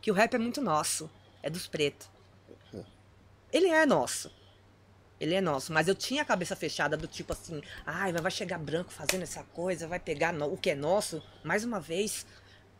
que 0.00 0.10
o 0.10 0.14
rap 0.14 0.34
é 0.34 0.38
muito 0.38 0.60
nosso, 0.60 1.10
é 1.42 1.50
dos 1.50 1.66
pretos. 1.66 2.09
Ele 3.52 3.68
é 3.68 3.84
nosso. 3.86 4.30
Ele 5.18 5.34
é 5.34 5.40
nosso, 5.40 5.70
mas 5.72 5.86
eu 5.86 5.94
tinha 5.94 6.22
a 6.22 6.24
cabeça 6.24 6.56
fechada 6.56 6.96
do 6.96 7.06
tipo 7.06 7.32
assim, 7.34 7.60
ai, 7.84 8.10
mas 8.10 8.22
vai 8.22 8.30
chegar 8.30 8.58
branco 8.58 8.90
fazendo 8.90 9.22
essa 9.22 9.42
coisa, 9.42 9.86
vai 9.86 10.00
pegar 10.00 10.32
no- 10.32 10.50
o 10.50 10.56
que 10.56 10.70
é 10.70 10.74
nosso, 10.74 11.22
mais 11.44 11.62
uma 11.62 11.78
vez, 11.78 12.24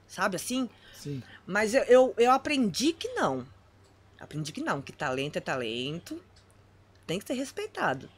sabe 0.09 0.37
assim? 0.37 0.69
Sim. 0.95 1.23
Mas 1.47 1.75
eu, 1.75 1.83
eu, 1.85 2.15
eu 2.17 2.31
aprendi 2.33 2.95
que 2.95 3.09
não. 3.09 3.47
Aprendi 4.19 4.53
que 4.53 4.63
não, 4.63 4.81
que 4.81 4.91
talento 4.93 5.37
é 5.37 5.41
talento, 5.41 6.23
tem 7.07 7.19
que 7.19 7.27
ser 7.27 7.35
respeitado. 7.35 8.09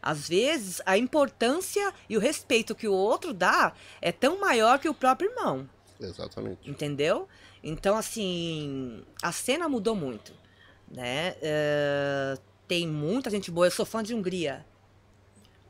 Às 0.00 0.28
vezes, 0.28 0.80
a 0.86 0.96
importância 0.96 1.92
e 2.08 2.16
o 2.16 2.20
respeito 2.20 2.74
que 2.76 2.86
o 2.86 2.92
outro 2.92 3.32
dá 3.32 3.72
é 4.00 4.12
tão 4.12 4.38
maior 4.38 4.78
que 4.78 4.88
o 4.88 4.94
próprio 4.94 5.30
irmão. 5.30 5.68
Exatamente. 5.98 6.70
Entendeu? 6.70 7.28
Então, 7.62 7.96
assim, 7.96 9.02
a 9.22 9.32
cena 9.32 9.68
mudou 9.68 9.96
muito, 9.96 10.32
né? 10.94 11.34
É, 11.42 12.38
tem 12.68 12.86
muita 12.86 13.28
gente 13.30 13.50
boa. 13.50 13.66
Eu 13.66 13.70
sou 13.70 13.84
fã 13.84 14.02
de 14.02 14.14
Hungria. 14.14 14.64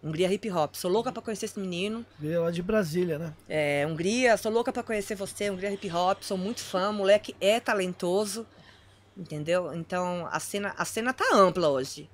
Hungria 0.02 0.30
hip 0.30 0.50
hop. 0.50 0.74
Sou 0.74 0.90
louca 0.90 1.10
pra 1.10 1.22
conhecer 1.22 1.46
esse 1.46 1.58
menino. 1.58 2.04
Veio 2.18 2.42
lá 2.42 2.50
de 2.50 2.62
Brasília, 2.62 3.18
né? 3.18 3.34
É, 3.48 3.86
Hungria, 3.88 4.36
sou 4.36 4.52
louca 4.52 4.70
pra 4.70 4.82
conhecer 4.82 5.14
você, 5.14 5.50
Hungria 5.50 5.72
hip 5.72 5.90
hop. 5.90 6.22
Sou 6.22 6.36
muito 6.36 6.60
fã. 6.60 6.92
Moleque 6.92 7.34
é 7.40 7.58
talentoso. 7.58 8.46
Entendeu? 9.16 9.72
Então, 9.74 10.28
a 10.30 10.38
cena, 10.38 10.74
a 10.76 10.84
cena 10.84 11.12
tá 11.12 11.24
ampla 11.32 11.68
hoje. 11.68 12.10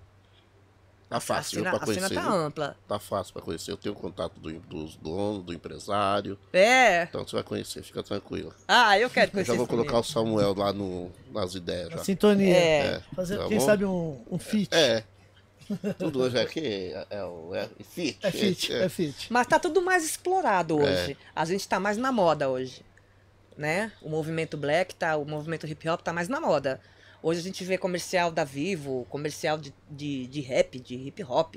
Tá 1.10 1.18
fácil 1.18 1.58
cena, 1.58 1.70
pra 1.70 1.82
a 1.82 1.86
cena 1.86 2.08
conhecer. 2.08 2.14
tá 2.14 2.32
ampla. 2.32 2.76
Tá 2.86 2.98
fácil 3.00 3.32
pra 3.32 3.42
conhecer. 3.42 3.72
Eu 3.72 3.76
tenho 3.76 3.94
contato 3.96 4.38
do, 4.38 4.52
dos 4.60 4.94
donos, 4.96 5.42
do 5.42 5.52
empresário. 5.52 6.38
É. 6.52 7.02
Então 7.02 7.26
você 7.26 7.34
vai 7.34 7.42
conhecer, 7.42 7.82
fica 7.82 8.00
tranquilo. 8.02 8.54
Ah, 8.68 8.96
eu 8.96 9.10
quero 9.10 9.26
Eu 9.26 9.32
conhecer 9.32 9.50
já 9.52 9.56
vou 9.56 9.64
esse 9.64 9.70
colocar 9.70 9.92
menino. 9.94 10.08
o 10.08 10.12
Samuel 10.12 10.54
lá 10.54 10.72
no, 10.72 11.10
nas 11.32 11.54
ideias 11.56 11.90
Na 11.90 11.96
já. 11.96 12.04
sintonia. 12.04 12.56
É. 12.56 13.02
Fazer, 13.14 13.38
tá 13.38 13.48
quem 13.48 13.58
bom? 13.58 13.66
sabe 13.66 13.84
um, 13.84 14.22
um 14.30 14.38
fit. 14.38 14.72
É. 14.72 15.02
Tudo 15.98 16.22
hoje 16.22 16.38
aqui 16.38 16.60
é, 16.94 17.06
é, 17.10 17.24
o- 17.24 17.54
é 17.54 17.68
fit. 17.84 18.18
É 18.22 18.30
fit, 18.30 18.72
é, 18.72 18.88
fit. 18.88 19.32
Mas 19.32 19.46
tá 19.46 19.58
tudo 19.58 19.82
mais 19.82 20.04
explorado 20.04 20.80
É. 20.80 20.82
hoje. 21.04 21.18
A 21.34 21.44
gente 21.44 21.66
tá 21.68 21.78
mais 21.80 21.96
na 21.96 22.10
moda 22.12 22.48
hoje. 22.48 22.82
Né? 23.56 23.92
O 24.00 24.08
movimento 24.08 24.56
black, 24.56 24.94
tá, 24.94 25.16
o 25.16 25.24
movimento 25.24 25.66
hip 25.66 25.88
hop 25.88 26.00
tá 26.00 26.12
mais 26.12 26.28
na 26.28 26.40
moda. 26.40 26.80
Hoje 27.22 27.40
a 27.40 27.42
gente 27.42 27.62
vê 27.64 27.76
comercial 27.76 28.30
da 28.30 28.44
Vivo, 28.44 29.06
comercial 29.10 29.58
de, 29.58 29.74
de, 29.90 30.26
de 30.26 30.40
rap, 30.40 30.78
de 30.80 30.94
hip 30.94 31.22
hop. 31.24 31.56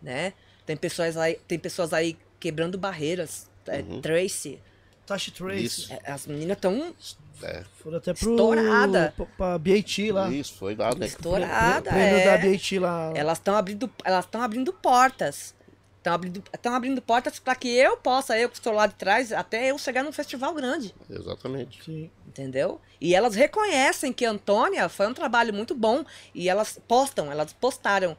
Né? 0.00 0.32
Tem 0.64 0.76
pessoas 0.76 1.16
aí, 1.16 1.38
tem 1.48 1.58
pessoas 1.58 1.92
aí 1.92 2.16
quebrando 2.38 2.78
barreiras. 2.78 3.50
É, 3.66 3.80
Uhum. 3.80 4.00
Tracy. 4.00 4.60
Tashi 5.06 5.30
Trace. 5.30 5.64
Isso. 5.64 5.92
É, 5.92 6.10
As 6.10 6.26
meninas 6.26 6.56
estão 6.56 6.94
É. 7.42 7.64
Foram 7.82 7.98
até 7.98 8.12
pro. 8.14 8.30
Estourada. 8.30 9.12
Pra, 9.16 9.26
pra 9.26 9.58
BAT 9.58 9.98
lá. 10.12 10.30
Isso, 10.30 10.54
foi 10.54 10.74
lá, 10.74 10.94
né? 10.94 11.06
estouradas. 11.06 11.92
Prêmio 11.92 12.18
é. 12.18 12.24
da 12.24 12.38
BAT 12.38 12.72
lá. 12.78 13.12
Elas 13.14 13.38
estão 13.38 13.56
abrindo, 13.56 13.90
elas 14.04 14.24
estão 14.24 14.42
abrindo 14.42 14.72
portas. 14.72 15.54
Estão 15.98 16.12
abrindo, 16.12 16.42
estão 16.52 16.74
abrindo 16.74 17.00
portas 17.00 17.38
para 17.38 17.54
que 17.54 17.68
eu 17.68 17.96
possa, 17.96 18.38
eu 18.38 18.50
que 18.50 18.56
estou 18.56 18.74
lá 18.74 18.86
de 18.86 18.94
trás, 18.94 19.32
até 19.32 19.70
eu 19.70 19.78
chegar 19.78 20.02
num 20.02 20.12
festival 20.12 20.52
grande. 20.52 20.94
Exatamente. 21.08 21.82
Sim. 21.82 22.10
Entendeu? 22.34 22.80
E 23.00 23.14
elas 23.14 23.36
reconhecem 23.36 24.12
que 24.12 24.26
Antônia 24.26 24.88
foi 24.88 25.06
um 25.06 25.14
trabalho 25.14 25.54
muito 25.54 25.72
bom. 25.72 26.04
E 26.34 26.48
elas 26.48 26.80
postam, 26.88 27.30
elas 27.30 27.52
postaram. 27.52 28.16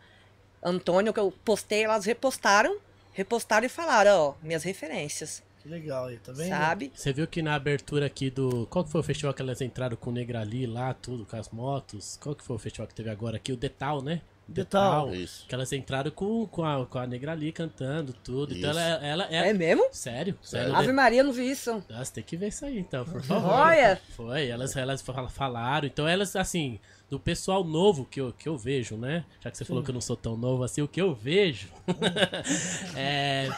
Antônio, 0.63 1.13
que 1.13 1.19
eu 1.19 1.33
postei, 1.43 1.83
elas 1.83 2.05
repostaram, 2.05 2.77
repostaram 3.11 3.65
e 3.65 3.69
falaram, 3.69 4.17
ó, 4.17 4.33
minhas 4.41 4.63
referências. 4.63 5.43
Que 5.61 5.67
legal 5.67 6.05
aí, 6.05 6.17
tá 6.17 6.31
vendo? 6.31 6.47
Sabe? 6.47 6.91
Você 6.95 7.11
viu 7.11 7.27
que 7.27 7.41
na 7.41 7.55
abertura 7.55 8.05
aqui 8.05 8.29
do. 8.29 8.65
Qual 8.67 8.85
que 8.85 8.91
foi 8.91 9.01
o 9.01 9.03
festival 9.03 9.33
que 9.33 9.41
elas 9.41 9.59
entraram 9.59 9.97
com 9.97 10.11
o 10.11 10.13
Negrali 10.13 10.65
lá, 10.65 10.93
tudo, 10.93 11.25
com 11.25 11.35
as 11.35 11.49
motos? 11.49 12.17
Qual 12.21 12.33
que 12.35 12.43
foi 12.43 12.55
o 12.55 12.59
festival 12.59 12.87
que 12.87 12.95
teve 12.95 13.09
agora 13.09 13.35
aqui? 13.35 13.51
O 13.51 13.57
Detal, 13.57 14.01
né? 14.01 14.21
Detal. 14.47 15.13
Isso. 15.13 15.45
Que 15.47 15.55
elas 15.55 15.71
entraram 15.73 16.11
com, 16.11 16.45
com, 16.47 16.63
a, 16.63 16.85
com 16.85 16.97
a 16.99 17.07
Negrali 17.07 17.51
cantando 17.51 18.13
tudo. 18.13 18.53
Então 18.55 18.69
Isso. 18.71 18.79
ela, 18.79 19.05
ela 19.05 19.27
é. 19.31 19.49
É 19.49 19.53
mesmo? 19.53 19.87
Sério? 19.91 20.37
Sério. 20.41 20.67
Sério. 20.69 20.75
Ave 20.75 20.91
Maria, 20.93 21.23
não 21.23 21.33
vi 21.33 21.49
isso. 21.49 21.83
Nossa, 21.89 22.13
tem 22.13 22.23
que 22.23 22.37
ver 22.37 22.49
isso 22.49 22.63
aí 22.65 22.77
então, 22.77 23.03
por 23.05 23.21
favor. 23.25 23.49
Olha! 23.51 23.99
Foi, 24.15 24.47
elas, 24.47 24.75
elas 24.75 25.01
fal- 25.01 25.29
falaram. 25.29 25.87
Então 25.87 26.07
elas, 26.07 26.35
assim, 26.35 26.79
do 27.09 27.19
pessoal 27.19 27.63
novo 27.63 28.05
que 28.05 28.21
eu, 28.21 28.31
que 28.33 28.47
eu 28.47 28.57
vejo, 28.57 28.95
né? 28.97 29.25
Já 29.41 29.49
que 29.49 29.57
você 29.57 29.65
falou 29.65 29.81
que 29.83 29.89
eu 29.89 29.93
não 29.93 30.01
sou 30.01 30.15
tão 30.15 30.37
novo 30.37 30.63
assim, 30.63 30.81
o 30.81 30.87
que 30.87 31.01
eu 31.01 31.13
vejo. 31.15 31.67
é, 32.95 33.49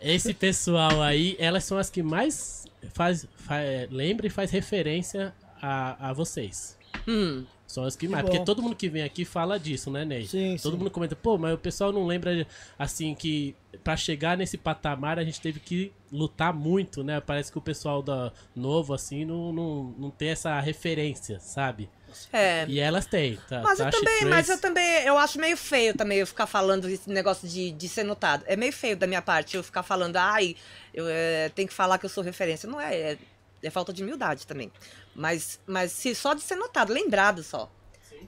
esse 0.00 0.32
pessoal 0.34 1.02
aí, 1.02 1.36
elas 1.38 1.64
são 1.64 1.76
as 1.78 1.90
que 1.90 2.02
mais 2.02 2.66
faz, 2.92 3.26
fa- 3.36 3.58
é, 3.60 3.86
lembra 3.90 4.26
e 4.26 4.30
faz 4.30 4.50
referência 4.50 5.34
a, 5.60 6.10
a 6.10 6.12
vocês. 6.12 6.76
Hum, 7.06 7.44
São 7.70 7.84
as 7.84 7.94
que 7.94 8.08
mais. 8.08 8.24
bom. 8.24 8.30
Porque 8.30 8.44
todo 8.44 8.60
mundo 8.60 8.74
que 8.74 8.88
vem 8.88 9.04
aqui 9.04 9.24
fala 9.24 9.58
disso, 9.58 9.92
né, 9.92 10.04
Ney? 10.04 10.26
Sim, 10.26 10.56
todo 10.60 10.72
sim. 10.72 10.78
mundo 10.78 10.90
comenta, 10.90 11.14
pô, 11.14 11.38
mas 11.38 11.54
o 11.54 11.58
pessoal 11.58 11.92
não 11.92 12.04
lembra, 12.04 12.44
assim, 12.76 13.14
que 13.14 13.54
pra 13.84 13.96
chegar 13.96 14.36
nesse 14.36 14.58
patamar 14.58 15.20
a 15.20 15.24
gente 15.24 15.40
teve 15.40 15.60
que 15.60 15.92
lutar 16.10 16.52
muito, 16.52 17.04
né? 17.04 17.20
Parece 17.20 17.52
que 17.52 17.58
o 17.58 17.60
pessoal 17.60 18.02
da 18.02 18.32
novo, 18.56 18.92
assim, 18.92 19.24
não, 19.24 19.52
não, 19.52 19.94
não 19.96 20.10
tem 20.10 20.30
essa 20.30 20.58
referência, 20.58 21.38
sabe? 21.38 21.88
é. 22.32 22.66
E 22.66 22.80
elas 22.80 23.06
têm, 23.06 23.38
tá? 23.48 23.60
Mas 23.60 23.78
eu 23.78 23.84
Tashi 23.84 23.98
também, 23.98 24.24
mas 24.24 24.48
eu 24.48 24.60
também, 24.60 25.04
eu 25.04 25.16
acho 25.16 25.38
meio 25.38 25.56
feio 25.56 25.94
também 25.96 26.18
eu 26.18 26.26
ficar 26.26 26.48
falando 26.48 26.88
esse 26.88 27.08
negócio 27.08 27.48
de, 27.48 27.70
de 27.70 27.88
ser 27.88 28.02
notado. 28.02 28.42
É 28.48 28.56
meio 28.56 28.72
feio 28.72 28.96
da 28.96 29.06
minha 29.06 29.22
parte 29.22 29.56
eu 29.56 29.62
ficar 29.62 29.84
falando, 29.84 30.16
ai, 30.16 30.56
eu 30.92 31.06
é, 31.08 31.48
tenho 31.50 31.68
que 31.68 31.74
falar 31.74 31.98
que 31.98 32.04
eu 32.04 32.10
sou 32.10 32.24
referência. 32.24 32.68
Não 32.68 32.80
é, 32.80 33.12
é, 33.12 33.18
é 33.62 33.70
falta 33.70 33.92
de 33.92 34.02
humildade 34.02 34.44
também. 34.44 34.72
Mas, 35.14 35.60
mas 35.66 35.92
se 35.92 36.14
só 36.14 36.34
de 36.34 36.40
ser 36.40 36.56
notado, 36.56 36.92
lembrado 36.92 37.42
só. 37.42 37.70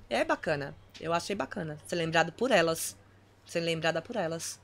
É 0.09 0.25
bacana. 0.25 0.75
Eu 1.01 1.13
achei 1.13 1.35
bacana 1.35 1.79
ser 1.87 1.97
lembrado 1.97 2.33
por 2.33 2.51
elas. 2.51 2.97
Ser 3.47 3.61
lembrada 3.61 4.01
por 4.03 4.17
elas. 4.17 4.61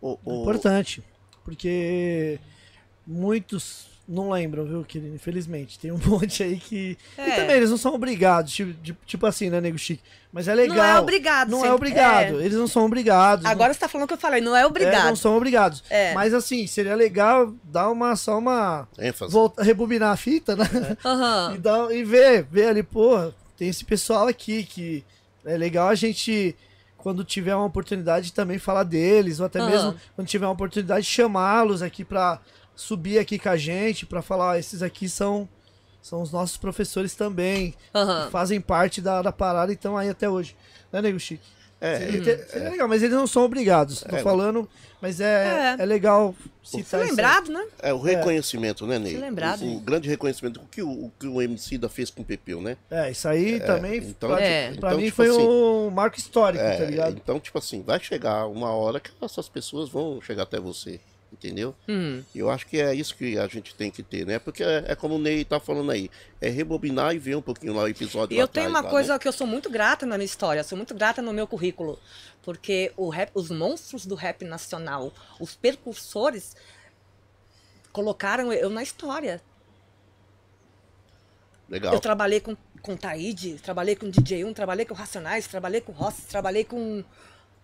O, 0.00 0.18
o- 0.24 0.42
Importante. 0.42 1.02
Porque 1.44 2.38
muitos 3.06 3.86
não 4.06 4.30
lembram, 4.30 4.64
viu, 4.64 4.84
querido? 4.84 5.14
Infelizmente. 5.14 5.78
Tem 5.78 5.90
um 5.90 5.98
monte 6.06 6.42
aí 6.42 6.58
que. 6.58 6.98
E 7.16 7.20
É. 7.20 7.36
também 7.36 7.56
eles 7.56 7.70
não 7.70 7.76
são 7.76 7.94
obrigados, 7.94 8.52
tipo, 8.52 8.74
tipo 9.06 9.26
assim, 9.26 9.48
né, 9.50 9.60
Nego 9.60 9.78
Chique? 9.78 10.02
Mas 10.32 10.48
é 10.48 10.54
legal. 10.54 10.76
Não 10.76 10.84
é 10.84 11.00
obrigado. 11.00 11.50
Não 11.50 11.64
é 11.64 11.72
obrigado. 11.72 12.40
É. 12.40 12.44
Eles 12.44 12.58
não 12.58 12.66
são 12.66 12.84
obrigados. 12.84 13.44
Agora 13.46 13.72
você 13.72 13.78
tá 13.80 13.88
falando 13.88 14.04
o 14.04 14.08
que 14.08 14.14
eu 14.14 14.18
falei, 14.18 14.40
não 14.40 14.50
é 14.54 14.60
não, 14.60 14.66
é, 14.66 14.66
obrigado. 14.66 15.06
não 15.06 15.16
são 15.16 15.36
obrigados. 15.36 15.82
É. 15.88 16.12
Mas 16.12 16.34
assim, 16.34 16.66
seria 16.66 16.94
legal 16.96 17.54
dar 17.62 17.88
uma 17.90 18.16
só 18.16 18.38
uma. 18.38 18.88
ênfase. 18.98 19.32
Volta, 19.32 19.62
rebobinar 19.62 20.10
a 20.12 20.16
fita, 20.16 20.56
né? 20.56 20.64
Aham. 21.04 21.52
E, 21.54 21.58
dar, 21.58 21.90
e 21.94 22.02
ver, 22.04 22.42
ver 22.50 22.68
ali, 22.68 22.82
porra, 22.82 23.32
tem 23.56 23.68
esse 23.68 23.84
pessoal 23.84 24.26
aqui 24.26 24.64
que 24.64 25.04
é 25.44 25.56
legal 25.56 25.88
a 25.88 25.94
gente, 25.94 26.56
quando 26.98 27.22
tiver 27.22 27.54
uma 27.54 27.66
oportunidade, 27.66 28.32
também 28.32 28.58
falar 28.58 28.82
deles, 28.82 29.38
ou 29.38 29.46
até 29.46 29.60
Aham. 29.60 29.70
mesmo 29.70 29.94
quando 30.16 30.26
tiver 30.26 30.46
uma 30.46 30.52
oportunidade, 30.52 31.06
chamá-los 31.06 31.80
aqui 31.80 32.04
pra 32.04 32.40
subir 32.76 33.18
aqui 33.18 33.38
com 33.38 33.48
a 33.48 33.56
gente, 33.56 34.04
pra 34.06 34.22
falar, 34.22 34.50
ó, 34.50 34.54
esses 34.54 34.82
aqui 34.82 35.08
são, 35.08 35.48
são 36.02 36.20
os 36.22 36.30
nossos 36.32 36.56
professores 36.56 37.14
também, 37.14 37.72
que 37.92 38.30
fazem 38.30 38.60
parte 38.60 39.00
da, 39.00 39.22
da 39.22 39.32
parada 39.32 39.72
e 39.72 39.74
estão 39.74 39.96
aí 39.96 40.08
até 40.08 40.28
hoje. 40.28 40.56
Né, 40.92 41.00
Nego 41.02 41.18
Chique? 41.20 41.44
É, 41.80 41.98
Seria, 41.98 42.18
inte- 42.18 42.50
seria 42.50 42.70
legal, 42.70 42.88
mas 42.88 43.02
eles 43.02 43.14
não 43.14 43.26
são 43.26 43.44
obrigados, 43.44 44.00
tô 44.08 44.16
É. 44.16 44.22
falando, 44.22 44.66
mas 45.02 45.20
é, 45.20 45.74
É. 45.78 45.82
é. 45.82 45.84
legal 45.84 46.34
Ser 46.62 46.78
citar 46.78 47.00
isso 47.02 47.10
lembrado, 47.10 47.52
né? 47.52 47.66
é 47.82 47.92
o 47.92 48.00
reconhecimento, 48.00 48.86
né, 48.86 48.98
Ney? 48.98 49.18
Lembrado. 49.18 49.62
O, 49.62 49.76
o 49.76 49.80
grande 49.80 50.08
reconhecimento 50.08 50.60
o 50.60 50.66
que 50.66 50.82
o, 50.82 50.88
o 50.88 51.12
que 51.20 51.26
o 51.26 51.42
MC 51.42 51.76
da 51.76 51.88
fez 51.90 52.08
com 52.08 52.22
o 52.22 52.24
Pepeu, 52.24 52.62
né? 52.62 52.78
É, 52.90 53.10
isso 53.10 53.28
aí 53.28 53.60
também, 53.60 53.98
então, 53.98 54.30
pra, 54.30 54.40
É. 54.40 54.68
pra 54.68 54.88
então, 54.90 54.98
mim, 54.98 55.04
tipo 55.06 55.16
foi 55.16 55.28
assim, 55.28 55.46
um 55.46 55.90
marco 55.90 56.16
histórico, 56.16 56.64
É, 56.64 56.76
tá 56.78 56.84
ligado? 56.86 57.16
então, 57.22 57.38
tipo 57.38 57.58
assim, 57.58 57.82
vai 57.82 58.00
chegar 58.00 58.46
uma 58.46 58.70
hora 58.70 58.98
que 58.98 59.10
essas 59.20 59.48
pessoas 59.48 59.90
vão 59.90 60.22
chegar 60.22 60.44
até 60.44 60.58
você, 60.58 60.98
entendeu? 61.34 61.74
Hum. 61.88 62.22
E 62.34 62.38
eu 62.38 62.48
acho 62.50 62.66
que 62.66 62.80
é 62.80 62.94
isso 62.94 63.14
que 63.14 63.36
a 63.38 63.46
gente 63.46 63.74
tem 63.74 63.90
que 63.90 64.02
ter, 64.02 64.26
né? 64.26 64.38
Porque 64.38 64.62
é, 64.62 64.84
é 64.88 64.94
como 64.94 65.16
o 65.16 65.18
Ney 65.18 65.44
tá 65.44 65.60
falando 65.60 65.90
aí, 65.90 66.10
é 66.40 66.48
rebobinar 66.48 67.14
e 67.14 67.18
ver 67.18 67.36
um 67.36 67.42
pouquinho 67.42 67.74
lá 67.74 67.82
o 67.82 67.88
episódio 67.88 68.34
E 68.34 68.38
eu 68.38 68.48
tenho 68.48 68.68
atrás, 68.68 68.84
uma 68.84 68.86
lá, 68.86 68.90
coisa 68.90 69.12
né? 69.14 69.18
que 69.18 69.28
eu 69.28 69.32
sou 69.32 69.46
muito 69.46 69.68
grata 69.68 70.06
na 70.06 70.16
minha 70.16 70.24
história, 70.24 70.64
sou 70.64 70.76
muito 70.76 70.94
grata 70.94 71.20
no 71.20 71.32
meu 71.32 71.46
currículo. 71.46 71.98
Porque 72.42 72.92
o 72.96 73.08
rap, 73.08 73.30
os 73.34 73.50
monstros 73.50 74.06
do 74.06 74.14
rap 74.14 74.44
nacional, 74.44 75.12
os 75.40 75.54
percursores, 75.54 76.54
colocaram 77.92 78.52
eu 78.52 78.70
na 78.70 78.82
história. 78.82 79.40
Legal. 81.68 81.94
Eu 81.94 82.00
trabalhei 82.00 82.40
com, 82.40 82.56
com 82.82 82.96
Taíde, 82.96 83.54
trabalhei 83.62 83.96
com 83.96 84.10
DJ1, 84.10 84.54
trabalhei 84.54 84.84
com 84.84 84.94
Racionais, 84.94 85.46
trabalhei 85.46 85.80
com 85.80 85.92
Rossi, 85.92 86.22
trabalhei 86.22 86.64
com, 86.64 87.02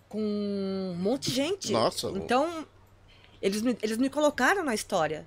com 0.09 0.21
um 0.21 0.95
monte 0.97 1.31
de 1.31 1.37
gente. 1.37 1.73
Nossa. 1.73 2.09
Então, 2.15 2.67
eles 3.41 3.63
me, 3.63 3.77
eles 3.83 3.97
me 3.99 4.09
colocaram 4.11 4.65
na 4.65 4.75
história. 4.75 5.27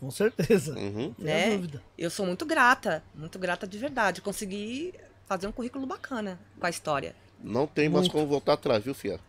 Com 0.00 0.10
certeza. 0.10 0.74
Uhum. 0.78 1.14
Sem 1.16 1.24
né? 1.24 1.50
dúvida. 1.56 1.82
Eu 1.96 2.10
sou 2.10 2.26
muito 2.26 2.44
grata, 2.44 3.02
muito 3.14 3.38
grata 3.38 3.66
de 3.66 3.78
verdade. 3.78 4.20
Consegui 4.20 4.92
fazer 5.26 5.46
um 5.46 5.52
currículo 5.52 5.86
bacana 5.86 6.38
com 6.60 6.66
a 6.66 6.70
história. 6.70 7.14
Não 7.42 7.66
tem 7.66 7.88
mais 7.88 8.02
Muito. 8.02 8.12
como 8.12 8.26
voltar 8.26 8.54
atrás, 8.54 8.82
viu, 8.84 8.94
Fia? 8.94 9.20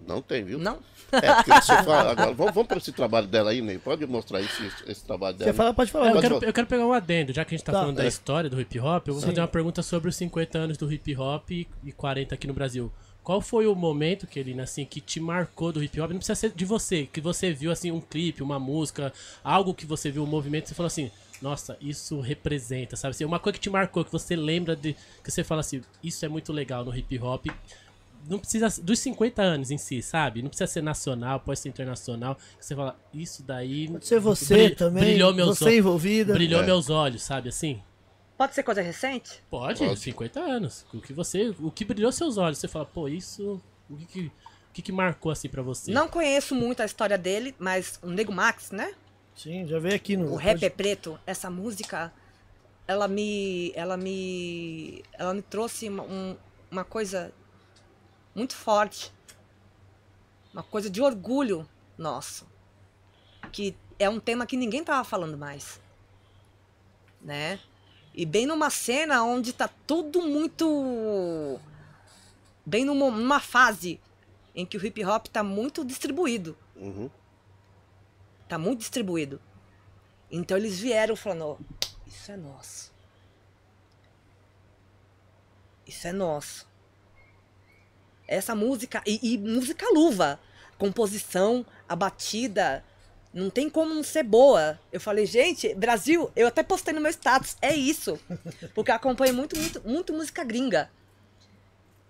Não 0.00 0.22
tem, 0.22 0.44
viu? 0.44 0.58
Não? 0.58 0.78
É, 1.10 1.34
porque 1.34 1.50
você 1.52 1.74
fala. 1.82 2.12
Agora, 2.12 2.32
vamos, 2.32 2.54
vamos 2.54 2.68
para 2.68 2.78
esse 2.78 2.92
trabalho 2.92 3.26
dela 3.26 3.50
aí, 3.50 3.60
Ney. 3.60 3.78
Pode 3.78 4.06
mostrar 4.06 4.40
esse, 4.40 4.70
esse 4.86 5.04
trabalho 5.04 5.36
dela. 5.36 5.50
Quer 5.50 5.56
falar? 5.56 5.74
Pode 5.74 5.90
falar. 5.90 6.06
Eu 6.08 6.12
Pode 6.14 6.22
quero, 6.28 6.44
eu 6.44 6.52
quero 6.52 6.66
pegar 6.68 6.86
um 6.86 6.92
adendo, 6.92 7.32
já 7.32 7.44
que 7.44 7.54
a 7.54 7.58
gente 7.58 7.64
tá, 7.64 7.72
Tá. 7.72 7.80
falando 7.80 7.96
da 7.96 8.04
É. 8.04 8.08
história 8.08 8.48
do 8.48 8.60
hip 8.60 8.78
hop, 8.78 9.08
eu 9.08 9.14
vou 9.14 9.20
Sim. 9.20 9.28
fazer 9.30 9.40
uma 9.40 9.48
pergunta 9.48 9.82
sobre 9.82 10.08
os 10.08 10.14
50 10.16 10.56
anos 10.58 10.76
do 10.76 10.92
hip 10.92 11.16
hop 11.16 11.50
e 11.50 11.66
e 11.84 11.90
40 11.92 12.34
aqui 12.34 12.46
no 12.46 12.54
Brasil. 12.54 12.92
Qual 13.28 13.42
foi 13.42 13.66
o 13.66 13.74
momento, 13.74 14.26
Kelina, 14.26 14.62
assim, 14.62 14.86
que 14.86 15.02
te 15.02 15.20
marcou 15.20 15.70
do 15.70 15.84
hip 15.84 16.00
hop? 16.00 16.12
Não 16.12 16.16
precisa 16.16 16.34
ser 16.34 16.50
de 16.50 16.64
você, 16.64 17.04
que 17.04 17.20
você 17.20 17.52
viu, 17.52 17.70
assim, 17.70 17.90
um 17.90 18.00
clipe, 18.00 18.42
uma 18.42 18.58
música, 18.58 19.12
algo 19.44 19.74
que 19.74 19.84
você 19.84 20.10
viu, 20.10 20.22
um 20.22 20.26
movimento, 20.26 20.64
e 20.64 20.68
você 20.70 20.74
falou 20.74 20.86
assim, 20.86 21.10
nossa, 21.42 21.76
isso 21.78 22.20
representa, 22.20 22.96
sabe? 22.96 23.10
Assim, 23.10 23.26
uma 23.26 23.38
coisa 23.38 23.58
que 23.58 23.60
te 23.60 23.68
marcou, 23.68 24.02
que 24.02 24.10
você 24.10 24.34
lembra 24.34 24.74
de, 24.74 24.96
que 25.22 25.30
você 25.30 25.44
fala 25.44 25.60
assim, 25.60 25.82
isso 26.02 26.24
é 26.24 26.28
muito 26.30 26.54
legal 26.54 26.86
no 26.86 26.96
hip 26.96 27.18
hop, 27.18 27.48
não 28.26 28.38
precisa 28.38 28.66
dos 28.82 28.98
50 28.98 29.42
anos 29.42 29.70
em 29.70 29.76
si, 29.76 30.00
sabe? 30.00 30.40
Não 30.40 30.48
precisa 30.48 30.66
ser 30.66 30.82
nacional, 30.82 31.38
pode 31.40 31.58
ser 31.60 31.68
internacional. 31.68 32.34
que 32.58 32.64
Você 32.64 32.74
fala, 32.74 32.98
isso 33.12 33.42
daí 33.42 33.88
Pode 33.88 34.06
ser 34.06 34.20
você 34.20 34.54
bri- 34.68 34.74
também, 34.74 35.04
brilhou 35.04 35.34
meus 35.34 35.58
você 35.58 35.66
olhos. 35.66 35.76
envolvida. 35.76 36.32
brilhou 36.32 36.62
É. 36.62 36.64
meus 36.64 36.88
olhos, 36.88 37.22
sabe 37.24 37.50
assim? 37.50 37.82
Pode 38.38 38.54
ser 38.54 38.62
coisa 38.62 38.80
recente? 38.80 39.42
Pode, 39.50 39.84
Pode. 39.84 39.98
50 40.00 40.38
anos. 40.40 40.86
O 40.94 41.00
que 41.00 41.12
você, 41.12 41.48
o 41.58 41.70
que 41.72 41.84
brilhou 41.84 42.12
seus 42.12 42.38
olhos, 42.38 42.58
você 42.58 42.68
fala, 42.68 42.86
pô, 42.86 43.08
isso, 43.08 43.60
o 43.90 43.96
que 43.96 44.06
que, 44.06 44.20
o 44.26 44.32
que, 44.72 44.82
que 44.82 44.92
marcou 44.92 45.32
assim 45.32 45.48
pra 45.48 45.60
você? 45.60 45.90
Não 45.90 46.06
conheço 46.08 46.54
muito 46.54 46.80
a 46.80 46.84
história 46.84 47.18
dele, 47.18 47.52
mas 47.58 47.98
o 48.00 48.06
Nego 48.08 48.32
Max, 48.32 48.70
né? 48.70 48.94
Sim, 49.34 49.66
já 49.66 49.80
veio 49.80 49.96
aqui 49.96 50.16
no. 50.16 50.32
O 50.32 50.36
rap 50.36 50.62
é 50.64 50.70
preto, 50.70 51.18
essa 51.26 51.50
música, 51.50 52.12
ela 52.86 53.08
me, 53.08 53.72
ela 53.74 53.96
me, 53.96 55.02
ela 55.14 55.34
me 55.34 55.42
trouxe 55.42 55.88
uma, 55.88 56.04
um- 56.04 56.36
uma 56.70 56.84
coisa 56.84 57.32
muito 58.36 58.54
forte, 58.54 59.12
uma 60.52 60.62
coisa 60.62 60.88
de 60.88 61.02
orgulho 61.02 61.68
nosso, 61.96 62.46
que 63.50 63.74
é 63.98 64.08
um 64.08 64.20
tema 64.20 64.46
que 64.46 64.56
ninguém 64.56 64.84
tava 64.84 65.02
falando 65.02 65.36
mais, 65.36 65.80
né? 67.20 67.58
E 68.18 68.26
bem 68.26 68.46
numa 68.46 68.68
cena 68.68 69.22
onde 69.22 69.52
tá 69.52 69.70
tudo 69.86 70.22
muito, 70.22 71.60
bem 72.66 72.84
numa, 72.84 73.12
numa 73.12 73.38
fase 73.38 74.00
em 74.56 74.66
que 74.66 74.76
o 74.76 74.84
hip 74.84 75.04
hop 75.04 75.28
tá 75.28 75.44
muito 75.44 75.84
distribuído 75.84 76.58
Uhum. 76.74 77.08
tá 78.48 78.58
muito 78.58 78.80
distribuído. 78.80 79.40
Então 80.28 80.56
eles 80.56 80.80
vieram 80.80 81.14
falando, 81.14 81.44
ó, 81.44 81.56
isso 82.08 82.32
é 82.32 82.36
nosso. 82.36 82.92
Isso 85.86 86.08
é 86.08 86.12
nosso. 86.12 86.66
Essa 88.26 88.52
música, 88.52 89.00
e, 89.06 89.34
e 89.34 89.38
música 89.38 89.86
luva, 89.94 90.40
composição, 90.76 91.64
a 91.88 91.94
batida, 91.94 92.84
não 93.38 93.50
tem 93.50 93.70
como 93.70 93.94
não 93.94 94.02
ser 94.02 94.22
boa. 94.24 94.78
Eu 94.92 95.00
falei, 95.00 95.24
gente, 95.26 95.74
Brasil, 95.74 96.30
eu 96.34 96.46
até 96.48 96.62
postei 96.62 96.92
no 96.92 97.00
meu 97.00 97.10
status, 97.10 97.56
é 97.62 97.74
isso. 97.74 98.18
Porque 98.74 98.90
eu 98.90 98.94
acompanho 98.94 99.34
muito, 99.34 99.56
muito, 99.56 99.80
muito 99.88 100.12
música 100.12 100.42
gringa. 100.44 100.90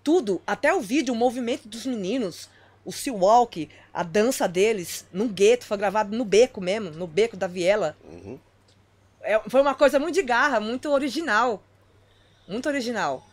Tudo, 0.03 0.41
até 0.47 0.73
o 0.73 0.81
vídeo, 0.81 1.13
o 1.13 1.17
movimento 1.17 1.67
dos 1.67 1.85
meninos, 1.85 2.49
o 2.83 2.91
Sea 2.91 3.13
Walk, 3.13 3.69
a 3.93 4.01
dança 4.01 4.47
deles, 4.47 5.05
no 5.13 5.27
gueto, 5.27 5.65
foi 5.65 5.77
gravado 5.77 6.15
no 6.17 6.25
beco 6.25 6.59
mesmo, 6.61 6.91
no 6.91 7.05
beco 7.05 7.37
da 7.37 7.47
Viela. 7.47 7.95
Uhum. 8.03 8.39
É, 9.21 9.39
foi 9.49 9.61
uma 9.61 9.75
coisa 9.75 9.99
muito 9.99 10.15
de 10.15 10.23
garra, 10.23 10.59
muito 10.59 10.89
original. 10.89 11.61
Muito 12.47 12.67
original. 12.67 13.25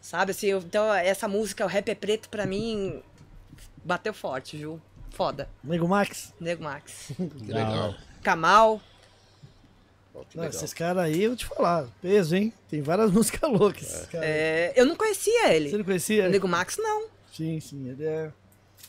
Sabe, 0.00 0.32
assim, 0.32 0.48
eu- 0.48 0.58
então 0.58 0.92
essa 0.94 1.28
música, 1.28 1.64
o 1.64 1.68
rap 1.68 1.88
é 1.88 1.94
preto, 1.94 2.28
pra 2.28 2.44
mim, 2.46 3.02
bateu 3.84 4.12
forte, 4.12 4.56
viu? 4.56 4.80
Foda. 5.10 5.48
Nego 5.62 5.86
Max. 5.88 6.32
Nego 6.40 6.62
Max. 6.64 7.12
Que 7.16 7.52
legal. 7.52 7.94
Kamal. 8.22 8.80
Que 10.30 10.36
Não, 10.36 10.44
esses 10.44 10.74
caras 10.74 11.04
aí, 11.04 11.22
eu 11.24 11.30
vou 11.30 11.36
te 11.36 11.46
falar. 11.46 11.86
Peso, 12.02 12.36
hein? 12.36 12.52
Tem 12.68 12.82
várias 12.82 13.10
músicas 13.12 13.50
loucas. 13.50 14.08
aí. 14.14 14.20
é, 14.22 14.72
eu 14.76 14.84
não 14.84 14.96
conhecia 14.96 15.46
Você 15.48 15.52
ele. 15.54 15.76
não 15.78 15.84
conhecia? 15.84 16.26
O 16.26 16.30
Nego 16.30 16.48
Max, 16.48 16.76
não. 16.78 17.06
Sim, 17.32 17.58
sim. 17.60 17.88
Ele 17.88 18.04
é, 18.04 18.30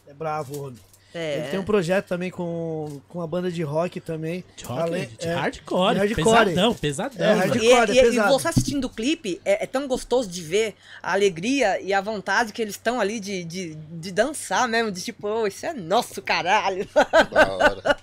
é 0.08 0.14
bravo, 0.14 0.68
homem. 0.68 0.80
É. 1.14 1.39
Ele 1.39 1.47
tem 1.49 1.59
um 1.59 1.64
projeto 1.64 2.07
também 2.07 2.32
com, 2.32 3.01
com 3.09 3.22
a 3.22 3.28
banda 3.28 3.51
de 3.51 3.62
rock 3.64 3.99
também. 3.99 4.45
De 4.55 4.64
rock, 4.64 4.82
Além- 4.82 5.09
de 5.09 5.28
é, 5.28 5.34
hardcore, 5.34 5.97
hardcore. 5.97 6.24
pesadão, 6.45 6.74
pesadão. 6.74 7.26
É, 7.28 7.34
hardcore. 7.34 7.91
E, 7.91 7.99
é 7.99 8.05
e- 8.12 8.16
e 8.16 8.20
você 8.22 8.47
assistindo 8.47 8.86
o 8.86 8.89
clipe, 8.89 9.41
é, 9.43 9.64
é 9.64 9.68
tão 9.68 9.88
gostoso 9.88 10.30
de 10.30 10.41
ver 10.41 10.74
a 11.03 11.12
alegria 11.12 11.82
e 11.82 11.93
a 11.93 11.99
vontade 11.99 12.53
que 12.53 12.62
eles 12.62 12.76
estão 12.76 12.99
ali 13.01 13.20
de, 13.20 13.43
de, 13.43 13.76
de 13.76 14.12
dançar 14.12 14.68
mesmo, 14.70 14.89
de 14.91 15.01
tipo, 15.03 15.28
"Ô, 15.28 15.45
isso 15.47 15.66
é 15.66 15.74
nosso 15.74 16.22
caralho. 16.22 16.88
Da 17.30 17.51
hora. 17.51 17.97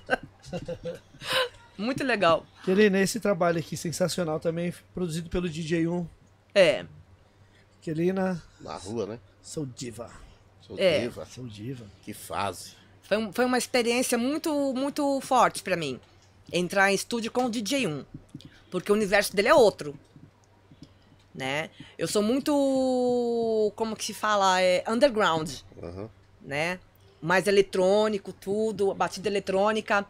Muito 1.79 2.03
legal. 2.05 2.45
Ele 2.67 2.91
nesse 2.91 3.21
trabalho 3.21 3.59
aqui 3.59 3.77
sensacional 3.77 4.41
também, 4.41 4.75
produzido 4.93 5.31
pelo 5.31 5.49
DJ1. 5.49 6.07
É. 6.55 6.85
Kelina, 7.81 8.43
Na 8.61 8.75
rua, 8.77 9.07
né? 9.07 9.19
sou 9.41 9.65
diva. 9.65 10.11
Sou 10.61 10.77
É. 10.79 11.01
diva. 11.01 11.25
Sou 11.27 11.47
diva. 11.47 11.87
Que 12.03 12.13
fase. 12.13 12.73
Foi, 13.09 13.17
um- 13.17 13.33
foi 13.33 13.45
uma 13.45 13.59
experiência 13.59 14.17
muito, 14.17 14.73
muito 14.75 15.21
forte 15.23 15.63
pra 15.63 15.77
mim. 15.77 15.99
Entrar 16.53 16.93
em 16.93 16.95
estúdio 16.95 17.33
com 17.33 17.47
o 17.47 17.51
DJ1. 17.51 18.05
Porque 18.71 18.93
o 18.93 18.95
universo 18.95 19.35
dele 19.35 19.49
é 19.49 19.55
outro. 19.55 19.99
Né? 21.35 21.71
Eu 21.97 22.07
sou 22.09 22.23
muito. 22.23 23.73
Como 23.77 23.97
que 23.97 24.05
se 24.05 24.15
fala? 24.15 24.61
É, 24.61 24.85
underground. 24.89 25.51
Uhum. 25.81 26.09
né? 26.43 26.79
Mais 27.21 27.47
eletrônico, 27.47 28.33
tudo, 28.33 28.95
batida 28.95 29.29
eletrônica. 29.29 30.07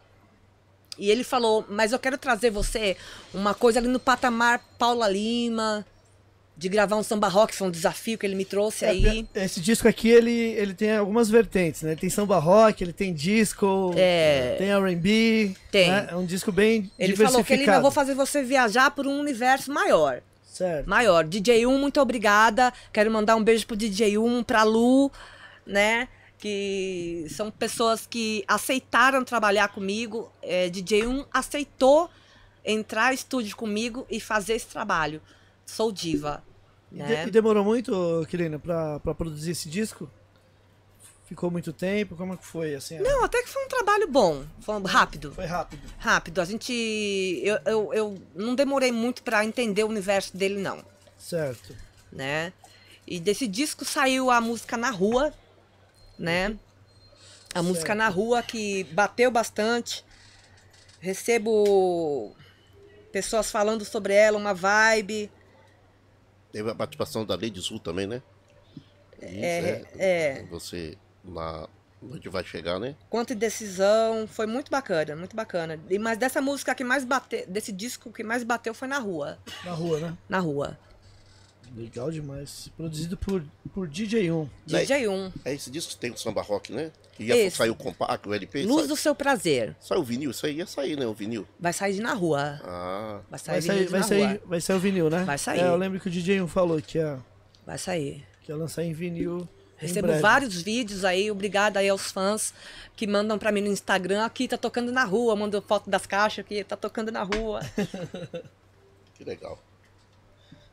E 0.97 1.09
ele 1.09 1.23
falou, 1.23 1.65
mas 1.69 1.91
eu 1.91 1.99
quero 1.99 2.17
trazer 2.17 2.49
você 2.51 2.95
uma 3.33 3.53
coisa 3.53 3.79
ali 3.79 3.87
no 3.87 3.99
patamar 3.99 4.59
Paula 4.77 5.07
Lima, 5.07 5.85
de 6.59 6.67
gravar 6.67 6.97
um 6.97 7.03
samba 7.03 7.29
rock, 7.29 7.55
foi 7.55 7.69
um 7.69 7.71
desafio 7.71 8.17
que 8.17 8.25
ele 8.25 8.35
me 8.35 8.43
trouxe 8.43 8.83
aí. 8.83 9.25
É, 9.33 9.45
esse 9.45 9.61
disco 9.61 9.87
aqui, 9.87 10.09
ele, 10.09 10.29
ele 10.31 10.73
tem 10.73 10.93
algumas 10.97 11.29
vertentes, 11.29 11.83
né? 11.83 11.91
Ele 11.91 12.01
tem 12.01 12.09
samba 12.09 12.37
rock, 12.37 12.83
ele 12.83 12.91
tem 12.91 13.13
disco, 13.13 13.93
É. 13.95 14.55
tem 14.57 14.69
R&B. 14.69 15.55
Tem. 15.71 15.89
né? 15.89 16.09
É 16.11 16.15
um 16.17 16.25
disco 16.25 16.51
bem 16.51 16.91
Ele 16.99 17.15
falou 17.15 17.31
que 17.43 17.53
ele 17.53 17.59
diversificado. 17.61 17.77
eu 17.77 17.81
vou 17.81 17.91
fazer 17.91 18.13
você 18.13 18.43
viajar 18.43 18.91
por 18.91 19.07
um 19.07 19.21
universo 19.21 19.71
maior. 19.71 20.21
Certo. 20.43 20.85
Maior. 20.89 21.23
DJ1, 21.25 21.79
muito 21.79 22.01
obrigada. 22.01 22.73
Quero 22.91 23.09
mandar 23.09 23.37
um 23.37 23.43
beijo 23.43 23.65
pro 23.65 23.77
DJ1, 23.77 24.43
pra 24.43 24.63
Lu, 24.63 25.09
né? 25.65 26.09
Que 26.37 27.25
são 27.29 27.49
pessoas 27.49 28.05
que 28.05 28.43
aceitaram 28.45 29.23
trabalhar 29.23 29.69
comigo. 29.69 30.29
É, 30.41 30.69
DJ1 30.69 31.25
aceitou 31.33 32.09
entrar 32.65 33.13
em 33.13 33.15
estúdio 33.15 33.55
comigo 33.55 34.05
e 34.09 34.19
fazer 34.19 34.55
esse 34.55 34.67
trabalho. 34.67 35.21
Sou 35.65 35.89
diva. 35.91 36.43
E, 36.91 36.95
Né? 36.97 37.23
de- 37.23 37.27
e 37.29 37.31
demorou 37.31 37.63
muito, 37.63 38.25
Kelina, 38.29 38.57
pra, 38.59 38.99
pra 38.99 39.13
produzir 39.13 39.51
esse 39.51 39.69
disco? 39.69 40.09
Ficou 41.25 41.51
muito 41.51 41.71
tempo? 41.71 42.15
Como 42.15 42.33
é 42.33 42.37
que 42.37 42.45
foi? 42.45 42.73
Assim, 42.73 42.97
a- 42.97 43.01
Não, 43.01 43.23
até 43.23 43.43
que 43.43 43.49
foi 43.49 43.63
um 43.63 43.67
trabalho 43.67 44.07
bom. 44.07 44.43
Foi 44.61 44.81
rápido. 44.83 45.31
Foi 45.33 45.45
rápido. 45.45 45.81
Rápido. 45.99 46.41
A 46.41 46.45
gente. 46.45 46.73
Eu, 47.43 47.59
eu, 47.65 47.93
eu 47.93 48.21
não 48.33 48.55
demorei 48.55 48.91
muito 48.91 49.21
pra 49.21 49.45
entender 49.45 49.83
o 49.83 49.87
universo 49.89 50.35
dele, 50.35 50.59
não. 50.59 50.83
Certo. 51.17 51.75
né? 52.11 52.51
E 53.05 53.19
desse 53.19 53.45
disco 53.47 53.85
saiu 53.85 54.31
a 54.31 54.41
música 54.41 54.75
Na 54.75 54.89
Rua, 54.89 55.31
né? 56.17 56.57
A 57.53 57.61
música 57.61 57.93
Na 57.93 58.09
Rua 58.09 58.41
que 58.41 58.83
bateu 58.85 59.29
bastante. 59.29 60.03
Recebo 60.99 62.35
pessoas 63.11 63.51
falando 63.51 63.85
sobre 63.85 64.13
ela, 64.13 64.37
uma 64.37 64.53
vibe. 64.53 65.31
Teve 66.51 66.69
a 66.71 66.75
participação 66.75 67.25
da 67.25 67.35
Lady 67.35 67.61
Sul 67.61 67.79
também, 67.79 68.07
né? 68.07 68.21
É, 69.21 69.79
Isso, 69.81 69.87
é. 69.99 70.43
Você 70.49 70.97
na 71.23 71.67
onde 72.01 72.29
vai 72.29 72.43
chegar, 72.43 72.79
né? 72.79 72.95
Quanto 73.09 73.35
decisão, 73.35 74.25
foi 74.27 74.45
muito 74.45 74.71
bacana, 74.71 75.15
muito 75.15 75.35
bacana. 75.35 75.79
E 75.89 75.99
mas 75.99 76.17
dessa 76.17 76.41
música 76.41 76.73
que 76.73 76.83
mais 76.83 77.03
bateu, 77.03 77.45
desse 77.47 77.71
disco 77.71 78.11
que 78.11 78.23
mais 78.23 78.43
bateu 78.43 78.73
foi 78.73 78.87
na 78.87 78.99
rua, 78.99 79.37
Na 79.65 79.71
rua, 79.71 79.99
né? 79.99 80.17
na 80.29 80.39
rua. 80.39 80.79
Legal 81.75 82.11
demais. 82.11 82.69
Produzido 82.75 83.15
por, 83.15 83.43
por 83.73 83.87
DJ1. 83.87 84.49
Daí- 84.67 84.85
DJ1, 84.85 85.31
É 85.45 85.53
esse 85.53 85.69
disco 85.69 85.91
que 85.93 85.97
tem 85.97 86.11
o 86.11 86.17
samba 86.17 86.41
rock, 86.41 86.71
né? 86.73 86.91
Que 87.13 87.25
ia 87.25 87.35
Esse. 87.37 87.57
sair 87.57 87.69
o 87.69 87.75
compacto, 87.75 88.29
o 88.29 88.33
LP. 88.33 88.63
Luz 88.63 88.79
sai, 88.81 88.87
do 88.87 88.95
seu 88.95 89.13
prazer. 89.13 89.75
sai 89.79 89.97
o 89.97 90.03
vinil, 90.03 90.31
isso 90.31 90.45
aí 90.45 90.55
ia 90.57 90.65
sair, 90.65 90.97
né? 90.97 91.05
O 91.05 91.13
vinil. 91.13 91.45
Vai 91.59 91.73
sair 91.73 91.93
de 91.93 92.01
na 92.01 92.13
rua. 92.13 92.59
Ah, 92.63 93.19
Vai 93.29 93.39
sair, 93.39 93.53
Vai 93.53 93.61
sair, 93.61 93.87
vai, 93.87 93.99
na 93.99 94.05
sair, 94.07 94.25
rua. 94.25 94.41
vai 94.45 94.61
sair 94.61 94.75
o 94.75 94.79
vinil, 94.79 95.09
né? 95.09 95.23
Vai 95.25 95.37
sair. 95.37 95.59
É, 95.59 95.67
eu 95.67 95.75
lembro 95.75 95.99
que 95.99 96.07
o 96.07 96.11
DJ1 96.11 96.47
falou 96.47 96.81
que 96.81 96.97
ia, 96.97 97.19
Vai 97.65 97.77
sair. 97.77 98.25
que 98.41 98.51
ia 98.51 98.55
lançar 98.57 98.83
em 98.83 98.93
vinil. 98.93 99.47
em 99.77 99.81
Recebo 99.85 100.07
breve. 100.07 100.21
vários 100.21 100.61
vídeos 100.61 101.05
aí, 101.05 101.29
obrigada 101.31 101.79
aí 101.79 101.87
aos 101.89 102.11
fãs 102.11 102.53
que 102.95 103.05
mandam 103.07 103.37
pra 103.39 103.51
mim 103.51 103.61
no 103.61 103.67
Instagram, 103.71 104.25
aqui 104.25 104.45
tá 104.47 104.57
tocando 104.57 104.91
na 104.91 105.03
rua, 105.05 105.35
mandam 105.35 105.61
foto 105.61 105.89
das 105.89 106.05
caixas 106.05 106.43
aqui, 106.43 106.63
tá 106.63 106.75
tocando 106.75 107.11
na 107.11 107.23
rua. 107.23 107.61
que 109.15 109.23
legal. 109.23 109.61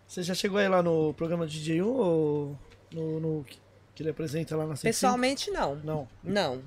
Você 0.06 0.22
já 0.22 0.34
chegou 0.34 0.58
aí 0.58 0.68
lá 0.68 0.82
no 0.82 1.12
programa 1.14 1.46
DJ1 1.46 1.84
ou 1.86 2.56
no, 2.92 3.20
no 3.20 3.44
que- 3.44 3.58
ele 3.98 4.10
apresenta 4.10 4.54
lá 4.56 4.64
na 4.66 4.76
105? 4.76 4.82
Pessoalmente 4.84 5.50
não. 5.50 5.76
Não, 5.76 6.08
Não. 6.22 6.62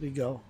legal. 0.00 0.42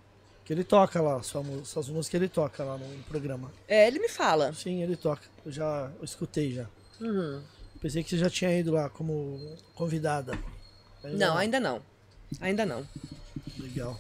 Que 0.45 0.53
ele 0.53 0.65
toca 0.65 1.01
lá, 1.03 1.23
sua, 1.23 1.45
suas 1.65 1.89
músicas 1.91 2.21
ele 2.21 2.29
toca 2.29 2.65
lá 2.65 2.79
no 2.79 2.87
programa. 3.05 3.53
É, 3.67 3.87
ele 3.87 3.99
me 3.99 4.09
fala. 4.09 4.53
Sim, 4.55 4.83
ele 4.83 4.97
toca. 4.97 5.23
Eu 5.45 5.53
já 5.53 5.91
eu 5.99 6.05
escutei 6.05 6.53
já. 6.55 6.67
Uhum. 7.01 7.43
Pensei 7.81 8.03
que 8.03 8.11
você 8.11 8.19
já 8.19 8.31
tinha 8.31 8.59
ido 8.59 8.73
lá 8.73 8.89
como 8.89 9.39
convidada. 9.75 10.39
Não, 11.05 11.37
ainda 11.37 11.61
não. 11.61 11.83
Ainda 12.41 12.65
não. 12.65 12.87
Legal. 13.59 13.99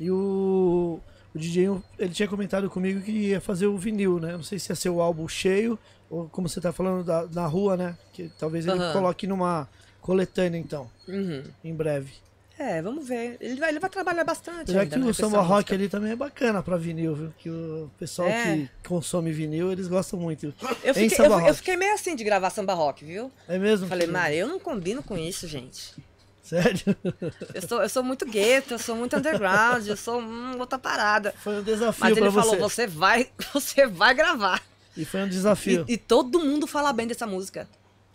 E 0.00 0.10
o, 0.10 0.98
o 1.34 1.38
DJ, 1.38 1.68
ele 1.98 2.12
tinha 2.14 2.28
comentado 2.28 2.68
comigo 2.70 3.00
que 3.02 3.12
ia 3.12 3.40
fazer 3.40 3.66
o 3.66 3.76
vinil, 3.76 4.18
né? 4.18 4.32
Não 4.32 4.42
sei 4.42 4.58
se 4.58 4.72
ia 4.72 4.76
ser 4.76 4.88
o 4.88 5.00
álbum 5.02 5.28
cheio, 5.28 5.78
como 6.08 6.48
você 6.48 6.60
tá 6.60 6.72
falando 6.72 7.04
da, 7.04 7.26
na 7.26 7.46
rua, 7.46 7.76
né? 7.76 7.96
Que 8.12 8.30
talvez 8.38 8.66
ele 8.66 8.78
Aham. 8.78 8.92
coloque 8.92 9.26
numa 9.26 9.68
coletânea, 10.00 10.58
então, 10.58 10.88
Uhum. 11.08 11.42
em 11.64 11.74
breve. 11.74 12.12
É, 12.58 12.80
vamos 12.80 13.06
ver. 13.06 13.36
Ele 13.38 13.60
vai, 13.60 13.68
ele 13.68 13.78
vai 13.78 13.90
trabalhar 13.90 14.24
bastante. 14.24 14.72
Já 14.72 14.86
que 14.86 14.96
né, 14.96 15.04
o 15.04 15.12
samba 15.12 15.40
rock 15.42 15.52
música. 15.56 15.74
ali 15.74 15.88
também 15.90 16.12
é 16.12 16.16
bacana 16.16 16.62
pra 16.62 16.78
vinil, 16.78 17.14
viu? 17.14 17.34
Que 17.38 17.50
o 17.50 17.90
pessoal 17.98 18.28
É. 18.28 18.42
que 18.42 18.70
consome 18.88 19.30
vinil, 19.30 19.70
eles 19.70 19.88
gostam 19.88 20.18
muito. 20.18 20.54
Eu 20.82 20.92
Em 20.92 20.94
fiquei, 20.94 21.10
samba 21.10 21.34
eu, 21.42 21.48
eu 21.48 21.54
fiquei 21.54 21.76
meio 21.76 21.92
assim 21.92 22.16
de 22.16 22.24
gravar 22.24 22.48
samba 22.48 22.72
rock, 22.72 23.04
viu? 23.04 23.30
É 23.46 23.58
mesmo? 23.58 23.86
Falei, 23.86 24.06
Mari, 24.06 24.36
eu 24.36 24.48
não 24.48 24.58
combino 24.58 25.02
com 25.02 25.18
isso, 25.18 25.46
gente. 25.46 25.92
Sério? 26.42 26.96
Eu 27.52 27.60
sou, 27.68 27.82
eu 27.82 27.88
sou 27.90 28.02
muito 28.02 28.24
gueto, 28.24 28.72
eu 28.74 28.78
sou 28.78 28.96
muito 28.96 29.16
underground, 29.16 29.86
eu 29.86 29.96
sou 29.96 30.20
hum, 30.22 30.56
outra 30.58 30.78
parada. 30.78 31.34
Foi 31.38 31.56
um 31.58 31.62
desafio 31.62 32.00
Mas 32.04 32.14
pra 32.14 32.22
ele 32.22 32.30
você. 32.30 32.48
falou, 32.48 32.58
você 32.70 32.86
vai, 32.86 33.28
você 33.52 33.86
vai 33.86 34.14
gravar. 34.14 34.62
E 34.96 35.04
foi 35.04 35.20
um 35.22 35.26
E, 35.26 35.30
desafio. 35.30 35.84
e 35.88 35.96
todo 35.96 36.40
mundo 36.40 36.66
fala 36.66 36.92
bem 36.92 37.06
dessa 37.06 37.26
música. 37.26 37.68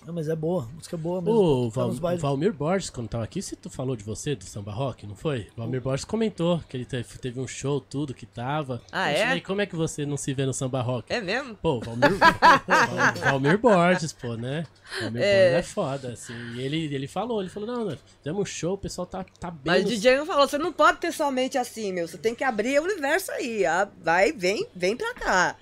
Ah, 0.07 0.11
mas 0.11 0.27
é 0.27 0.35
boa, 0.35 0.67
música 0.73 0.95
é 0.95 0.99
boa 0.99 1.21
mesmo. 1.21 1.39
O 1.39 1.69
Tá 1.69 1.81
Val- 1.81 1.89
nos 1.89 1.99
bailes. 1.99 2.21
Valmir 2.23 2.51
Borges, 2.51 2.89
quando 2.89 3.07
tava 3.07 3.23
aqui, 3.23 3.39
se 3.39 3.55
tu 3.55 3.69
falou 3.69 3.95
de 3.95 4.03
você, 4.03 4.33
do 4.33 4.43
samba 4.43 4.71
rock, 4.71 5.05
não 5.05 5.15
foi? 5.15 5.47
Valmir 5.55 5.79
Borges 5.79 6.03
comentou 6.03 6.59
que 6.67 6.75
ele 6.75 6.85
teve, 6.85 7.03
teve 7.19 7.39
um 7.39 7.47
show, 7.47 7.79
tudo 7.79 8.11
que 8.11 8.25
tava. 8.25 8.81
Ah, 8.91 9.11
é? 9.11 9.35
E 9.35 9.41
como 9.41 9.61
é 9.61 9.67
que 9.67 9.75
você 9.75 10.03
não 10.03 10.17
se 10.17 10.33
vê 10.33 10.43
no 10.43 10.55
samba 10.55 10.81
rock? 10.81 11.05
É 11.13 11.21
mesmo? 11.21 11.53
Pô, 11.53 11.79
Valmir, 11.81 12.09
Val- 12.17 13.13
Valmir 13.23 13.59
Borges, 13.59 14.11
pô, 14.11 14.33
né? 14.35 14.65
Valmir 15.01 15.21
Borges 15.21 15.23
é 15.23 15.61
foda, 15.63 16.13
assim. 16.13 16.33
E 16.55 16.61
ele, 16.61 16.91
ele 16.95 17.07
falou, 17.07 17.39
ele 17.39 17.51
falou, 17.51 17.69
não, 17.69 17.85
nós 17.85 17.99
fizemos 18.17 18.41
um 18.41 18.45
show, 18.45 18.73
o 18.73 18.77
pessoal 18.79 19.05
tá, 19.05 19.23
tá 19.39 19.51
bem. 19.51 19.61
Mas 19.65 19.81
o 19.81 19.83
no- 19.83 19.89
DJ 19.91 20.17
não 20.17 20.25
falou, 20.25 20.47
você 20.47 20.57
não 20.57 20.73
pode 20.73 20.97
ter 20.97 21.11
somente 21.13 21.59
assim, 21.59 21.93
meu. 21.93 22.07
Você 22.07 22.17
tem 22.17 22.33
que 22.33 22.43
abrir 22.43 22.79
o 22.79 22.83
universo 22.85 23.31
aí. 23.33 23.67
ah, 23.67 23.87
Vai, 24.01 24.31
vem, 24.31 24.65
vem 24.75 24.97
pra 24.97 25.13
cá. 25.13 25.55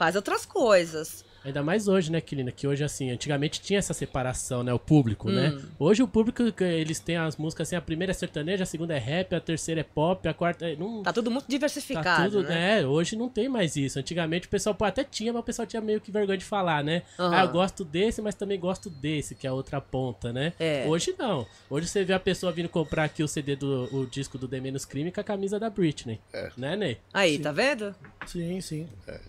Faz 0.00 0.16
outras 0.16 0.46
coisas. 0.46 1.22
Ainda 1.44 1.62
mais 1.62 1.86
hoje, 1.86 2.10
né, 2.10 2.22
Kilina? 2.22 2.50
Que 2.50 2.66
hoje, 2.66 2.82
assim, 2.82 3.10
antigamente 3.10 3.60
tinha 3.60 3.78
essa 3.78 3.92
separação, 3.92 4.62
né? 4.62 4.72
O 4.72 4.78
público, 4.78 5.30
né? 5.30 5.50
Hum. 5.50 5.62
Hoje 5.78 6.02
o 6.02 6.08
público, 6.08 6.42
eles 6.64 7.00
têm 7.00 7.18
as 7.18 7.36
músicas 7.36 7.68
assim, 7.68 7.76
a 7.76 7.82
primeira 7.82 8.10
é 8.10 8.14
sertaneja, 8.14 8.62
a 8.62 8.66
segunda 8.66 8.94
é 8.94 8.98
rap, 8.98 9.34
a 9.34 9.40
terceira 9.40 9.82
é 9.82 9.84
pop, 9.84 10.26
a 10.26 10.32
quarta 10.32 10.66
é. 10.66 10.74
Não, 10.74 11.02
Tá 11.02 11.12
tudo 11.12 11.30
muito 11.30 11.44
Tá 11.44 11.50
diversificado, 11.50 12.30
tudo, 12.30 12.48
né? 12.48 12.80
né? 12.80 12.86
Hoje 12.86 13.14
não 13.14 13.28
tem 13.28 13.46
mais 13.46 13.76
isso. 13.76 13.98
Antigamente 13.98 14.46
o 14.46 14.50
pessoal 14.50 14.74
pô, 14.74 14.86
até 14.86 15.04
tinha, 15.04 15.34
mas 15.34 15.40
o 15.40 15.44
pessoal 15.44 15.66
tinha 15.66 15.82
meio 15.82 16.00
que 16.00 16.10
vergonha 16.10 16.38
de 16.38 16.44
falar, 16.46 16.82
né? 16.82 17.02
Aham. 17.18 17.36
Ah, 17.36 17.44
eu 17.44 17.48
gosto 17.48 17.84
desse, 17.84 18.22
mas 18.22 18.34
também 18.34 18.58
gosto 18.58 18.88
desse, 18.88 19.34
que 19.34 19.46
é 19.46 19.50
a 19.50 19.52
outra 19.52 19.82
ponta, 19.82 20.32
né? 20.32 20.54
É. 20.58 20.86
Hoje 20.88 21.14
não. 21.18 21.46
Hoje 21.68 21.88
você 21.88 22.04
vê 22.04 22.14
a 22.14 22.20
pessoa 22.20 22.52
vindo 22.52 22.70
comprar 22.70 23.04
aqui 23.04 23.22
o 23.22 23.28
CD 23.28 23.54
do 23.54 23.86
o 23.94 24.06
disco 24.06 24.38
do 24.38 24.48
The 24.48 24.60
Menos 24.60 24.86
Crime 24.86 25.12
com 25.12 25.20
a 25.20 25.24
camisa 25.24 25.60
da 25.60 25.68
Britney. 25.68 26.18
É. 26.32 26.50
Né, 26.56 26.74
Ney? 26.74 26.98
Aí, 27.12 27.38
tá 27.38 27.52
vendo? 27.52 27.94
Sim, 28.26 28.62
sim. 28.62 28.88
É. 29.06 29.20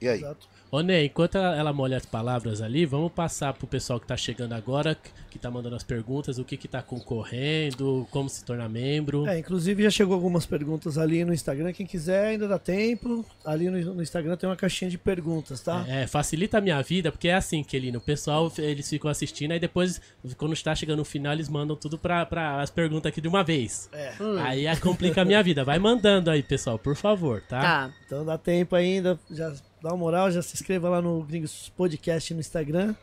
E 0.00 0.08
aí? 0.08 0.18
Exato. 0.18 0.48
Ô, 0.74 0.80
Ney, 0.80 1.04
enquanto 1.04 1.36
ela, 1.36 1.54
ela 1.54 1.70
molha 1.70 1.98
as 1.98 2.06
palavras 2.06 2.62
ali, 2.62 2.86
vamos 2.86 3.12
passar 3.12 3.52
pro 3.52 3.66
pessoal 3.66 4.00
que 4.00 4.06
tá 4.06 4.16
chegando 4.16 4.54
agora, 4.54 4.96
que, 5.30 5.38
tá 5.38 5.50
mandando 5.50 5.76
as 5.76 5.82
perguntas, 5.82 6.38
o 6.38 6.44
que 6.46 6.56
que 6.56 6.66
tá 6.66 6.80
concorrendo, 6.80 8.08
como 8.10 8.26
se 8.26 8.42
tornar 8.42 8.70
membro. 8.70 9.26
É, 9.26 9.38
inclusive 9.38 9.82
já 9.82 9.90
chegou 9.90 10.14
algumas 10.14 10.46
perguntas 10.46 10.96
ali 10.96 11.26
no 11.26 11.34
Instagram. 11.34 11.74
Quem 11.74 11.84
quiser, 11.84 12.28
ainda 12.28 12.48
dá 12.48 12.58
tempo. 12.58 13.22
Ali 13.44 13.68
no, 13.68 13.96
no 13.96 14.02
Instagram 14.02 14.34
tem 14.34 14.48
uma 14.48 14.56
caixinha 14.56 14.90
de 14.90 14.96
perguntas, 14.96 15.60
tá? 15.60 15.84
É, 15.86 16.06
facilita 16.06 16.56
a 16.56 16.60
minha 16.62 16.80
vida, 16.80 17.12
porque 17.12 17.28
é 17.28 17.34
assim, 17.34 17.62
Kelino, 17.62 17.98
o 17.98 18.02
pessoal, 18.02 18.50
eles 18.56 18.88
ficam 18.88 19.10
assistindo, 19.10 19.52
aí 19.52 19.60
depois, 19.60 20.00
quando 20.38 20.54
está 20.54 20.74
chegando 20.74 21.00
no 21.00 21.04
final, 21.04 21.34
eles 21.34 21.50
mandam 21.50 21.76
tudo 21.76 21.98
pra, 21.98 22.24
pra 22.24 22.62
as 22.62 22.70
perguntas 22.70 23.10
aqui 23.10 23.20
de 23.20 23.28
uma 23.28 23.44
vez. 23.44 23.90
É. 23.92 24.14
Aí 24.40 24.64
é, 24.64 24.74
complica 24.76 25.20
a 25.20 25.24
minha 25.26 25.42
vida. 25.42 25.64
Vai 25.64 25.78
mandando 25.78 26.30
aí, 26.30 26.42
pessoal, 26.42 26.78
por 26.78 26.96
favor, 26.96 27.42
tá? 27.42 27.60
Tá. 27.60 27.94
Então 28.06 28.24
dá 28.24 28.38
tempo 28.38 28.74
ainda. 28.74 29.20
Já 29.30 29.52
dá 29.82 29.90
uma 29.90 29.96
moral, 29.96 30.30
já 30.30 30.40
se 30.42 30.54
inscreva 30.54 30.88
lá 30.88 31.02
no 31.02 31.22
Gringos 31.22 31.70
Podcast 31.76 32.32
no 32.34 32.40
Instagram. 32.40 32.94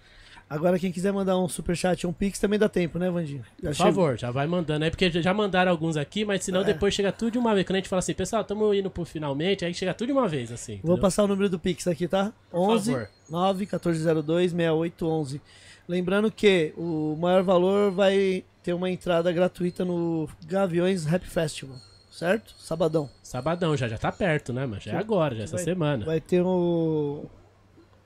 Agora, 0.50 0.80
quem 0.80 0.92
quiser 0.92 1.14
mandar 1.14 1.38
um 1.38 1.48
superchat 1.48 2.08
ou 2.08 2.10
um 2.10 2.14
pix, 2.14 2.40
também 2.40 2.58
dá 2.58 2.68
tempo, 2.68 2.98
né, 2.98 3.08
Vandinho? 3.12 3.44
Já 3.62 3.70
Por 3.70 3.76
chegou. 3.76 3.92
favor, 3.94 4.18
já 4.18 4.32
vai 4.32 4.48
mandando 4.48 4.84
aí, 4.84 4.90
porque 4.90 5.12
já- 5.22 5.32
mandaram 5.32 5.70
alguns 5.72 5.96
aqui, 5.96 6.26
mas 6.26 6.44
senão 6.44 6.62
É. 6.62 6.64
depois 6.64 6.92
chega 6.92 7.12
tudo 7.12 7.34
de 7.34 7.38
uma 7.38 7.54
vez. 7.54 7.68
Quando 7.68 7.76
a 7.76 7.80
gente 7.80 7.90
fala 7.90 8.00
assim, 8.00 8.16
pessoal, 8.16 8.42
estamos 8.42 8.76
indo 8.76 8.90
pro 8.90 9.06
finalmente, 9.06 9.64
aí 9.64 9.76
chega 9.76 9.94
tudo 9.94 10.08
de 10.08 10.14
uma 10.14 10.28
vez, 10.28 10.52
assim. 10.52 10.74
Vou 10.78 10.94
entendeu? 10.94 10.98
passar 11.02 11.24
o 11.24 11.28
número 11.28 11.50
do 11.50 11.60
Pix 11.60 11.86
aqui, 11.88 12.08
tá? 12.08 12.34
11 12.52 12.92
favor. 12.94 13.10
9 13.30 13.60
1402 13.68 14.52
6811. 14.52 15.40
Lembrando 15.88 16.32
que 16.32 16.74
o 16.76 17.16
maior 17.20 17.44
valor 17.44 17.92
vai 17.92 18.44
ter 18.64 18.74
uma 18.74 18.90
entrada 18.90 19.32
gratuita 19.32 19.86
no 19.86 20.28
Gaviões 20.48 21.06
Rap 21.06 21.28
Festival, 21.28 21.78
certo? 22.20 22.54
Sabadão. 22.58 23.10
Sabadão 23.24 23.76
já, 23.78 23.88
já 23.88 23.98
tá 23.98 24.12
perto, 24.12 24.52
né, 24.54 24.66
mas 24.66 24.84
já 24.84 24.92
é 24.94 24.98
agora, 24.98 25.36
já 25.36 25.42
é 25.42 25.44
essa 25.46 25.56
Vai- 25.56 25.64
semana. 25.64 26.06
Vai 26.06 26.20
ter 26.20 26.42
o 26.42 27.26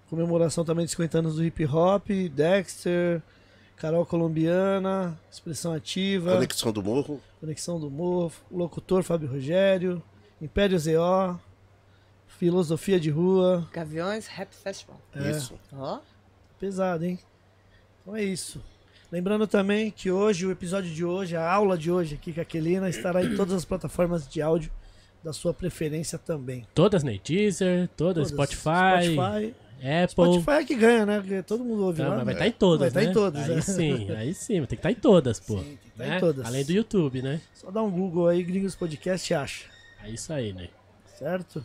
comemoração 0.10 0.64
também 0.64 0.86
de 0.86 0.92
50 0.92 1.18
anos 1.20 1.36
do 1.36 1.44
hip 1.44 1.66
hop, 1.66 2.08
Dexter, 2.32 3.22
Carol 3.76 4.06
Colombiana, 4.06 5.20
Expressão 5.32 5.74
Ativa, 5.74 6.34
Conexão 6.34 6.72
do 6.72 6.84
Morro. 6.84 7.22
Conexão 7.40 7.80
do 7.80 7.90
Morro, 7.90 8.32
Locutor 8.52 9.04
Fábio 9.04 9.30
Rogério, 9.30 10.02
Império 10.42 10.78
ZO, 10.78 11.40
Filosofia 12.28 13.00
de 13.00 13.10
Rua. 13.10 13.68
Gaviões 13.74 14.28
Rap 14.28 14.54
Festival. 14.54 15.00
É. 15.16 15.32
Isso. 15.32 15.60
Ó. 15.74 16.00
Pesado, 16.60 17.04
hein? 17.06 17.20
Então 18.02 18.16
é 18.16 18.24
isso. 18.24 18.62
Lembrando 19.14 19.46
também 19.46 19.92
que 19.92 20.10
hoje, 20.10 20.44
o 20.44 20.50
episódio 20.50 20.90
de 20.90 21.06
hoje, 21.06 21.36
a 21.36 21.48
aula 21.48 21.78
de 21.78 21.92
hoje 21.92 22.16
aqui 22.16 22.34
com 22.34 22.42
a 22.42 22.44
Kelina 22.44 22.90
estará 22.90 23.24
em 23.24 23.36
todas 23.36 23.54
as 23.54 23.64
plataformas 23.64 24.28
de 24.28 24.42
áudio 24.42 24.72
da 25.24 25.32
sua 25.32 25.54
preferência 25.54 26.18
também. 26.18 26.66
Todas, 26.74 27.04
Ney, 27.04 27.22
Deezer, 27.24 27.88
todas, 27.96 28.32
Todas. 28.32 28.50
Spotify, 28.50 29.14
Spotify. 29.14 29.54
Apple. 29.78 30.08
Spotify 30.10 30.52
é 30.52 30.64
que 30.66 30.74
ganha, 30.74 31.06
né? 31.06 31.20
Porque 31.20 31.44
todo 31.44 31.64
mundo 31.64 31.86
ouve 31.86 32.02
Tá, 32.02 32.10
lá. 32.10 32.16
mas 32.16 32.26
vai 32.26 32.34
né? 32.34 32.40
estar 32.40 32.48
em 32.48 32.52
todas, 32.54 32.80
Vai 32.80 32.88
estar 32.88 33.02
né? 33.02 33.06
em 33.06 33.14
todas, 33.14 33.50
Aí 33.52 33.58
é. 33.58 33.62
sim, 33.62 34.10
aí 34.18 34.34
sim, 34.34 34.54
tem 34.56 34.66
que 34.66 34.74
estar 34.74 34.92
em 34.92 34.96
todas, 34.96 35.40
pô. 35.40 35.60
Sim, 35.60 35.64
tem 35.64 35.78
que 35.78 35.88
estar 35.90 36.06
em 36.08 36.10
né? 36.10 36.20
todas. 36.20 36.46
Além 36.48 36.66
do 36.66 36.72
YouTube, 36.72 37.22
né? 37.22 37.40
Só 37.54 37.70
dá 37.70 37.84
um 37.84 37.92
Google 37.92 38.30
aí, 38.30 38.42
Gringos 38.42 38.74
Podcast 38.74 39.32
acha. 39.36 39.66
É 40.04 40.10
isso 40.10 40.34
aí, 40.34 40.54
né? 40.54 40.70
Certo? 41.20 41.64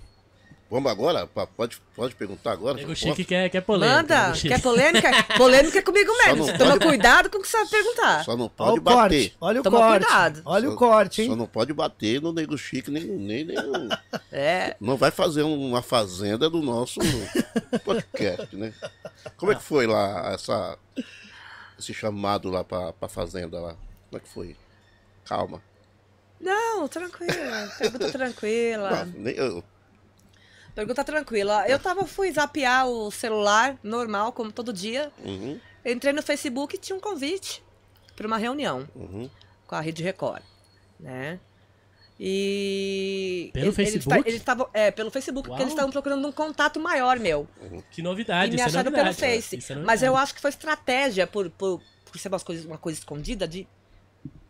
Vamos 0.71 0.93
agora? 0.93 1.27
Pode, 1.27 1.81
pode 1.97 2.15
perguntar 2.15 2.53
agora? 2.53 2.75
Nego 2.75 2.89
Posso? 2.89 3.01
Chique 3.07 3.25
quer, 3.25 3.49
quer 3.49 3.63
polêmica. 3.63 3.97
Manda! 4.03 4.33
Quer 4.39 4.61
polêmica? 4.61 5.11
polêmica 5.39 5.79
é 5.79 5.83
comigo 5.83 6.13
mesmo. 6.27 6.45
Você 6.45 6.59
toma 6.59 6.73
pode- 6.73 6.85
cuidado 6.87 7.31
com 7.31 7.39
o 7.39 7.41
que 7.43 7.49
você 7.49 7.57
vai 7.57 7.67
perguntar. 7.69 8.23
Só 8.25 8.37
não 8.37 8.45
Olha 8.45 8.51
pode 8.55 8.79
o 8.79 8.83
corte. 8.83 8.95
bater. 9.01 9.33
Olha 9.41 9.61
o 9.61 9.63
Toma 9.65 9.79
corte. 9.79 10.05
cuidado. 10.05 10.43
Olha 10.45 10.69
o 10.69 10.73
Só- 10.73 10.79
corte, 10.79 11.23
hein? 11.23 11.29
Só 11.31 11.37
não 11.37 11.47
pode 11.47 11.73
bater 11.73 12.21
no 12.21 12.33
Nego 12.35 12.59
Chique, 12.59 12.91
nem, 12.91 13.03
nem, 13.05 13.45
nem 13.47 13.57
É. 14.31 14.77
Não 14.79 14.99
vai 14.99 15.11
fazer 15.11 15.43
uma 15.43 15.81
fazenda 15.81 16.51
do 16.51 16.61
nosso 16.61 17.01
podcast, 17.83 18.55
né? 18.55 18.75
Como 19.39 19.51
é 19.53 19.55
que 19.55 19.63
foi 19.63 19.87
lá 19.87 20.33
essa, 20.35 20.79
esse 21.79 21.95
chamado 21.95 22.51
lá 22.51 22.63
pra, 22.63 22.93
pra 22.93 23.09
fazenda 23.09 23.59
lá? 23.59 23.75
Como 24.11 24.17
é 24.17 24.21
que 24.21 24.29
foi? 24.29 24.55
Calma. 25.25 25.63
Não, 26.39 26.87
tranquila. 26.89 27.69
Pergunta 27.79 28.11
tranquila. 28.13 29.05
Não, 29.07 29.13
nem 29.23 29.35
eu- 29.35 29.65
Pergunta 30.79 31.03
tranquila. 31.03 31.69
Eu 31.69 31.77
tava, 31.77 32.07
fui 32.07 32.31
zapear 32.31 32.87
o 32.87 33.11
celular 33.11 33.77
normal, 33.83 34.31
como 34.31 34.53
todo 34.53 34.73
dia. 34.73 35.11
Uhum, 35.25 35.59
Entrei 35.85 36.13
no 36.13 36.23
Facebook 36.23 36.77
e 36.77 36.79
tinha 36.79 36.95
um 36.95 37.01
convite 37.01 37.61
para 38.15 38.29
uma 38.29 38.37
reunião 38.39 38.89
uhum. 38.95 39.29
com 39.67 39.75
a 39.75 39.81
Rede 39.81 40.05
Record, 40.05 40.41
né? 41.01 41.41
E 42.21 43.51
Pelo 43.53 43.67
ele- 43.67 43.73
Facebook? 43.73 44.09
ta- 44.23 44.29
Eles 44.29 44.41
estavam, 44.41 44.69
é, 44.73 44.93
pelo 44.93 45.11
Facebook, 45.11 45.49
porque 45.49 45.55
Uau. 45.55 45.63
eles 45.63 45.73
estavam 45.73 45.91
procurando 45.91 46.29
um 46.29 46.31
contato 46.31 46.79
maior 46.79 47.19
meu. 47.19 47.49
Que 47.91 48.01
novidade, 48.01 48.47
e 48.47 48.51
me 48.51 48.57
isso 48.57 48.65
é 48.65 48.67
acharam 48.69 48.93
pelo 48.93 49.05
novidade. 49.05 49.35
Face. 49.37 49.57
Isso 49.57 49.73
é 49.73 49.77
Mas 49.77 50.01
eu 50.05 50.17
acho 50.17 50.33
que 50.33 50.41
foi 50.41 50.51
estratégia 50.51 51.27
por, 51.27 51.51
por, 51.51 51.83
por 52.05 52.19
ser 52.21 52.29
umas 52.29 52.45
coisas, 52.45 52.65
uma 52.65 52.79
coisa 52.79 53.01
escondida 53.01 53.49
de. 53.49 53.67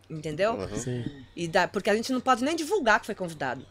Entendeu? 0.07 0.53
Uhum. 0.53 0.75
Sim. 0.75 1.25
E 1.35 1.47
da, 1.47 1.67
porque 1.67 1.89
a 1.89 1.95
gente 1.95 2.11
não 2.11 2.21
pode 2.21 2.43
nem 2.43 2.55
divulgar 2.55 2.99
que 2.99 3.07
foi 3.07 3.15
convidado. 3.15 3.65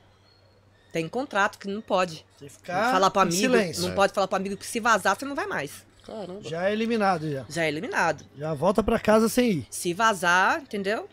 Tem 0.93 1.09
contrato 1.09 1.59
que 1.59 1.69
não 1.69 1.81
pode. 1.81 2.25
Você 2.39 2.49
ficar 2.49 2.91
falar 2.93 3.11
pro 3.11 3.21
em 3.21 3.25
amigo. 3.25 3.37
silêncio. 3.41 3.83
Não 3.89 3.95
pode 3.95 4.13
falar 4.13 4.27
pro 4.27 4.37
amigo 4.37 4.57
que 4.57 4.67
se 4.67 4.81
vazar, 4.81 5.17
você 5.19 5.25
não 5.25 5.35
vai 5.35 5.47
mais. 5.47 5.87
Caramba. 6.07 6.41
Já 6.43 6.69
é 6.69 6.73
eliminado 6.73 7.31
já. 7.31 7.45
Já 7.49 7.65
é 7.65 7.69
eliminado. 7.69 8.25
Já 8.39 8.55
volta 8.55 8.83
pra 8.83 8.99
casa 8.99 9.29
sem 9.29 9.51
ir. 9.51 9.67
se 9.71 9.93
vazar, 9.93 10.61
entendeu? 10.63 11.07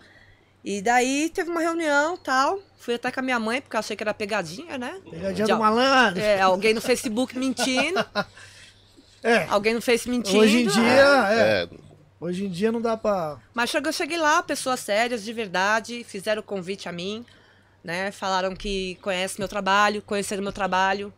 E 0.63 0.81
daí 0.81 1.29
teve 1.29 1.49
uma 1.49 1.59
reunião 1.61 2.15
tal. 2.17 2.59
Fui 2.79 2.93
até 2.95 3.11
com 3.11 3.19
a 3.19 3.23
minha 3.23 3.39
mãe, 3.39 3.61
porque 3.61 3.75
eu 3.75 3.79
achei 3.79 3.95
que 3.95 4.03
era 4.03 4.13
pegadinha, 4.13 4.77
né? 4.77 4.99
Pegadinha 5.09 5.45
De 5.45 5.51
do 5.51 5.53
al- 5.53 5.59
malandro. 5.59 6.21
É, 6.21 6.39
alguém 6.39 6.73
no 6.73 6.81
Facebook 6.81 7.37
mentindo. 7.37 8.03
É. 9.23 9.45
Alguém 9.49 9.73
no 9.73 9.81
Face 9.81 10.07
mentindo. 10.07 10.37
Hoje 10.37 10.59
em 10.63 10.67
dia, 10.67 10.83
é. 10.83 11.63
É, 11.63 11.69
Hoje 12.19 12.45
em 12.45 12.49
dia 12.49 12.71
não 12.71 12.79
dá 12.79 12.95
pra. 12.95 13.37
Mas 13.55 13.73
eu 13.73 13.91
cheguei 13.91 14.17
lá, 14.19 14.43
pessoas 14.43 14.79
sérias, 14.79 15.23
de 15.23 15.33
verdade, 15.33 16.03
fizeram 16.03 16.41
o 16.41 16.43
convite 16.43 16.87
a 16.87 16.91
mim, 16.91 17.25
né? 17.85 18.11
Falaram 18.11 18.55
que 18.55 18.95
conhecem 18.95 19.37
meu 19.37 19.47
trabalho, 19.47 20.01
conheceram 20.01 20.41
meu 20.41 20.51
trabalho, 20.51 21.13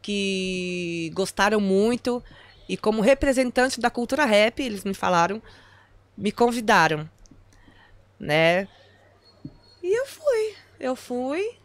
que 0.00 1.10
gostaram 1.12 1.60
muito. 1.60 2.24
E 2.66 2.78
como 2.78 3.02
representante 3.02 3.78
da 3.78 3.90
cultura 3.90 4.24
rap, 4.24 4.62
eles 4.62 4.84
me 4.84 4.94
falaram, 4.94 5.42
me 6.16 6.32
convidaram, 6.32 7.08
né? 8.18 8.66
E 9.82 9.98
eu 9.98 10.06
fui, 10.06 10.54
eu 10.80 10.96
fui, 10.96 11.57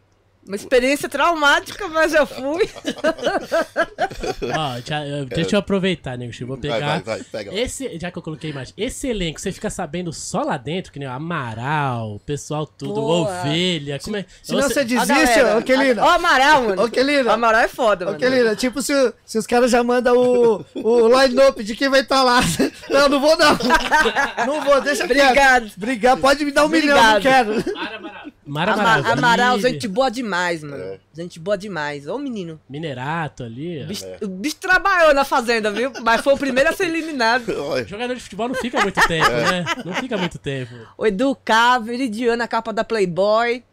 Uma 0.45 0.56
experiência 0.57 1.07
traumática, 1.07 1.88
mas 1.88 2.14
eu 2.14 2.26
fui. 2.28 2.70
Ó, 4.56 4.82
já- 4.86 5.06
eu- 5.06 5.26
deixa 5.26 5.56
eu 5.56 5.60
aproveitar, 5.60 6.18
nego. 6.18 6.34
Chico, 6.34 6.48
Vou 6.48 6.57
Vai, 6.57 6.72
pegar. 6.72 7.02
vai, 7.02 7.18
vai, 7.18 7.24
pega. 7.24 7.56
Esse, 7.57 7.98
já 7.98 8.11
que 8.11 8.18
eu 8.18 8.22
coloquei 8.22 8.49
a 8.49 8.53
imagem, 8.53 8.74
esse 8.78 9.07
elenco, 9.07 9.40
você 9.40 9.52
fica 9.52 9.70
sabendo 9.70 10.11
só 10.11 10.41
lá 10.41 10.57
dentro, 10.57 10.91
que 10.91 10.99
nem 10.99 11.07
o 11.07 11.11
Amaral, 11.11 12.15
o 12.15 12.20
pessoal 12.20 12.65
tudo, 12.68 12.94
Porra. 12.95 13.40
Ovelha. 13.41 13.99
Como 14.03 14.18
é? 14.18 14.26
Se 14.41 14.52
não 14.52 14.61
você 14.64 14.82
A 14.82 14.84
desiste, 14.84 15.40
ô 15.57 15.61
Kelina. 15.61 16.03
Ó, 16.03 16.10
Amaral, 16.10 16.64
mano. 16.64 16.84
Ô, 16.84 16.90
Kelina. 16.90 17.32
Amaral 17.34 17.61
é 17.61 17.68
foda, 17.68 18.03
Ô, 18.06 18.07
mano. 18.10 18.20
Kelina, 18.20 18.56
tipo 18.56 18.82
se, 18.82 18.94
se 19.26 19.38
os 19.38 19.48
caras 19.48 19.72
já 19.72 19.82
mandam 19.84 20.15
o, 20.18 20.65
o 20.76 21.22
line-up 21.22 21.64
de 21.64 21.76
quem 21.76 21.88
vai 21.90 22.02
estar 22.02 22.22
lá. 22.24 22.41
Não, 22.90 23.07
não 23.10 23.20
vou 23.20 23.36
não. 23.38 23.57
Não 24.45 24.61
vou, 24.64 24.82
deixa 24.82 25.06
Obrigado. 25.06 25.34
quieto. 25.34 25.74
Obrigado. 25.78 26.20
Pode 26.22 26.44
me 26.45 26.52
dar 26.52 26.65
um 26.65 26.70
milhão, 26.70 27.02
não 27.02 27.15
Obrigado. 27.18 27.64
quero. 27.64 27.74
Mara 27.76 27.98
Amaral. 27.98 28.28
Mara 28.45 28.74
Ama- 28.74 28.84
Maravilha. 28.84 29.14
Amaral, 29.14 29.60
gente 29.60 29.88
boa 29.88 30.10
demais, 30.11 30.64
mano. 30.64 30.84
É. 30.84 30.99
Gente 31.14 31.40
boa 31.40 31.57
demais. 31.57 32.07
Ô, 32.07 32.18
menino. 32.18 32.60
Minerato 32.70 33.44
ali. 33.44 33.80
ó. 33.80 33.84
É. 33.84 33.86
Bicho- 33.86 34.06
O 34.22 34.28
bicho 34.28 34.56
trabalhou 34.57 35.14
na 35.14 35.24
fazenda, 35.24 35.72
viu? 35.72 35.91
Mas 36.02 36.22
foi 36.22 36.34
o 36.34 36.38
primeiro 36.38 36.70
a 36.70 36.74
ser 36.74 36.86
eliminado. 36.86 37.45
Jogador 37.88 38.15
de 38.15 38.22
futebol 38.22 38.48
não 38.49 38.56
fica 38.56 38.82
muito 38.82 38.99
tempo, 39.07 39.30
né? 39.32 39.65
Não 39.86 39.94
fica 39.94 40.18
muito 40.18 40.38
tempo. 40.38 40.74
O 40.98 41.06
Edu 41.06 41.36
K, 41.45 41.80
Veridiana, 41.80 42.48
capa 42.48 42.74
da 42.74 42.84
Playboy. 42.84 43.64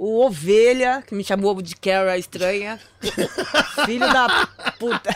O 0.00 0.24
Ovelha, 0.24 1.02
que 1.04 1.12
me 1.12 1.24
chamou 1.24 1.60
de 1.60 1.74
Carol 1.74 2.10
a 2.12 2.16
estranha. 2.18 2.78
Filho 3.84 4.12
da 4.12 4.46
puta. 4.78 5.10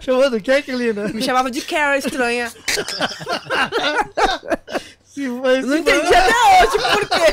Chamando 0.00 0.36
o 0.36 0.40
que, 0.40 0.62
Kelina? 0.62 1.06
Me 1.08 1.22
chamava 1.22 1.48
de 1.48 1.60
Carol 1.60 1.94
a 1.94 1.98
estranha. 1.98 2.50
Se 5.12 5.26
foi, 5.26 5.60
Não 5.62 5.76
entendi 5.76 6.14
até 6.14 6.62
hoje 6.62 6.78
por 6.78 7.08
quê. 7.08 7.26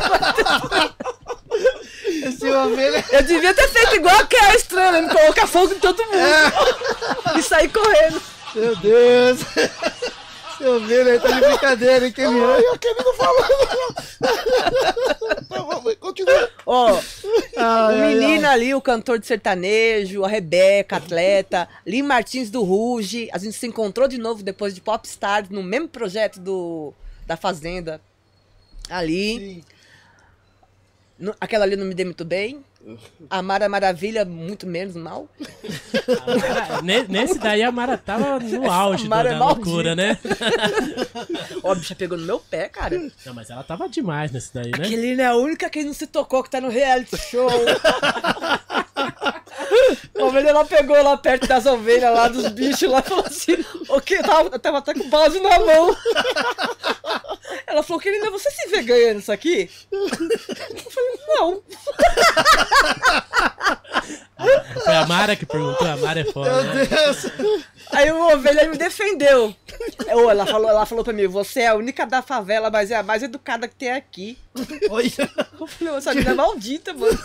Esse 2.28 2.50
ovelha. 2.50 3.06
Eu 3.12 3.24
devia 3.24 3.54
ter 3.54 3.68
feito 3.68 3.96
igual 3.98 4.16
a 4.16 4.26
Carol 4.26 4.52
a 4.52 4.56
estranha, 4.56 4.92
né? 4.94 5.02
me 5.02 5.10
colocar 5.10 5.46
fogo 5.46 5.74
em 5.74 5.80
todo 5.80 6.04
mundo. 6.06 7.38
E 7.38 7.44
sair 7.44 7.70
correndo. 7.70 8.22
Meu 8.56 8.76
Deus. 8.78 9.40
Esse 10.54 10.66
ovelha 10.66 11.12
aí 11.14 11.20
tá 11.20 11.30
de 11.30 11.40
brincadeira, 11.40 12.06
hein, 12.08 12.12
Kelina? 12.12 12.56
Ai, 12.56 12.66
a 12.66 12.78
Kelly 12.80 12.96
não. 12.98 13.14
Tá 15.48 15.60
bom, 15.62 15.96
Continua. 16.00 16.50
Ó, 16.66 17.00
o 17.00 17.96
menino 17.96 18.48
ali, 18.48 18.74
o 18.74 18.82
cantor 18.82 19.20
de 19.20 19.28
sertanejo, 19.28 20.26
a 20.26 20.28
Rebeca, 20.28 20.98
atleta, 20.98 21.70
Lee 21.86 22.02
Martins 22.02 22.50
do 22.50 22.64
Ruge. 22.64 23.30
A 23.32 23.38
gente 23.38 23.56
se 23.56 23.68
encontrou 23.68 24.08
de 24.08 24.18
novo 24.18 24.42
depois 24.42 24.74
de 24.74 24.82
Popstar, 24.82 25.46
no 25.52 25.62
mesmo 25.62 25.88
projeto 25.88 26.40
do, 26.40 26.92
da 27.28 27.38
Fazenda. 27.38 28.02
Ali. 28.90 29.64
No- 31.20 31.36
aquela 31.42 31.66
ali 31.66 31.76
não 31.76 31.86
me 31.86 31.94
dei 31.94 32.06
muito 32.06 32.24
bem. 32.24 32.64
A 33.30 33.42
Mara 33.42 33.68
Maravilha, 33.68 34.24
muito 34.24 34.66
menos 34.66 34.96
mal. 34.96 35.28
Mara- 36.08 36.82
ne- 36.84 37.04
nesse 37.10 37.38
daí 37.40 37.62
a 37.64 37.72
Mara 37.72 37.98
tava 37.98 38.40
no 38.40 38.72
auge 38.72 39.08
Mara 39.10 39.30
é 39.32 39.38
da 39.38 39.46
loucura, 39.46 39.94
né? 39.96 40.18
Ó, 41.64 41.72
a 41.72 41.76
bicha 41.76 41.96
pegou 41.96 42.18
no 42.18 42.26
meu 42.26 42.40
pé, 42.40 42.70
cara. 42.70 42.98
Não, 43.26 43.34
mas 43.34 43.50
ela 43.50 43.64
tava 43.64 43.90
demais 43.90 44.32
nesse 44.32 44.54
daí, 44.54 44.72
né? 44.72 44.86
Aquele 44.86 45.20
é 45.22 45.26
a 45.26 45.36
única 45.36 45.70
que 45.70 45.84
não 45.84 45.92
se 45.94 46.08
tocou, 46.08 46.42
que 46.44 46.50
tá 46.52 46.62
no 46.62 46.70
reality 46.70 47.18
show. 47.18 47.50
A 50.18 50.24
ovelha 50.24 50.50
ela 50.50 50.66
pegou 50.66 51.02
lá 51.02 51.16
perto 51.18 51.48
das 51.48 51.66
ovelhas, 51.66 52.14
lá 52.14 52.28
dos 52.28 52.48
bichos, 52.50 52.90
lá 52.90 53.00
e 53.00 53.04
falou 53.04 53.26
assim: 53.26 53.64
O 53.90 54.02
que? 54.02 54.16
Eu 54.16 54.24
tava, 54.24 54.50
eu 54.50 54.60
tava 54.60 54.78
até 54.80 54.94
com 54.94 55.02
o 55.02 55.10
pause 55.10 55.40
na 55.40 55.60
mão. 55.60 55.96
Ela 57.68 57.84
falou: 57.84 58.02
Querida, 58.02 58.30
você 58.32 58.50
se 58.50 58.68
vê 58.70 58.82
ganhando 58.82 59.20
isso 59.20 59.32
aqui? 59.32 59.70
Eu 59.92 60.10
falei: 60.10 61.20
Não. 61.28 61.62
Foi 64.84 64.96
a 64.96 65.06
Mara 65.06 65.36
que 65.36 65.46
perguntou, 65.46 65.88
a 65.88 65.98
Mara 65.98 66.20
é 66.20 66.26
foda, 66.26 66.64
Meu 66.64 66.74
né? 66.76 66.86
Deus. 66.86 67.26
Aí 67.92 68.12
o 68.12 68.34
ovelha 68.34 68.68
me 68.70 68.78
defendeu. 68.78 69.56
Eu- 70.08 70.30
ela, 70.30 70.46
falou, 70.46 70.70
ela 70.70 70.86
falou 70.86 71.04
pra 71.04 71.14
mim: 71.14 71.28
Você 71.28 71.62
é 71.62 71.68
a 71.68 71.76
única 71.76 72.06
da 72.06 72.22
favela, 72.22 72.70
mas 72.70 72.92
é 72.92 72.96
a 72.96 73.04
mais 73.04 73.24
educada 73.24 73.68
que 73.68 73.76
tem 73.76 73.92
aqui. 73.92 74.38
Olha, 74.90 75.12
Eu 75.60 75.68
falei: 75.68 75.96
Essa 75.96 76.14
menina 76.14 76.32
é 76.32 76.36
maldita, 76.36 76.94
mano. 76.94 77.18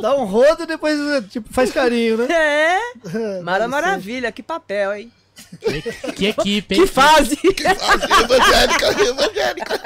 dá 0.00 0.14
um 0.16 0.24
rodo 0.24 0.64
e 0.64 0.66
depois, 0.66 0.98
tipo, 1.30 1.52
faz 1.52 1.70
carinho, 1.72 2.16
né? 2.18 2.26
É. 2.34 3.40
Mara 3.42 3.68
Maravilha, 3.68 4.32
que 4.32 4.42
papel, 4.42 4.94
hein? 4.94 5.12
Que, 5.60 6.12
que 6.12 6.26
equipe, 6.28 6.74
hein? 6.74 6.80
Que 6.82 6.86
fase! 6.86 7.38
Ah, 7.66 8.22
evangélica, 8.22 9.02
evangélica. 9.02 9.80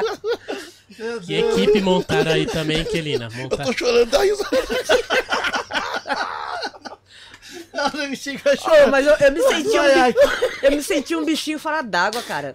Meu 0.99 1.21
Que 1.21 1.35
equipe 1.39 1.81
montaram 1.81 2.33
aí 2.33 2.45
também, 2.47 2.85
Kelina? 2.85 3.29
Eu 3.33 3.43
Montaram. 3.43 3.65
tô 3.67 3.73
chorando 3.73 4.11
da 4.11 4.23
risada. 4.23 4.49
Ela 7.79 8.09
me 8.09 8.17
chega 8.17 8.51
a 8.51 8.55
Ô, 8.55 8.57
chorar. 8.57 8.91
mas 8.91 9.07
eu, 9.07 9.15
eu 9.15 9.33
me 9.33 9.41
senti 9.43 9.79
um, 9.79 10.65
eu 10.65 10.71
me 10.73 10.83
senti 10.83 11.17
um 11.17 11.25
bichinho 11.25 11.59
fora 11.59 11.83
d'água, 11.83 12.23
cara. 12.23 12.55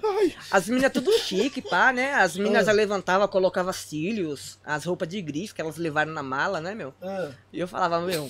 As 0.51 0.67
meninas 0.67 0.91
tudo 0.91 1.11
chique, 1.19 1.61
pá, 1.61 1.91
né? 1.93 2.13
As 2.15 2.35
meninas 2.35 2.65
já 2.65 2.71
levantavam, 2.71 3.27
colocavam 3.27 3.71
cílios, 3.73 4.59
as 4.65 4.85
roupas 4.85 5.07
de 5.07 5.21
grife 5.21 5.53
que 5.55 5.61
elas 5.61 5.77
levaram 5.77 6.11
na 6.11 6.21
mala, 6.23 6.59
né, 6.59 6.75
meu? 6.75 6.93
Ah, 7.01 7.29
E 7.51 7.59
eu 7.59 7.67
falava, 7.67 7.99
meu, 8.01 8.29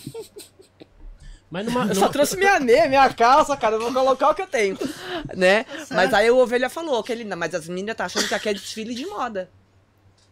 Mas 1.49 1.65
numa, 1.65 1.81
eu 1.85 1.93
só 1.93 2.01
numa- 2.01 2.09
trouxe 2.11 2.35
minha 2.37 2.59
meia, 2.59 2.87
minha 2.87 3.13
calça, 3.13 3.55
cara, 3.55 3.75
eu 3.75 3.79
vou 3.81 3.93
colocar 3.93 4.29
o 4.29 4.35
que 4.35 4.41
eu 4.41 4.47
tenho, 4.47 4.77
né? 5.35 5.65
Mas 5.91 6.13
aí 6.13 6.29
o 6.31 6.37
ovelha 6.37 6.69
falou, 6.69 7.03
que 7.03 7.11
ele, 7.11 7.23
mas 7.35 7.53
as 7.53 7.67
meninas 7.67 7.95
tá 7.95 8.05
achando 8.05 8.27
que 8.27 8.33
aqui 8.33 8.49
é 8.49 8.53
desfile 8.53 8.95
de 8.95 9.05
moda. 9.05 9.49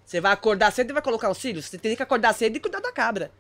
Você 0.06 0.20
vai 0.20 0.32
acordar 0.34 0.72
cedo 0.72 0.90
e 0.90 0.94
vai 0.94 1.02
colocar 1.02 1.30
os 1.30 1.38
cílios? 1.38 1.66
Você 1.66 1.78
tem 1.78 1.96
que 1.96 2.04
acordar 2.04 2.34
cedo 2.34 2.56
e 2.56 2.60
cuidar 2.60 2.82
da 2.82 2.92
cabra. 2.92 3.32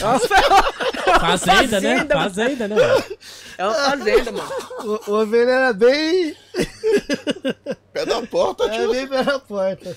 Nossa, 0.00 0.28
Fazenda, 1.20 1.80
né? 1.80 2.06
Fazenda, 2.06 2.66
mano. 2.68 2.80
Né? 2.80 3.04
é 3.58 3.64
uma 3.64 3.74
fazenda, 3.74 4.32
mano. 4.32 4.50
o, 5.06 5.10
o 5.10 5.14
ovelha 5.22 5.50
era 5.50 5.72
bem. 5.72 6.34
Pé 7.92 8.06
da 8.06 8.22
porta, 8.22 8.64
Era 8.64 8.74
tio. 8.78 8.90
bem 8.90 9.06
pela 9.06 9.38
porta. 9.38 9.96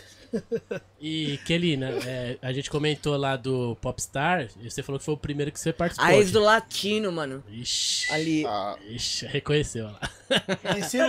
E, 0.99 1.37
Kelina, 1.45 1.91
é, 2.05 2.37
a 2.41 2.51
gente 2.51 2.69
comentou 2.69 3.17
lá 3.17 3.35
do 3.35 3.77
Popstar, 3.81 4.47
e 4.61 4.69
você 4.69 4.81
falou 4.81 4.99
que 4.99 5.05
foi 5.05 5.13
o 5.13 5.17
primeiro 5.17 5.51
que 5.51 5.59
você 5.59 5.73
participou. 5.73 6.07
A 6.07 6.15
ex 6.15 6.31
do 6.31 6.39
latino, 6.39 7.11
mano. 7.11 7.43
Ixi, 7.49 8.11
Ali. 8.11 8.45
Ah, 8.45 8.75
ixi, 8.89 9.25
reconheceu 9.25 9.85
lá. 9.85 9.99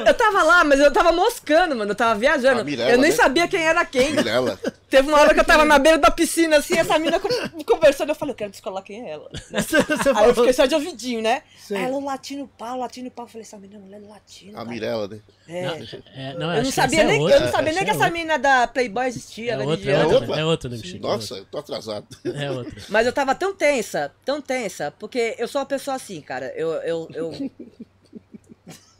Eu 0.06 0.14
tava 0.14 0.42
lá, 0.42 0.64
mas 0.64 0.80
eu 0.80 0.92
tava 0.92 1.12
moscando, 1.12 1.74
mano. 1.74 1.92
Eu 1.92 1.94
tava 1.94 2.18
viajando. 2.18 2.64
Mirella, 2.64 2.90
eu 2.90 2.98
nem 2.98 3.10
né? 3.10 3.16
sabia 3.16 3.48
quem 3.48 3.62
era 3.62 3.84
quem. 3.84 4.12
Mirella. 4.12 4.58
Teve 4.88 5.08
uma 5.08 5.18
hora 5.18 5.34
que 5.34 5.40
eu 5.40 5.44
tava 5.44 5.64
na 5.64 5.78
beira 5.78 5.98
da 5.98 6.10
piscina, 6.10 6.58
assim, 6.58 6.78
essa 6.78 6.98
mina 6.98 7.18
con- 7.18 7.28
conversando. 7.66 8.10
Eu 8.10 8.14
falei, 8.14 8.32
eu 8.32 8.36
quero 8.36 8.50
descolar 8.50 8.82
quem 8.82 9.06
é 9.06 9.10
ela. 9.10 9.28
Você, 9.50 9.82
você 9.82 10.10
Aí 10.10 10.28
eu 10.28 10.34
fiquei 10.34 10.52
só 10.52 10.66
de 10.66 10.74
ouvidinho, 10.74 11.22
né? 11.22 11.42
Sim. 11.58 11.76
Aí 11.76 11.84
ela, 11.84 11.96
o 11.96 12.04
latino 12.04 12.48
pau, 12.58 12.78
latino 12.78 13.10
pau. 13.10 13.24
Eu 13.24 13.28
falei, 13.28 13.42
essa 13.42 13.58
menina 13.58 13.80
é 13.80 13.82
mulher 13.82 14.00
do 14.00 14.08
latino. 14.08 14.58
A. 14.58 14.64
Mirella, 14.64 15.08
né? 15.08 15.20
É. 15.48 15.62
Não, 15.62 15.74
é, 16.14 16.34
não, 16.34 16.54
Eu 16.54 16.62
não 16.62 16.70
sabia 16.70 17.02
é 17.02 17.04
nem, 17.04 17.28
eu 17.28 17.40
não 17.40 17.50
sabia 17.50 17.72
nem 17.72 17.84
que 17.84 17.90
essa 17.90 18.06
essa 18.06 18.06
é 18.06 18.10
mina 18.10 18.38
da 18.38 18.66
Playboy 18.66 19.10
existia, 19.16 19.58
outra. 19.58 19.84
da 19.84 19.92
É 19.92 20.04
outra, 20.06 20.40
é 20.40 20.44
outra, 20.44 20.68
é 20.68 20.72
né, 20.72 20.78
Chico? 20.82 21.06
Nossa, 21.06 21.34
eu 21.34 21.44
tô 21.46 21.58
atrasado. 21.58 22.06
É 22.24 22.50
outra. 22.50 22.74
Mas 22.88 23.06
eu 23.06 23.12
tava 23.12 23.34
tão 23.34 23.54
tensa, 23.54 24.12
tão 24.24 24.40
tensa, 24.40 24.92
porque 24.98 25.34
eu 25.38 25.46
sou 25.48 25.60
uma 25.60 25.66
pessoa 25.66 25.94
assim, 25.96 26.20
cara. 26.20 26.52
Eu. 26.56 26.72
Eu, 26.74 27.08
eu, 27.14 27.50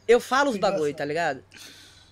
eu 0.09 0.21
falo 0.21 0.51
os 0.51 0.57
bagulho, 0.57 0.95
tá 0.95 1.05
ligado? 1.05 1.43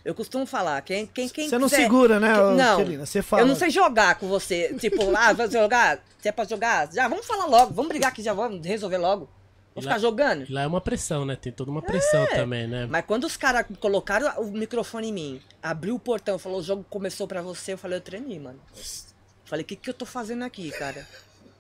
Eu 0.05 0.15
costumo 0.15 0.45
falar. 0.45 0.83
Quem, 0.83 1.07
quem, 1.07 1.29
quem 1.29 1.49
Você 1.49 1.57
não 1.57 1.69
quiser- 1.69 1.83
segura, 1.83 2.21
né, 2.21 2.35
que- 2.35 2.41
ô, 2.41 2.51
Não. 2.51 2.97
Você 2.99 3.23
fala. 3.23 3.43
Eu 3.43 3.47
não 3.47 3.55
sei 3.55 3.71
jogar 3.71 4.17
com 4.19 4.29
você. 4.29 4.75
Tipo, 4.79 5.17
ah, 5.17 5.33
vamos 5.33 5.53
jogar? 5.53 6.05
Se 6.21 6.29
é 6.29 6.33
pra 6.33 6.45
jogar? 6.45 6.93
Já, 6.93 7.09
vamos 7.09 7.27
falar 7.27 7.47
logo. 7.47 7.73
Vamos 7.73 7.89
brigar 7.89 8.11
aqui, 8.11 8.23
já 8.23 8.33
vamos 8.35 8.65
resolver 8.67 8.99
logo. 8.99 9.29
Vou 9.75 9.83
ficar 9.83 9.95
lá- 9.95 9.99
jogando. 9.99 10.47
Lá 10.49 10.63
é 10.63 10.67
uma 10.67 10.81
pressão, 10.81 11.25
né? 11.25 11.35
Tem 11.37 11.53
toda 11.53 11.71
uma 11.71 11.83
pressão 11.83 12.27
também, 12.29 12.67
né? 12.69 12.87
Mas 12.87 13.05
quando 13.05 13.25
os 13.25 13.37
caras 13.37 13.67
colocaram 13.81 14.41
o 14.41 14.47
microfone 14.53 15.09
em 15.09 15.13
mim, 15.13 15.41
abriu 15.63 15.97
o 15.97 15.99
portão, 15.99 16.39
falou, 16.39 16.61
o 16.61 16.63
jogo 16.63 16.85
começou 16.89 17.27
pra 17.27 17.43
você, 17.43 17.73
eu 17.73 17.79
falei, 17.79 17.99
eu 17.99 18.03
treinei, 18.03 18.39
mano. 18.39 18.61
Falei, 19.45 19.65
o 19.65 19.67
que, 19.67 19.75
que 19.77 19.91
eu 19.91 19.95
tô 19.95 20.07
fazendo 20.07 20.45
aqui, 20.45 20.71
cara? 20.71 21.07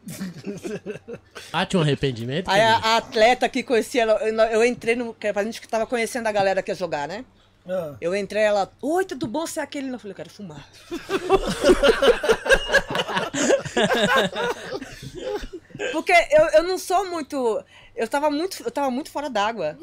Ah, 1.52 1.64
tinha 1.64 1.80
um 1.80 1.82
arrependimento? 1.82 2.48
Aí 2.50 2.60
a, 2.60 2.76
a 2.76 2.96
atleta 2.98 3.48
que 3.48 3.62
conhecia, 3.62 4.02
ela, 4.02 4.12
eu, 4.22 4.34
eu 4.60 4.64
entrei 4.64 4.94
no. 4.94 5.16
A 5.34 5.42
gente 5.44 5.60
que 5.60 5.68
tava 5.68 5.86
conhecendo 5.86 6.26
a 6.26 6.32
galera 6.32 6.62
que 6.62 6.70
ia 6.70 6.74
jogar, 6.74 7.08
né? 7.08 7.24
Ah, 7.66 7.94
Eu 8.00 8.14
entrei, 8.14 8.42
ela, 8.42 8.70
oi, 8.82 9.04
tudo 9.06 9.26
bom? 9.26 9.46
Você 9.46 9.60
é 9.60 9.62
aquele? 9.62 9.88
Eu 9.88 9.98
falei, 9.98 10.12
eu 10.12 10.16
quero 10.16 10.28
fumar. 10.30 10.68
Porque 15.92 16.12
eu, 16.12 16.44
eu 16.54 16.62
não 16.62 16.78
sou 16.78 17.08
muito. 17.10 17.62
Eu 17.94 18.08
tava 18.08 18.30
muito, 18.30 18.62
eu 18.64 18.70
tava 18.70 18.90
muito 18.90 19.10
fora 19.10 19.28
d'água. 19.30 19.76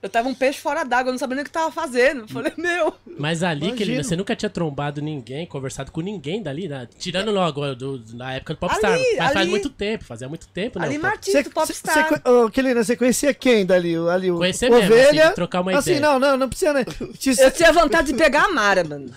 Eu 0.00 0.08
tava 0.08 0.28
um 0.28 0.34
peixe 0.34 0.60
fora 0.60 0.84
d'água, 0.84 1.08
eu 1.08 1.12
não 1.14 1.18
sabia 1.18 1.34
nem 1.34 1.42
o 1.42 1.44
que 1.44 1.50
tava 1.50 1.72
fazendo. 1.72 2.20
Eu 2.20 2.28
falei, 2.28 2.52
meu. 2.56 2.94
Mas 3.18 3.42
ali, 3.42 3.62
Imagino. 3.62 3.76
Kelina, 3.76 4.04
você 4.04 4.14
nunca 4.14 4.36
tinha 4.36 4.48
trombado 4.48 5.02
ninguém, 5.02 5.44
conversado 5.44 5.90
com 5.90 6.00
ninguém 6.00 6.40
dali, 6.40 6.68
né? 6.68 6.86
Tirando 6.98 7.32
logo 7.32 7.74
do, 7.74 8.00
na 8.14 8.34
época 8.34 8.54
do 8.54 8.60
Popstar. 8.60 8.92
Ali, 8.92 9.02
Mas 9.16 9.26
faz 9.32 9.36
ali- 9.38 9.50
muito 9.50 9.68
tempo, 9.70 10.04
fazia 10.04 10.28
muito 10.28 10.46
tempo, 10.48 10.78
né? 10.78 10.84
Ali 10.86 10.98
Martins 10.98 11.42
do 11.42 11.50
Popstar. 11.50 12.08
você, 12.10 12.28
ô, 12.30 12.48
Kelina, 12.48 12.84
você 12.84 12.96
conhecia 12.96 13.34
quem 13.34 13.66
dali? 13.66 13.98
O- 13.98 14.08
Ali, 14.08 14.30
o 14.30 14.36
Conhecer 14.36 14.70
mesmo, 14.70 14.84
Ovelha? 14.94 15.24
assim, 15.24 15.34
trocar 15.34 15.62
uma 15.62 15.76
assim, 15.76 15.90
ideia. 15.96 16.00
não, 16.06 16.18
não, 16.20 16.36
não 16.36 16.48
precisa, 16.48 16.72
né? 16.72 16.84
Te- 16.84 17.34
Eu 17.40 17.50
tinha 17.50 17.72
vontade 17.72 18.12
de 18.12 18.14
pegar 18.16 18.44
a 18.44 18.48
Mara, 18.52 18.84
mano. 18.84 19.12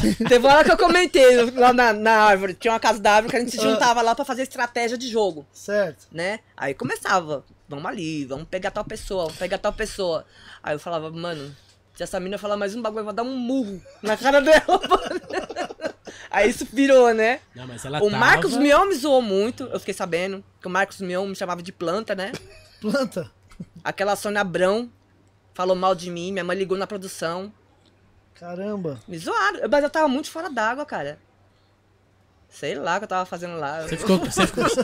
Teve 0.28 0.38
uma 0.46 0.54
hora 0.54 0.64
que 0.64 0.72
eu 0.72 0.76
comentei 0.78 1.50
lá 1.52 1.72
na, 1.72 1.92
na 1.92 2.12
árvore. 2.12 2.54
Tinha 2.54 2.72
uma 2.72 2.80
casa 2.80 2.98
da 2.98 3.12
árvore 3.14 3.30
que 3.30 3.36
a 3.36 3.40
gente 3.40 3.52
se 3.52 3.62
juntava 3.62 4.02
lá 4.02 4.14
pra 4.14 4.24
fazer 4.24 4.42
estratégia 4.42 4.96
de 4.98 5.08
jogo, 5.08 5.46
Certo. 5.52 6.06
né? 6.12 6.40
Aí 6.56 6.74
começava, 6.74 7.44
vamos 7.68 7.86
ali, 7.86 8.24
vamos 8.24 8.46
pegar 8.48 8.70
tal 8.70 8.84
pessoa, 8.84 9.24
vamos 9.24 9.38
pegar 9.38 9.58
tal 9.58 9.72
pessoa. 9.72 10.24
Aí 10.62 10.74
eu 10.74 10.78
falava, 10.78 11.10
mano, 11.10 11.54
se 11.94 12.02
essa 12.02 12.18
mina 12.18 12.38
falar 12.38 12.56
mais 12.56 12.74
um 12.74 12.82
bagulho, 12.82 13.00
eu 13.00 13.04
vou 13.04 13.12
dar 13.12 13.22
um 13.22 13.36
murro 13.36 13.80
na 14.02 14.16
cara 14.16 14.40
dela, 14.40 14.62
mano. 14.88 15.20
Aí 16.30 16.48
isso 16.48 16.66
virou, 16.72 17.12
né? 17.12 17.40
Não, 17.54 17.66
mas 17.66 17.84
ela 17.84 17.98
O 17.98 18.06
tava... 18.06 18.16
Marcos 18.18 18.56
Mion 18.56 18.86
me 18.86 18.94
zoou 18.94 19.20
muito, 19.20 19.64
eu 19.64 19.78
fiquei 19.78 19.94
sabendo. 19.94 20.42
Que 20.60 20.66
o 20.66 20.70
Marcos 20.70 21.00
Mion 21.00 21.26
me 21.26 21.36
chamava 21.36 21.62
de 21.62 21.72
planta, 21.72 22.14
né? 22.14 22.32
Planta. 22.80 23.30
Aquela 23.84 24.16
Sônia 24.16 24.40
Abrão 24.40 24.90
falou 25.54 25.76
mal 25.76 25.94
de 25.94 26.10
mim, 26.10 26.32
minha 26.32 26.44
mãe 26.44 26.56
ligou 26.56 26.78
na 26.78 26.86
produção. 26.86 27.52
Caramba. 28.42 28.98
Me 29.06 29.16
zoaram. 29.16 29.60
Mas 29.70 29.84
eu 29.84 29.90
tava 29.90 30.08
muito 30.08 30.28
fora 30.28 30.50
d'água, 30.50 30.84
cara. 30.84 31.16
Sei 32.48 32.74
lá 32.74 32.96
o 32.96 32.98
que 32.98 33.04
eu 33.04 33.08
tava 33.08 33.24
fazendo 33.24 33.56
lá. 33.56 33.82
Você 33.82 33.96
ficou, 33.96 34.18
você 34.18 34.46
ficou... 34.48 34.64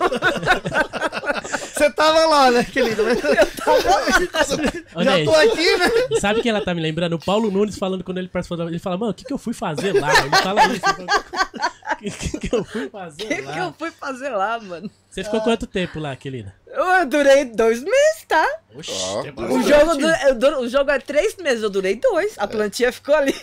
Você 1.79 1.91
tava 1.93 2.27
lá, 2.27 2.51
né, 2.51 2.65
querido? 2.65 3.03
Ô, 3.05 3.07
Já 5.05 5.13
Ney, 5.13 5.25
tô 5.25 5.35
aqui, 5.35 5.77
né? 5.77 5.87
Sabe 6.21 6.43
quem 6.43 6.51
ela 6.51 6.61
tá 6.65 6.75
me 6.75 6.81
lembrando? 6.81 7.15
O 7.15 7.25
Paulo 7.25 7.53
Nunes 7.53 7.79
falando 7.79 8.03
quando 8.03 8.19
ele 8.19 8.29
participou 8.29 8.57
da... 8.57 8.65
Ele 8.65 8.81
fala, 8.81 8.97
mano, 8.97 9.13
o 9.13 9.15
que 9.15 9.25
que 9.25 9.33
eu 9.33 9.39
fui 9.39 9.53
fazer 9.55 9.93
lá? 9.93 10.13
Ele 10.25 10.37
fala 10.37 10.67
isso. 10.67 10.83
O 11.99 12.01
que, 12.01 12.39
que 12.39 12.55
eu 12.55 12.65
fui 12.65 12.89
fazer 12.91 13.25
O 13.25 13.27
que, 13.27 13.41
lá? 13.41 13.53
que 13.53 13.59
eu 13.59 13.75
fui 13.77 13.91
fazer 13.91 14.29
lá, 14.29 14.61
mano? 14.61 14.89
Você 15.11 15.25
ficou 15.25 15.41
quanto 15.41 15.67
tempo 15.67 15.99
lá, 15.99 16.15
Kelina? 16.15 16.55
Eu 16.71 17.07
durei 17.07 17.47
dois 17.47 17.83
meses, 17.83 18.25
tá? 18.29 18.47
Oxi, 18.75 18.93
tempo 19.23 19.43
O 19.43 19.63
jogo, 19.63 20.01
eu 20.03 20.61
o 20.61 20.69
jogo 20.69 20.91
é 20.91 20.99
três 20.99 21.35
meses, 21.37 21.63
eu 21.63 21.71
durei 21.71 21.97
dois. 21.97 22.35
A 22.39 22.47
plantinha 22.47 22.93
ficou 22.93 23.15
ali. 23.15 23.35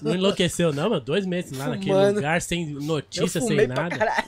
Não 0.00 0.14
enlouqueceu, 0.14 0.72
não, 0.72 0.88
mano? 0.88 1.00
Dois 1.00 1.26
meses 1.26 1.56
lá 1.56 1.68
naquele 1.68 1.92
lugar, 2.12 2.40
sem 2.40 2.72
Eu 2.72 2.80
notícia, 2.80 3.40
sem 3.40 3.66
nada. 3.66 3.96
caralho. 3.96 4.24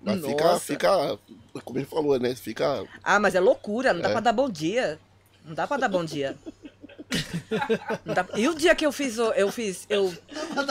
Mas 0.00 0.24
fica, 0.24 0.44
Nossa. 0.44 0.60
fica, 0.60 1.18
como 1.64 1.78
ele 1.78 1.86
falou, 1.86 2.18
né? 2.18 2.34
Fica. 2.36 2.84
Ah, 3.02 3.18
mas 3.18 3.34
é 3.34 3.40
loucura, 3.40 3.92
não 3.92 4.00
dá 4.00 4.08
É. 4.08 4.12
pra 4.12 4.20
dar 4.20 4.32
bom 4.32 4.48
dia. 4.48 4.98
Não 5.44 5.54
dá 5.54 5.66
pra 5.66 5.76
dar 5.76 5.88
bom 5.88 6.04
dia. 6.04 6.36
Dá- 8.04 8.26
E 8.36 8.48
o 8.48 8.54
dia 8.54 8.74
que 8.74 8.86
eu 8.86 8.92
fiz, 8.92 9.16
eu 9.18 9.50
fiz, 9.50 9.84
eu... 9.88 10.12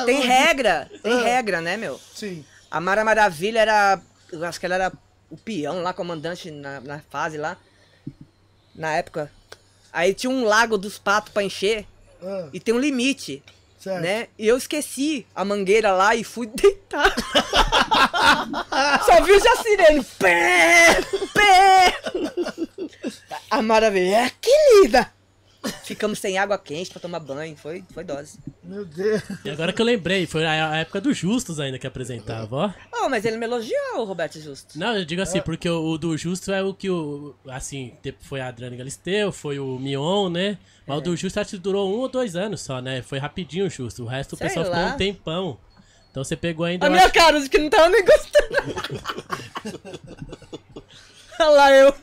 Tem 0.06 0.22
regra, 0.22 0.90
tem 1.04 1.14
Ah. 1.14 1.24
regra, 1.24 1.62
né, 1.62 1.78
meu? 1.78 2.00
Sim. 2.14 2.44
A 2.72 2.80
Mara 2.82 3.04
Maravilha 3.06 3.60
era, 3.60 4.02
eu 4.32 4.44
acho 4.46 4.60
que 4.60 4.66
ela 4.66 4.76
era 4.76 4.92
o 5.30 5.38
peão 5.38 5.82
lá, 5.82 5.94
comandante 5.94 6.52
na, 6.52 6.80
na 6.82 7.00
fase 7.10 7.38
lá, 7.38 7.58
na 8.74 8.96
época. 8.96 9.32
Aí 9.92 10.14
tinha 10.14 10.30
um 10.30 10.44
lago 10.44 10.78
dos 10.78 10.98
patos 10.98 11.32
pra 11.34 11.44
encher 11.44 11.86
Ah, 12.22 12.50
e 12.54 12.60
tem 12.60 12.74
um 12.74 12.80
limite, 12.80 13.42
certo. 13.80 14.02
né? 14.02 14.28
E 14.38 14.48
eu 14.48 14.58
esqueci 14.58 15.26
a 15.34 15.46
mangueira 15.46 15.92
lá 15.94 16.16
e 16.16 16.24
fui 16.24 16.48
deitar. 16.54 17.14
Só 19.06 19.22
vi 19.24 19.40
já 19.40 19.56
sirene. 19.58 20.04
Pé, 20.20 21.02
pé. 21.34 21.98
A 23.50 23.62
Maravilha, 23.62 24.18
é 24.26 24.32
que 24.42 24.52
linda. 24.82 25.12
Ficamos 25.84 26.20
sem 26.20 26.38
água 26.38 26.58
quente 26.58 26.92
pra 26.92 27.00
tomar 27.00 27.20
banho, 27.20 27.56
foi, 27.58 27.84
foi 27.94 28.04
dose. 28.04 28.38
Meu 28.64 28.86
Deus. 28.86 29.22
E 29.44 29.50
agora 29.50 29.72
que 29.74 29.82
eu 29.82 29.86
lembrei, 29.86 30.26
foi 30.26 30.46
a 30.46 30.78
época 30.78 31.00
dos 31.02 31.18
Justos 31.18 31.60
ainda 31.60 31.78
que 31.80 31.86
apresentava, 31.88 32.56
ó. 32.56 32.72
Oh, 33.04 33.10
mas 33.10 33.26
ele 33.26 33.38
me 33.38 33.46
elogiou, 33.46 34.00
o 34.00 34.04
Roberto 34.04 34.40
Justo. 34.40 34.78
Não, 34.78 34.98
eu 34.98 35.06
digo 35.06 35.22
assim, 35.22 35.42
porque 35.42 35.70
o, 35.70 35.84
o 35.92 35.98
do 35.98 36.18
Justo 36.18 36.52
é 36.52 36.64
o 36.64 36.74
que 36.74 36.90
o. 36.90 37.36
Assim, 37.48 37.94
foi 38.22 38.42
a 38.42 38.48
Adriane 38.48 38.78
Galisteu, 38.78 39.32
foi 39.32 39.60
o 39.60 39.78
Mion, 39.80 40.30
né? 40.30 40.58
Mas 40.88 40.98
o 40.98 41.02
do 41.02 41.16
Justo 41.18 41.40
acho 41.40 41.52
que 41.52 41.58
durou 41.58 41.90
um 41.92 42.00
ou 42.00 42.10
dois 42.10 42.36
anos 42.36 42.62
só, 42.62 42.80
né? 42.82 43.02
Foi 43.02 43.18
rapidinho 43.18 43.66
o 43.66 43.70
Justo. 43.70 44.04
O 44.04 44.08
resto 44.08 44.34
o 44.34 44.38
Sei 44.38 44.48
pessoal 44.48 44.66
ficou 44.66 44.80
lá. 44.80 44.94
um 44.94 44.98
tempão. 44.98 45.58
Então 46.12 46.24
você 46.24 46.36
pegou 46.36 46.66
ainda. 46.66 46.88
A 46.88 46.90
minha 46.90 47.04
acho- 47.06 47.14
cara 47.14 47.40
de 47.42 47.50
que 47.50 47.58
não 47.58 47.70
tava 47.70 47.90
nem 47.90 48.06
gostando. 48.06 48.56
Olha 51.40 51.50
lá 51.50 51.72
eu. 51.72 51.94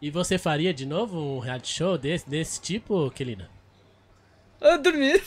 E 0.00 0.10
você 0.10 0.38
faria 0.38 0.72
de 0.72 0.86
novo 0.86 1.18
um 1.18 1.38
reality 1.40 1.72
show 1.72 1.98
desse, 1.98 2.28
desse 2.28 2.60
tipo, 2.60 3.10
Kelina? 3.10 3.48
Eu 4.60 4.78
dormi. 4.80 5.12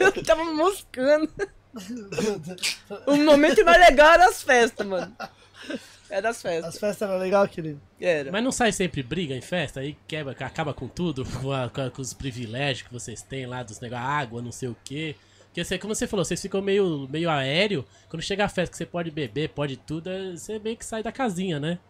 Eu 0.00 0.24
tava 0.24 0.44
moscando. 0.44 1.30
O 3.06 3.16
momento 3.16 3.64
mais 3.64 3.78
legal 3.78 4.12
era 4.14 4.28
as 4.28 4.42
festas, 4.42 4.86
mano. 4.86 5.14
Era 6.10 6.30
as 6.30 6.40
festas. 6.40 6.74
As 6.74 6.80
festas 6.80 7.08
eram 7.08 7.18
legais, 7.20 7.50
querido. 7.50 7.80
Era. 8.00 8.32
Mas 8.32 8.42
não 8.42 8.50
sai 8.52 8.72
sempre 8.72 9.02
briga 9.02 9.34
em 9.34 9.40
festa? 9.42 9.80
Aí 9.80 9.96
quebra, 10.06 10.32
acaba 10.32 10.72
com 10.72 10.88
tudo, 10.88 11.24
com, 11.24 11.52
a- 11.52 11.68
com 11.68 11.80
a- 11.82 11.90
com 11.90 12.00
os 12.00 12.14
privilégios 12.14 12.86
que 12.88 12.92
vocês 12.94 13.20
têm 13.22 13.46
lá, 13.46 13.62
dos 13.62 13.78
negócios, 13.80 14.08
água, 14.08 14.40
não 14.40 14.52
sei 14.52 14.68
o 14.68 14.76
quê. 14.84 15.16
Porque 15.58 15.64
você, 15.64 15.78
como 15.78 15.92
você 15.92 16.06
falou, 16.06 16.24
vocês 16.24 16.40
ficam 16.40 16.62
meio, 16.62 17.08
meio 17.10 17.28
aéreo. 17.28 17.84
Quando 18.08 18.22
chega 18.22 18.44
a 18.44 18.48
festa 18.48 18.70
que 18.70 18.76
você 18.76 18.86
pode 18.86 19.10
beber, 19.10 19.48
pode 19.48 19.76
tudo, 19.76 20.08
é- 20.08 20.36
você 20.36 20.56
meio 20.60 20.76
que 20.76 20.84
sai 20.84 21.02
da 21.02 21.10
casinha, 21.10 21.58
né? 21.58 21.80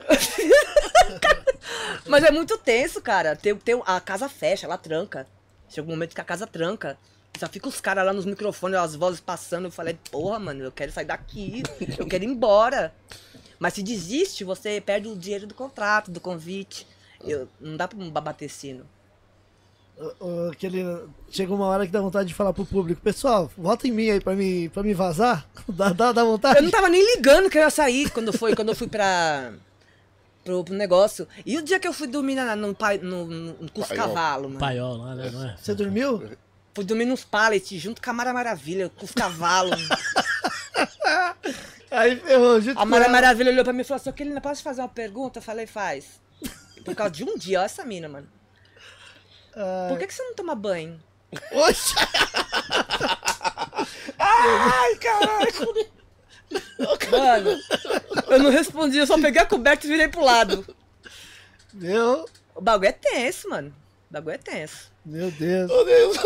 Mas 2.08 2.24
é 2.24 2.30
muito 2.30 2.56
tenso, 2.56 3.02
cara. 3.02 3.36
Tem, 3.36 3.54
tem, 3.54 3.82
a 3.84 4.00
casa 4.00 4.30
fecha, 4.30 4.64
ela 4.64 4.78
tranca. 4.78 5.26
Chega 5.68 5.86
um 5.86 5.90
momento 5.90 6.14
que 6.14 6.20
a 6.22 6.24
casa 6.24 6.46
tranca. 6.46 6.96
Só 7.38 7.46
fica 7.50 7.68
os 7.68 7.82
caras 7.82 8.06
lá 8.06 8.14
nos 8.14 8.24
microfones, 8.24 8.78
as 8.78 8.94
vozes 8.94 9.20
passando. 9.20 9.66
Eu 9.66 9.70
falei, 9.70 9.98
porra, 10.10 10.38
mano, 10.38 10.64
eu 10.64 10.72
quero 10.72 10.90
sair 10.90 11.04
daqui. 11.04 11.62
Eu 11.98 12.06
quero 12.06 12.24
ir 12.24 12.28
embora. 12.28 12.94
Mas 13.58 13.74
se 13.74 13.82
desiste, 13.82 14.42
você 14.42 14.80
perde 14.80 15.06
o 15.06 15.14
dinheiro 15.14 15.46
do 15.46 15.52
contrato, 15.52 16.10
do 16.10 16.18
convite. 16.18 16.86
Eu, 17.20 17.46
não 17.60 17.76
dá 17.76 17.86
pra 17.86 18.22
bater 18.22 18.48
sino. 18.48 18.88
Ô, 19.96 20.26
ô, 20.26 20.50
Aquele, 20.50 20.84
chega 21.30 21.54
uma 21.54 21.66
hora 21.66 21.86
que 21.86 21.92
dá 21.92 22.00
vontade 22.00 22.28
de 22.28 22.34
falar 22.34 22.52
pro 22.52 22.66
público, 22.66 23.00
pessoal, 23.00 23.48
vota 23.56 23.86
em 23.86 23.92
mim 23.92 24.10
aí 24.10 24.20
pra 24.20 24.34
me, 24.34 24.68
pra 24.70 24.82
me 24.82 24.92
vazar. 24.92 25.46
Dá, 25.68 25.90
dá, 25.92 26.10
dá 26.12 26.24
vontade? 26.24 26.58
Eu 26.58 26.62
não 26.64 26.70
tava 26.70 26.88
nem 26.88 27.14
ligando 27.16 27.48
que 27.48 27.56
eu 27.58 27.62
ia 27.62 27.70
sair 27.70 28.10
quando 28.10 28.32
foi, 28.32 28.54
quando 28.56 28.70
eu 28.70 28.74
fui 28.76 28.88
pra. 28.88 29.52
Pro, 30.44 30.62
pro 30.62 30.74
negócio. 30.74 31.26
E 31.46 31.56
o 31.56 31.62
dia 31.62 31.80
que 31.80 31.88
eu 31.88 31.92
fui 31.92 32.06
dormir 32.06 32.34
na, 32.34 32.54
no, 32.54 32.74
pai- 32.74 32.98
no, 32.98 33.24
no, 33.24 33.70
com 33.70 33.80
os 33.80 33.88
cavalos, 33.88 34.48
mano? 34.48 34.58
Paiol 34.60 34.96
lá, 34.98 35.14
né? 35.14 35.30
Não 35.30 35.48
é? 35.48 35.56
Você 35.56 35.74
dormiu? 35.74 36.22
Fui 36.74 36.84
dormir 36.84 37.06
nos 37.06 37.24
pallets 37.24 37.80
junto 37.80 38.02
com 38.02 38.10
a 38.10 38.12
Mara 38.12 38.34
Maravilha, 38.34 38.90
com 38.90 39.06
os 39.06 39.12
cavalos. 39.12 39.88
Aí 41.90 42.16
ferrou, 42.16 42.60
junto 42.60 42.78
a 42.78 42.84
Mara. 42.84 43.08
Maravilha 43.08 43.50
olhou 43.52 43.64
pra 43.64 43.72
mim 43.72 43.82
e 43.82 43.84
falou 43.84 44.00
assim: 44.00 44.12
Kelina, 44.12 44.40
posso 44.40 44.60
te 44.60 44.64
fazer 44.64 44.80
uma 44.82 44.88
pergunta? 44.88 45.38
Eu 45.38 45.42
falei, 45.42 45.66
faz. 45.66 46.20
Por 46.84 46.94
causa 46.94 47.12
de 47.12 47.24
um 47.24 47.36
dia, 47.38 47.60
olha 47.60 47.66
essa 47.66 47.84
mina, 47.84 48.08
mano. 48.08 48.26
Ah, 49.56 49.86
Por 49.88 49.98
que, 49.98 50.06
que 50.06 50.14
você 50.14 50.22
não 50.22 50.34
toma 50.34 50.54
banho? 50.54 51.00
Oxe! 51.52 51.94
Ai, 54.18 54.94
caralho! 54.96 55.88
Mano, 57.10 57.58
eu 58.28 58.38
não 58.38 58.50
respondi, 58.50 58.98
eu 58.98 59.06
só 59.06 59.20
peguei 59.20 59.40
a 59.42 59.46
coberta 59.46 59.86
e 59.86 59.88
virei 59.90 60.08
pro 60.08 60.24
lado. 60.24 60.64
Meu, 61.72 62.24
O 62.54 62.60
bagulho 62.60 62.88
é 62.88 62.92
tenso, 62.92 63.48
mano. 63.48 63.74
O 64.10 64.12
bagulho 64.12 64.34
é 64.34 64.38
tenso. 64.38 64.92
meu 65.04 65.30
Deus. 65.32 65.68
Meu 65.70 65.84
Deus. 65.84 66.16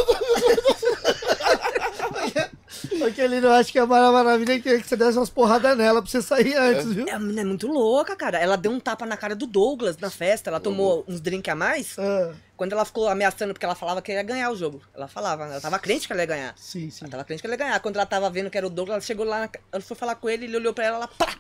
Aquele 3.06 3.38
eu 3.38 3.52
acho 3.52 3.72
que 3.72 3.78
a 3.78 3.86
Mara 3.86 4.12
Maravilha 4.12 4.60
queria 4.60 4.80
que 4.80 4.86
você 4.88 4.96
desse 4.96 5.16
umas 5.18 5.30
porradas 5.30 5.76
nela 5.76 6.02
pra 6.02 6.10
você 6.10 6.20
sair 6.20 6.54
antes, 6.54 6.92
viu? 6.92 7.06
É, 7.08 7.12
a 7.12 7.18
menina 7.18 7.40
é 7.40 7.44
muito 7.44 7.66
louca, 7.66 8.14
cara. 8.14 8.38
Ela 8.38 8.56
deu 8.56 8.70
um 8.70 8.78
tapa 8.80 9.06
na 9.06 9.16
cara 9.16 9.34
do 9.34 9.46
Douglas 9.46 9.96
na 9.96 10.10
festa. 10.10 10.50
Ela 10.50 10.60
tomou 10.60 11.04
uns 11.08 11.20
drinks 11.20 11.50
a 11.50 11.54
mais. 11.56 11.96
Ah, 11.98 12.32
Quando 12.58 12.72
ela 12.72 12.84
ficou 12.84 13.08
ameaçando, 13.08 13.54
porque 13.54 13.64
ela 13.64 13.76
falava 13.76 14.02
que 14.02 14.12
ia 14.12 14.22
ganhar 14.22 14.50
o 14.50 14.56
jogo. 14.56 14.82
Ela 14.92 15.06
falava, 15.06 15.44
ela 15.44 15.60
tava 15.60 15.78
crente 15.78 16.08
que 16.08 16.12
ela 16.12 16.22
ia 16.22 16.26
ganhar. 16.26 16.54
sim, 16.56 16.90
sim. 16.90 17.04
Ela 17.04 17.12
tava 17.12 17.24
crente 17.24 17.40
que 17.40 17.46
ela 17.46 17.54
ia 17.54 17.58
ganhar. 17.58 17.78
Quando 17.78 17.94
ela 17.94 18.04
tava 18.04 18.28
vendo 18.28 18.50
que 18.50 18.58
era 18.58 18.66
o 18.66 18.70
Douglas, 18.70 18.94
ela 18.96 19.00
chegou 19.00 19.24
lá, 19.24 19.48
ela 19.70 19.80
foi 19.80 19.96
falar 19.96 20.16
com 20.16 20.28
ele, 20.28 20.46
ele 20.46 20.56
olhou 20.56 20.74
pra 20.74 20.84
ela, 20.84 20.96
ela 20.96 21.08
pá! 21.08 21.38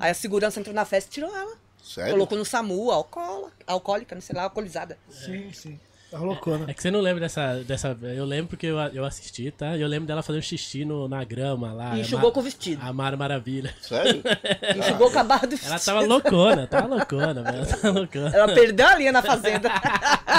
Aí 0.00 0.10
a 0.10 0.14
segurança 0.14 0.58
entrou 0.58 0.74
na 0.74 0.86
festa 0.86 1.10
e 1.10 1.12
tirou 1.12 1.36
ela. 1.36 1.54
Sério? 1.82 2.12
Colocou 2.12 2.38
no 2.38 2.46
SAMU, 2.46 2.90
alcoóla, 2.90 3.52
alcoólica, 3.66 4.14
não 4.14 4.22
sei 4.22 4.34
lá, 4.34 4.44
alcoolizada. 4.44 4.98
Sim, 5.10 5.52
sim. 5.52 5.78
Tá 6.10 6.18
loucona. 6.18 6.64
É 6.66 6.72
que 6.72 6.80
você 6.80 6.90
não 6.90 7.00
lembra 7.00 7.20
dessa. 7.20 7.62
dessa 7.64 7.96
eu 8.02 8.24
lembro 8.24 8.48
porque 8.48 8.66
eu, 8.66 8.78
eu 8.78 9.04
assisti, 9.04 9.50
tá? 9.50 9.76
E 9.76 9.82
eu 9.82 9.86
lembro 9.86 10.06
dela 10.06 10.22
fazendo 10.22 10.42
xixi 10.42 10.82
no, 10.82 11.06
na 11.06 11.22
grama 11.22 11.72
lá. 11.74 11.94
E 11.94 11.98
a 11.98 12.00
enxugou 12.00 12.32
com 12.32 12.40
o 12.40 12.42
vestido. 12.42 12.82
A 12.82 12.92
Mara 12.94 13.14
Maravilha. 13.14 13.74
Sério? 13.82 14.22
Enxugou 14.74 15.10
com 15.10 15.18
a 15.18 15.24
barra 15.24 15.46
do 15.46 15.50
vestido. 15.50 15.70
Ela 15.70 15.80
tava 15.80 16.00
loucona, 16.00 16.66
tava 16.66 16.86
loucona, 16.86 17.42
velho. 17.42 17.56
Ela 17.58 17.66
tava 17.66 17.90
loucona. 17.90 18.30
Ela 18.34 18.54
perdeu 18.54 18.86
a 18.86 18.94
linha 18.96 19.12
na 19.12 19.22
fazenda. 19.22 19.68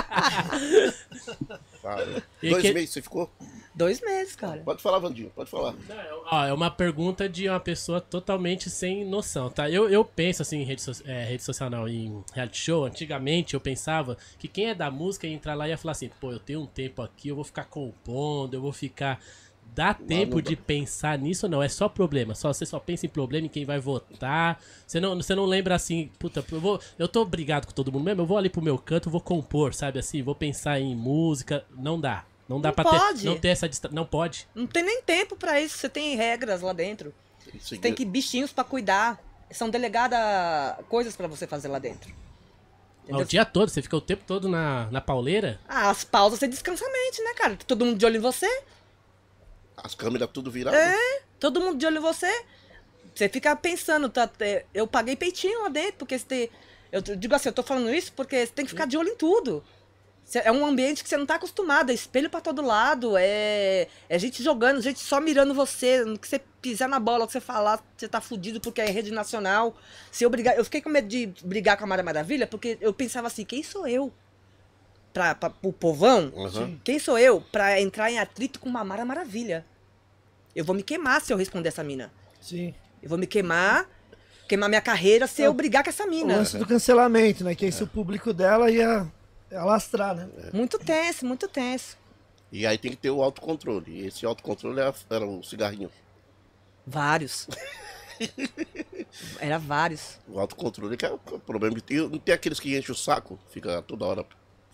Cara. 1.82 2.24
Dois 2.42 2.62
que- 2.62 2.74
meses 2.74 2.90
você 2.92 3.02
ficou? 3.02 3.32
Dois 3.74 4.02
meses, 4.02 4.36
cara. 4.36 4.62
Pode 4.62 4.82
falar, 4.82 5.00
Vandinho, 5.00 5.30
pode 5.34 5.50
falar. 5.50 5.74
Ó, 6.32 6.46
é 6.46 6.52
uma 6.54 6.70
pergunta 6.70 7.30
de 7.30 7.48
uma 7.48 7.60
pessoa 7.60 8.02
totalmente 8.02 8.70
sem 8.70 9.06
noção, 9.06 9.50
tá? 9.50 9.70
Eu, 9.70 9.90
eu 9.90 10.04
penso 10.04 10.42
assim 10.42 10.60
em 10.60 10.64
rede, 10.66 10.82
so- 10.82 11.02
é, 11.06 11.24
rede 11.24 11.44
social, 11.44 11.70
não, 11.70 11.88
em 11.88 12.22
reality 12.34 12.58
show. 12.58 12.86
Antigamente 12.86 13.54
eu 13.54 13.62
pensava 13.62 14.18
que 14.38 14.48
quem 14.48 14.66
é 14.70 14.76
da 14.76 14.92
música 14.92 15.28
ia 15.28 15.34
entrar 15.34 15.54
lá 15.56 15.68
e 15.68 15.72
ia 15.72 15.78
falar 15.78 15.94
assim: 15.94 16.10
pô, 16.20 16.32
eu 16.32 16.40
tenho 16.40 16.62
um 16.62 16.66
tempo 16.66 17.02
aqui, 17.02 17.30
eu 17.30 17.36
vou 17.36 17.46
ficar 17.46 17.66
compondo, 17.66 18.54
eu 18.54 18.62
vou 18.62 18.74
ficar 18.74 19.22
Dá 19.76 19.94
tempo 19.94 20.36
não 20.36 20.42
de 20.42 20.56
pensar 20.56 21.18
nisso 21.18 21.46
ou 21.46 21.50
não? 21.50 21.64
É 21.64 21.70
só 21.70 21.88
problema. 21.88 22.36
Só, 22.36 22.52
você 22.52 22.66
só 22.66 22.80
pensa 22.80 23.06
em 23.06 23.10
problema 23.10 23.46
em 23.46 23.50
quem 23.50 23.66
vai 23.66 23.80
votar. 23.80 24.62
Você 24.86 25.00
não, 25.00 25.16
você 25.16 25.34
não 25.36 25.46
lembra 25.46 25.76
assim, 25.76 26.10
puta, 26.20 26.44
eu, 26.52 26.60
vou, 26.60 26.82
eu 26.98 27.08
tô 27.08 27.24
brigado 27.24 27.68
com 27.68 27.74
todo 27.74 27.92
mundo 27.92 28.04
mesmo, 28.04 28.22
eu 28.22 28.26
vou 28.26 28.38
ali 28.38 28.50
pro 28.50 28.62
meu 28.62 28.78
canto, 28.78 29.10
vou 29.10 29.22
compor, 29.22 29.74
sabe 29.74 30.00
assim? 30.00 30.22
Vou 30.22 30.36
pensar 30.36 30.80
em 30.80 30.96
música. 30.96 31.66
Não 31.78 32.00
dá. 32.00 32.26
Não 32.48 32.60
dá 32.60 32.70
Não 32.70 32.76
pra 32.76 32.84
pode. 32.84 33.22
ter. 33.22 33.26
Não 33.28 33.38
ter 33.38 33.50
essa 33.50 33.70
distra... 33.70 33.92
Não 33.94 34.06
pode. 34.06 34.48
Não 34.56 34.66
tem 34.66 34.84
nem 34.84 35.02
tempo 35.04 35.36
pra 35.36 35.62
isso. 35.62 35.78
Você 35.78 35.88
tem 35.88 36.16
regras 36.16 36.62
lá 36.62 36.74
dentro. 36.74 37.14
Isso 37.54 37.78
Tem 37.78 37.94
que 37.94 38.04
bichinhos 38.04 38.52
pra 38.52 38.64
cuidar. 38.64 39.20
São 39.52 39.70
delegadas 39.70 40.84
coisas 40.88 41.16
pra 41.16 41.28
você 41.28 41.48
fazer 41.48 41.68
lá 41.68 41.80
dentro. 41.80 42.14
Mas 43.08 43.22
o 43.22 43.26
dia 43.26 43.44
todo, 43.44 43.70
você 43.70 43.82
fica 43.82 43.98
o 43.98 44.02
tempo 44.02 44.24
todo 44.26 44.48
na, 44.48 44.88
na 44.92 45.02
pauleira. 45.02 45.60
Ah, 45.68 45.90
as 45.90 46.04
pausas 46.04 46.40
você 46.40 46.48
descansa 46.48 46.86
a 46.86 46.92
mente, 46.92 47.24
né, 47.24 47.34
cara? 47.34 47.58
Todo 47.68 47.86
mundo 47.86 47.98
de 47.98 48.06
olho 48.06 48.18
em 48.18 48.20
você. 48.20 48.48
As 49.84 49.96
câmeras 49.96 50.30
tudo 50.32 50.52
viradas. 50.52 50.80
É, 50.80 51.22
todo 51.40 51.60
mundo 51.60 51.78
de 51.78 51.86
olho 51.86 51.98
em 51.98 52.02
você. 52.02 52.46
Você 53.14 53.28
fica 53.28 53.56
pensando, 53.56 54.08
tá, 54.10 54.30
é, 54.40 54.66
eu 54.74 54.88
paguei 54.88 55.16
peitinho 55.16 55.64
lá 55.64 55.70
dentro, 55.70 55.94
porque 56.00 56.18
você 56.18 56.26
tem, 56.26 56.50
eu 56.92 57.02
digo 57.02 57.36
assim, 57.36 57.50
eu 57.50 57.54
tô 57.54 57.64
falando 57.64 57.94
isso 57.94 58.14
porque 58.14 58.46
você 58.46 58.52
tem 58.52 58.66
que 58.66 58.72
ficar 58.72 58.86
de 58.86 58.98
olho 58.98 59.10
em 59.10 59.16
tudo. 59.16 59.64
É 60.36 60.52
um 60.52 60.64
ambiente 60.64 61.02
que 61.02 61.10
você 61.10 61.18
não 61.18 61.26
tá 61.26 61.36
acostumado, 61.36 61.90
é 61.90 61.94
espelho 61.94 62.30
pra 62.30 62.40
todo 62.40 62.62
lado, 62.62 63.18
é, 63.18 63.88
é 64.08 64.20
gente 64.20 64.44
jogando, 64.44 64.80
gente 64.80 65.00
só 65.00 65.20
mirando 65.20 65.56
você, 65.56 66.06
no 66.06 66.20
que 66.20 66.28
você 66.28 66.40
pisar 66.62 66.88
na 66.88 67.00
bola, 67.00 67.24
o 67.24 67.28
que 67.28 67.34
você 67.34 67.40
falar, 67.40 67.84
você 67.98 68.08
tá 68.08 68.22
fudido 68.22 68.62
porque 68.62 68.80
é 68.80 68.86
rede 68.86 69.12
nacional. 69.12 69.76
Se 70.12 70.24
eu 70.24 70.30
brigar, 70.30 70.56
eu 70.56 70.64
fiquei 70.64 70.82
com 70.82 70.90
medo 70.90 71.08
de 71.08 71.34
brigar 71.44 71.78
com 71.78 71.84
a 71.84 71.88
Mara 71.88 72.04
Maravilha, 72.04 72.46
porque 72.46 72.78
eu 72.80 72.94
pensava 72.94 73.26
assim, 73.26 73.44
quem 73.44 73.64
sou 73.64 73.88
eu? 73.88 74.14
Pra, 75.14 75.34
pra, 75.34 75.50
pro 75.50 75.74
povão? 75.74 76.32
Aham. 76.38 76.80
Quem 76.84 77.00
sou 77.00 77.18
eu 77.18 77.42
pra 77.42 77.82
entrar 77.82 78.12
em 78.12 78.20
atrito 78.20 78.60
com 78.60 78.70
uma 78.70 78.84
Mara 78.84 79.04
Maravilha? 79.06 79.66
Eu 80.56 80.64
vou 80.64 80.76
me 80.76 80.84
queimar 80.84 81.22
se 81.22 81.34
eu 81.34 81.38
responder 81.38 81.70
essa 81.70 81.84
mina. 81.84 82.12
Sim. 82.40 82.74
Eu 83.02 83.10
vou 83.10 83.18
me 83.18 83.26
queimar, 83.26 83.88
queimar 84.48 84.70
minha 84.70 84.82
carreira 84.82 85.26
se 85.28 85.42
eu 85.42 85.54
brigar 85.54 85.84
com 85.84 85.90
essa 85.90 86.04
O 86.06 86.10
mina. 86.10 86.38
lance 86.38 86.58
do 86.58 86.66
cancelamento, 86.66 87.44
né? 87.44 87.56
Que 87.56 87.66
aí 87.66 87.72
se 87.72 87.84
o 87.84 87.88
público 87.88 88.34
dela 88.34 88.70
ia, 88.70 89.08
ia 89.52 89.64
lastrar, 89.64 90.16
né? 90.16 90.30
Muito 90.54 90.78
tenso, 90.78 91.26
muito 91.26 91.48
tenso. 91.48 91.98
E 92.52 92.66
aí 92.66 92.78
tem 92.78 92.92
que 92.92 92.98
ter 92.98 93.10
o 93.10 93.22
autocontrole. 93.22 93.92
E 93.92 94.08
esse 94.08 94.26
autocontrole 94.26 94.80
era, 94.80 94.94
era 95.10 95.26
o 95.26 95.44
cigarrinho. 95.44 95.90
Vários. 96.86 97.48
Era 99.40 99.58
vários. 99.58 100.20
O 100.28 100.40
autocontrole 100.40 100.98
que 100.98 101.06
é 101.06 101.12
o 101.12 101.18
problema. 101.18 101.76
Não 102.12 102.20
tem 102.20 102.34
aqueles 102.36 102.60
que 102.60 102.78
enchem 102.78 102.92
o 102.92 102.98
saco, 102.98 103.40
fica 103.50 103.82
toda 103.82 104.06
hora 104.06 104.26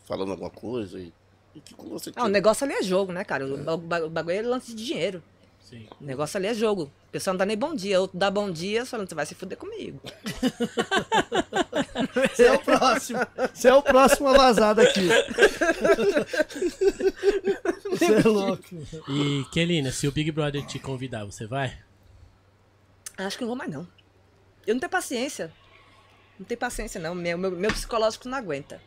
falando 0.06 0.32
alguma 0.32 0.50
coisa. 0.50 1.00
E, 1.00 1.12
e 1.54 1.60
que 1.60 1.74
quando 1.74 1.92
você 1.92 2.12
Ah, 2.16 2.26
o 2.26 2.30
negócio 2.30 2.64
ali 2.66 2.74
é 2.74 2.84
jogo, 2.84 3.12
né, 3.12 3.24
cara? 3.24 3.46
O, 3.46 3.78
ba- 3.78 4.04
o 4.06 4.10
bagulho 4.10 4.36
é 4.38 4.42
lance 4.42 4.74
de 4.74 4.86
dinheiro. 4.86 5.22
Sim. 5.62 5.88
O 6.00 6.04
negócio 6.06 6.38
ali 6.38 6.46
é 6.48 6.54
jogo. 6.54 6.84
O 7.08 7.12
pessoal 7.12 7.34
não 7.34 7.40
dá 7.40 7.46
nem 7.46 7.58
bom 7.58 7.74
dia. 7.74 8.00
Outro 8.00 8.18
dá 8.18 8.30
bom 8.30 8.52
dia, 8.52 8.86
falando, 8.86 9.10
você 9.10 9.16
vai 9.16 9.26
se 9.26 9.34
fuder 9.34 9.58
comigo. 9.58 10.00
Você 12.36 12.44
é 12.44 12.52
o 12.54 12.60
próximo. 12.60 13.20
Você 13.54 13.68
é 13.70 13.74
o 13.74 13.82
próximo 13.82 14.28
a 14.28 14.34
vazar 14.38 14.76
daqui. 14.76 15.08
Você 17.90 18.06
é 18.14 18.22
louco. 18.28 18.64
E, 19.10 19.44
Kelina, 19.52 19.92
se 19.92 20.08
o 20.08 20.12
Big 20.12 20.32
Brother 20.32 20.66
te 20.66 20.78
convidar, 20.80 21.26
você 21.26 21.48
vai? 21.48 21.78
Acho 23.18 23.38
que 23.38 23.44
não 23.44 23.50
vou 23.50 23.58
mais, 23.58 23.72
não. 23.72 23.88
Eu 24.68 24.76
não 24.76 24.80
tenho 24.80 24.90
paciência. 24.92 25.52
Não 26.40 26.46
tenho 26.46 26.60
paciência, 26.60 27.00
não. 27.00 27.16
Meu, 27.16 27.38
meu, 27.38 27.52
meu 27.52 27.72
psicológico 27.72 28.28
não 28.28 28.38
aguenta. 28.38 28.82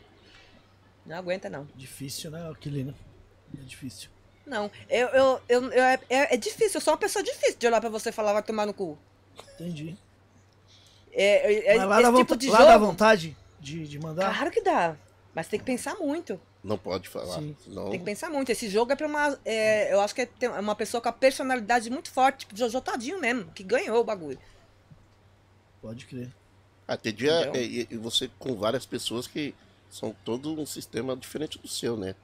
Não 1.09 1.17
aguenta, 1.17 1.49
não. 1.49 1.67
Difícil, 1.75 2.29
né, 2.31 2.49
Aquilino? 2.49 2.93
É 3.59 3.61
difícil. 3.63 4.09
Não, 4.45 4.69
eu, 4.87 5.07
eu, 5.09 5.41
eu, 5.49 5.63
eu- 5.71 5.83
é, 5.83 5.99
é 6.09 6.37
difícil, 6.37 6.77
eu 6.77 6.81
sou 6.81 6.93
uma 6.93 6.99
pessoa 6.99 7.21
difícil 7.23 7.57
de 7.57 7.67
olhar 7.67 7.81
pra 7.81 7.89
você 7.89 8.09
e 8.09 8.11
falar, 8.13 8.31
vai 8.33 8.43
tomar 8.43 8.65
no 8.67 8.73
cu. 8.73 8.97
Entendi. 9.55 9.97
É, 11.11 11.73
é, 11.73 11.77
Mas 11.77 11.87
lá, 11.89 12.01
esse 12.01 12.11
dá, 12.11 12.17
tipo 12.17 12.35
de 12.37 12.49
lá 12.49 12.57
jogo. 12.59 12.69
dá 12.69 12.77
vontade 12.77 13.37
de, 13.59 13.87
de 13.87 13.99
mandar? 13.99 14.31
Claro 14.35 14.51
que 14.51 14.61
dá. 14.61 14.95
Mas 15.33 15.47
tem 15.47 15.59
que 15.59 15.65
pensar 15.65 15.95
muito. 15.95 16.39
não 16.63 16.77
pode 16.77 17.09
falar. 17.09 17.39
Sim. 17.39 17.55
Senão, 17.63 17.89
Tem 17.89 17.99
que 17.99 18.05
pensar 18.05 18.29
muito. 18.29 18.51
Esse 18.51 18.69
jogo 18.69 18.91
é 18.91 18.95
pra 18.95 19.07
uma. 19.07 19.39
é, 19.43 19.91
eu 19.93 20.01
acho 20.01 20.13
que 20.13 20.21
é 20.41 20.49
uma 20.59 20.75
pessoa 20.75 21.01
com 21.01 21.09
a 21.09 21.13
personalidade 21.13 21.89
muito 21.89 22.11
forte, 22.11 22.39
tipo 22.39 22.55
Jojo 22.55 22.81
Todinho 22.81 23.19
mesmo, 23.19 23.49
que 23.51 23.63
ganhou 23.63 23.99
o 23.99 24.03
bagulho. 24.03 24.37
Pode 25.81 26.05
crer. 26.05 26.29
Ah, 26.87 26.97
tem 26.97 27.13
dia 27.13 27.51
é, 27.53 27.63
e, 27.63 27.87
e 27.89 27.97
você 27.97 28.29
com 28.39 28.55
várias 28.55 28.85
pessoas 28.85 29.27
que 29.27 29.53
são 29.89 30.15
todo 30.23 30.51
um 30.51 30.65
sistema 30.65 31.15
diferente 31.15 31.57
do 31.57 31.67
seu, 31.67 31.97
né? 31.97 32.15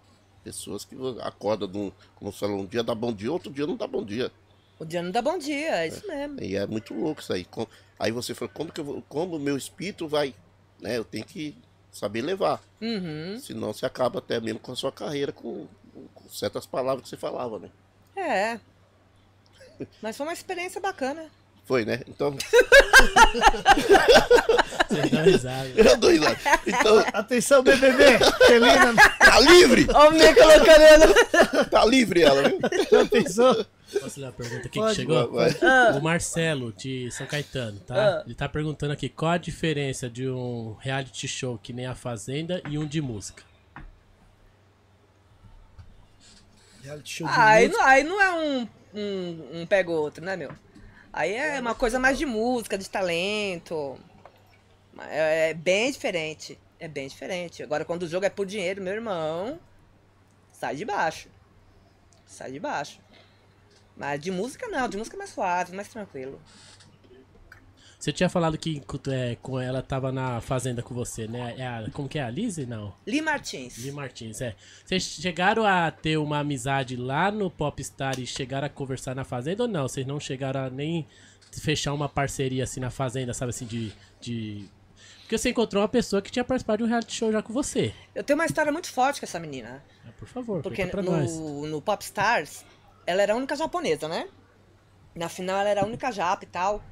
Pessoas 0.44 0.86
que 0.86 0.96
acordam, 1.22 1.68
num, 1.68 1.92
como 2.16 2.32
você 2.32 2.40
falou, 2.40 2.60
um 2.60 2.66
dia 2.66 2.84
dá 2.84 2.94
bom 2.94 3.12
dia, 3.12 3.32
outro 3.32 3.52
dia 3.52 3.66
não 3.66 3.76
dá 3.76 3.88
bom 3.88 4.04
dia. 4.04 4.32
O 4.78 4.86
dia 4.86 5.02
não 5.02 5.10
dá 5.10 5.22
bom 5.22 5.38
dia, 5.38 5.84
é 5.84 5.88
isso 5.88 6.06
mesmo. 6.08 6.42
E 6.44 6.56
é 6.56 6.68
muito 6.68 6.94
louco 6.94 7.22
isso 7.22 7.34
aí. 7.34 7.48
Aí 7.98 8.12
você 8.12 8.36
falou, 8.36 8.54
como 8.54 8.72
que 8.72 8.80
eu 8.80 8.86
vou, 8.86 9.02
como 9.10 9.38
o 9.38 9.40
meu 9.40 9.58
espírito 9.58 10.08
vai, 10.08 10.36
né? 10.80 10.98
Eu 10.98 11.06
tenho 11.06 11.26
que 11.26 11.56
saber 11.92 12.22
levar. 12.22 12.62
Uhum. 12.82 13.40
Senão 13.40 13.74
você 13.74 13.86
acaba 13.86 14.20
até 14.20 14.40
mesmo 14.40 14.60
com 14.60 14.74
a 14.74 14.76
sua 14.76 14.92
carreira 14.92 15.32
com, 15.32 15.66
com 16.14 16.30
certas 16.30 16.66
palavras 16.66 17.04
que 17.04 17.10
você 17.10 17.18
falava, 17.18 17.58
né? 17.58 17.70
É. 18.16 18.60
Mas 20.02 20.16
foi 20.16 20.26
uma 20.26 20.34
experiência 20.34 20.80
bacana. 20.80 21.30
Foi, 21.66 21.84
né? 21.84 22.02
Então, 22.08 22.36
Você 24.88 25.10
dá 25.10 25.22
risada. 25.24 25.68
eu 25.76 25.98
dou 25.98 26.12
risada. 26.12 26.38
Então, 26.66 27.00
Atenção, 27.12 27.64
BBB! 27.64 28.20
Kelina, 28.46 28.94
tá 29.18 29.40
livre! 29.40 29.88
Ó, 29.94 30.10
o 30.10 30.12
meio 30.12 30.36
colocando 30.36 30.82
ela. 30.82 31.66
Tá 31.66 31.84
livre 31.86 32.22
ela, 32.22 32.44
viu? 32.48 32.60
já 32.92 33.06
pensou? 33.08 33.66
Posso 34.00 34.20
ler 34.20 34.28
a 34.28 34.32
pergunta 34.32 34.68
aqui 34.68 34.80
Pode, 34.80 34.90
que 34.96 35.02
chegou? 35.02 35.32
vai, 35.32 35.50
vai. 35.52 35.98
O 35.98 36.04
Marcelo, 36.04 36.72
de 36.74 37.10
São 37.12 37.26
Caetano, 37.26 37.80
tá? 37.80 37.96
Ah. 38.20 38.24
Ele 38.26 38.36
tá 38.36 38.48
perguntando 38.48 38.94
aqui 38.94 39.10
qual 39.10 39.32
a 39.32 39.38
diferença 39.38 40.08
de 40.10 40.28
um 40.30 40.76
reality 40.80 41.28
show 41.28 41.58
que 41.58 41.74
nem 41.74 41.86
A 41.88 41.96
Fazenda 41.96 42.62
e 42.70 42.78
um 42.78 42.86
de 42.86 43.02
música. 43.02 43.44
Reality 46.84 47.12
show 47.12 47.28
de 47.28 47.34
Ah, 47.34 47.46
aí, 47.48 47.68
música. 47.68 47.84
não, 47.84 47.90
aí 47.90 48.04
não 48.04 48.22
é 48.22 48.32
um, 48.34 48.68
um, 48.94 49.62
um 49.62 49.66
pega 49.66 49.90
o 49.90 49.94
outro, 49.96 50.24
né, 50.24 50.36
meu? 50.36 50.52
Aí 51.16 51.34
é 51.34 51.62
uma 51.62 51.74
coisa 51.74 51.98
mais 51.98 52.18
de 52.18 52.26
música, 52.26 52.78
de 52.78 52.90
talento. 52.90 53.98
É, 55.08 55.52
é 55.52 55.54
bem 55.54 55.90
diferente. 55.90 56.60
É 56.78 56.90
bem 56.90 57.08
diferente. 57.08 57.64
Agora, 57.64 57.86
quando 57.86 58.04
o 58.04 58.08
jogo 58.08 58.26
é 58.26 58.30
por 58.30 58.46
dinheiro, 58.46 58.82
meu 58.82 58.94
irmão, 58.94 59.58
sai 60.52 60.76
de 60.76 60.84
baixo. 60.84 61.30
Sai 62.26 62.52
de 62.52 62.60
baixo. 62.60 63.00
Mas 63.96 64.20
de 64.20 64.30
música 64.30 64.68
não, 64.68 64.90
de 64.90 64.98
música 64.98 65.16
é 65.16 65.20
mais 65.20 65.30
suave, 65.30 65.74
mais 65.74 65.88
tranquilo. 65.88 66.38
Você 68.06 68.14
tinha 68.14 68.30
falado 68.30 68.56
que 68.56 68.84
é, 69.10 69.36
com 69.42 69.60
ela 69.60 69.82
tava 69.82 70.12
na 70.12 70.40
Fazenda 70.40 70.84
com 70.84 70.94
você, 70.94 71.28
né? 71.28 71.56
É 71.58 71.66
a- 71.66 71.90
como 71.92 72.08
que 72.08 72.20
é? 72.20 72.24
A 72.24 72.30
Lizzie? 72.30 72.64
Não. 72.68 72.94
Li 73.04 73.20
Martins. 73.20 73.80
Li 73.80 73.92
Martins, 73.92 74.42
é. 74.42 74.56
Vocês 74.86 75.02
chegaram 75.02 75.66
a 75.66 75.90
ter 75.90 76.16
uma 76.18 76.38
amizade 76.38 76.96
lá 76.96 77.32
no 77.32 77.50
Popstar 77.50 78.20
e 78.20 78.28
chegaram 78.28 78.68
a 78.68 78.70
conversar 78.70 79.16
na 79.16 79.24
Fazenda 79.24 79.64
ou 79.64 79.68
não? 79.68 79.88
Vocês 79.88 80.06
não 80.06 80.20
chegaram 80.20 80.66
a 80.66 80.70
nem 80.70 81.08
fechar 81.52 81.94
uma 81.94 82.08
parceria 82.08 82.64
assim 82.66 82.80
na 82.80 82.92
Fazenda, 82.92 83.34
sabe 83.34 83.50
assim, 83.50 83.66
de. 83.66 83.92
de... 84.22 84.70
Porque 85.22 85.40
você 85.40 85.50
encontrou 85.50 85.82
uma 85.82 85.90
pessoa 85.90 86.22
que 86.22 86.32
tinha 86.32 86.46
participado 86.46 86.78
de 86.78 86.84
um 86.84 86.88
reality 86.88 87.12
show 87.12 87.32
já 87.32 87.42
com 87.42 87.52
você. 87.52 87.92
Eu 88.14 88.24
tenho 88.24 88.38
uma 88.38 88.46
história 88.46 88.72
muito 88.72 88.92
forte 88.92 89.20
com 89.20 89.26
essa 89.26 89.40
menina. 89.40 89.84
É, 90.08 90.12
Por 90.12 90.28
favor, 90.28 90.62
Porque 90.62 90.86
pra 90.86 91.02
nós. 91.02 91.36
no, 91.40 91.66
no 91.66 91.82
Popstars, 91.82 92.64
ela 93.08 93.24
era 93.24 93.34
a 93.34 93.36
única 93.36 93.56
japonesa, 93.56 94.08
né? 94.08 94.28
Na 95.16 95.28
final 95.28 95.58
ela 95.62 95.70
era 95.70 95.82
a 95.82 95.86
única 95.86 96.12
japa 96.12 96.44
e 96.44 96.48
tal. 96.48 96.84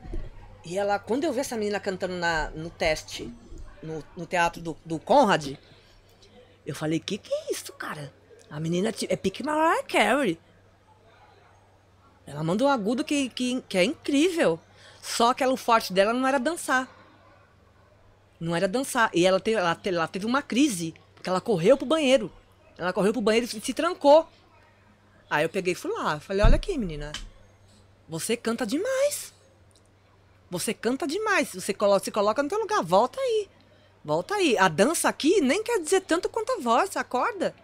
E 0.65 0.77
ela, 0.77 0.97
quando 0.97 1.23
eu 1.25 1.33
vi 1.33 1.39
essa 1.39 1.57
menina 1.57 1.79
cantando 1.79 2.13
na, 2.15 2.49
no 2.51 2.69
teste, 2.69 3.33
no, 3.81 4.03
no 4.15 4.25
teatro 4.25 4.61
do, 4.61 4.77
do 4.85 4.97
Conrad, 4.97 5.55
eu 6.65 6.73
falei, 6.75 6.99
que 6.99 7.17
que 7.17 7.33
é 7.33 7.51
isso, 7.51 7.73
cara? 7.73 8.13
A 8.49 8.59
menina 8.59 8.93
é 9.09 9.15
pique 9.15 9.43
Mariah 9.43 9.83
Carey. 9.83 10.39
Ela 12.25 12.43
manda 12.43 12.63
um 12.63 12.69
agudo 12.69 13.03
que, 13.03 13.27
que, 13.29 13.61
que 13.67 13.77
é 13.77 13.83
incrível. 13.83 14.57
Só 15.01 15.33
que 15.33 15.43
ela, 15.43 15.51
o 15.51 15.57
forte 15.57 15.91
dela 15.91 16.13
não 16.13 16.25
era 16.25 16.39
dançar. 16.39 16.87
Não 18.39 18.55
era 18.55 18.67
dançar. 18.67 19.09
E 19.13 19.25
ela 19.25 19.39
teve, 19.39 19.57
ela, 19.57 19.75
te- 19.75 19.89
ela 19.89 20.07
teve 20.07 20.25
uma 20.25 20.41
crise, 20.41 20.93
porque 21.13 21.29
ela 21.29 21.41
correu 21.41 21.75
pro 21.75 21.85
banheiro. 21.85 22.31
Ela 22.77 22.93
correu 22.93 23.11
pro 23.11 23.21
banheiro 23.21 23.45
e 23.45 23.49
se 23.61 23.73
trancou. 23.73 24.29
Aí 25.29 25.43
eu 25.43 25.49
peguei 25.49 25.73
e 25.73 25.75
fui 25.75 25.91
lá. 25.91 26.19
Falei, 26.21 26.45
olha 26.45 26.55
aqui, 26.55 26.77
menina. 26.77 27.11
Você 28.07 28.37
canta 28.37 28.65
demais. 28.65 29.32
Você 30.53 30.71
canta 30.71 31.07
demais. 31.07 31.51
Você 31.51 31.73
coloca, 31.73 32.05
se 32.05 32.11
coloca 32.11 32.43
no 32.43 32.47
teu 32.47 32.59
lugar. 32.59 32.83
Volta 32.83 33.19
aí. 33.19 33.49
Volta 34.05 34.35
aí. 34.35 34.55
A 34.55 34.67
dança 34.67 35.09
aqui 35.09 35.41
nem 35.41 35.63
quer 35.63 35.79
dizer 35.79 36.01
tanto 36.01 36.29
quanto 36.29 36.51
a 36.51 36.59
voz. 36.59 36.95
Acorda. 36.95 37.55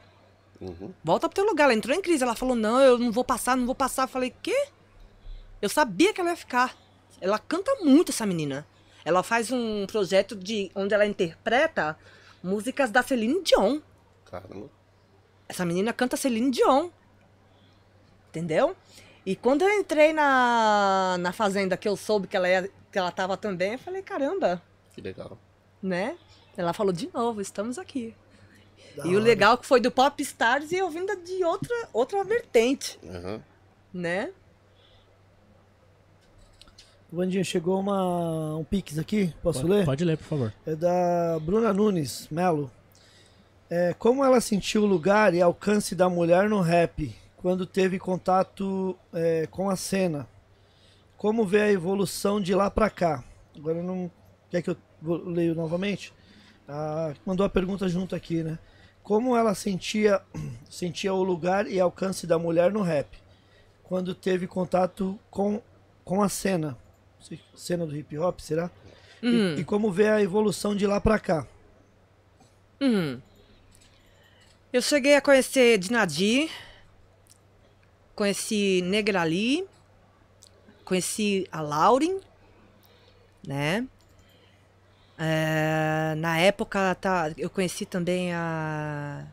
Uhum. 0.60 0.91
Volta 1.03 1.30
pro 1.30 1.36
teu 1.36 1.45
lugar. 1.45 1.66
Ela 1.66 1.76
entrou 1.76 1.95
em 1.95 2.02
crise. 2.02 2.24
Ela 2.24 2.36
falou, 2.36 2.56
não, 2.56 2.82
eu 2.82 2.98
não 2.98 3.11
vou 3.11 3.24
passar, 3.24 3.56
não 3.56 3.68
vou 3.68 3.76
passar. 3.76 4.03
Eu 4.03 4.07
falei, 4.07 4.34
quê? 4.41 4.68
Eu 5.61 5.70
sabia 5.70 6.11
que 6.11 6.20
ela 6.20 6.32
ia 6.32 6.36
ficar. 6.36 6.76
Ela 7.22 7.38
canta 7.38 7.76
muito, 7.82 8.11
essa 8.11 8.26
menina. 8.26 8.66
Ela 9.06 9.22
faz 9.22 9.52
um 9.52 9.86
projeto 9.86 10.36
de 10.36 10.72
onde 10.74 10.95
ela 10.95 11.06
interpreta 11.06 11.95
músicas 12.41 12.90
da 12.90 13.03
Celine 13.03 13.44
Dion. 13.44 13.82
Caramba. 14.26 14.68
Essa 15.48 15.64
menina 15.64 15.94
canta 15.94 16.18
Celine 16.18 16.49
Dion. 16.49 16.90
Entendeu? 18.30 18.76
E 19.26 19.36
quando 19.36 19.61
eu 19.61 19.70
entrei 19.70 20.14
na, 20.14 21.18
na 21.20 21.32
fazenda 21.32 21.78
que 21.78 21.88
eu 21.88 21.95
soube 21.95 22.28
que 22.28 22.36
ela, 22.36 22.49
ia, 22.49 22.72
que 22.91 22.98
ela 22.98 23.11
tava 23.11 23.38
também, 23.38 23.74
eu 23.74 23.80
falei, 23.80 24.02
caramba, 24.02 24.61
Que 24.95 25.02
legal. 25.02 25.38
né? 25.82 26.18
Ela 26.57 26.74
falou 26.74 26.91
de 26.91 27.10
novo, 27.14 27.40
estamos 27.41 27.78
aqui. 27.78 28.14
Da 28.95 29.06
e 29.06 29.10
o 29.10 29.16
hora. 29.16 29.24
legal 29.24 29.57
que 29.57 29.66
foi 29.66 29.80
do 29.80 29.91
Pop 29.91 30.22
Stars 30.24 30.72
e 30.72 30.76
eu 30.78 30.90
vinda 30.90 31.16
de 31.16 31.44
outra, 31.44 31.76
outra 31.94 32.24
vertente, 32.24 32.99
Aham. 33.07 33.41
né? 33.94 34.32
Vandinha, 37.11 37.44
chegou 37.44 37.80
uma, 37.80 38.56
um 38.57 38.64
pix 38.64 38.99
aqui, 38.99 39.34
posso 39.41 39.61
Pode, 39.61 39.72
ler? 39.74 39.86
pode 39.86 40.06
ler, 40.06 40.18
por 40.18 40.26
favor. 40.26 40.53
É 40.66 40.76
da 40.76 41.40
Bruna 41.41 41.74
Nunes 41.74 42.28
Melo. 42.30 42.70
É, 43.70 43.94
como 43.98 44.24
ela 44.24 44.40
sentiu 44.41 44.84
o 44.84 44.86
lugar 44.88 45.34
e 45.34 45.41
alcance 45.41 45.95
da 45.95 46.07
mulher 46.10 46.48
no 46.49 46.60
rap 46.61 47.16
quando 47.38 47.66
teve 47.66 47.98
contato 47.98 48.95
é, 49.14 49.48
com 49.48 49.70
a 49.70 49.76
cena? 49.76 50.28
Como 51.20 51.46
vê 51.46 51.62
a 51.62 51.72
evolução 51.72 52.41
de 52.41 52.56
lá 52.56 52.72
pra 52.72 52.90
cá? 52.90 53.24
Agora 53.56 53.84
não. 53.84 54.10
Quer 54.50 54.62
que 54.64 54.70
eu 54.72 54.78
leio 55.04 55.54
novamente? 55.54 56.12
Ah, 56.68 57.14
mandou 57.26 57.46
a 57.46 57.50
pergunta 57.50 57.88
junto 57.88 58.16
aqui, 58.16 58.41
né? 58.41 58.58
Como 59.04 59.36
ela 59.36 59.54
sentia, 59.54 60.22
sentia 60.70 61.14
o 61.14 61.22
lugar 61.22 61.68
e 61.70 61.80
alcance 61.80 62.26
da 62.26 62.40
mulher 62.40 62.72
no 62.72 62.82
rap 62.82 63.18
quando 63.84 64.16
teve 64.16 64.48
contato 64.48 65.20
com, 65.30 65.62
com 66.06 66.22
a 66.24 66.30
cena? 66.30 66.78
Cena 67.54 67.86
do 67.86 67.96
hip 67.96 68.18
hop, 68.18 68.40
será? 68.40 68.72
E- 69.22 69.28
Hum. 69.28 69.56
E, 69.58 69.64
como 69.66 69.91
vê 69.91 70.08
a 70.08 70.22
evolução 70.22 70.74
de 70.74 70.88
lá 70.88 71.02
pra 71.02 71.20
cá? 71.20 71.46
Hum. 72.80 73.20
Eu 74.72 74.82
cheguei 74.82 75.16
a 75.16 75.22
conhecer 75.22 75.78
Dinadi, 75.78 76.50
conheci 78.16 78.82
Negrali, 78.86 79.68
conheci 80.90 81.48
a 81.52 81.61
Lauren, 81.61 82.20
né? 83.45 83.88
É, 85.18 86.16
na 86.18 86.40
época 86.40 86.95
tá, 86.95 87.32
eu 87.38 87.49
conheci 87.49 87.86
também 87.86 88.34
a. 88.34 89.26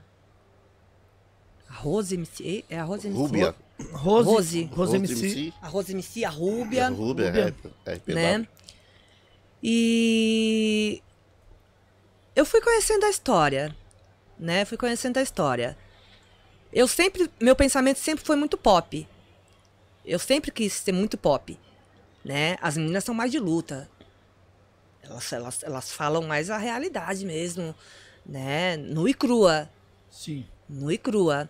A 1.69 1.75
Rose 1.75 2.15
MC. 2.15 2.65
É 2.69 2.79
a 2.79 2.85
Rose 2.85 3.07
MC? 3.07 3.19
Rúbia. 3.21 3.55
Rose, 3.93 4.29
Rose. 4.29 4.65
Rose, 4.73 4.97
MC. 4.97 5.53
A 5.63 5.69
Rose 5.69 5.93
MC, 5.93 6.25
a 6.25 6.31
Rúbia. 6.31 6.89
Rúbia, 6.89 7.31
Rúbia. 7.31 7.55
é, 7.87 8.01
é, 8.07 8.15
né? 8.15 8.47
E 9.63 11.03
eu 12.35 12.45
fui 12.45 12.61
conhecendo 12.61 13.05
a 13.05 13.11
história, 13.11 13.75
né? 14.39 14.65
Fui 14.65 14.77
conhecendo 14.77 15.19
a 15.19 15.23
história. 15.23 15.77
Eu 16.73 16.87
sempre, 16.87 17.31
meu 17.41 17.57
pensamento 17.57 17.99
sempre 17.99 18.25
foi 18.25 18.37
muito 18.37 18.59
pop. 18.59 19.07
Eu 20.07 20.21
sempre 20.21 20.53
quis 20.53 20.73
ser 20.73 20.93
muito 20.93 21.19
pop, 21.19 21.59
né? 22.25 22.57
As 22.63 22.77
meninas 22.77 23.03
são 23.03 23.15
mais 23.15 23.33
de 23.33 23.41
luta. 23.41 23.91
Elas, 25.03 25.33
elas, 25.33 25.63
elas 25.65 25.91
falam 25.91 26.23
mais 26.23 26.49
a 26.49 26.57
realidade 26.57 27.27
mesmo, 27.27 27.75
né? 28.25 28.77
Nu 28.77 29.09
e 29.09 29.15
crua, 29.15 29.69
Sim. 30.11 30.47
nu 30.69 30.93
e 30.93 30.97
crua. 30.97 31.49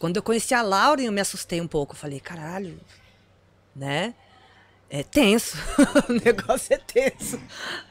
Quando 0.00 0.16
eu 0.16 0.22
conheci 0.22 0.52
a 0.52 0.62
Lauren, 0.62 1.04
eu 1.04 1.12
me 1.12 1.20
assustei 1.20 1.60
um 1.60 1.68
pouco. 1.68 1.94
Falei, 1.94 2.18
caralho, 2.18 2.80
né? 3.76 4.14
É 4.88 5.04
tenso. 5.04 5.56
o 6.08 6.12
negócio 6.12 6.74
é 6.74 6.78
tenso. 6.78 7.40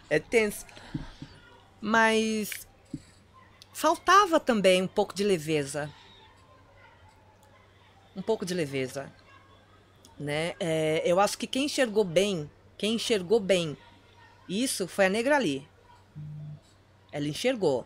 É 0.09 0.19
tenso. 0.19 0.65
Mas 1.79 2.67
faltava 3.71 4.39
também 4.39 4.81
um 4.81 4.87
pouco 4.87 5.15
de 5.15 5.23
leveza. 5.23 5.89
Um 8.15 8.21
pouco 8.21 8.45
de 8.45 8.53
leveza. 8.53 9.09
Né? 10.19 10.53
É, 10.59 11.01
eu 11.05 11.19
acho 11.19 11.37
que 11.37 11.47
quem 11.47 11.65
enxergou 11.65 12.03
bem, 12.03 12.49
quem 12.77 12.95
enxergou 12.95 13.39
bem 13.39 13.77
isso 14.49 14.87
foi 14.87 15.05
a 15.05 15.09
Negra 15.09 15.35
Ali. 15.35 15.65
Ela 17.11 17.27
enxergou. 17.27 17.85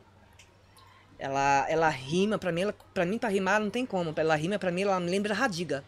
Ela, 1.20 1.66
ela 1.70 1.90
rima, 1.90 2.38
pra 2.38 2.52
mim, 2.54 2.62
ela, 2.62 2.76
pra 2.94 3.06
mim, 3.06 3.18
pra 3.18 3.30
rimar, 3.30 3.60
não 3.60 3.70
tem 3.70 3.86
como. 3.86 4.14
Ela 4.16 4.36
rima, 4.36 4.58
pra 4.58 4.72
mim, 4.72 4.84
ela 4.84 5.00
me 5.00 5.10
lembra 5.10 5.34
Radiga, 5.34 5.84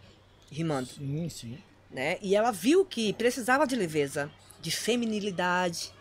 rimando 0.52 0.88
Sim, 0.88 1.30
sim. 1.30 1.58
né? 1.90 2.18
E 2.22 2.36
ela 2.36 2.52
viu 2.52 2.86
que 2.86 3.14
precisava 3.14 3.66
de 3.66 3.76
leveza, 3.76 4.30
de 4.62 4.70
feminilidade. 4.70 5.94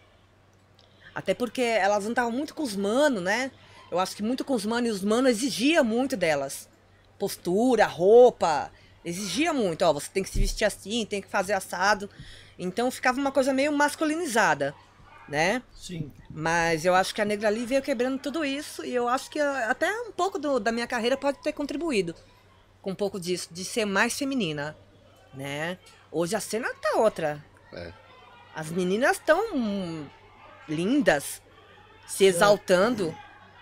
Até 1.15 1.35
porque 1.35 1.63
elas 1.63 2.05
andavam 2.05 2.33
muito 2.33 2.55
com 2.55 2.65
os 2.65 2.75
manos, 2.75 3.23
né? 3.23 3.53
Eu 3.91 4.01
acho 4.01 4.17
que 4.17 4.23
muito 4.23 4.45
com 4.45 4.55
os 4.55 4.67
manos, 4.67 4.89
e 4.89 4.93
os 4.93 5.05
manos 5.05 5.31
exigia 5.31 5.85
muito 5.85 6.17
delas. 6.17 6.69
Postura, 7.17 7.87
roupa, 7.87 8.73
exigia 9.05 9.53
muito. 9.53 9.83
Ó, 9.83 9.93
você 9.93 10.09
tem 10.13 10.23
que 10.23 10.31
se 10.31 10.39
vestir 10.39 10.65
assim, 10.65 11.05
tem 11.07 11.21
que 11.23 11.29
fazer 11.29 11.53
assado. 11.53 12.09
Então 12.59 12.91
ficava 12.91 13.19
uma 13.21 13.33
coisa 13.33 13.53
meio 13.53 13.73
masculinizada, 13.73 14.75
né? 15.29 15.63
Sim. 15.75 16.13
Mas 16.31 16.85
eu 16.85 16.95
acho 16.95 17.15
que 17.15 17.21
a 17.21 17.25
Negra 17.25 17.49
Ali 17.49 17.67
veio 17.67 17.83
quebrando 17.83 18.19
tudo 18.19 18.45
isso 18.45 18.85
e 18.85 18.95
eu 18.95 19.09
acho 19.09 19.31
que 19.31 19.41
ah, 19.41 19.71
até 19.71 19.91
um 20.03 20.13
pouco 20.13 20.39
do- 20.39 20.61
da 20.61 20.71
minha 20.73 20.87
carreira 20.87 21.17
pode 21.17 21.39
ter 21.39 21.53
contribuído 21.53 22.15
com 22.83 22.91
um 22.91 22.95
pouco 22.95 23.19
disso, 23.19 23.49
de 23.51 23.65
ser 23.65 23.85
mais 23.87 24.17
feminina, 24.17 24.77
né? 25.33 25.79
Hoje 26.13 26.37
a 26.37 26.41
cena 26.41 26.69
tá 26.81 26.99
outra. 26.99 27.43
É. 27.73 27.93
As 28.55 28.71
meninas 28.71 29.13
estão 29.17 29.55
hum, 29.57 30.07
lindas, 30.69 31.43
se 32.07 32.25
exaltando 32.25 33.17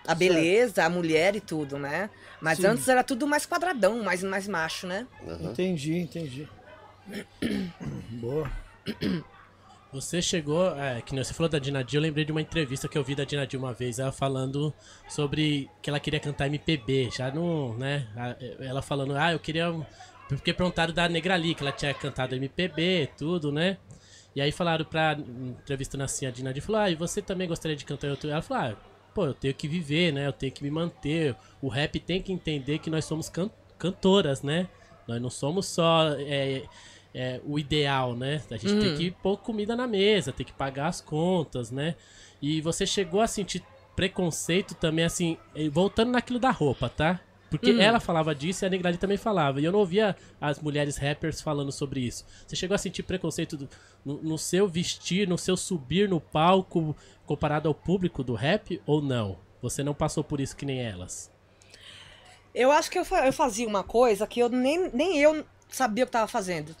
a 0.05 0.13
beleza, 0.13 0.83
a 0.83 0.89
mulher 0.89 1.35
e 1.35 1.41
tudo, 1.41 1.79
né? 1.79 2.09
Mas 2.43 2.57
Sim. 2.57 2.67
antes 2.67 2.89
era 2.89 3.01
tudo 3.05 3.25
mais 3.25 3.45
quadradão, 3.45 4.03
mais, 4.03 4.21
mais 4.21 4.49
macho, 4.49 4.85
né? 4.85 5.07
Aham. 5.25 5.51
Entendi, 5.51 5.95
entendi. 5.95 6.49
Boa. 8.19 8.51
Você 9.93 10.23
chegou, 10.23 10.75
é, 10.75 11.03
que 11.03 11.13
nem 11.13 11.23
você 11.23 11.35
falou 11.35 11.47
da 11.47 11.59
Dinadi, 11.59 11.95
eu 11.95 12.01
lembrei 12.01 12.25
de 12.25 12.31
uma 12.31 12.41
entrevista 12.41 12.87
que 12.87 12.97
eu 12.97 13.03
vi 13.03 13.13
da 13.13 13.25
Dinadi 13.25 13.55
uma 13.55 13.73
vez, 13.73 13.99
ela 13.99 14.11
falando 14.11 14.73
sobre 15.07 15.69
que 15.83 15.89
ela 15.89 15.99
queria 15.99 16.19
cantar 16.19 16.47
MPB, 16.47 17.11
já 17.15 17.29
no, 17.29 17.77
né, 17.77 18.07
ela 18.59 18.81
falando, 18.81 19.15
ah, 19.15 19.33
eu 19.33 19.39
queria, 19.39 19.71
porque 20.27 20.51
perguntaram 20.51 20.91
da 20.91 21.07
Negrali, 21.07 21.53
que 21.53 21.61
ela 21.61 21.71
tinha 21.71 21.93
cantado 21.93 22.33
MPB, 22.33 23.11
tudo, 23.15 23.51
né, 23.51 23.77
e 24.35 24.41
aí 24.41 24.51
falaram 24.51 24.83
pra, 24.83 25.15
entrevistando 25.15 26.03
assim, 26.03 26.25
a 26.25 26.31
Dinadi 26.31 26.59
falou, 26.59 26.81
ah, 26.81 26.89
e 26.89 26.95
você 26.95 27.21
também 27.21 27.47
gostaria 27.47 27.77
de 27.77 27.85
cantar 27.85 28.07
em 28.07 28.09
outro, 28.09 28.27
ela 28.31 28.41
falou, 28.41 28.63
ah, 28.63 28.92
pô, 29.13 29.25
eu 29.27 29.33
tenho 29.33 29.53
que 29.53 29.67
viver, 29.67 30.11
né, 30.11 30.27
eu 30.27 30.33
tenho 30.33 30.51
que 30.51 30.63
me 30.63 30.71
manter, 30.71 31.35
o 31.61 31.67
rap 31.67 31.99
tem 31.99 32.21
que 32.21 32.31
entender 32.31 32.79
que 32.79 32.89
nós 32.89 33.05
somos 33.05 33.29
can- 33.29 33.49
cantoras, 33.77 34.41
né, 34.41 34.67
nós 35.07 35.21
não 35.21 35.29
somos 35.29 35.65
só 35.67 36.09
é, 36.17 36.63
é, 37.13 37.39
o 37.45 37.59
ideal, 37.59 38.15
né? 38.15 38.41
A 38.49 38.57
gente 38.57 38.73
tem 38.79 38.95
que 38.95 39.11
pôr 39.11 39.37
comida 39.37 39.75
na 39.75 39.85
mesa, 39.85 40.31
tem 40.31 40.45
que 40.45 40.53
pagar 40.53 40.87
as 40.87 40.99
contas, 41.01 41.69
né? 41.69 41.95
E 42.41 42.59
você 42.61 42.85
chegou 42.87 43.21
a 43.21 43.27
sentir 43.27 43.63
preconceito 43.95 44.73
também, 44.75 45.05
assim, 45.05 45.37
eh, 45.55 45.69
voltando 45.69 46.11
naquilo 46.11 46.39
da 46.39 46.49
roupa, 46.49 46.89
tá? 46.89 47.19
Porque 47.51 47.69
ela 47.79 47.99
falava 47.99 48.33
disso 48.33 48.63
e 48.63 48.65
a 48.65 48.69
Negrali 48.69 48.97
também 48.97 49.15
falava. 49.17 49.61
E 49.61 49.65
eu 49.65 49.71
não 49.71 49.77
ouvia 49.79 50.15
as 50.41 50.59
mulheres 50.59 50.97
rappers 50.97 51.39
falando 51.39 51.71
sobre 51.71 51.99
isso. 51.99 52.25
Você 52.47 52.55
chegou 52.55 52.73
a 52.73 52.79
sentir 52.79 53.03
preconceito 53.03 53.55
do- 53.55 53.69
no, 54.03 54.23
no 54.23 54.37
seu 54.39 54.67
vestir, 54.67 55.27
no 55.27 55.37
seu 55.37 55.55
subir 55.55 56.09
no 56.09 56.19
palco, 56.19 56.95
comparado 57.33 57.67
ao 57.67 57.73
público 57.73 58.23
do 58.23 58.35
rap, 58.35 58.79
ou 58.85 59.01
não? 59.01 59.39
Você 59.59 59.83
não 59.83 59.93
passou 59.95 60.23
por 60.23 60.39
isso 60.39 60.55
que 60.55 60.65
nem 60.67 60.79
elas? 60.79 61.31
Eu 62.53 62.71
acho 62.71 62.91
que 62.91 62.99
eu, 62.99 63.03
fa- 63.03 63.25
eu 63.25 63.33
fazia 63.33 63.67
uma 63.67 63.83
coisa 63.83 64.27
que 64.27 64.39
eu 64.39 64.49
nem, 64.49 64.89
nem 64.93 65.17
eu 65.17 65.43
sabia 65.67 66.03
o 66.03 66.07
que 66.07 66.09
estava 66.09 66.27
fazendo. 66.27 66.75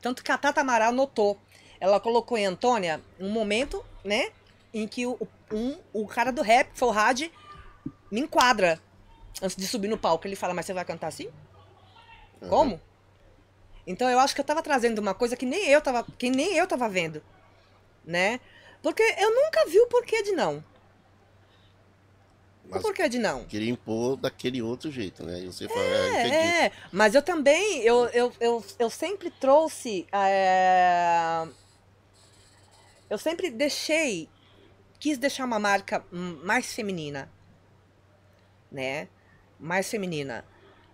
Tanto 0.00 0.24
que 0.24 0.32
a 0.32 0.38
Tata 0.38 0.62
Amaral 0.62 0.92
notou. 0.92 1.38
Ela 1.78 2.00
colocou 2.00 2.38
em 2.38 2.46
Antônia 2.46 3.02
um 3.18 3.30
momento, 3.30 3.84
né? 4.02 4.30
Em 4.72 4.88
que 4.88 5.06
o, 5.06 5.18
um, 5.52 5.78
o 5.92 6.06
cara 6.06 6.32
do 6.32 6.40
rap, 6.40 6.70
Forrad, 6.74 7.30
me 8.10 8.20
enquadra 8.20 8.80
antes 9.42 9.56
de 9.56 9.66
subir 9.66 9.88
no 9.88 9.98
palco. 9.98 10.26
Ele 10.26 10.36
fala, 10.36 10.54
mas 10.54 10.64
você 10.64 10.72
vai 10.72 10.86
cantar 10.86 11.08
assim? 11.08 11.28
Como? 12.48 12.80
Então 13.86 14.08
eu 14.08 14.18
acho 14.18 14.34
que 14.34 14.40
eu 14.40 14.44
tava 14.44 14.62
trazendo 14.62 15.00
uma 15.00 15.12
coisa 15.12 15.36
que 15.36 15.44
nem 15.44 15.68
eu 15.68 15.82
tava, 15.82 16.02
que 16.18 16.30
nem 16.30 16.56
eu 16.56 16.66
tava 16.66 16.88
vendo, 16.88 17.22
né? 18.04 18.40
Porque 18.82 19.02
eu 19.02 19.34
nunca 19.34 19.66
vi 19.66 19.78
o 19.80 19.86
porquê 19.86 20.22
de 20.22 20.32
não. 20.32 20.64
O 22.64 22.70
Mas 22.70 22.82
porquê 22.82 23.08
de 23.08 23.18
não? 23.18 23.44
queria 23.44 23.70
impor 23.70 24.16
daquele 24.16 24.62
outro 24.62 24.90
jeito, 24.90 25.24
né? 25.24 25.40
E 25.40 25.46
você 25.46 25.68
fala, 25.68 25.80
é, 25.80 26.08
entendi. 26.08 26.34
É, 26.34 26.66
é, 26.66 26.72
mas 26.92 27.14
eu 27.14 27.22
também, 27.22 27.80
eu, 27.80 28.06
eu, 28.08 28.32
eu, 28.40 28.64
eu 28.78 28.90
sempre 28.90 29.30
trouxe. 29.30 30.06
é, 30.12 31.46
eu 33.10 33.18
sempre 33.18 33.50
deixei. 33.50 34.28
Quis 35.00 35.18
deixar 35.18 35.44
uma 35.44 35.58
marca 35.58 36.04
mais 36.10 36.72
feminina. 36.72 37.30
Né? 38.70 39.08
Mais 39.58 39.90
feminina. 39.90 40.44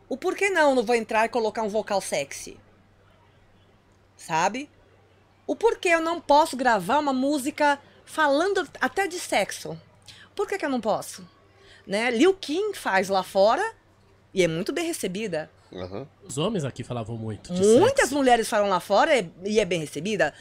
O 0.09 0.17
porquê 0.17 0.49
não 0.49 0.75
não 0.75 0.85
vou 0.85 0.95
entrar 0.95 1.27
e 1.27 1.29
colocar 1.29 1.63
um 1.63 1.69
vocal 1.69 2.01
sexy? 2.01 2.59
Sabe? 4.17 4.71
O 5.47 5.55
porquê 5.55 5.89
eu 5.91 6.01
não 6.01 6.21
posso 6.21 6.57
gravar 6.57 6.99
uma 6.99 7.13
música 7.13 7.79
falando 8.05 8.69
até 8.81 9.07
de 9.07 9.19
sexo? 9.19 9.79
Por 10.35 10.47
que, 10.49 10.59
que 10.59 10.65
eu 10.67 10.71
não 10.71 10.81
posso? 10.81 11.27
Né? 11.87 12.11
Lil 12.11 12.35
Kim 12.35 12.75
faz 12.75 13.09
lá 13.09 13.23
fora 13.23 13.75
e 14.35 14.43
é 14.43 14.49
muito 14.49 14.73
bem 14.73 14.85
recebida. 14.87 15.51
Aham. 15.73 16.07
Os 16.27 16.37
homens 16.39 16.65
aqui 16.65 16.83
falavam 16.83 17.17
muito. 17.17 17.53
de 17.53 17.61
Muitas 17.61 18.01
sexo. 18.07 18.15
mulheres 18.15 18.49
falam 18.49 18.69
lá 18.69 18.81
fora 18.81 19.17
e- 19.45 19.59
é 19.61 19.65
bem 19.65 19.81
recebida. 19.81 20.35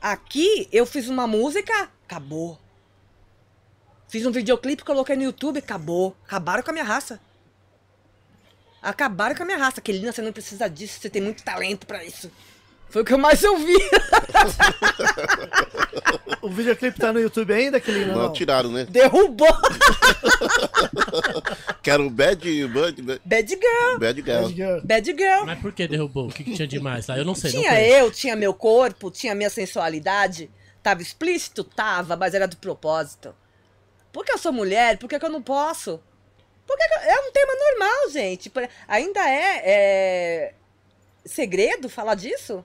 Aqui 0.00 0.68
eu 0.72 0.84
fiz 0.84 1.08
uma 1.08 1.26
música, 1.26 1.90
acabou. 2.04 2.58
Fiz 4.08 4.26
um 4.26 4.30
videoclipe, 4.32 4.84
coloquei 4.84 5.16
no 5.16 5.22
YouTube, 5.22 5.58
acabou. 5.58 6.16
Acabaram 6.26 6.62
com 6.62 6.70
a 6.70 6.72
minha 6.72 6.84
raça. 6.84 7.20
Acabaram 8.82 9.34
com 9.34 9.42
a 9.42 9.46
minha 9.46 9.58
raça. 9.58 9.80
Kelina, 9.80 10.12
você 10.12 10.20
não 10.22 10.32
precisa 10.32 10.68
disso, 10.68 11.00
você 11.00 11.08
tem 11.08 11.22
muito 11.22 11.42
talento 11.42 11.86
pra 11.86 12.04
isso. 12.04 12.30
Foi 12.94 13.02
o 13.02 13.04
que 13.04 13.12
eu 13.12 13.18
mais 13.18 13.42
ouvi. 13.42 13.74
O 16.40 16.48
videoclipe 16.50 16.98
tá 16.98 17.10
no 17.12 17.18
YouTube 17.18 17.52
ainda, 17.54 17.78
aquele 17.78 18.04
Não, 18.04 18.14
não? 18.24 18.32
tiraram, 18.32 18.70
né? 18.70 18.84
Derrubou. 18.84 19.48
Quero 21.82 22.08
Bad, 22.10 22.66
bad, 22.68 23.02
bad, 23.02 23.20
Bad 23.24 23.48
girl. 23.48 23.98
bad 23.98 24.22
Girl. 24.22 24.42
Bad 24.42 24.54
Girl. 24.54 24.80
Bad 24.84 25.06
girl. 25.16 25.44
Mas 25.46 25.58
por 25.60 25.72
que 25.72 25.88
derrubou? 25.88 26.28
O 26.28 26.32
que, 26.32 26.44
que 26.44 26.54
tinha 26.54 26.68
de 26.68 26.78
mais 26.78 27.06
lá? 27.06 27.16
Eu 27.16 27.24
não 27.24 27.34
sei. 27.34 27.52
não 27.52 27.60
Tinha 27.60 27.72
conheço. 27.72 27.94
eu, 27.94 28.10
tinha 28.10 28.36
meu 28.36 28.52
corpo, 28.52 29.10
tinha 29.10 29.34
minha 29.34 29.50
sensualidade. 29.50 30.50
Tava 30.82 31.00
explícito? 31.02 31.64
Tava, 31.64 32.16
mas 32.16 32.34
era 32.34 32.46
de 32.46 32.56
propósito. 32.56 33.34
Por 34.12 34.24
que 34.24 34.32
eu 34.32 34.38
sou 34.38 34.52
mulher? 34.52 34.98
Por 34.98 35.08
que, 35.08 35.18
que 35.18 35.24
eu 35.24 35.30
não 35.30 35.42
posso? 35.42 36.00
Por 36.66 36.76
que 36.76 36.86
que 36.86 36.94
eu- 36.94 37.10
É 37.10 37.20
um 37.28 37.32
tema 37.32 37.52
normal, 37.54 38.10
gente. 38.10 38.52
Ainda 38.86 39.20
é, 39.28 39.62
é 39.64 40.54
segredo 41.24 41.88
falar 41.88 42.14
disso? 42.16 42.64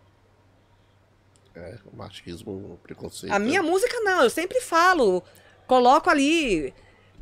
É, 1.59 1.77
o 1.91 1.95
machismo, 1.95 2.79
preconceito. 2.83 3.33
A 3.33 3.39
minha 3.39 3.61
música 3.61 3.99
não, 4.01 4.23
eu 4.23 4.29
sempre 4.29 4.61
falo. 4.61 5.21
Coloco 5.67 6.09
ali. 6.09 6.73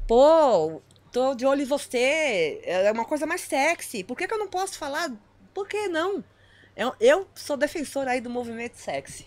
Pô, 0.07 0.81
tô 1.11 1.33
de 1.33 1.45
olho 1.45 1.63
em 1.63 1.65
você. 1.65 2.61
É 2.63 2.91
uma 2.91 3.05
coisa 3.05 3.25
mais 3.25 3.41
sexy. 3.41 4.03
Por 4.03 4.15
que, 4.15 4.27
que 4.27 4.33
eu 4.33 4.37
não 4.39 4.47
posso 4.47 4.77
falar? 4.77 5.11
Por 5.53 5.67
que 5.67 5.87
não? 5.87 6.23
Eu, 6.75 6.93
eu 6.99 7.27
sou 7.33 7.57
defensora 7.57 8.11
aí 8.11 8.21
do 8.21 8.29
movimento 8.29 8.75
sexy. 8.75 9.25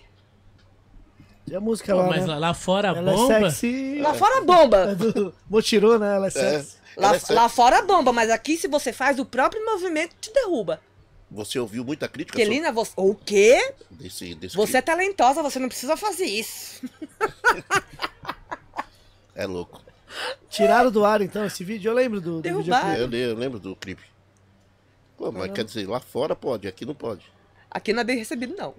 E 1.47 1.57
a 1.57 1.61
música 1.61 1.93
Pô, 1.93 2.03
lá, 2.03 2.07
mas 2.07 2.21
né? 2.21 2.27
lá, 2.29 2.39
lá 2.39 2.55
fora 2.55 2.89
Ela 2.89 3.13
bomba. 3.13 3.35
é 3.35 3.51
sexy. 3.51 3.99
Lá 4.01 4.15
fora 4.15 4.41
bomba. 4.43 4.93
É 4.93 4.95
do 4.95 5.35
Motirô, 5.51 5.99
né? 5.99 6.15
Ela 6.15 6.27
é 6.27 6.29
É, 6.29 6.31
sexy. 6.31 6.77
Lá, 6.97 7.07
ela 7.09 7.17
é 7.17 7.19
sexy. 7.19 7.33
lá 7.35 7.49
fora 7.49 7.83
bomba, 7.83 8.13
mas 8.13 8.31
aqui 8.31 8.57
se 8.57 8.69
você 8.69 8.93
faz, 8.93 9.19
o 9.19 9.25
próprio 9.25 9.65
movimento 9.67 10.15
te 10.21 10.33
derruba. 10.33 10.81
Você 11.31 11.59
ouviu 11.59 11.85
muita 11.85 12.09
crítica 12.09 12.37
Kelina, 12.37 12.73
você. 12.73 12.93
O 12.97 13.15
quê? 13.15 13.61
sobre- 13.61 14.03
desse, 14.05 14.35
desse 14.35 14.57
Você 14.57 14.79
é 14.79 14.83
talentosa, 14.83 15.43
você 15.43 15.59
não 15.59 15.69
precisa 15.69 15.97
fazer 15.97 16.25
isso. 16.27 16.83
É 19.35 19.47
louco. 19.47 19.81
Tiraram 20.49 20.91
do 20.91 21.05
ar, 21.05 21.21
então, 21.23 21.45
esse 21.45 21.63
vídeo. 21.63 21.91
Eu 21.91 21.95
lembro 21.95 22.21
do, 22.21 22.41
do 22.41 22.59
videoclipe. 22.59 22.99
Eu, 22.99 23.11
eu 23.31 23.37
lembro 23.37 23.61
do 23.61 23.77
clipe. 23.77 24.03
Pô, 25.17 25.31
mas 25.31 25.53
quer 25.53 25.65
dizer, 25.65 25.89
lá 25.89 26.01
fora 26.01 26.35
pode, 26.35 26.67
aqui 26.67 26.85
não 26.85 26.95
pode. 26.95 27.23
Aqui 27.71 27.93
não 27.93 28.01
é 28.01 28.05
bem 28.05 28.19
recebido, 28.19 28.55
não. 28.57 28.75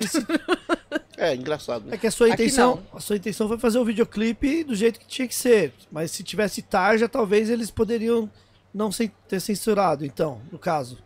É, 1.18 1.34
engraçado, 1.34 1.88
É 1.88 1.92
né? 1.92 1.96
que 1.96 2.06
a 2.06 2.10
sua 2.10 2.28
intenção, 2.28 2.86
a 2.92 3.00
sua 3.00 3.16
intenção 3.16 3.48
foi 3.48 3.58
fazer 3.58 3.78
o 3.78 3.84
videoclipe 3.86 4.62
do 4.62 4.74
jeito 4.74 5.00
que 5.00 5.06
tinha 5.06 5.26
que 5.26 5.34
ser. 5.34 5.72
Mas 5.90 6.10
se 6.10 6.22
tivesse 6.22 6.60
tarja, 6.60 7.08
talvez 7.08 7.48
eles 7.48 7.70
poderiam 7.70 8.30
não 8.72 8.90
ter 9.26 9.40
censurado, 9.40 10.04
então, 10.04 10.42
no 10.52 10.58
caso. 10.58 10.98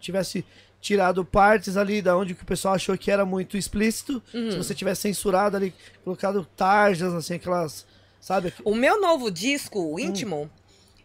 Tivesse 0.00 0.44
tirado 0.80 1.24
partes 1.24 1.76
ali 1.76 2.00
da 2.00 2.16
onde 2.16 2.34
que 2.34 2.42
o 2.42 2.46
pessoal 2.46 2.74
achou 2.74 2.96
que 2.96 3.10
era 3.10 3.24
muito 3.26 3.56
explícito. 3.56 4.22
Uhum. 4.32 4.50
Se 4.52 4.56
você 4.56 4.74
tivesse 4.74 5.02
censurado 5.02 5.56
ali, 5.56 5.74
colocado 6.04 6.44
tarjas, 6.56 7.12
assim, 7.14 7.34
aquelas. 7.34 7.86
Sabe? 8.20 8.52
O 8.64 8.74
meu 8.74 9.00
novo 9.00 9.30
disco, 9.30 9.78
Hum. 9.80 9.94
o 9.94 10.00
íntimo, 10.00 10.50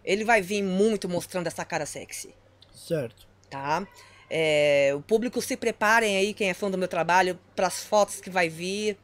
ele 0.04 0.24
vai 0.26 0.42
vir 0.42 0.62
muito 0.64 1.08
mostrando 1.08 1.48
essa 1.48 1.64
cara 1.64 1.86
sexy, 1.86 2.34
Certo. 2.74 3.28
tá? 3.50 3.88
É, 4.30 4.92
o 4.96 5.02
público 5.02 5.40
se 5.42 5.56
preparem 5.56 6.18
aí, 6.18 6.34
quem 6.34 6.50
é 6.50 6.54
fã 6.56 6.70
do 6.72 6.78
meu 6.78 6.88
trabalho, 6.88 7.38
para 7.56 7.68
as 7.68 7.84
fotos 7.84 8.20
que 8.20 8.30
vai 8.32 8.50
vir. 8.50 8.98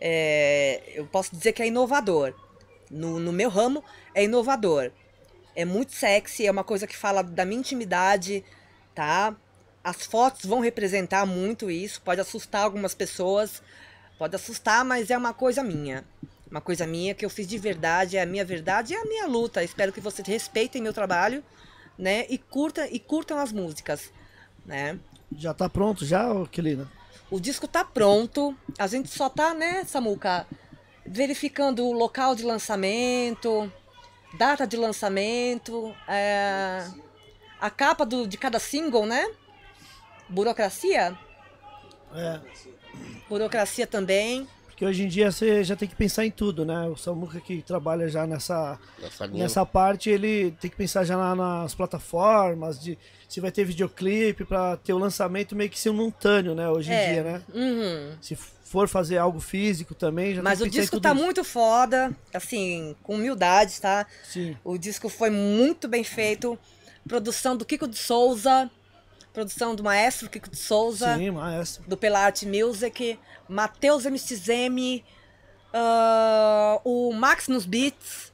É, 0.00 0.82
eu 0.94 1.06
posso 1.06 1.34
dizer 1.36 1.52
que 1.52 1.62
é 1.62 1.66
inovador. 1.66 2.34
No, 2.90 3.18
no 3.18 3.32
meu 3.32 3.48
ramo, 3.50 3.84
é 4.14 4.24
inovador. 4.24 4.90
É 5.54 5.64
muito 5.64 5.92
sexy, 5.92 6.46
é 6.46 6.50
uma 6.50 6.64
coisa 6.64 6.86
que 6.86 6.96
fala 6.96 7.22
da 7.22 7.44
minha 7.44 7.60
intimidade, 7.60 8.44
tá? 8.94 9.34
As 9.82 10.06
fotos 10.06 10.46
vão 10.46 10.60
representar 10.60 11.26
muito 11.26 11.70
isso, 11.70 12.00
pode 12.00 12.20
assustar 12.20 12.62
algumas 12.62 12.94
pessoas, 12.94 13.62
pode 14.18 14.34
assustar, 14.34 14.84
mas 14.84 15.10
é 15.10 15.18
uma 15.18 15.34
coisa 15.34 15.62
minha. 15.62 16.04
Uma 16.50 16.60
coisa 16.60 16.86
minha 16.86 17.14
que 17.14 17.24
eu 17.24 17.30
fiz 17.30 17.46
de 17.46 17.58
verdade, 17.58 18.16
é 18.16 18.22
a 18.22 18.26
minha 18.26 18.44
verdade 18.44 18.92
e 18.92 18.96
a 18.96 19.04
minha 19.04 19.26
luta. 19.26 19.62
Espero 19.62 19.92
que 19.92 20.00
vocês 20.00 20.26
respeitem 20.26 20.80
meu 20.80 20.92
trabalho, 20.92 21.42
né? 21.98 22.24
E 22.28 22.38
curtam, 22.38 22.86
e 22.90 22.98
curtam 22.98 23.38
as 23.38 23.52
músicas, 23.52 24.10
né? 24.64 24.98
Já 25.36 25.52
tá 25.52 25.68
pronto 25.68 26.06
já, 26.06 26.24
Kelina? 26.50 26.90
O 27.30 27.40
disco 27.40 27.66
tá 27.66 27.84
pronto. 27.84 28.56
A 28.78 28.86
gente 28.86 29.08
só 29.08 29.28
tá, 29.28 29.52
né, 29.52 29.84
Samuca, 29.84 30.46
verificando 31.04 31.84
o 31.84 31.92
local 31.92 32.34
de 32.34 32.44
lançamento, 32.44 33.70
data 34.38 34.66
de 34.66 34.76
lançamento, 34.76 35.94
é, 36.08 36.86
a 37.64 37.70
capa 37.70 38.04
do, 38.04 38.26
de 38.26 38.36
cada 38.36 38.58
single, 38.58 39.06
né? 39.06 39.26
Burocracia? 40.28 41.16
É. 42.14 42.40
Burocracia 43.28 43.86
também. 43.86 44.46
Porque 44.66 44.84
hoje 44.84 45.04
em 45.04 45.08
dia 45.08 45.30
você 45.30 45.62
já 45.64 45.74
tem 45.76 45.88
que 45.88 45.94
pensar 45.94 46.26
em 46.26 46.30
tudo, 46.30 46.64
né? 46.64 46.86
O 46.88 46.96
Samuca 46.96 47.40
que 47.40 47.62
trabalha 47.62 48.08
já 48.08 48.26
nessa, 48.26 48.78
nessa 49.32 49.64
parte, 49.64 50.10
ele 50.10 50.50
tem 50.60 50.68
que 50.70 50.76
pensar 50.76 51.04
já 51.04 51.16
na- 51.16 51.34
nas 51.34 51.74
plataformas, 51.74 52.78
de 52.80 52.98
se 53.28 53.40
vai 53.40 53.50
ter 53.52 53.64
videoclipe 53.64 54.44
pra 54.44 54.76
ter 54.76 54.92
o 54.92 54.98
lançamento 54.98 55.54
meio 55.56 55.70
que 55.70 55.78
simultâneo, 55.78 56.54
né? 56.54 56.68
Hoje 56.68 56.90
em 56.90 56.94
É. 56.94 57.12
dia, 57.12 57.22
né? 57.22 57.42
Uhum. 57.54 58.16
Se 58.20 58.34
for 58.36 58.88
fazer 58.88 59.16
algo 59.16 59.38
físico 59.40 59.94
também, 59.94 60.34
já 60.34 60.42
Mas 60.42 60.58
tem 60.58 60.66
o 60.66 60.70
que 60.70 60.76
pensar 60.76 60.80
em 60.80 60.82
disco 60.82 61.00
tá 61.00 61.12
isso. 61.14 61.22
muito 61.22 61.44
foda, 61.44 62.12
assim, 62.34 62.96
com 63.02 63.14
humildade, 63.14 63.80
tá? 63.80 64.04
Sim. 64.24 64.56
O 64.64 64.76
disco 64.76 65.08
foi 65.08 65.30
muito 65.30 65.86
bem 65.86 66.02
feito. 66.02 66.58
Produção 67.08 67.56
do 67.56 67.64
Kiko 67.64 67.86
de 67.86 67.96
Souza, 67.98 68.70
produção 69.32 69.74
do 69.74 69.82
maestro 69.82 70.28
Kiko 70.28 70.48
de 70.50 70.56
Souza. 70.56 71.16
Sim, 71.16 71.30
maestro. 71.32 71.84
do 71.88 71.96
Pela 71.96 72.20
Art 72.20 72.42
Music, 72.44 73.18
Matheus 73.48 74.04
MXM, 74.06 75.02
ah, 75.72 76.80
o 76.84 77.12
Max 77.12 77.48
nos 77.48 77.66
Beats 77.66 78.32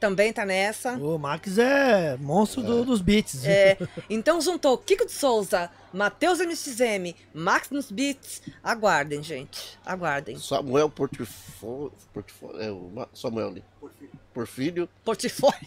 também 0.00 0.32
tá 0.32 0.44
nessa. 0.44 0.94
O 0.94 1.16
Max 1.16 1.56
é 1.58 2.16
monstro 2.16 2.60
do- 2.60 2.84
dos 2.84 3.00
beats. 3.00 3.44
É, 3.44 3.78
então 4.10 4.40
juntou 4.40 4.76
Kiko 4.76 5.06
de 5.06 5.12
Souza, 5.12 5.70
Matheus 5.92 6.40
MXM, 6.40 7.14
Max 7.32 7.70
nos 7.70 7.88
Beats. 7.90 8.42
Aguardem, 8.64 9.22
gente. 9.22 9.78
Aguardem. 9.86 10.36
Samuel 10.38 10.90
Portifólio. 10.90 11.92
Portifólio 12.12 12.60
é 12.60 12.70
o 12.72 13.08
Samuel 13.14 13.48
ali. 13.48 13.64
Porfírio. 13.78 14.11
Portfólio. 14.32 15.58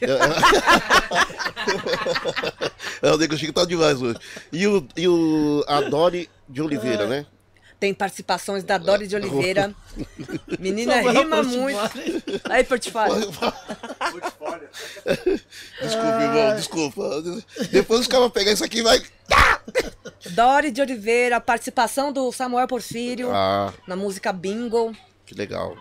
É, 3.02 3.12
o 3.14 3.18
Nego 3.18 3.38
Chico 3.38 3.54
tá 3.54 3.66
demais 3.66 4.02
hoje. 4.02 4.20
E 4.52 4.68
o, 4.68 4.88
e 4.96 5.08
o 5.08 5.64
Adore 5.68 6.30
de 6.50 6.62
Oliveira, 6.62 7.06
né? 7.08 7.26
Tem 7.80 7.94
participações 7.94 8.64
da 8.64 8.78
Dori 8.78 9.06
de 9.06 9.16
Oliveira. 9.18 9.76
Menina 10.60 10.96
rima 11.02 11.38
Portfólio. 11.44 11.60
muito. 11.62 11.80
Aí, 12.50 12.64
Portfólio. 12.64 13.30
Desculpa, 15.82 16.22
irmão, 16.22 16.56
desculpa. 16.56 17.22
Depois 17.72 18.00
os 18.02 18.08
caras 18.08 18.22
vão 18.22 18.30
pegar 18.30 18.52
isso 18.54 18.64
aqui 18.64 18.80
e 18.80 18.82
vai. 18.82 19.02
Dori 20.32 20.72
de 20.72 20.82
Oliveira, 20.82 21.40
participação 21.42 22.14
do 22.14 22.32
Samuel 22.32 22.68
Porfírio 22.68 23.30
Ah, 23.34 23.74
na 23.88 23.96
música 23.96 24.32
Bingo. 24.32 24.96
que 25.26 25.36
legal. 25.36 25.76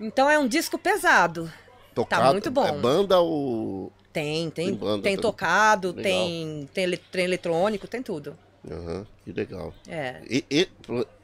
Então 0.00 0.28
é 0.28 0.38
um 0.38 0.48
disco 0.48 0.76
pesado. 0.76 1.50
Tocado, 1.96 2.32
muito 2.32 2.50
bom. 2.50 2.66
É 2.66 2.72
banda 2.72 3.18
ou. 3.20 3.90
Tem, 4.12 4.48
tem, 4.50 4.66
Tem 4.68 4.74
banda 4.74 5.02
tem 5.02 5.16
tocado, 5.16 5.88
Legal. 5.88 6.02
tem, 6.04 6.68
tem 6.72 6.96
trem 7.10 7.24
eletrônico, 7.24 7.88
tem 7.88 8.02
tudo. 8.02 8.36
Aham, 8.70 9.06
que 9.24 9.32
legal. 9.32 9.72
É. 9.88 10.20
E, 10.28 10.44
e 10.50 10.68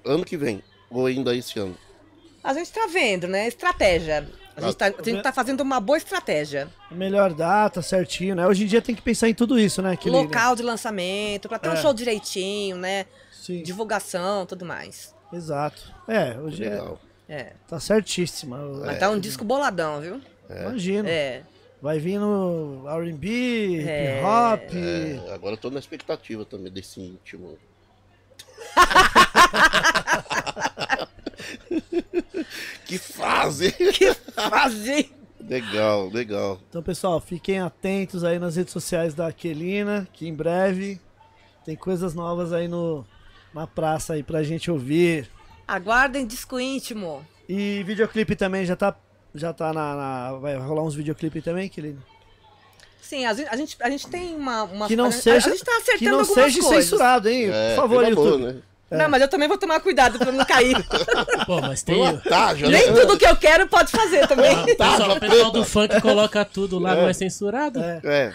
ano 0.04 0.24
que 0.24 0.36
vem, 0.36 0.62
ou 0.90 1.06
ainda 1.06 1.34
esse 1.34 1.58
ano? 1.58 1.76
A 2.42 2.52
gente 2.54 2.70
tá 2.72 2.86
vendo, 2.86 3.26
né? 3.28 3.46
Estratégia. 3.48 4.28
A 4.56 4.60
gente, 4.60 4.76
tá, 4.76 4.86
a 4.86 4.92
Tá 4.92 5.02
gente 5.02 5.22
tá 5.22 5.32
fazendo 5.32 5.60
uma 5.62 5.80
boa 5.80 5.96
estratégia. 5.96 6.68
Melhor 6.90 7.32
data, 7.32 7.80
certinho, 7.80 8.34
né? 8.34 8.46
Hoje 8.46 8.64
em 8.64 8.66
dia 8.66 8.82
tem 8.82 8.94
que 8.94 9.00
pensar 9.00 9.28
em 9.28 9.34
tudo 9.34 9.58
isso, 9.58 9.80
né, 9.80 9.96
Kelina? 9.96 10.22
Local 10.22 10.54
de 10.56 10.62
lançamento, 10.62 11.48
pra 11.48 11.58
ter 11.58 11.70
um 11.70 11.72
É. 11.72 11.76
show 11.76 11.94
direitinho, 11.94 12.76
né? 12.76 13.06
Sim, 13.30 13.62
Divulgação, 13.62 14.44
tudo 14.44 14.64
mais. 14.66 15.14
exato. 15.32 15.82
É, 16.06 16.38
hoje 16.38 16.64
é, 16.64 16.70
Legal. 16.70 17.00
É. 17.28 17.52
tá 17.66 17.80
certíssima. 17.80 18.58
Mas 18.84 18.98
tá 18.98 19.08
um 19.10 19.18
disco 19.18 19.42
boladão, 19.44 20.00
viu? 20.02 20.20
Imagino. 20.51 21.09
É. 21.09 21.43
Vai 21.81 21.98
vir 21.98 22.19
no 22.19 22.85
R&B, 22.89 23.82
É. 23.85 24.19
hip 24.19 24.24
hop. 24.24 24.74
É, 24.74 25.32
agora 25.35 25.55
eu 25.55 25.59
tô 25.59 25.70
na 25.70 25.78
expectativa 25.81 26.44
também 26.44 26.70
desse 26.73 27.01
íntimo. 27.01 27.59
que 32.86 32.98
fase! 32.98 33.74
Fazer. 34.35 35.10
legal, 35.40 36.09
legal. 36.09 36.60
Então, 36.69 36.82
pessoal, 36.82 37.20
fiquem 37.20 37.60
atentos 37.60 38.24
aí 38.24 38.39
nas 38.39 38.56
redes 38.56 38.73
sociais 38.73 39.14
da 39.14 39.27
Aquelina, 39.28 40.06
que 40.12 40.27
em 40.28 40.35
breve 40.35 41.01
Tem 41.64 41.77
coisas 41.77 42.14
novas 42.14 42.52
aí 42.52 42.69
no, 42.69 43.05
na 43.52 43.66
praça 43.66 44.14
aí 44.14 44.23
pra 44.23 44.43
gente 44.43 44.70
ouvir. 44.70 45.28
Aguardem 45.66 46.27
disco 46.27 46.59
íntimo. 46.60 47.27
E 47.48 47.82
videoclipe 47.85 48.36
também 48.36 48.64
já 48.64 48.77
tá. 48.77 48.94
Já 49.34 49.52
tá 49.52 49.72
na. 49.72 49.94
na- 49.94 50.32
vai 50.34 50.56
rolar 50.56 50.82
uns 50.82 50.94
videoclipe 50.94 51.40
também, 51.40 51.68
que 51.68 51.94
Sim, 53.00 53.26
a 53.26 53.34
gente, 53.34 53.48
a 53.48 53.56
gente, 53.56 53.76
a 53.80 53.90
gente 53.90 54.06
tem 54.09 54.34
uma. 54.34 54.62
uma 54.64 54.86
Que 54.86 54.96
não 54.96 55.06
a, 55.06 55.12
seja. 55.12 55.48
A 55.48 55.50
gente 55.50 55.64
tá 55.64 55.72
acertando 55.76 55.98
que 55.98 56.09
não 56.09 56.24
seja 56.24 56.60
coisas. 56.60 56.84
censurado, 56.84 57.28
hein? 57.28 57.50
É, 57.52 57.74
Por 57.74 57.82
favor, 57.82 58.04
amor, 58.04 58.09
YouTube. 58.09 58.42
né? 58.44 58.62
Não, 58.90 59.09
mas 59.09 59.22
eu 59.22 59.28
também 59.28 59.48
vou 59.48 59.56
tomar 59.56 59.80
cuidado 59.80 60.18
pra 60.18 60.30
não 60.30 60.44
cair. 60.44 60.76
Pô, 61.46 61.60
mas 61.62 61.82
tem. 61.82 61.98
né? 62.02 62.20
Nem 62.68 62.92
tudo 62.94 63.18
que 63.18 63.26
eu 63.26 63.36
quero 63.36 63.66
pode 63.66 63.90
fazer 63.90 64.26
também. 64.28 64.52
O 64.54 64.64
pessoal, 64.76 65.10
o 65.16 65.20
pessoal 65.20 65.50
do 65.50 65.64
funk 65.64 66.00
coloca 66.00 66.44
tudo 66.44 66.78
lá, 66.78 66.94
não 66.94 67.09
é 67.09 67.12
censurado. 67.14 67.80
É. 67.80 68.00
É. 68.04 68.32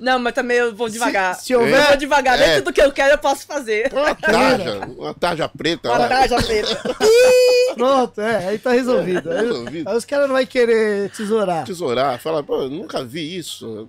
Não, 0.00 0.18
mas 0.18 0.32
também 0.32 0.56
eu 0.56 0.74
vou 0.74 0.88
devagar. 0.88 1.34
se 1.34 1.54
houver- 1.54 1.78
Eu 1.78 1.86
vou 1.88 1.96
devagar. 1.96 2.40
É. 2.40 2.46
Nem 2.46 2.58
tudo 2.62 2.72
que 2.72 2.80
eu 2.80 2.90
quero 2.90 3.12
eu 3.12 3.18
posso 3.18 3.46
fazer. 3.46 3.92
Uma 3.92 4.14
tarja, 4.16 4.78
uma 4.96 5.14
tarja 5.14 5.48
preta 5.48 5.88
Uma 5.90 5.98
lá. 5.98 6.08
tarja 6.08 6.36
preta. 6.42 6.80
Pronto, 7.76 8.20
é, 8.20 8.48
aí 8.48 8.58
tá 8.58 8.72
resolvido. 8.72 9.30
Aí, 9.30 9.36
resolvido. 9.46 9.88
aí 9.90 9.96
os 9.96 10.04
caras 10.06 10.26
não 10.28 10.34
vão 10.36 10.46
querer 10.46 11.10
tesourar. 11.10 11.64
Tesourar, 11.66 12.18
fala, 12.18 12.42
pô, 12.42 12.62
eu 12.62 12.70
nunca 12.70 13.04
vi 13.04 13.36
isso. 13.36 13.88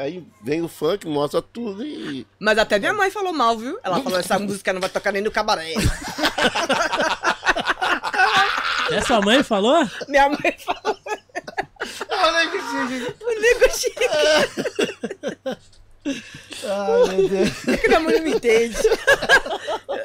Aí 0.00 0.24
vem 0.44 0.62
o 0.62 0.68
funk, 0.68 1.08
mostra 1.08 1.42
tudo 1.42 1.84
e. 1.84 2.24
Mas 2.38 2.56
até 2.56 2.78
minha 2.78 2.94
mãe 2.94 3.10
falou 3.10 3.32
mal, 3.32 3.58
viu? 3.58 3.76
Ela 3.82 4.00
falou, 4.00 4.20
essa 4.20 4.38
música 4.40 4.72
não 4.72 4.80
vai 4.80 4.88
tocar 4.88 5.10
nem 5.12 5.20
no 5.22 5.30
cabaré. 5.32 5.74
É 8.90 9.00
sua 9.02 9.20
mãe 9.20 9.42
falou? 9.42 9.88
Minha 10.08 10.28
mãe 10.28 10.54
falou. 10.64 10.96
O 13.20 13.40
nego 13.40 13.70
chique. 13.76 14.08
Ai, 16.64 17.16
meu 17.16 17.28
Deus. 17.28 17.68
É 17.68 17.76
que 17.76 17.88
minha 17.88 18.00
mãe 18.00 18.14
não 18.16 18.22
me 18.22 18.30
entende. 18.34 18.76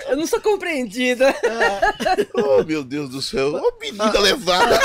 Eu 0.07 0.17
não 0.17 0.27
sou 0.27 0.39
compreendida. 0.41 1.33
Oh, 2.33 2.63
meu 2.63 2.83
Deus 2.83 3.09
do 3.09 3.21
céu. 3.21 3.53
Ô, 3.55 3.73
menina 3.79 4.19
levada. 4.19 4.79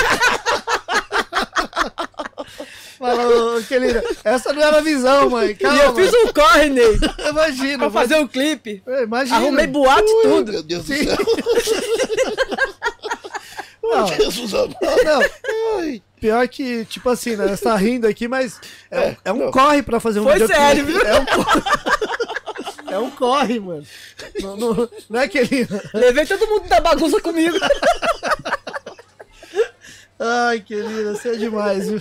Fala, 2.99 3.57
ô, 3.57 3.63
querida, 3.65 4.03
essa 4.23 4.53
não 4.53 4.63
era 4.63 4.79
a 4.79 4.81
visão, 4.81 5.29
mãe. 5.31 5.55
Calma. 5.57 5.77
E 5.77 5.81
eu 5.81 5.95
fiz 5.95 6.13
um 6.15 6.33
corre, 6.33 6.69
Ney, 6.69 6.99
Imagina, 7.29 7.79
pra 7.79 7.91
fazer 7.91 8.15
um 8.17 8.29
clipe. 8.29 8.83
É, 8.87 9.03
Imagina. 9.03 9.37
Arrumei 9.39 9.67
boate 9.67 10.09
e 10.09 10.23
tudo. 10.23 10.53
Meu 10.53 10.63
Deus 10.63 10.87
Sim. 10.87 11.05
do 11.05 11.11
céu. 11.11 11.17
Não, 13.83 14.07
Jesus 14.07 14.55
amado. 14.55 14.77
não, 15.05 15.21
Ai. 15.79 16.03
Pior 16.23 16.47
que, 16.47 16.85
tipo 16.85 17.11
assim, 17.11 17.35
né? 17.35 17.49
Você 17.49 17.65
tá 17.65 17.75
rindo 17.77 18.07
aqui, 18.07 18.29
mas 18.29 18.61
é, 18.91 19.01
um- 19.01 19.17
é 19.25 19.33
um 19.33 19.37
não. 19.37 19.51
corre 19.51 19.83
pra 19.83 19.99
fazer 19.99 20.21
um 20.21 20.23
Foi 20.23 20.35
videoclipe. 20.35 20.61
sério, 20.63 20.85
viu? 20.87 21.01
É 21.03 21.19
um 21.19 21.25
corre. 21.27 21.63
É 22.93 22.99
um 22.99 23.11
corre, 23.11 23.59
mano. 23.59 23.87
Não, 24.41 24.57
não, 24.57 24.89
não 25.11 25.21
é 25.21 25.25
aquele. 25.25 25.67
Levei 25.93 26.25
todo 26.27 26.47
mundo 26.47 26.69
da 26.69 26.79
bagunça 26.81 27.21
comigo. 27.21 27.57
Ai, 30.21 30.61
querida, 30.61 31.15
você 31.17 31.31
é 31.31 31.37
demais, 31.37 31.89
viu? 31.89 32.01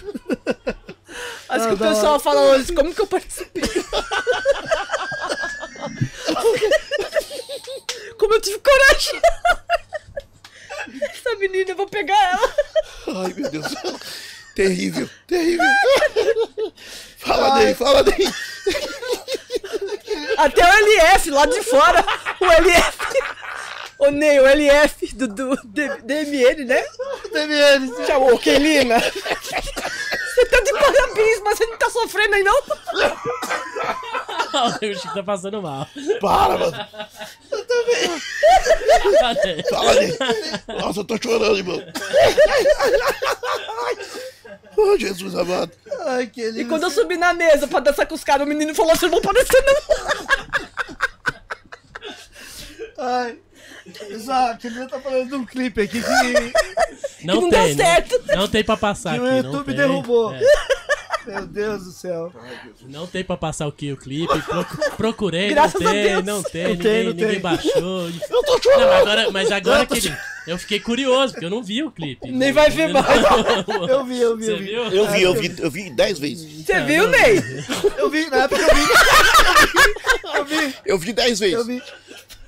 Acho 1.50 1.68
que 1.70 1.74
o 1.74 1.78
pessoal 1.78 2.14
hora. 2.14 2.20
fala 2.20 2.42
hoje, 2.42 2.72
como 2.74 2.94
que 2.94 3.02
eu 3.02 3.08
participei? 3.08 3.64
como 8.20 8.34
eu 8.36 8.42
tive 8.42 8.60
coragem. 8.60 9.22
Essa 11.10 11.36
menina, 11.38 11.72
eu 11.72 11.76
vou 11.76 11.88
pegar 11.88 12.16
ela. 12.34 12.54
Ai, 13.16 13.34
meu 13.36 13.50
Deus. 13.50 13.66
Terrível, 14.56 15.10
terrível. 15.28 15.66
Fala 17.18 17.58
dele, 17.58 17.74
fala 17.74 18.04
dele. 18.04 18.32
Até 20.38 20.62
o 20.62 20.68
LF 20.68 21.32
lá 21.32 21.46
de 21.46 21.64
fora. 21.64 22.06
O 22.40 22.46
LF. 22.46 22.98
O 24.00 24.10
Ney, 24.10 24.40
o 24.40 24.48
LF 24.48 25.14
do, 25.16 25.28
do 25.28 25.56
DMN, 25.64 26.66
né? 26.66 26.84
TVN, 27.32 28.06
Chamou, 28.06 28.38
Kelina. 28.40 29.00
Você 29.00 30.46
tá 30.48 30.60
de 30.60 30.72
parabéns, 30.74 31.42
mas 31.44 31.58
você 31.58 31.66
não 31.68 31.78
tá 31.78 31.90
sofrendo 31.90 32.36
aí, 32.36 32.44
não? 32.44 32.58
o 34.82 35.00
Chico 35.00 35.14
tá 35.14 35.24
passando 35.24 35.62
mal. 35.62 35.88
Para, 36.20 36.58
mano. 36.58 36.88
Fala 39.70 39.94
dele. 39.96 40.18
Nossa, 40.68 41.00
eu 41.00 41.04
tô 41.04 41.18
chorando, 41.22 41.58
irmão. 41.58 41.82
Oh, 44.78 44.98
Jesus 44.98 45.36
amado. 45.36 45.72
Ai, 46.06 46.28
querida. 46.28 46.62
E 46.62 46.66
quando 46.66 46.84
eu 46.84 46.92
subi 46.92 47.18
na 47.18 47.34
mesa 47.34 47.68
pra 47.68 47.80
dançar 47.80 48.06
com 48.08 48.16
os 48.16 48.24
caras, 48.24 48.46
o 48.46 48.50
menino 48.50 48.74
falou: 48.74 48.96
Você 48.96 49.06
não 49.08 49.20
vão 49.22 49.32
aparecer, 49.32 49.64
não. 49.66 49.76
Ai. 52.98 53.38
A 54.30 54.58
querida 54.58 54.88
tá 54.88 55.00
falando 55.02 55.28
de 55.28 55.36
um 55.36 55.46
clipe 55.46 55.82
aqui 55.82 56.02
que, 56.02 57.26
Não 57.26 57.42
não 57.42 57.50
tem, 57.50 57.50
deu 57.50 57.70
não, 57.70 57.76
certo. 57.76 58.24
não 58.28 58.48
tem 58.48 58.64
pra 58.64 58.78
passar 58.78 59.16
que 59.16 59.20
aqui. 59.20 59.26
o 59.26 59.30
não 59.30 59.38
YouTube 59.38 59.66
tem. 59.66 59.76
derrubou. 59.76 60.34
É, 60.34 60.40
Meu 61.26 61.46
Deus 61.48 61.84
do 61.84 61.92
céu. 61.92 62.32
não 62.88 63.06
tem 63.08 63.24
pra 63.24 63.38
passar 63.38 63.68
o 63.68 63.72
que? 63.72 63.92
O 63.92 63.98
clipe. 63.98 64.40
Procu- 64.42 64.92
procurei, 64.98 65.50
Graças 65.50 65.80
não 65.80 65.90
a 65.90 65.94
tem, 65.94 66.04
Deus. 66.04 66.24
não 66.26 66.44
tem, 66.44 66.64
Não 66.64 66.70
ninguém, 66.72 66.84
tem, 66.92 67.04
não 67.04 67.12
ninguém 67.12 67.28
tem. 67.30 67.40
baixou. 67.40 68.10
Eu 68.30 68.44
tô 68.44 68.54
Não, 68.54 68.62
chorando. 68.62 68.90
mas 68.90 69.02
agora, 69.02 69.32
mas 69.32 69.52
agora 69.52 69.86
que 69.86 69.98
ele, 69.98 70.18
eu 70.48 70.58
fiquei 70.58 70.80
curioso, 70.80 71.34
porque 71.34 71.46
eu 71.46 71.50
não 71.52 71.62
vi 71.64 71.84
o 71.84 71.92
clipe. 71.92 72.32
Nem 72.32 72.52
vai 72.52 72.70
ver 72.72 72.88
mais. 72.92 73.06
Eu 73.90 74.04
vi, 74.06 74.20
eu 74.20 74.36
vi, 74.38 74.46
Você 74.46 74.52
eu 74.54 74.58
vi. 74.58 74.64
viu? 74.66 74.84
Eu 74.84 75.08
vi, 75.12 75.22
eu 75.22 75.34
vi, 75.36 75.56
eu 75.60 75.72
vi 75.72 75.90
dez 75.92 76.18
vezes. 76.20 76.66
Você 76.66 76.80
viu, 76.82 77.08
Ney? 77.08 77.38
Eu 77.98 78.10
vi, 78.10 78.30
na 78.30 78.38
época 78.44 78.62
eu 78.62 78.76
vi. 78.76 78.82
Eu 80.38 80.46
vi, 80.46 80.76
Eu 80.86 80.98
vi 80.98 81.14
dez 81.14 81.40
vezes. 81.40 81.56
eu 81.56 81.66
vi. 81.66 81.82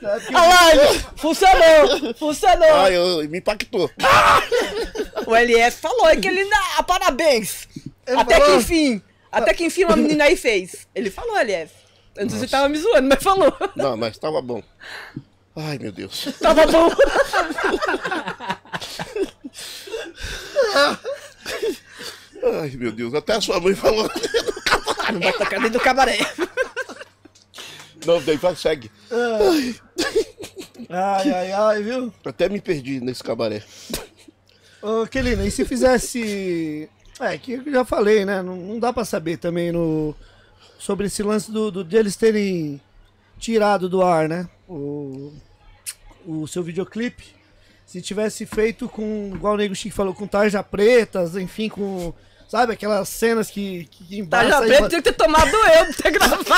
Lá, 0.02 0.76
ele- 0.76 1.00
funcionou, 1.16 2.14
funcionou. 2.16 2.74
Ai, 2.74 2.98
eu, 2.98 3.30
me 3.30 3.38
impactou. 3.38 3.90
O 5.26 5.34
LF 5.36 5.78
falou 5.80 6.10
é 6.10 6.18
que 6.18 6.28
ele 6.28 6.44
dá 6.50 6.84
parabéns. 6.84 7.68
Ele 8.06 8.20
até 8.20 8.36
falou? 8.36 8.50
que 8.50 8.56
enfim. 8.64 9.02
Até 9.32 9.54
que 9.54 9.64
enfim 9.66 9.86
uma 9.86 9.96
menina 9.96 10.26
aí 10.26 10.36
fez. 10.36 10.88
Ele 10.94 11.10
falou, 11.10 11.38
LF. 11.38 11.74
Antes 12.18 12.36
você 12.36 12.48
tava 12.48 12.70
me 12.70 12.78
zoando, 12.78 13.10
mas 13.10 13.24
falou. 13.24 13.52
Não, 13.76 13.98
mas 13.98 14.18
tava 14.18 14.42
bom. 14.42 14.62
Ai, 15.56 15.78
meu 15.80 15.92
Deus. 15.92 16.30
Tava 16.40 16.66
bom. 16.68 16.90
Ai, 22.62 22.70
meu 22.72 22.92
Deus. 22.92 23.14
Até 23.14 23.34
a 23.34 23.42
sua 23.42 23.60
mãe 23.60 23.76
falou. 23.76 24.10
Não 25.12 25.20
vai 25.20 25.34
tocar 25.34 25.60
dentro 25.60 25.72
do 25.72 25.80
cabaré. 25.80 26.18
Não, 28.06 28.22
daí 28.22 28.38
vai, 28.38 28.56
segue. 28.56 28.92
Ai, 30.90 31.32
ai, 31.32 31.52
ai, 31.52 31.84
viu? 31.84 32.14
Até 32.26 32.50
me 32.50 32.60
perdi 32.60 33.00
nesse 33.00 33.24
cabaré. 33.24 33.64
Ô, 34.82 35.08
Kelina, 35.08 35.46
e 35.46 35.52
se 35.52 35.66
fizesse. 35.66 36.90
É, 37.24 37.38
que 37.38 37.54
eu 37.54 37.72
já 37.72 37.86
falei, 37.86 38.26
né? 38.26 38.42
Não, 38.42 38.56
não 38.56 38.80
dá 38.80 38.92
pra 38.92 39.06
saber 39.06 39.38
também 39.38 39.72
no. 39.72 40.16
Sobre 40.78 41.08
esse 41.08 41.24
lance 41.24 41.50
do, 41.52 41.72
do 41.72 41.84
deles 41.84 42.16
terem 42.18 42.82
tirado 43.40 43.88
do 43.88 44.02
ar, 44.02 44.28
né? 44.28 44.50
O, 44.68 45.32
o 46.26 46.48
seu 46.48 46.62
videoclipe. 46.64 47.24
Se 47.86 48.02
tivesse 48.02 48.46
feito 48.46 48.90
com, 48.90 49.32
igual 49.36 49.54
o 49.54 49.58
Nego 49.58 49.76
Chique 49.76 49.96
falou, 49.96 50.14
com 50.14 50.28
tarja 50.28 50.62
pretas, 50.64 51.36
enfim, 51.38 51.70
com. 51.70 52.14
Sabe, 52.50 52.74
aquelas 52.74 53.08
cenas 53.10 53.50
que, 53.50 53.86
que, 53.86 54.20
embaça 54.20 54.60
aí, 54.60 54.68
preto, 54.68 54.90
tinha 54.90 55.02
que 55.02 55.12
ter 55.12 55.18
tomado 55.18 55.50
eu 55.56 55.86
de 55.92 55.98
ter 55.98 56.12
gravado. 56.12 56.44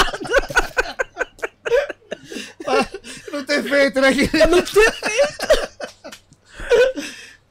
Não 3.32 3.46
ter 3.46 3.64
feito, 3.64 4.02
né? 4.02 4.10
Eu 4.12 4.48
não 4.48 4.62
tinha 4.62 4.92
feito. 4.92 5.48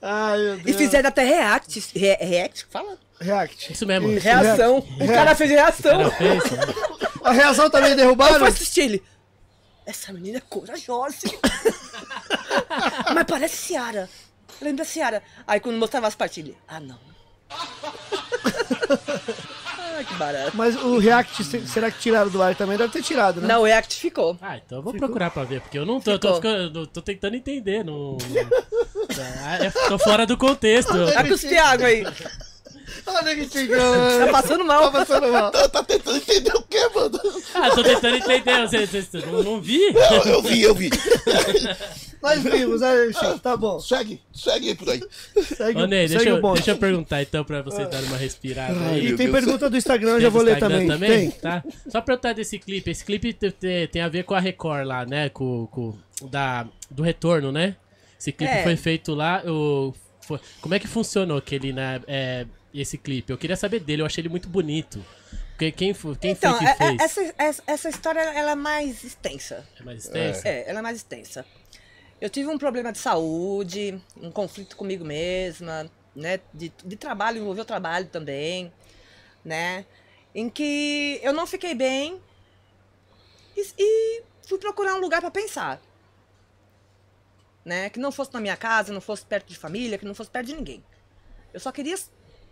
Ai, 0.03 0.39
meu 0.39 0.59
E 0.59 0.63
Deus. 0.63 0.77
fizeram 0.77 1.09
até 1.09 1.25
react. 1.25 1.99
Re- 1.99 2.19
react? 2.21 2.67
Fala. 2.71 2.99
React. 3.21 3.73
Isso 3.73 3.87
mesmo. 3.87 4.09
Reação. 4.19 4.79
O 4.79 5.07
cara 5.07 5.35
fez 5.35 5.51
reação. 5.51 5.99
Cara 5.99 6.11
fez? 6.11 6.43
A 7.23 7.33
reação 7.33 7.71
também 7.71 7.91
Eu 7.93 7.97
derrubaram? 7.97 8.39
fui 8.41 8.49
assistir 8.49 8.81
ele. 8.83 9.03
Essa 9.87 10.13
menina 10.13 10.39
é 10.39 10.43
corajosa. 10.49 11.17
Mas 13.15 13.25
parece 13.27 13.57
Ciara. 13.57 14.09
Lembra 14.61 14.85
Ciara? 14.85 15.23
Aí 15.47 15.61
quando 15.61 15.77
mostrava 15.79 16.07
as 16.07 16.15
partes, 16.15 16.39
ele. 16.39 16.57
Ah, 16.67 16.81
não. 16.81 16.99
Ai, 19.79 20.05
que 20.09 20.15
barato. 20.15 20.53
Mas 20.57 20.75
o 20.77 20.99
React, 20.99 21.45
se- 21.45 21.67
será 21.67 21.91
que 21.91 21.99
tiraram 21.99 22.31
do 22.31 22.43
ar 22.43 22.55
também? 22.55 22.77
Deve 22.79 22.93
ter 22.93 23.03
tirado, 23.03 23.41
né? 23.41 23.49
Não, 23.49 23.61
o 23.61 23.65
react 23.65 23.95
ficou. 23.97 24.37
Ah, 24.41 24.57
então 24.57 24.79
eu 24.79 24.83
vou 24.83 24.95
procurar 24.95 25.31
pra 25.31 25.45
ver, 25.45 25.61
porque 25.61 25.79
eu 25.79 25.85
não 25.87 26.01
tô, 26.01 26.13
eu 26.13 26.19
tô, 26.19 26.35
Ficou. 26.37 26.51
ficando- 26.53 26.81
eu 26.81 26.87
tô 26.87 27.03
tentando 27.03 27.37
entender. 27.37 27.85
Não, 27.85 28.17
não- 28.17 28.19
Ah, 29.45 29.59
eu 29.65 29.73
tô 29.89 29.99
fora 29.99 30.27
do 30.27 30.37
contexto. 30.37 30.93
Vai 31.13 31.29
cuspir 31.29 31.59
água 31.65 31.87
aí. 31.89 32.05
Olha 33.07 33.35
que 33.35 33.49
chegou. 33.49 33.77
Tá 33.77 34.29
passando 34.33 34.65
mal. 34.65 34.91
Tá 34.91 34.99
passando 35.05 35.33
mal. 35.33 35.51
Tá, 35.51 35.69
tá 35.69 35.83
tentando 35.83 36.17
entender 36.17 36.55
o 36.55 36.63
quê, 36.63 36.89
mano? 36.95 37.21
Ah, 37.55 37.71
tô 37.71 37.83
tentando 37.83 38.17
entender. 38.17 38.69
Você, 38.69 38.87
você, 38.87 39.03
você 39.03 39.19
não, 39.27 39.43
não 39.43 39.61
vi? 39.61 39.81
Eu, 39.85 40.23
eu 40.33 40.43
vi, 40.43 40.63
eu 40.63 40.75
vi. 40.75 40.91
Nós 42.23 42.43
vimos, 42.43 42.81
né, 42.81 43.13
Chico? 43.13 43.39
Tá 43.39 43.57
bom. 43.57 43.79
Segue, 43.79 44.21
segue 44.33 44.69
aí 44.69 44.75
por 44.75 44.89
aí. 44.89 45.03
Segue, 45.43 45.83
Ô, 45.83 45.87
Ney, 45.87 46.09
segue 46.09 46.25
deixa, 46.25 46.31
eu, 46.41 46.53
deixa 46.55 46.71
eu 46.71 46.79
perguntar 46.79 47.21
então 47.23 47.45
pra 47.45 47.61
você 47.61 47.85
dar 47.85 48.03
uma 48.05 48.17
respirada 48.17 48.75
Ai, 48.79 48.95
aí. 48.95 49.07
E 49.09 49.17
tem 49.17 49.31
pergunta 49.31 49.69
do 49.69 49.77
Instagram, 49.77 50.13
eu 50.13 50.21
já 50.23 50.29
vou 50.31 50.41
ler 50.43 50.55
Instagram 50.55 50.87
também. 50.87 51.11
Tem. 51.11 51.31
Tá? 51.33 51.63
Só 51.89 52.01
perguntar 52.01 52.33
desse 52.33 52.59
clipe. 52.59 52.91
Esse 52.91 53.05
clipe 53.05 53.33
te- 53.35 53.51
te- 53.51 53.89
tem 53.93 54.01
a 54.01 54.09
ver 54.09 54.25
com 54.25 54.35
a 54.35 54.41
Record 54.41 54.87
lá, 54.87 55.05
né? 55.05 55.29
Com, 55.29 55.67
com 55.67 55.95
da, 56.31 56.67
do 56.91 57.03
retorno, 57.03 57.53
né? 57.53 57.77
Esse 58.19 58.33
clipe 58.33 58.53
É. 58.53 58.63
foi 58.63 58.77
feito 58.77 59.15
lá. 59.15 59.43
O, 59.47 59.93
foi- 60.23 60.41
como 60.63 60.75
é 60.75 60.79
que 60.79 60.89
funcionou 60.89 61.37
aquele, 61.37 61.75
né, 61.75 62.01
é, 62.07 62.47
esse 62.81 62.99
clipe? 62.99 63.33
Eu 63.33 63.39
queria 63.39 63.57
saber 63.57 63.81
dele, 63.81 64.03
eu 64.03 64.07
achei 64.07 64.23
ele 64.23 64.29
muito 64.29 64.49
bonito. 64.49 65.05
Porque 65.51 65.71
quem, 65.71 65.95
foi- 65.95 66.17
quem 66.17 66.33
Então, 66.33 66.57
foi 66.59 66.67
que 66.67 66.67
é- 66.67 66.75
é- 66.75 66.89
fez? 66.89 67.01
essa, 67.01 67.35
essa, 67.39 67.63
essa 67.67 67.89
história 67.89 68.21
ela 68.21 68.53
é 68.53 68.55
mais 68.57 69.05
extensa. 69.05 69.67
É 69.79 69.83
mais 69.85 70.05
extensa? 70.05 70.49
É, 70.49 70.69
ela 70.69 70.81
é 70.81 70.83
mais 70.83 70.97
extensa. 70.97 71.47
Eu 72.21 72.29
tive 72.29 72.49
um 72.49 72.59
problema 72.59 72.91
de 72.93 72.99
saúde, 72.99 74.01
um 74.21 74.31
conflito 74.31 74.77
comigo 74.77 75.05
mesma, 75.05 75.89
né? 76.15 76.41
De, 76.53 76.73
de 76.85 76.97
trabalho, 76.97 77.39
envolveu 77.41 77.65
trabalho 77.65 78.07
também, 78.07 78.73
né? 79.45 79.85
Em 80.35 80.49
que 80.51 81.21
eu 81.23 81.33
não 81.33 81.47
fiquei 81.47 81.75
bem 81.75 82.21
e, 83.57 83.65
e 83.79 84.23
fui 84.49 84.59
procurar 84.59 84.95
um 84.95 85.01
lugar 85.01 85.21
para 85.21 85.31
pensar. 85.31 85.81
Né? 87.65 87.89
Que 87.91 87.99
não 87.99 88.11
fosse 88.13 88.33
na 88.35 88.41
minha 88.41 88.57
casa, 88.57 88.93
não 88.93 89.01
fosse 89.01 89.25
perto 89.25 89.49
de 89.49 89.57
família, 89.57 89.97
que 89.97 90.05
não 90.05 90.15
fosse 90.15 90.31
perto 90.31 90.47
de 90.49 90.55
ninguém. 90.57 90.85
Eu 91.53 91.61
só 91.61 91.71
queria, 91.73 91.97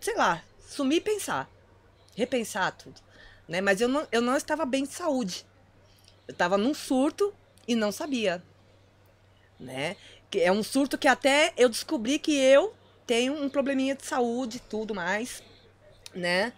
sei 0.03 0.15
lá, 0.15 0.43
sumir 0.59 0.97
e 0.97 1.01
pensar. 1.01 1.49
Repensar 2.15 2.71
tudo. 2.73 2.99
Né? 3.47 3.61
Mas 3.61 3.79
eu 3.79 3.87
não, 3.87 4.07
eu 4.11 4.21
não 4.21 4.35
estava 4.35 4.65
bem 4.65 4.83
de 4.83 4.91
saúde. 4.91 5.45
Eu 6.27 6.33
estava 6.33 6.57
num 6.57 6.73
surto 6.73 7.33
e 7.67 7.73
não 7.73 7.91
sabia. 7.91 8.43
Né? 9.59 9.95
Que 10.29 10.41
é 10.41 10.51
um 10.51 10.61
surto 10.61 10.97
que 10.97 11.07
até 11.07 11.53
eu 11.55 11.69
descobri 11.69 12.19
que 12.19 12.35
eu 12.35 12.73
tenho 13.07 13.33
um 13.33 13.49
probleminha 13.49 13.95
de 13.95 14.05
saúde 14.05 14.57
e 14.57 14.59
tudo 14.59 14.93
mais. 14.93 15.41
Né? 16.13 16.51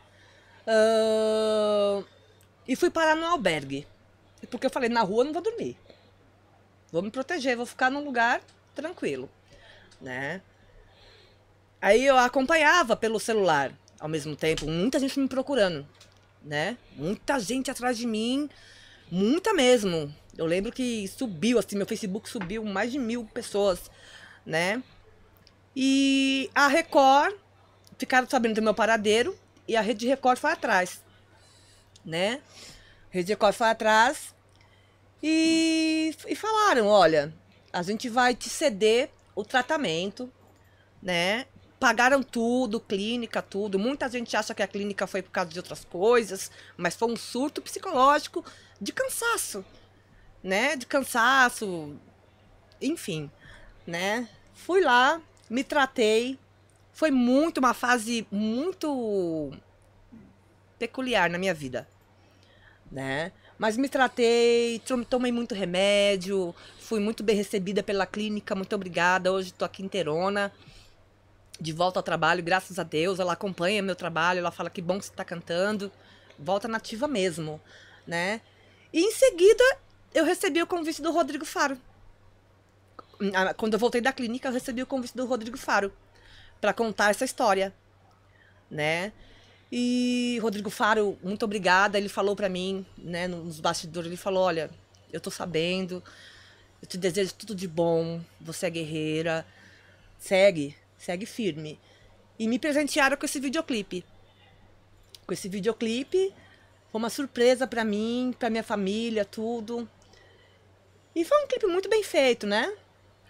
Ahn, 0.68 2.04
e 2.68 2.76
fui 2.76 2.90
parar 2.90 3.16
num 3.16 3.28
albergue. 3.28 3.88
Porque 4.50 4.66
eu 4.66 4.72
falei, 4.72 4.90
na 4.90 5.02
rua 5.02 5.22
eu 5.22 5.26
não 5.26 5.34
vou 5.34 5.42
dormir. 5.42 5.78
Vou 6.92 7.02
me 7.02 7.12
proteger, 7.12 7.56
vou 7.56 7.66
ficar 7.66 7.92
num 7.92 8.04
lugar 8.04 8.42
tranquilo. 8.74 9.30
Né? 10.02 10.42
Aí 11.86 12.04
eu 12.04 12.18
acompanhava 12.18 12.96
pelo 12.96 13.20
celular, 13.20 13.72
ao 14.00 14.10
mesmo 14.10 14.36
tempo, 14.36 14.66
muita 14.66 14.98
gente 14.98 15.20
me 15.20 15.28
procurando, 15.28 15.88
né? 16.44 16.80
Muita 16.96 17.40
gente 17.40 17.70
atrás 17.70 17.96
de 17.96 18.08
mim, 18.08 18.50
muita 19.12 19.54
mesmo. 19.54 20.12
Eu 20.36 20.48
lembro 20.48 20.72
que 20.72 21.08
subiu, 21.08 21.60
assim, 21.60 21.76
meu 21.76 21.86
Facebook 21.86 22.28
subiu 22.28 22.66
mais 22.66 22.92
de 22.92 22.98
mil 22.98 23.24
pessoas, 23.26 23.92
né? 24.44 24.82
E 25.76 26.50
a 26.56 26.68
Record 26.68 27.36
ficaram 28.00 28.28
sabendo 28.28 28.56
do 28.56 28.64
meu 28.64 28.74
paradeiro 28.74 29.38
e 29.68 29.78
a 29.78 29.82
Rede 29.82 30.08
Record 30.08 30.40
foi 30.40 30.54
atrás, 30.54 31.04
né? 32.04 32.42
Rede 33.12 33.34
Record 33.34 33.54
foi 33.54 33.70
atrás 33.70 34.34
e, 35.22 36.16
e 36.28 36.36
falaram, 36.36 36.88
olha, 36.88 37.32
a 37.72 37.84
gente 37.84 38.10
vai 38.10 38.34
te 38.34 38.50
ceder 38.50 39.12
o 39.36 39.46
tratamento, 39.46 40.34
né? 41.00 41.46
Pagaram 41.86 42.24
tudo, 42.24 42.80
clínica, 42.80 43.44
tudo. 43.44 43.78
Muita 43.78 44.10
gente 44.10 44.36
acha 44.36 44.56
que 44.56 44.64
a 44.64 44.68
clínica 44.68 45.06
foi 45.06 45.22
por 45.22 45.30
causa 45.30 45.52
de 45.52 45.60
outras 45.60 45.86
coisas, 45.86 46.50
mas 46.76 46.96
foi 46.96 47.12
um 47.12 47.16
surto 47.16 47.62
psicológico 47.62 48.44
de 48.82 48.92
cansaço, 48.92 49.64
né? 50.44 50.76
De 50.76 50.88
cansaço, 50.88 51.96
enfim, 52.82 53.30
né? 53.86 54.28
Fui 54.56 54.82
lá, 54.82 55.22
me 55.48 55.64
tratei. 55.64 56.40
Foi 56.92 57.12
muito 57.12 57.60
uma 57.60 57.76
fase 57.76 58.26
muito 58.32 59.52
peculiar 60.80 61.30
na 61.30 61.38
minha 61.38 61.54
vida, 61.54 61.88
né? 62.92 63.32
Mas 63.60 63.78
me 63.78 63.88
tratei, 63.88 64.80
tom- 64.80 65.04
tomei 65.04 65.32
muito 65.32 65.54
remédio, 65.54 66.56
fui 66.80 67.00
muito 67.00 67.22
bem 67.22 67.36
recebida 67.36 67.84
pela 67.84 68.08
clínica, 68.08 68.56
muito 68.56 68.74
obrigada. 68.76 69.32
Hoje 69.32 69.50
estou 69.50 69.68
aqui 69.68 69.84
inteirona, 69.84 70.52
de 71.60 71.72
volta 71.72 72.00
ao 72.00 72.04
trabalho, 72.04 72.44
graças 72.44 72.80
a 72.80 72.84
Deus. 72.84 73.20
Ela 73.20 73.34
acompanha 73.34 73.82
meu 73.82 73.96
trabalho, 73.96 74.40
ela 74.40 74.52
fala 74.52 74.70
que 74.70 74.82
bom 74.82 74.98
que 74.98 75.06
você 75.06 75.12
está 75.12 75.24
cantando. 75.24 75.92
Volta 76.38 76.68
nativa 76.68 77.08
mesmo, 77.08 77.62
né? 78.06 78.42
E 78.92 79.02
em 79.02 79.12
seguida, 79.12 79.64
eu 80.14 80.26
recebi 80.26 80.62
o 80.62 80.68
convite 80.68 81.02
do 81.02 81.12
Rodrigo 81.12 81.46
Faro. 81.46 81.78
Ah, 83.34 83.54
Quando 83.54 83.74
eu 83.74 83.80
voltei 83.80 84.02
da 84.02 84.12
clínica, 84.12 84.48
eu 84.50 84.54
recebi 84.54 84.82
o 84.82 84.86
convite 84.86 85.16
do 85.16 85.26
Rodrigo 85.26 85.58
Faro 85.58 85.92
para 86.60 86.74
contar 86.74 87.12
essa 87.12 87.24
história, 87.24 87.74
né? 88.70 89.12
E 89.72 90.40
Rodrigo 90.42 90.70
Faro, 90.70 91.18
muito 91.24 91.44
obrigada. 91.44 91.98
Ele 91.98 92.10
falou 92.10 92.36
para 92.36 92.50
mim, 92.50 92.86
né, 92.98 93.28
nos 93.28 93.60
bastidores, 93.60 94.08
ele 94.08 94.18
falou: 94.18 94.44
"Olha, 94.44 94.70
eu 95.12 95.20
tô 95.20 95.32
sabendo. 95.32 96.04
Eu 96.82 96.88
te 96.88 96.98
desejo 96.98 97.34
tudo 97.34 97.56
de 97.56 97.68
bom. 97.68 98.22
Você 98.40 98.68
é 98.68 98.70
guerreira. 98.70 99.46
Segue, 100.20 100.76
segue 101.06 101.26
firme." 101.26 101.80
E 102.38 102.48
me 102.48 102.60
presentearam 102.60 103.16
com 103.16 103.26
esse 103.26 103.40
videoclipe. 103.40 104.04
Com 105.26 105.34
esse 105.34 105.48
videoclipe, 105.48 106.34
foi 106.92 107.00
uma 107.00 107.10
surpresa 107.10 107.66
para 107.66 107.86
mim, 107.86 108.34
para 108.38 108.50
minha 108.50 108.64
família, 108.64 109.24
tudo. 109.24 109.88
E 111.16 111.24
foi 111.24 111.44
um 111.44 111.48
clipe 111.48 111.66
muito 111.68 111.90
bem 111.90 112.04
feito, 112.04 112.46
né? 112.46 112.72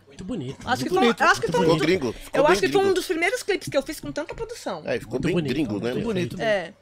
Muito 0.07 0.23
bonito. 0.23 0.57
Acho 0.67 0.83
que 0.83 0.89
muito 0.89 0.93
foi, 0.93 0.99
bonito, 0.99 1.21
acho 1.21 1.41
que 1.41 1.51
foi 1.51 1.67
um 1.67 1.77
gringo. 1.77 2.13
Ficou 2.13 2.39
eu 2.39 2.47
acho 2.47 2.61
que 2.61 2.67
foi 2.67 2.79
gringo. 2.79 2.91
um 2.91 2.93
dos 2.93 3.05
primeiros 3.05 3.43
clipes 3.43 3.67
que 3.69 3.77
eu 3.77 3.83
fiz 3.83 3.99
com 3.99 4.11
tanta 4.11 4.33
produção. 4.33 4.81
É, 4.85 4.99
ficou 4.99 5.13
Muito 5.13 5.25
bem 5.25 5.35
bonito, 5.35 5.49
gringo, 5.49 5.79
né? 5.79 5.93
muito 5.93 6.05
bonito. 6.05 6.41
É. 6.41 6.73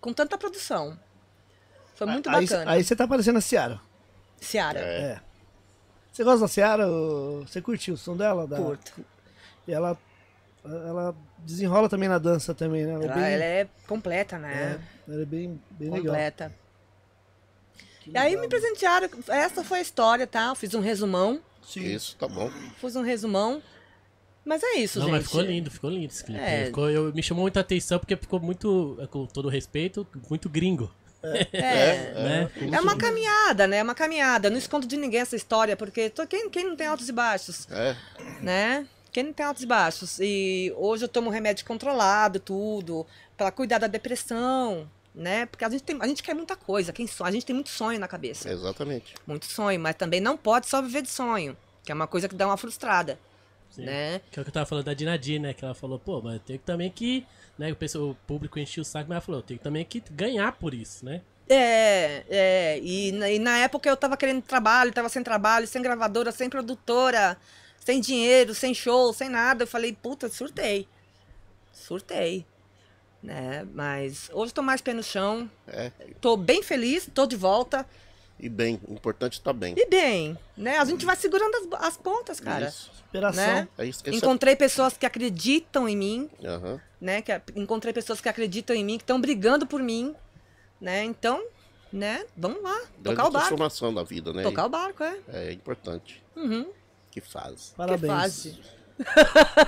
Com 0.00 0.12
tanta 0.12 0.36
produção. 0.36 0.98
Foi 1.94 2.06
muito 2.06 2.28
aí, 2.28 2.46
bacana. 2.46 2.70
Aí 2.70 2.84
você 2.84 2.94
tá 2.94 3.08
parecendo 3.08 3.38
a 3.38 3.40
Ciara. 3.40 3.80
Ciara. 4.40 4.80
É. 4.80 5.20
Você 6.12 6.22
gosta 6.22 6.40
da 6.40 6.48
Ciara? 6.48 6.86
Você 7.40 7.62
curtiu 7.62 7.94
o 7.94 7.96
som 7.96 8.16
dela? 8.16 8.46
Da... 8.46 8.56
Curto. 8.56 9.04
E 9.66 9.72
ela, 9.72 9.98
ela 10.64 11.14
desenrola 11.38 11.88
também 11.88 12.08
na 12.08 12.18
dança 12.18 12.54
também, 12.54 12.84
né? 12.86 12.92
Ela 12.92 13.02
é 13.02 13.06
Ela, 13.06 13.14
bem, 13.14 13.32
ela 13.34 13.44
é 13.44 13.68
completa, 13.86 14.38
né? 14.38 14.80
é, 15.08 15.12
ela 15.12 15.22
é 15.22 15.26
bem, 15.26 15.60
bem 15.70 15.90
legal. 15.90 16.06
completa. 16.06 16.52
E 18.06 18.18
aí 18.18 18.36
me 18.36 18.48
presentearam. 18.48 19.08
Essa 19.28 19.64
foi 19.64 19.78
a 19.78 19.82
história, 19.82 20.26
tá? 20.26 20.48
Eu 20.48 20.54
fiz 20.54 20.74
um 20.74 20.80
resumão. 20.80 21.40
Isso, 21.76 22.16
tá 22.16 22.28
bom. 22.28 22.50
Fiz 22.78 22.94
um 22.96 23.02
resumão. 23.02 23.62
Mas 24.44 24.62
é 24.62 24.74
isso, 24.74 24.98
Não, 24.98 25.06
gente. 25.06 25.16
mas 25.16 25.24
ficou 25.26 25.40
lindo, 25.40 25.70
ficou 25.70 25.88
lindo 25.90 26.12
esse 26.12 26.22
clipe. 26.22 26.38
É. 26.38 26.66
Ficou- 26.66 26.90
eu, 26.90 27.10
me 27.14 27.22
chamou 27.22 27.42
muita 27.44 27.60
atenção 27.60 27.98
porque 27.98 28.14
ficou 28.14 28.38
muito, 28.38 28.98
com 29.10 29.24
todo 29.24 29.48
respeito, 29.48 30.06
muito 30.28 30.50
gringo. 30.50 30.92
É. 31.50 32.12
né? 32.12 32.50
É 32.70 32.78
uma 32.80 32.98
caminhada, 32.98 33.66
né? 33.66 33.78
É 33.78 33.82
uma 33.82 33.94
caminhada. 33.94 34.48
Eu 34.48 34.50
não 34.52 34.58
escondo 34.58 34.86
de 34.86 34.98
ninguém 34.98 35.20
essa 35.20 35.34
história, 35.34 35.74
porque 35.74 36.10
tô- 36.10 36.26
quem, 36.26 36.50
quem 36.50 36.64
não 36.66 36.76
tem 36.76 36.86
altos 36.86 37.08
e 37.08 37.12
baixos? 37.12 37.66
É, 37.70 37.96
né? 38.42 38.86
Quem 39.14 39.22
não 39.22 39.32
tem 39.32 39.46
altos 39.46 39.62
e 39.62 39.66
baixos. 39.66 40.18
E 40.18 40.74
hoje 40.76 41.04
eu 41.04 41.08
tomo 41.08 41.30
remédio 41.30 41.64
controlado, 41.64 42.40
tudo, 42.40 43.06
para 43.36 43.52
cuidar 43.52 43.78
da 43.78 43.86
depressão, 43.86 44.90
né? 45.14 45.46
Porque 45.46 45.64
a 45.64 45.70
gente, 45.70 45.84
tem, 45.84 45.96
a 46.02 46.06
gente 46.08 46.20
quer 46.20 46.34
muita 46.34 46.56
coisa, 46.56 46.92
quem 46.92 47.06
sonha, 47.06 47.28
a 47.28 47.32
gente 47.32 47.46
tem 47.46 47.54
muito 47.54 47.70
sonho 47.70 48.00
na 48.00 48.08
cabeça. 48.08 48.50
exatamente. 48.50 49.14
Muito 49.24 49.46
sonho, 49.46 49.78
mas 49.78 49.94
também 49.94 50.20
não 50.20 50.36
pode 50.36 50.66
só 50.66 50.82
viver 50.82 51.00
de 51.02 51.10
sonho, 51.10 51.56
que 51.84 51.92
é 51.92 51.94
uma 51.94 52.08
coisa 52.08 52.28
que 52.28 52.34
dá 52.34 52.44
uma 52.44 52.56
frustrada, 52.56 53.16
Sim. 53.70 53.84
né? 53.84 54.20
Que 54.32 54.40
é 54.40 54.42
o 54.42 54.44
que 54.44 54.48
eu 54.48 54.52
tava 54.52 54.66
falando 54.66 54.86
da 54.86 54.94
Dinadi, 54.94 55.38
né? 55.38 55.54
Que 55.54 55.64
ela 55.64 55.74
falou, 55.76 55.96
pô, 55.96 56.20
mas 56.20 56.42
tem 56.42 56.58
que 56.58 56.64
também 56.64 56.90
que. 56.90 57.24
Né, 57.56 57.70
o, 57.70 57.76
pessoal, 57.76 58.08
o 58.10 58.14
público 58.26 58.58
encheu 58.58 58.82
o 58.82 58.84
saco, 58.84 59.08
mas 59.08 59.14
ela 59.14 59.20
falou, 59.20 59.40
tem 59.40 59.56
que 59.56 59.62
também 59.62 59.84
que 59.84 60.02
ganhar 60.10 60.50
por 60.50 60.74
isso, 60.74 61.04
né? 61.04 61.20
É, 61.48 62.24
é, 62.28 62.80
e, 62.82 63.12
na- 63.12 63.30
e 63.30 63.38
na 63.38 63.58
época 63.58 63.88
eu 63.88 63.96
tava 63.96 64.16
querendo 64.16 64.42
trabalho, 64.42 64.92
tava 64.92 65.08
sem 65.08 65.22
trabalho, 65.22 65.64
sem 65.68 65.80
gravadora, 65.80 66.32
sem 66.32 66.50
produtora, 66.50 67.36
sem 67.84 68.00
dinheiro, 68.00 68.54
sem 68.54 68.72
show, 68.74 69.12
sem 69.12 69.28
nada. 69.28 69.64
Eu 69.64 69.66
falei, 69.68 69.92
puta, 69.92 70.28
surtei. 70.28 70.88
Surtei. 71.72 72.46
Né? 73.22 73.66
Mas 73.72 74.28
hoje 74.32 74.52
tô 74.52 74.62
mais 74.62 74.80
pé 74.80 74.92
no 74.92 75.02
chão, 75.02 75.50
É, 75.66 75.90
tô 76.20 76.36
bem 76.36 76.62
feliz, 76.62 77.08
tô 77.14 77.26
de 77.26 77.36
volta. 77.36 77.86
e 78.38 78.48
bem, 78.50 78.78
o 78.86 78.92
importante 78.94 79.40
tá 79.40 79.50
bem. 79.52 79.74
E 79.78 79.86
bem, 79.86 80.36
né? 80.56 80.76
A 80.78 80.84
gente 80.84 81.06
vai 81.06 81.16
segurando 81.16 81.54
as, 81.74 81.86
as 81.88 81.96
pontas, 81.96 82.38
cara. 82.38 82.68
Isso. 82.68 82.90
Superação. 82.96 83.46
Né? 83.46 83.68
É 83.78 83.86
isso. 83.86 84.02
Encontrei 84.10 84.54
pessoas 84.56 84.96
que 84.98 85.06
acreditam 85.06 85.88
em 85.88 85.96
mim, 85.96 86.30
é... 86.42 86.48
Aham. 86.48 86.80
né? 87.00 87.22
Que, 87.22 87.32
encontrei 87.56 87.92
pessoas 87.94 88.20
que 88.20 88.28
acreditam 88.28 88.76
em 88.76 88.84
mim, 88.84 88.98
que 88.98 89.04
estão 89.04 89.18
brigando 89.20 89.66
por 89.66 89.82
mim, 89.82 90.14
né? 90.78 91.02
Então, 91.04 91.42
né? 91.90 92.26
Vamos 92.36 92.62
lá, 92.62 92.74
Grande 92.74 93.02
tocar 93.04 93.12
o 93.26 93.30
barco. 93.30 93.32
transformação 93.48 93.94
da 93.94 94.02
vida, 94.02 94.32
né? 94.34 94.42
Tocar 94.42 94.66
o 94.66 94.68
barco, 94.68 95.02
é. 95.02 95.18
É 95.32 95.52
importante. 95.52 96.22
Uhum. 96.36 96.66
Que 97.14 97.20
faz. 97.20 97.72
Parabéns. 97.76 98.02
Que 98.02 98.08
fase. 98.08 98.58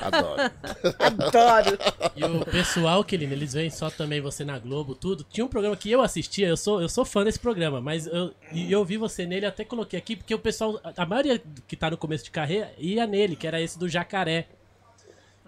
Adoro. 0.02 0.51
Adoro. 0.98 1.78
E 2.16 2.24
o 2.24 2.44
pessoal, 2.44 3.05
Kelina, 3.05 3.35
eles 3.35 3.52
veem 3.52 3.70
só 3.70 3.89
também 3.89 4.20
você 4.20 4.44
na 4.44 4.59
Globo, 4.59 4.97
tudo. 4.97 5.24
Tinha 5.31 5.44
um 5.44 5.48
programa 5.48 5.77
que 5.77 5.89
eu 5.89 6.02
assistia, 6.02 6.48
eu 6.48 6.56
sou, 6.56 6.82
eu 6.82 6.89
sou 6.89 7.05
fã 7.05 7.23
desse 7.23 7.39
programa, 7.39 7.81
mas 7.81 8.09
eu, 8.09 8.35
e 8.51 8.73
eu 8.73 8.85
vi 8.85 8.97
você 8.97 9.24
nele, 9.24 9.47
até 9.47 9.64
coloquei 9.64 9.97
aqui, 9.97 10.16
porque 10.16 10.35
o 10.35 10.40
pessoal, 10.40 10.81
a 10.97 11.06
maioria 11.06 11.40
que 11.68 11.77
tá 11.77 11.89
no 11.89 11.97
começo 11.97 12.24
de 12.24 12.32
carreira 12.32 12.73
ia 12.78 13.06
nele, 13.06 13.36
que 13.36 13.47
era 13.47 13.60
esse 13.60 13.78
do 13.78 13.89
Jacaré. 13.89 14.48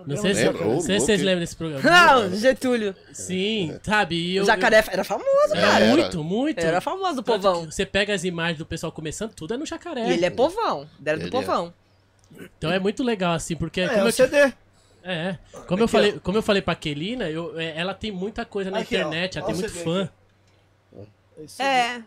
Não 0.06 0.16
sei, 0.16 0.32
se, 0.32 0.44
Lembro, 0.44 0.64
não 0.64 0.80
sei 0.80 1.00
se 1.00 1.06
vocês 1.06 1.20
lembram 1.22 1.40
desse 1.40 1.56
programa. 1.56 1.82
Não, 1.82 2.36
Getúlio. 2.36 2.94
Sim, 3.12 3.76
sabe? 3.82 4.14
E 4.14 4.36
eu, 4.36 4.44
O 4.44 4.46
jacaré 4.46 4.84
era 4.92 5.02
famoso, 5.02 5.54
cara. 5.54 5.80
Era. 5.80 5.86
muito, 5.86 6.22
muito. 6.22 6.60
Era 6.60 6.80
famoso 6.80 7.16
Tanto 7.16 7.24
povão. 7.24 7.64
Você 7.64 7.84
pega 7.84 8.14
as 8.14 8.22
imagens 8.22 8.58
do 8.58 8.66
pessoal 8.66 8.92
começando, 8.92 9.34
tudo 9.34 9.54
é 9.54 9.56
no 9.56 9.66
jacaré. 9.66 10.08
E 10.08 10.12
ele 10.12 10.24
é 10.24 10.30
povão. 10.30 10.88
Era 11.04 11.16
do 11.16 11.26
Ele 11.26 11.36
é. 11.36 11.72
Então 12.58 12.70
é 12.70 12.78
muito 12.78 13.02
legal, 13.02 13.32
assim, 13.34 13.56
porque. 13.56 13.80
É, 13.80 13.88
como 13.88 14.00
é 14.00 14.04
o 14.04 14.08
eu, 14.08 14.12
CD. 14.12 14.36
é, 14.36 14.52
é. 15.04 15.38
Como, 15.66 15.80
eu 15.82 15.84
Aqui, 15.86 15.92
falei, 15.92 16.14
ó. 16.16 16.20
como 16.20 16.38
eu 16.38 16.42
falei 16.42 16.62
pra 16.62 16.74
Kelina, 16.74 17.28
eu, 17.30 17.58
é, 17.58 17.78
ela 17.78 17.94
tem 17.94 18.10
muita 18.12 18.44
coisa 18.44 18.70
na 18.70 18.78
Aqui, 18.80 18.96
ó. 18.96 18.98
internet, 19.00 19.38
ela 19.38 19.44
Ó 19.46 19.50
tem 19.50 19.56
muito 19.56 19.72
CD 19.72 19.84
fã. 19.84 20.10
Esse 21.38 21.62
É. 21.62 22.02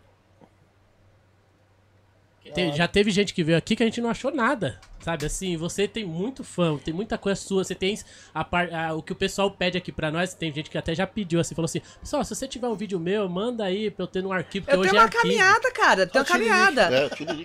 Tem- 2.53 2.73
já 2.73 2.87
teve 2.87 3.11
gente 3.11 3.33
que 3.35 3.43
veio 3.43 3.57
aqui 3.57 3.75
que 3.75 3.83
a 3.83 3.85
gente 3.85 4.01
não 4.01 4.09
achou 4.09 4.31
nada. 4.33 4.79
Sabe, 4.99 5.25
assim, 5.25 5.55
você 5.57 5.87
tem 5.87 6.03
muito 6.03 6.43
fã, 6.43 6.77
tem 6.77 6.93
muita 6.93 7.17
coisa 7.17 7.39
sua, 7.39 7.63
você 7.63 7.73
tem 7.75 7.97
a 8.33 8.43
par, 8.43 8.71
a- 8.73 8.93
o 8.93 9.01
que 9.01 9.11
o 9.13 9.15
pessoal 9.15 9.49
pede 9.49 9.77
aqui 9.77 9.91
pra 9.91 10.11
nós, 10.11 10.33
tem 10.33 10.53
gente 10.53 10.69
que 10.69 10.77
até 10.77 10.93
já 10.93 11.05
pediu, 11.07 11.39
assim, 11.39 11.55
falou 11.55 11.65
assim, 11.65 11.81
pessoal, 11.99 12.23
se 12.23 12.33
você 12.35 12.47
tiver 12.47 12.67
um 12.67 12.75
vídeo 12.75 12.99
meu, 12.99 13.27
manda 13.29 13.63
aí 13.65 13.89
pra 13.91 14.03
eu 14.03 14.07
ter 14.07 14.21
no 14.23 14.31
arquivo, 14.31 14.65
porque 14.65 14.75
Eu 14.75 14.79
hoje 14.81 14.89
tenho 14.89 14.99
é 14.99 15.03
uma 15.03 15.05
arquivo. 15.05 15.23
caminhada, 15.23 15.71
cara. 15.71 16.01
Eu 16.01 16.07
tenho 16.07 16.23
uma 16.23 16.27
caminhada. 16.27 16.81
É, 16.95 17.09
tira 17.09 17.33
de- 17.33 17.43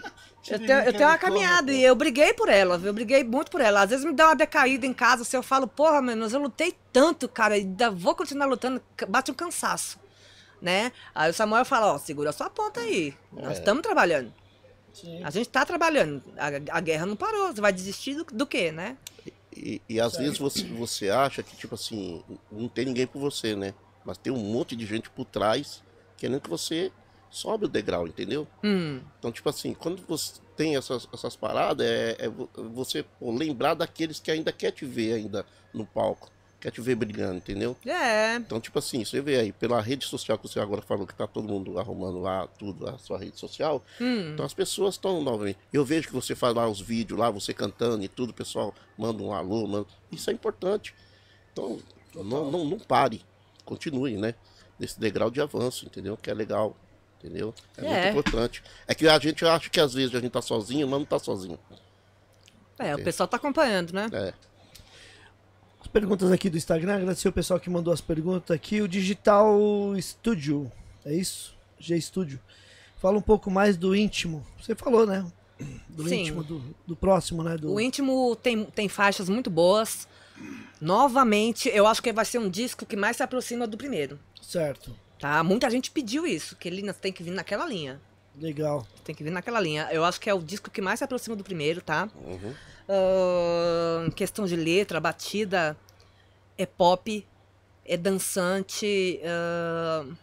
Eu 0.49 0.59
tenho, 0.59 0.79
eu 0.81 0.93
tenho 0.93 1.09
uma 1.09 1.19
caminhada 1.19 1.73
e 1.73 1.83
eu 1.83 1.95
briguei 1.95 2.33
por 2.35 2.49
ela, 2.49 2.81
eu 2.83 2.93
briguei 2.93 3.25
muito 3.25 3.51
por 3.51 3.61
ela. 3.61 3.83
Às 3.83 3.91
vezes 3.91 4.05
me 4.05 4.13
dá 4.13 4.27
uma 4.29 4.37
decaída 4.37 4.87
em 4.87 4.93
casa, 4.95 5.23
assim, 5.23 5.37
eu 5.37 5.43
falo, 5.43 5.67
porra, 5.67 6.01
menos 6.03 6.33
eu 6.33 6.41
lutei 6.41 6.75
tanto, 6.93 7.29
cara, 7.29 7.57
e 7.57 7.61
ainda 7.61 7.91
vou 7.91 8.15
continuar 8.15 8.47
lutando, 8.47 8.81
bate 9.09 9.31
um 9.31 9.35
cansaço, 9.35 9.99
né? 10.61 10.93
Aí 11.15 11.31
o 11.31 11.35
Samuel 11.35 11.65
fala, 11.65 11.93
ó, 11.95 11.99
segura 11.99 12.33
sua 12.33 12.49
ponta 12.51 12.81
aí, 12.81 13.15
nós 13.33 13.59
estamos 13.59 13.83
trabalhando. 13.83 14.33
Sim. 15.01 15.23
A 15.23 15.31
gente 15.31 15.49
tá 15.49 15.65
trabalhando, 15.67 16.23
a, 16.39 16.77
a 16.79 16.81
guerra 16.81 17.05
não 17.07 17.17
parou, 17.17 17.53
você 17.55 17.61
vai 17.61 17.73
desistir 17.73 18.15
do, 18.15 18.25
do 18.25 18.47
quê, 18.47 18.73
né? 18.73 18.97
E, 19.55 19.81
e 19.89 20.01
às 20.01 20.17
vezes 20.17 20.39
você, 20.39 20.65
você 20.69 21.11
acha 21.11 21.43
que, 21.43 21.57
tipo 21.57 21.75
assim, 21.75 22.23
não 22.51 22.69
tem 22.69 22.85
ninguém 22.87 23.07
por 23.07 23.19
você, 23.21 23.55
né? 23.57 23.75
Mas 24.05 24.19
tem 24.19 24.33
um 24.33 24.39
monte 24.39 24.75
de 24.77 24.87
gente 24.87 25.11
por 25.11 25.25
trás 25.25 25.83
querendo 26.17 26.41
que 26.41 26.49
você 26.49 26.91
sobe 27.31 27.67
o 27.67 27.69
degrau, 27.69 28.07
entendeu? 28.07 28.47
Hum, 28.65 29.01
Então, 29.19 29.31
tipo 29.33 29.49
assim, 29.49 29.75
quando 29.75 30.03
você 30.07 30.41
tem 30.57 30.77
essas, 30.77 31.07
essas 31.13 31.37
paradas, 31.37 31.87
é, 31.87 32.17
é 32.19 32.29
vo- 32.29 32.49
você 32.75 33.03
pô, 33.03 33.31
lembrar 33.33 33.75
daqueles 33.75 34.19
que 34.21 34.31
ainda 34.31 34.53
quer 34.53 34.71
te 34.71 34.87
ver 34.87 35.15
ainda 35.15 35.45
no 35.75 35.85
palco, 35.85 36.31
quer 36.67 36.73
te 36.73 36.81
ver 36.81 36.97
brilhando, 36.97 37.37
entendeu? 37.37 37.77
é, 37.87 38.35
Então, 38.35 38.61
tipo 38.61 38.77
assim, 38.77 39.05
você 39.05 39.21
vê 39.21 39.37
aí, 39.39 39.53
pela 39.53 39.81
rede 39.81 40.05
social 40.05 40.37
que 40.37 40.49
você 40.49 40.59
agora 40.59 40.83
falou 40.83 41.07
que 41.07 41.15
tá 41.15 41.25
todo 41.25 41.47
mundo 41.47 41.79
arrumando 41.79 42.19
lá 42.19 42.49
tudo, 42.59 42.89
a 42.89 42.99
sua 42.99 43.19
rede 43.19 43.39
social, 43.39 43.85
hum, 44.01 44.33
então 44.33 44.45
as 44.45 44.53
pessoas 44.53 44.97
estão 44.97 45.23
novamente. 45.23 45.61
Eu 45.73 45.85
vejo 45.85 46.09
que 46.09 46.13
você 46.13 46.35
faz 46.35 46.53
lá 46.57 46.69
os 46.69 46.81
vídeos 46.81 47.21
lá, 47.21 47.31
você 47.31 47.55
cantando 47.55 48.03
e 48.03 48.09
tudo, 48.09 48.31
o 48.31 48.35
pessoal 48.35 48.75
manda 48.99 49.23
um 49.23 49.33
alô, 49.33 49.65
manda... 49.69 49.87
isso 50.11 50.29
é 50.29 50.33
importante. 50.33 50.93
Então, 51.53 51.79
não, 52.17 52.51
não, 52.51 52.65
não 52.65 52.79
pare, 52.81 53.25
continue, 53.65 54.17
né? 54.17 54.35
Nesse 54.77 54.99
degrau 54.99 55.31
de 55.31 55.41
avanço, 55.41 55.87
entendeu? 55.87 56.17
Que 56.17 56.33
é 56.33 56.35
legal, 56.35 56.77
entendeu? 57.21 57.55
É, 57.79 57.87
É. 57.87 58.13
muito 58.13 58.29
importante. 58.29 58.65
É 58.89 58.95
que 58.95 59.07
a 59.07 59.17
gente 59.21 59.45
acha 59.47 59.71
que 59.71 59.79
às 59.79 59.95
vezes 59.95 60.13
a 60.17 60.19
gente 60.19 60.33
tá 60.33 60.43
sozinho, 60.43 60.89
mas 60.89 60.99
não 60.99 61.07
tá 61.07 61.21
sozinho. 61.21 61.61
é, 62.77 62.93
o 62.97 63.05
pessoal 63.05 63.29
tá 63.29 63.37
acompanhando, 63.37 63.93
né? 63.93 64.09
É. 64.13 64.35
As 65.87 65.93
perguntas 65.93 66.33
aqui 66.33 66.51
do 66.51 66.57
Instagram, 66.57 66.97
agradecer 66.97 67.29
o 67.29 67.33
pessoal 67.33 67.61
que 67.61 67.71
mandou 67.71 67.95
as 67.95 68.01
perguntas 68.01 68.51
aqui. 68.51 68.83
O 68.83 68.89
Digital 68.89 69.57
Studio, 70.01 70.71
é 71.05 71.15
isso? 71.15 71.55
G 71.79 71.99
Studio. 72.01 72.41
Fala 72.99 73.17
um 73.17 73.23
pouco 73.23 73.53
mais 73.53 73.77
do 73.77 73.95
íntimo. 73.95 74.45
Você 74.61 74.75
falou, 74.75 75.07
né? 75.07 75.25
Do 75.89 76.09
Sim. 76.09 76.23
íntimo, 76.23 76.43
do, 76.43 76.75
do 76.85 76.97
próximo, 76.97 77.45
né? 77.45 77.57
Do... 77.57 77.73
O 77.73 77.81
íntimo 77.81 78.35
tem, 78.35 78.65
tem 78.65 78.89
faixas 78.89 79.29
muito 79.29 79.49
boas. 79.49 80.09
Novamente, 80.81 81.69
eu 81.69 81.87
acho 81.87 82.03
que 82.03 82.13
vai 82.13 82.25
ser 82.25 82.39
um 82.39 82.51
disco 82.51 82.85
que 82.85 82.97
mais 82.97 83.19
se 83.19 83.23
aproxima 83.23 83.65
do 83.65 83.77
primeiro. 83.77 84.19
Certo. 84.43 84.93
Tá? 85.21 85.45
Muita 85.45 85.71
gente 85.71 85.93
pediu 85.93 86.27
isso, 86.27 86.57
que 86.57 86.67
ele 86.67 86.93
tem 86.95 87.13
que 87.13 87.23
vir 87.23 87.31
naquela 87.31 87.65
linha. 87.65 88.01
Legal. 88.39 88.87
Tem 89.05 89.15
que 89.15 89.25
vir 89.25 89.31
naquela 89.31 89.61
linha. 89.61 89.89
Eu 89.91 90.05
acho 90.05 90.21
que 90.21 90.29
é 90.29 90.35
o 90.35 90.43
disco 90.43 90.71
que 90.71 90.83
mais 90.83 90.99
se 90.99 91.05
aproxima 91.05 91.35
do 91.35 91.45
primeiro, 91.45 91.81
tá? 91.81 92.09
Uhum. 92.15 92.55
Ahn, 92.89 94.11
questão 94.11 94.45
de 94.45 94.55
letra, 94.55 95.01
batida, 95.01 95.77
é 96.57 96.67
pop, 96.67 97.27
é 97.85 97.97
dançante. 97.97 99.21
ahn. 99.25 100.15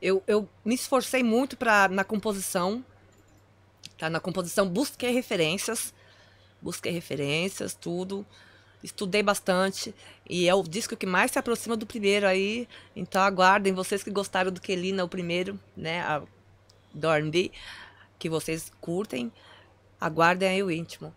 Eu, 0.00 0.22
eu 0.26 0.46
me 0.64 0.74
esforcei 0.74 1.22
muito 1.22 1.56
pra, 1.56 1.88
na 1.88 2.04
composição. 2.04 2.84
Tá? 3.96 4.10
Na 4.10 4.20
composição, 4.20 4.68
busquei 4.68 5.10
referências. 5.12 5.94
Busquei 6.60 6.92
referências, 6.92 7.74
tudo. 7.74 8.26
Estudei 8.84 9.22
bastante. 9.22 9.94
E 10.28 10.46
é 10.46 10.54
o 10.54 10.62
disco 10.62 10.94
que 10.94 11.06
mais 11.06 11.30
se 11.30 11.38
aproxima 11.38 11.74
do 11.74 11.86
primeiro 11.86 12.26
aí. 12.26 12.68
Então 12.94 13.22
aguardem, 13.22 13.72
vocês 13.72 14.02
que 14.02 14.10
gostaram 14.10 14.52
do 14.52 14.60
Kelina, 14.60 15.02
o 15.02 15.08
primeiro, 15.08 15.58
né? 15.74 16.02
A, 16.02 16.22
do 16.92 17.08
R&B, 17.08 17.50
que 18.18 18.28
vocês 18.28 18.70
curtem. 18.82 19.32
Aguardem 19.98 20.48
aí 20.48 20.62
o 20.62 20.70
íntimo. 20.70 21.14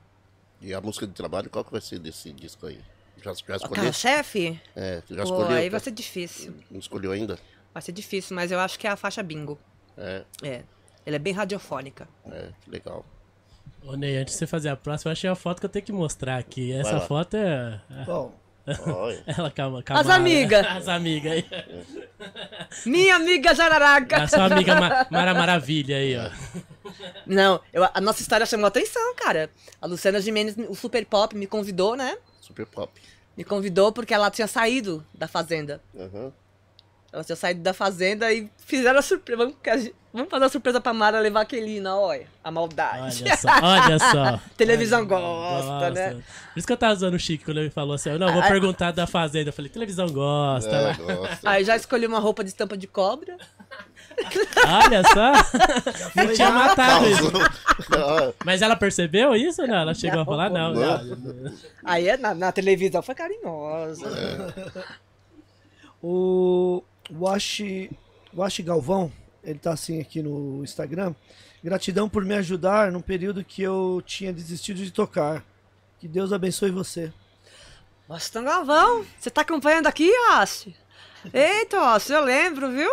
E 0.61 0.73
a 0.73 0.79
música 0.79 1.05
de 1.05 1.13
trabalho, 1.13 1.49
qual 1.49 1.65
que 1.65 1.71
vai 1.71 1.81
ser 1.81 1.99
desse 1.99 2.31
disco 2.31 2.65
aí? 2.65 2.79
Já, 3.17 3.33
já 3.33 3.57
escolheu? 3.57 3.75
Carro-chefe? 3.75 4.61
É, 4.73 5.03
já 5.09 5.23
Pô, 5.23 5.23
escolheu? 5.23 5.57
aí 5.57 5.69
vai 5.69 5.79
ser 5.81 5.91
difícil. 5.91 6.55
Não 6.71 6.79
escolheu 6.79 7.11
ainda? 7.11 7.37
Vai 7.73 7.81
ser 7.81 7.91
difícil, 7.91 8.33
mas 8.33 8.49
eu 8.49 8.59
acho 8.61 8.79
que 8.79 8.87
é 8.87 8.89
a 8.89 8.95
faixa 8.95 9.21
bingo. 9.21 9.59
É, 9.97 10.23
É. 10.41 10.63
Ela 11.05 11.15
é 11.17 11.19
bem 11.19 11.33
radiofônica. 11.33 12.07
é, 12.31 12.49
que 12.61 12.69
legal. 12.69 13.05
Ô, 13.83 13.95
Ney, 13.95 14.17
antes 14.17 14.33
de 14.33 14.39
você 14.39 14.47
fazer 14.47 14.69
a 14.69 14.75
próxima, 14.75 15.09
eu 15.09 15.13
achei 15.13 15.29
a 15.29 15.35
foto 15.35 15.59
que 15.59 15.65
eu 15.65 15.69
tenho 15.69 15.85
que 15.85 15.91
mostrar 15.93 16.37
aqui. 16.37 16.71
Essa 16.73 16.99
foto 17.01 17.35
é. 17.37 17.79
Bom. 18.05 18.33
Ela, 19.25 19.49
calma, 19.49 19.81
calma. 19.81 20.01
As 20.01 20.09
amigas. 20.09 20.65
As 20.67 20.87
amigas 20.89 21.31
aí. 21.31 21.45
Minha 22.85 23.15
amiga 23.15 23.55
Jararaca! 23.55 24.23
A 24.23 24.27
sua 24.27 24.43
amiga 24.45 24.75
Ma- 24.77 25.07
Mara 25.09 25.33
Maravilha 25.33 25.95
aí, 25.95 26.17
ó. 26.17 26.29
Não, 27.25 27.61
eu- 27.71 27.87
a 27.93 28.01
nossa 28.01 28.21
história 28.21 28.45
chamou 28.45 28.65
atenção, 28.65 29.15
cara. 29.15 29.49
A 29.81 29.85
Luciana 29.87 30.19
Gimenez, 30.19 30.55
o 30.67 30.75
Super 30.75 31.05
Pop, 31.05 31.33
me 31.33 31.47
convidou, 31.47 31.95
né? 31.95 32.17
Super 32.41 32.65
pop. 32.65 32.91
Me 33.37 33.43
convidou 33.45 33.91
porque 33.93 34.13
ela 34.13 34.29
tinha 34.31 34.47
saído 34.47 35.05
da 35.13 35.27
Fazenda. 35.29 35.81
Aham. 35.97 36.33
Ela 37.11 37.23
tinha 37.23 37.35
saído 37.35 37.61
da 37.61 37.73
Fazenda 37.73 38.31
e 38.33 38.49
fizeram 38.57 38.99
a 38.99 39.01
surpresa. 39.01 39.37
Vamos, 39.37 39.55
a 39.65 39.91
vamos 40.13 40.29
fazer 40.29 40.43
uma 40.43 40.49
surpresa 40.49 40.81
pra 40.81 40.93
Mara 40.93 41.19
levar 41.19 41.41
a 41.41 41.45
Kelina, 41.45 41.95
olha. 41.95 42.27
A 42.43 42.51
maldade. 42.51 43.23
Olha 43.23 43.37
só, 43.37 43.47
olha 43.61 43.99
só. 43.99 44.41
Televisão 44.57 44.99
Olha, 44.99 45.07
gosta, 45.07 45.89
né? 45.91 46.11
Por 46.13 46.59
isso 46.59 46.67
que 46.67 46.73
eu 46.73 46.77
tava 46.77 46.93
usando 46.93 47.13
o 47.13 47.19
chique 47.19 47.45
quando 47.45 47.59
ele 47.59 47.69
falou 47.69 47.95
assim, 47.95 48.17
não, 48.17 48.31
vou 48.31 48.41
Ah, 48.41 48.47
perguntar 48.47 48.91
da 48.91 49.07
Fazenda. 49.07 49.49
Eu 49.49 49.53
falei, 49.53 49.69
televisão 49.71 50.07
gosta. 50.09 50.69
É, 50.69 50.93
gosta. 50.93 51.49
Aí 51.49 51.63
já 51.63 51.75
escolhi 51.75 52.05
uma 52.05 52.19
roupa 52.19 52.43
de 52.43 52.49
estampa 52.49 52.77
de 52.77 52.87
cobra. 52.87 53.37
Olha 54.65 55.03
só. 55.03 55.31
Não 56.15 56.33
tinha 56.33 56.51
matado 56.51 57.05
isso. 57.07 57.31
Mas 58.43 58.61
ela 58.61 58.75
percebeu 58.75 59.35
isso 59.35 59.61
ou 59.61 59.67
não? 59.67 59.75
Ela 59.75 59.93
chegou 59.93 60.21
a 60.21 60.25
falar, 60.25 60.49
não. 60.49 60.73
Não. 60.73 61.03
não. 61.03 61.53
Aí 61.85 62.09
é 62.09 62.17
na, 62.17 62.33
na 62.33 62.51
televisão 62.51 63.01
foi 63.01 63.15
carinhosa. 63.15 64.09
o 66.01 66.83
Wash, 67.11 67.61
Wash 68.33 68.59
Galvão, 68.59 69.11
ele 69.43 69.59
tá 69.59 69.71
assim 69.73 70.01
aqui 70.01 70.21
no 70.21 70.63
Instagram. 70.63 71.13
Gratidão 71.63 72.07
por 72.07 72.23
me 72.23 72.35
ajudar 72.35 72.91
num 72.91 73.01
período 73.01 73.43
que 73.43 73.61
eu 73.61 74.01
tinha 74.05 74.31
desistido 74.31 74.77
de 74.77 74.91
tocar. 74.91 75.43
Que 75.99 76.07
Deus 76.07 76.31
abençoe 76.31 76.69
você. 76.71 77.11
Washington 78.09 78.43
Galvão, 78.43 79.05
você 79.19 79.29
tá 79.29 79.41
acompanhando 79.41 79.87
aqui, 79.87 80.09
Osh? 80.39 80.69
Eita, 81.33 81.95
Osh, 81.95 82.09
eu 82.09 82.23
lembro, 82.23 82.71
viu? 82.71 82.89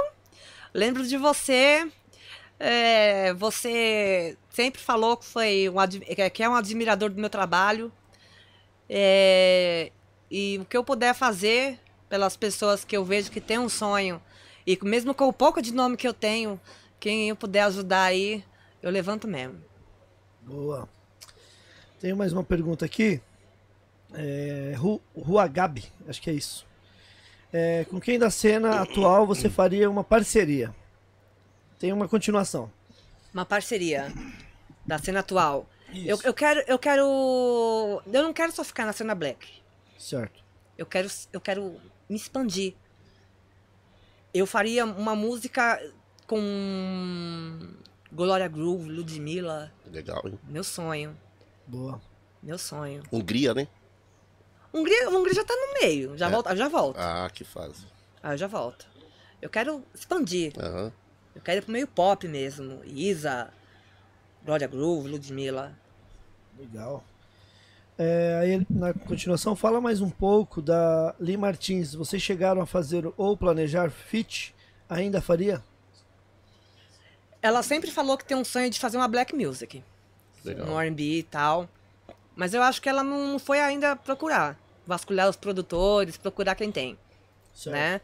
Lembro 0.72 1.06
de 1.06 1.16
você. 1.16 1.86
É, 2.58 3.32
você 3.34 4.36
sempre 4.50 4.80
falou 4.80 5.16
que 5.16 5.24
foi 5.24 5.68
um, 5.68 5.78
ad- 5.78 6.00
que 6.32 6.42
é 6.42 6.48
um 6.48 6.54
admirador 6.54 7.10
do 7.10 7.20
meu 7.20 7.30
trabalho. 7.30 7.92
É, 8.88 9.92
e 10.30 10.58
o 10.60 10.64
que 10.64 10.76
eu 10.76 10.82
puder 10.82 11.14
fazer 11.14 11.78
pelas 12.14 12.36
pessoas 12.36 12.84
que 12.84 12.96
eu 12.96 13.04
vejo 13.04 13.28
que 13.28 13.40
tem 13.40 13.58
um 13.58 13.68
sonho, 13.68 14.22
e 14.64 14.78
mesmo 14.84 15.12
com 15.12 15.26
o 15.26 15.32
pouco 15.32 15.60
de 15.60 15.74
nome 15.74 15.96
que 15.96 16.06
eu 16.06 16.14
tenho, 16.14 16.60
quem 17.00 17.28
eu 17.28 17.34
puder 17.34 17.62
ajudar 17.62 18.04
aí, 18.04 18.44
eu 18.80 18.88
levanto 18.88 19.26
mesmo. 19.26 19.60
Boa. 20.40 20.88
Tenho 21.98 22.16
mais 22.16 22.32
uma 22.32 22.44
pergunta 22.44 22.84
aqui. 22.84 23.20
É, 24.12 24.74
Ru, 24.76 25.02
Rua 25.12 25.48
Gabi, 25.48 25.84
acho 26.06 26.22
que 26.22 26.30
é 26.30 26.32
isso. 26.34 26.64
É, 27.52 27.84
com 27.90 28.00
quem 28.00 28.16
da 28.16 28.30
cena 28.30 28.80
atual 28.80 29.26
você 29.26 29.50
faria 29.50 29.90
uma 29.90 30.04
parceria? 30.04 30.72
Tem 31.80 31.92
uma 31.92 32.06
continuação. 32.06 32.70
Uma 33.32 33.44
parceria 33.44 34.12
da 34.86 34.98
cena 34.98 35.18
atual. 35.18 35.68
Eu, 35.92 36.20
eu 36.22 36.32
quero, 36.32 36.60
eu 36.68 36.78
quero. 36.78 37.02
Eu 38.06 38.22
não 38.22 38.32
quero 38.32 38.52
só 38.52 38.62
ficar 38.62 38.86
na 38.86 38.92
cena 38.92 39.16
black. 39.16 39.48
Certo. 39.98 40.44
Eu 40.78 40.86
quero, 40.86 41.08
eu 41.32 41.40
quero 41.40 41.80
me 42.08 42.16
expandir. 42.16 42.74
Eu 44.32 44.46
faria 44.46 44.84
uma 44.84 45.14
música 45.14 45.80
com 46.26 47.74
Gloria 48.12 48.48
Groove, 48.48 48.88
Ludmilla. 48.90 49.72
Legal, 49.86 50.22
hein? 50.26 50.38
Meu 50.44 50.64
sonho. 50.64 51.16
Boa. 51.66 52.00
Meu 52.42 52.58
sonho. 52.58 53.02
Hungria, 53.12 53.54
né? 53.54 53.68
Hungria, 54.72 55.08
Hungria 55.08 55.34
já 55.34 55.44
tá 55.44 55.54
no 55.54 55.80
meio. 55.80 56.16
Já 56.18 56.26
É. 56.28 56.30
volta, 56.30 56.56
já 56.56 56.68
volto. 56.68 56.96
Ah, 56.98 57.30
que 57.32 57.44
fase. 57.44 57.86
Ah, 58.22 58.36
já 58.36 58.46
volto. 58.46 58.86
Eu 59.40 59.48
quero 59.48 59.84
expandir. 59.94 60.52
Aham. 60.58 60.92
Eu 61.34 61.40
quero 61.42 61.58
ir 61.58 61.62
pro 61.62 61.72
meio 61.72 61.86
pop 61.86 62.26
mesmo. 62.28 62.80
Isa, 62.84 63.52
Gloria 64.44 64.66
Groove, 64.66 65.08
Ludmilla. 65.08 65.76
Legal. 66.58 67.04
É, 67.96 68.38
aí, 68.42 68.66
na 68.68 68.92
continuação, 68.92 69.54
fala 69.54 69.80
mais 69.80 70.00
um 70.00 70.10
pouco 70.10 70.60
da 70.60 71.14
Lee 71.20 71.36
Martins. 71.36 71.94
Vocês 71.94 72.20
chegaram 72.20 72.60
a 72.60 72.66
fazer 72.66 73.08
ou 73.16 73.36
planejar 73.36 73.90
fit? 73.90 74.54
Ainda 74.88 75.20
faria? 75.20 75.62
Ela 77.40 77.62
sempre 77.62 77.90
falou 77.90 78.18
que 78.18 78.24
tem 78.24 78.36
um 78.36 78.44
sonho 78.44 78.68
de 78.70 78.80
fazer 78.80 78.96
uma 78.96 79.06
black 79.06 79.34
music. 79.34 79.82
Legal. 80.44 80.66
Um 80.66 80.80
R&B 80.80 81.18
e 81.18 81.22
tal. 81.22 81.68
Mas 82.34 82.52
eu 82.52 82.62
acho 82.62 82.82
que 82.82 82.88
ela 82.88 83.04
não 83.04 83.38
foi 83.38 83.60
ainda 83.60 83.94
procurar. 83.94 84.58
Vasculhar 84.86 85.28
os 85.28 85.36
produtores, 85.36 86.16
procurar 86.16 86.54
quem 86.56 86.70
tem, 86.70 86.98
Certo. 87.54 87.74
né? 87.74 88.00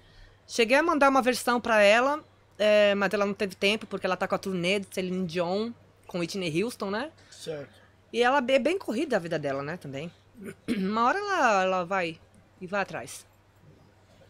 Cheguei 0.46 0.76
a 0.76 0.82
mandar 0.82 1.10
uma 1.10 1.20
versão 1.20 1.60
pra 1.60 1.82
ela, 1.82 2.24
é, 2.58 2.94
mas 2.94 3.12
ela 3.12 3.26
não 3.26 3.34
teve 3.34 3.54
tempo, 3.54 3.86
porque 3.86 4.06
ela 4.06 4.16
tá 4.16 4.26
com 4.26 4.34
a 4.34 4.38
turnê 4.38 4.80
de 4.80 4.86
Celine 4.90 5.26
Dion 5.26 5.72
com 6.06 6.20
Whitney 6.20 6.62
Houston, 6.62 6.90
né? 6.90 7.10
Certo. 7.30 7.79
E 8.12 8.22
ela 8.22 8.38
é 8.38 8.58
bem 8.58 8.78
corrida 8.78 9.16
a 9.16 9.20
vida 9.20 9.38
dela, 9.38 9.62
né, 9.62 9.76
também. 9.76 10.10
Uma 10.68 11.04
hora 11.04 11.18
ela, 11.18 11.62
ela 11.62 11.84
vai 11.84 12.18
e 12.60 12.66
vai 12.66 12.80
atrás. 12.82 13.26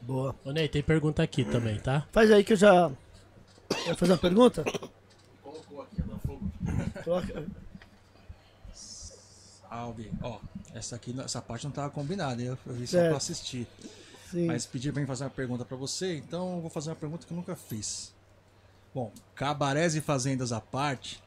Boa. 0.02 0.34
Ô, 0.44 0.50
Ney, 0.50 0.68
tem 0.68 0.82
pergunta 0.82 1.22
aqui 1.22 1.44
também, 1.44 1.78
tá? 1.78 2.06
Faz 2.12 2.30
aí 2.30 2.42
que 2.42 2.54
eu 2.54 2.56
já. 2.56 2.90
Quer 3.84 3.96
fazer 3.96 4.12
uma 4.12 4.18
pergunta? 4.18 4.64
Coloca. 7.04 7.46
Salve. 8.72 10.10
Ó, 10.22 10.40
essa 10.74 10.96
aqui, 10.96 11.14
essa 11.20 11.40
parte 11.40 11.64
não 11.64 11.70
tava 11.70 11.90
combinada, 11.90 12.42
eu 12.42 12.58
eu 12.66 12.74
vi 12.74 12.86
só 12.86 12.98
pra 12.98 13.16
assistir. 13.16 13.66
Sim. 14.30 14.46
Mas 14.46 14.66
pediram 14.66 14.94
pra 14.94 15.00
mim 15.02 15.06
fazer 15.06 15.24
uma 15.24 15.30
pergunta 15.30 15.64
pra 15.64 15.76
você, 15.76 16.16
então 16.16 16.56
eu 16.56 16.60
vou 16.60 16.70
fazer 16.70 16.90
uma 16.90 16.96
pergunta 16.96 17.26
que 17.26 17.32
eu 17.32 17.36
nunca 17.36 17.56
fiz. 17.56 18.14
Bom, 18.94 19.12
cabarés 19.34 19.94
e 19.94 20.00
fazendas 20.00 20.52
à 20.52 20.60
parte, 20.60 21.22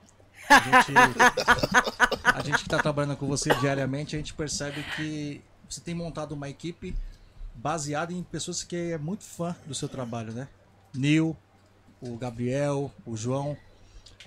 a 0.50 2.42
gente, 2.42 2.64
que 2.64 2.70
tá 2.70 2.80
trabalhando 2.80 3.18
com 3.18 3.28
você 3.28 3.54
diariamente, 3.56 4.16
a 4.16 4.20
gente 4.20 4.34
percebe 4.34 4.84
que 4.96 5.42
você 5.70 5.82
tem 5.82 5.96
montado 5.96 6.34
uma 6.34 6.50
equipe 6.50 6.96
baseada 7.56 8.12
em 8.14 8.24
pessoas 8.24 8.64
que 8.64 8.76
é 8.76 8.98
muito 8.98 9.24
fã 9.24 9.56
do 9.66 9.74
seu 9.74 9.88
trabalho, 9.88 10.34
né? 10.34 10.48
Nil, 10.94 11.36
o 12.02 12.18
Gabriel, 12.18 12.92
o 13.06 13.16
João, 13.16 13.58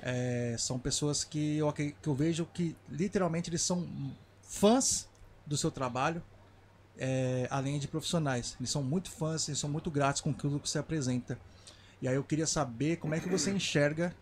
é, 0.02 0.56
são 0.59 0.78
pessoas 0.78 1.24
que 1.24 1.59
eu, 1.59 1.72
que 1.72 1.94
eu 2.05 2.14
vejo 2.14 2.47
que 2.47 2.76
literalmente 2.88 3.51
eles 3.51 3.62
são 3.62 3.86
fãs 4.43 5.09
do 5.47 5.56
seu 5.56 5.70
trabalho, 5.70 6.22
é, 6.98 7.47
além 7.51 7.78
de 7.78 7.88
profissionais. 7.88 8.56
Eles 8.59 8.70
são 8.70 8.82
muito 8.82 9.10
fãs, 9.10 9.48
eles 9.48 9.59
são 9.59 9.70
muito 9.70 9.90
gratos 9.90 10.20
com 10.20 10.30
aquilo 10.30 10.59
que 10.59 10.68
você 10.68 10.78
apresenta. 10.78 11.38
E 12.01 12.09
aí 12.09 12.14
eu 12.14 12.24
queria 12.24 12.47
saber 12.47 12.97
como 12.97 13.14
é 13.14 13.20
que 13.20 13.28
você 13.28 13.51
enxerga 13.51 14.14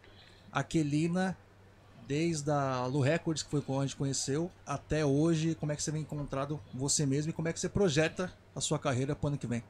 a 0.53 0.63
Kelina 0.63 1.37
desde 2.07 2.51
a 2.51 2.87
Lu 2.87 3.01
Records, 3.01 3.43
que 3.43 3.51
foi 3.51 3.61
quando 3.61 3.81
a 3.81 3.87
gente 3.87 3.97
conheceu, 3.97 4.51
até 4.67 5.05
hoje, 5.05 5.55
como 5.55 5.73
é 5.73 5.77
que 5.77 5.83
você 5.83 5.91
vem 5.91 6.03
encontrado 6.03 6.61
você 6.73 7.07
mesmo 7.07 7.31
e 7.31 7.33
como 7.33 7.49
é 7.49 7.53
que 7.53 7.61
você 7.61 7.69
projeta 7.69 8.33
a 8.55 8.61
sua 8.61 8.79
carreira 8.79 9.15
para 9.15 9.27
o 9.27 9.29
ano 9.29 9.39
que 9.39 9.47
vem. 9.47 9.63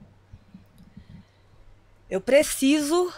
Eu 2.11 2.21
preciso, 2.21 3.13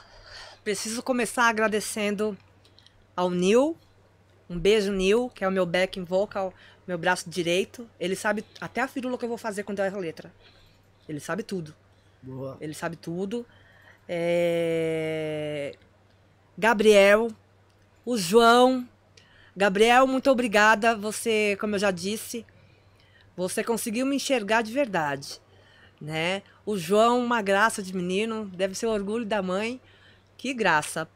preciso 0.63 1.03
começar 1.03 1.49
agradecendo 1.49 2.37
ao 3.17 3.31
Neil. 3.31 3.77
Um 4.49 4.59
beijo, 4.59 4.93
Neil, 4.93 5.31
que 5.35 5.43
é 5.43 5.49
o 5.49 5.53
meu 5.53 5.67
backing 5.67 6.05
vocal, 6.05 6.55
meu 6.87 6.97
braço 6.97 7.29
direito. 7.29 7.89
Ele 7.99 8.15
sabe 8.15 8.45
até 8.61 8.81
a 8.81 8.89
firula 8.89 9.19
que 9.19 9.25
eu 9.25 9.29
vou 9.29 9.39
fazer 9.39 9.65
quando 9.65 9.81
eu 9.81 9.85
erro 9.85 9.97
a 9.97 10.01
letra. 10.01 10.33
Ele 11.09 11.21
sabe 11.21 11.43
tudo. 11.43 11.75
Boa. 12.23 12.57
Ele 12.61 12.75
sabe 12.75 12.97
tudo. 12.97 13.45
É, 14.09 15.75
Gabriel, 16.57 17.29
o 18.05 18.17
João. 18.17 18.89
Gabriel, 19.57 20.07
muito 20.07 20.31
obrigada. 20.31 20.95
Você, 20.95 21.57
como 21.59 21.77
eu 21.77 21.79
já 21.79 21.91
disse, 21.91 22.45
você 23.35 23.65
conseguiu 23.65 24.05
me 24.05 24.17
enxergar 24.17 24.61
de 24.61 24.71
verdade, 24.71 25.41
né? 25.99 26.43
O 26.67 26.77
João, 26.77 27.25
uma 27.25 27.41
graça 27.41 27.83
de 27.83 27.97
menino, 27.97 28.45
deve 28.55 28.75
ser 28.75 28.87
o 28.87 28.91
orgulho 28.91 29.25
da 29.25 29.41
mãe. 29.41 29.81
Que 30.37 30.53
graça. 30.53 31.09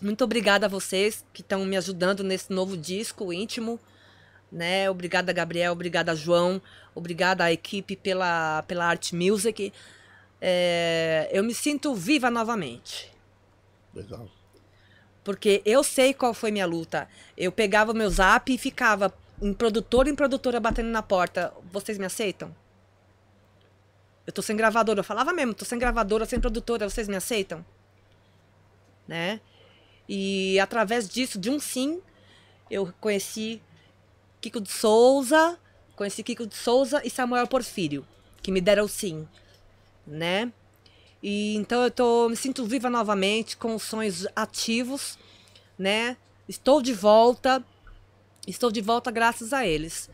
Muito 0.00 0.24
obrigada 0.24 0.66
a 0.66 0.68
vocês 0.68 1.24
que 1.32 1.42
estão 1.42 1.64
me 1.64 1.76
ajudando 1.76 2.24
nesse 2.24 2.52
novo 2.52 2.76
disco 2.76 3.32
íntimo, 3.32 3.78
né? 4.50 4.90
Obrigada, 4.90 5.32
Gabriel. 5.32 5.72
Obrigada, 5.72 6.16
João. 6.16 6.60
Obrigada 6.92 7.44
à 7.44 7.52
equipe 7.52 7.94
pela, 7.94 8.64
pela 8.64 8.86
Art 8.86 9.12
Music. 9.12 9.72
É, 10.40 11.30
eu 11.32 11.44
me 11.44 11.54
sinto 11.54 11.94
viva 11.94 12.28
novamente. 12.28 13.12
Legal. 13.94 14.28
Porque 15.24 15.62
eu 15.64 15.84
sei 15.84 16.12
qual 16.12 16.34
foi 16.34 16.50
minha 16.50 16.66
luta. 16.66 17.08
Eu 17.36 17.52
pegava 17.52 17.94
meu 17.94 18.10
zap 18.10 18.52
e 18.52 18.58
ficava 18.58 19.12
em 19.40 19.52
produtora 19.52 20.08
em 20.08 20.14
produtora 20.14 20.60
batendo 20.60 20.88
na 20.88 21.02
porta. 21.02 21.52
Vocês 21.72 21.98
me 21.98 22.06
aceitam? 22.06 22.54
Eu 24.26 24.32
tô 24.32 24.42
sem 24.42 24.56
gravadora. 24.56 25.00
Eu 25.00 25.04
falava 25.04 25.32
mesmo, 25.32 25.54
tô 25.54 25.64
sem 25.64 25.78
gravadora, 25.78 26.24
sem 26.24 26.40
produtora, 26.40 26.88
vocês 26.88 27.08
me 27.08 27.16
aceitam? 27.16 27.64
Né? 29.06 29.40
E 30.08 30.58
através 30.60 31.08
disso, 31.08 31.38
de 31.38 31.50
um 31.50 31.58
sim, 31.58 32.00
eu 32.70 32.92
conheci 33.00 33.60
Kiko 34.40 34.60
de 34.60 34.70
Souza, 34.70 35.58
conheci 35.96 36.22
Kiko 36.22 36.46
de 36.46 36.54
Souza 36.54 37.00
e 37.04 37.10
Samuel 37.10 37.46
Porfírio, 37.46 38.06
que 38.42 38.50
me 38.50 38.60
deram 38.60 38.84
o 38.84 38.88
sim, 38.88 39.26
né? 40.06 40.52
E 41.22 41.54
então 41.54 41.84
eu 41.84 41.90
tô 41.90 42.28
me 42.28 42.36
sinto 42.36 42.64
viva 42.64 42.90
novamente 42.90 43.56
com 43.56 43.74
os 43.74 43.82
sonhos 43.84 44.26
ativos, 44.34 45.16
né? 45.78 46.16
Estou 46.48 46.82
de 46.82 46.92
volta. 46.92 47.64
Estou 48.46 48.72
de 48.72 48.80
volta 48.80 49.10
graças 49.10 49.52
a 49.52 49.66
eles. 49.66 50.10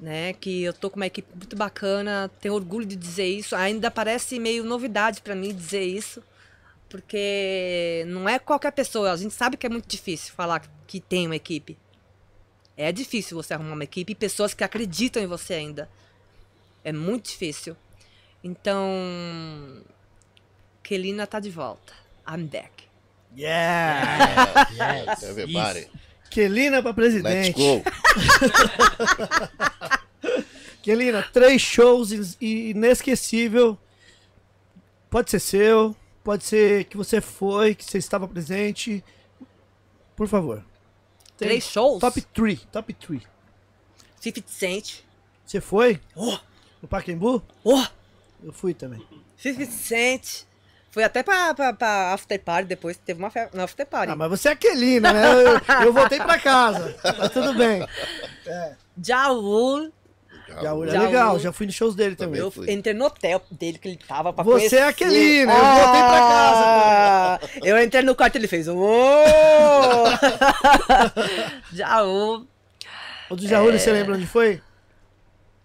Né, 0.00 0.32
que 0.34 0.62
eu 0.62 0.72
tô 0.72 0.88
com 0.88 0.94
uma 0.94 1.08
equipe 1.08 1.28
muito 1.34 1.56
bacana, 1.56 2.30
tenho 2.40 2.54
orgulho 2.54 2.86
de 2.86 2.94
dizer 2.94 3.26
isso. 3.26 3.56
Ainda 3.56 3.90
parece 3.90 4.38
meio 4.38 4.62
novidade 4.62 5.20
para 5.20 5.34
mim 5.34 5.52
dizer 5.52 5.82
isso, 5.82 6.22
porque 6.88 8.04
não 8.06 8.28
é 8.28 8.38
qualquer 8.38 8.70
pessoa. 8.70 9.10
A 9.10 9.16
gente 9.16 9.34
sabe 9.34 9.56
que 9.56 9.66
é 9.66 9.68
muito 9.68 9.88
difícil 9.88 10.32
falar 10.34 10.62
que 10.86 11.00
tem 11.00 11.26
uma 11.26 11.34
equipe. 11.34 11.76
É 12.76 12.92
difícil 12.92 13.36
você 13.36 13.54
arrumar 13.54 13.72
uma 13.72 13.82
equipe 13.82 14.12
e 14.12 14.14
pessoas 14.14 14.54
que 14.54 14.62
acreditam 14.62 15.20
em 15.20 15.26
você 15.26 15.54
ainda. 15.54 15.90
É 16.84 16.92
muito 16.92 17.24
difícil. 17.24 17.76
Então, 18.44 18.88
Kelina 20.88 21.26
tá 21.26 21.38
de 21.38 21.50
volta. 21.50 21.92
I'm 22.26 22.46
back. 22.46 22.84
Yeah! 23.36 24.66
Yes, 25.06 25.22
Everybody. 25.22 25.80
isso. 25.80 25.90
Kelina 26.30 26.80
pra 26.82 26.94
Let's 26.96 27.20
presidente. 27.22 27.52
go. 27.52 27.82
Kelina, 30.82 31.22
três 31.30 31.60
shows 31.60 32.10
in- 32.12 32.70
inesquecível. 32.70 33.76
Pode 35.10 35.30
ser 35.30 35.40
seu, 35.40 35.94
pode 36.24 36.44
ser 36.44 36.84
que 36.84 36.96
você 36.96 37.20
foi, 37.20 37.74
que 37.74 37.84
você 37.84 37.98
estava 37.98 38.26
presente. 38.26 39.04
Por 40.16 40.26
favor. 40.26 40.64
Três 41.36 41.64
shows? 41.64 42.00
Top 42.00 42.18
3, 42.20 42.66
top 42.72 42.94
3. 42.94 43.22
50 44.20 44.48
Cent. 44.50 45.00
Você 45.44 45.60
foi? 45.60 46.00
Oh, 46.16 46.38
No 46.80 46.88
Pacaembu? 46.88 47.42
oh, 47.62 47.84
Eu 48.42 48.52
fui 48.54 48.72
também. 48.72 49.06
50 49.36 49.70
Cent. 49.70 50.47
Fui 50.90 51.04
até 51.04 51.22
pra, 51.22 51.54
pra, 51.54 51.72
pra 51.72 52.12
after 52.14 52.40
party 52.40 52.68
depois, 52.68 52.96
teve 52.96 53.18
uma 53.20 53.30
festa, 53.30 53.62
after 53.62 53.86
party. 53.86 54.12
Ah, 54.12 54.16
mas 54.16 54.30
você 54.30 54.48
é 54.48 54.52
a 54.52 54.56
Kelina, 54.56 55.12
né? 55.12 55.26
Eu, 55.32 55.60
eu 55.86 55.92
voltei 55.92 56.18
pra 56.18 56.38
casa. 56.38 56.94
Tá 57.02 57.28
tudo 57.28 57.54
bem. 57.54 57.86
Jaul, 59.02 59.92
Já, 60.62 60.70
é 60.70 60.98
legal, 60.98 61.38
já 61.38 61.52
fui 61.52 61.66
nos 61.66 61.74
shows 61.74 61.94
dele 61.94 62.16
também. 62.16 62.40
eu 62.40 62.50
fui. 62.50 62.70
entrei 62.72 62.94
no 62.94 63.04
hotel 63.04 63.42
dele 63.50 63.78
que 63.78 63.88
ele 63.88 63.98
tava 63.98 64.32
pra 64.32 64.42
Você 64.42 64.50
é 64.50 64.58
conhecer. 64.58 64.82
Aquelina, 64.82 65.52
eu 65.52 65.60
voltei 65.60 66.00
pra 66.00 66.18
Ah, 66.20 67.40
Eu 67.62 67.82
entrei 67.82 68.02
no 68.02 68.14
quarto 68.14 68.36
e 68.36 68.38
ele 68.38 68.48
fez. 68.48 68.66
Ô! 68.66 68.74
Jaul. 71.72 72.46
O 73.30 73.36
do 73.36 73.46
Jaúlio, 73.46 73.78
você 73.78 73.92
lembra 73.92 74.14
onde 74.14 74.26
foi? 74.26 74.60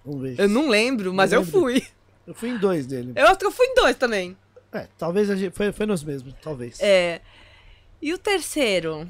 Vamos 0.05 0.21
ver. 0.21 0.35
Eu 0.37 0.49
não 0.49 0.69
lembro, 0.69 1.13
mas 1.13 1.31
eu, 1.31 1.39
lembro. 1.39 1.59
fui. 1.61 1.81
Eu 2.27 2.33
fui 2.33 2.49
em 2.49 2.57
dois 2.57 2.85
dele. 2.85 3.13
Eu 3.15 3.25
acho 3.27 3.39
que 3.39 3.45
eu 3.45 3.51
fui 3.51 3.65
em 3.67 3.75
dois 3.75 3.95
também. 3.95 4.35
É, 4.73 4.87
talvez 4.97 5.29
a 5.29 5.35
gente. 5.35 5.55
Foi, 5.55 5.71
foi 5.71 5.85
nos 5.85 6.03
mesmos, 6.03 6.33
talvez. 6.41 6.79
É. 6.79 7.21
E 8.01 8.13
o 8.13 8.17
terceiro? 8.17 9.07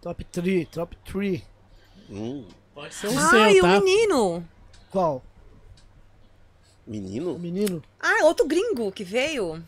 Top 0.00 0.24
3, 0.24 0.68
top 0.68 0.96
3. 1.04 1.42
Hum, 2.10 2.44
Pode 2.74 2.94
ser 2.94 3.08
um 3.08 3.18
Ai, 3.18 3.52
seu, 3.54 3.64
o 3.64 3.66
tá? 3.68 3.80
menino. 3.80 4.48
Qual? 4.90 5.22
O 6.86 6.90
menino? 6.90 7.38
menino? 7.38 7.82
Ah, 8.00 8.24
outro 8.24 8.46
gringo 8.46 8.90
que 8.90 9.04
veio. 9.04 9.62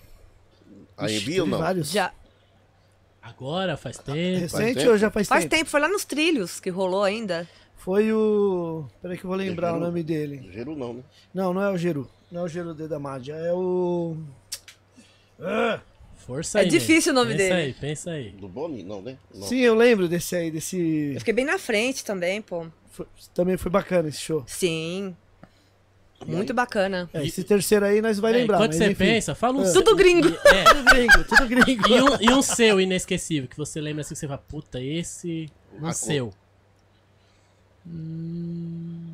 A 0.96 1.06
teve 1.06 1.40
ou 1.40 1.46
não? 1.46 1.58
vários. 1.58 1.90
Já 1.90 2.12
Agora, 3.22 3.76
faz 3.76 3.96
tempo. 3.96 4.40
Recente 4.40 4.74
tempo? 4.80 4.90
ou 4.90 4.98
já 4.98 5.10
faz, 5.10 5.26
faz 5.26 5.44
tempo? 5.44 5.56
tempo, 5.56 5.70
foi 5.70 5.80
lá 5.80 5.88
nos 5.88 6.04
trilhos 6.04 6.60
que 6.60 6.68
rolou 6.68 7.02
ainda. 7.02 7.48
Foi 7.76 8.12
o. 8.12 8.86
Peraí 9.00 9.16
que 9.16 9.24
eu 9.24 9.28
vou 9.28 9.36
lembrar 9.38 9.70
o 9.70 9.74
Geru. 9.78 9.86
nome 9.86 10.02
dele. 10.02 10.50
Geru 10.52 10.76
não, 10.76 10.94
né? 10.94 11.02
Não, 11.32 11.54
não 11.54 11.62
é 11.62 11.70
o 11.70 11.76
Geru. 11.78 12.08
Não 12.30 12.42
é 12.42 12.44
o 12.44 12.48
Geru 12.48 12.74
de 12.74 12.86
Damadia. 12.86 13.34
É 13.34 13.52
o. 13.52 14.16
Força 16.26 16.58
É 16.58 16.62
aí. 16.62 16.70
Ney. 16.70 16.78
difícil 16.78 17.12
o 17.12 17.14
nome 17.14 17.32
pensa 17.32 17.42
dele. 17.42 17.54
aí, 17.54 17.72
pensa 17.74 18.10
aí. 18.12 18.30
Do 18.30 18.48
Boni? 18.48 18.82
Não, 18.82 19.02
né? 19.02 19.18
Não. 19.34 19.46
Sim, 19.46 19.58
eu 19.60 19.74
lembro 19.74 20.08
desse 20.08 20.34
aí, 20.34 20.50
desse. 20.50 21.12
Eu 21.14 21.18
fiquei 21.20 21.34
bem 21.34 21.44
na 21.44 21.58
frente 21.58 22.04
também, 22.04 22.40
pô. 22.40 22.66
Foi- 22.90 23.06
também 23.34 23.56
foi 23.56 23.70
bacana 23.70 24.08
esse 24.08 24.20
show. 24.20 24.42
Sim. 24.46 25.14
Muito 26.26 26.54
bacana. 26.54 27.10
É, 27.12 27.26
esse 27.26 27.44
terceiro 27.44 27.84
aí 27.84 28.00
nós 28.00 28.18
vai 28.18 28.32
É, 28.32 28.36
lembrar. 28.38 28.56
enquanto 28.56 28.70
mas 28.70 28.78
você 28.78 28.84
enfim. 28.92 29.04
pensa, 29.04 29.34
fala 29.34 29.58
um 29.58 29.64
É. 29.64 29.72
Tudo 29.72 29.94
gringo. 29.94 30.28
E- 30.28 30.38
É, 30.48 30.64
Tudo 30.64 30.84
gringo, 30.84 31.24
tudo 31.24 31.46
gringo. 31.48 31.88
E 31.88 32.00
um, 32.00 32.22
e 32.22 32.32
um 32.32 32.40
seu 32.40 32.80
inesquecível, 32.80 33.46
que 33.46 33.56
você 33.58 33.78
lembra 33.78 34.00
assim 34.00 34.14
que 34.14 34.20
você 34.20 34.26
fala, 34.26 34.38
puta, 34.38 34.80
esse. 34.80 35.50
Um 35.78 35.86
Ah, 35.86 35.92
seu. 35.92 36.32
Hum... 37.86 39.13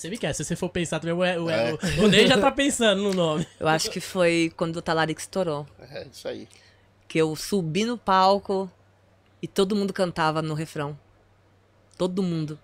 Você 0.00 0.08
me 0.08 0.16
quer, 0.16 0.32
se 0.32 0.42
você 0.42 0.56
for 0.56 0.70
pensar 0.70 0.98
também, 0.98 1.14
o, 1.14 1.18
o, 1.44 1.50
É. 1.50 1.74
o, 1.74 2.04
o 2.04 2.08
Ney 2.08 2.26
já 2.26 2.40
tá 2.40 2.50
pensando 2.50 3.02
no 3.02 3.12
nome. 3.12 3.46
Eu 3.58 3.68
acho 3.68 3.90
que 3.90 4.00
foi 4.00 4.50
quando 4.56 4.76
o 4.76 4.80
Talarico 4.80 5.20
estourou. 5.20 5.66
É, 5.78 6.06
isso 6.10 6.26
aí. 6.26 6.48
Que 7.06 7.18
eu 7.18 7.36
subi 7.36 7.84
no 7.84 7.98
palco 7.98 8.70
e 9.42 9.46
todo 9.46 9.76
mundo 9.76 9.92
cantava 9.92 10.40
no 10.40 10.54
refrão. 10.54 10.98
Todo 11.98 12.22
mundo. 12.22 12.58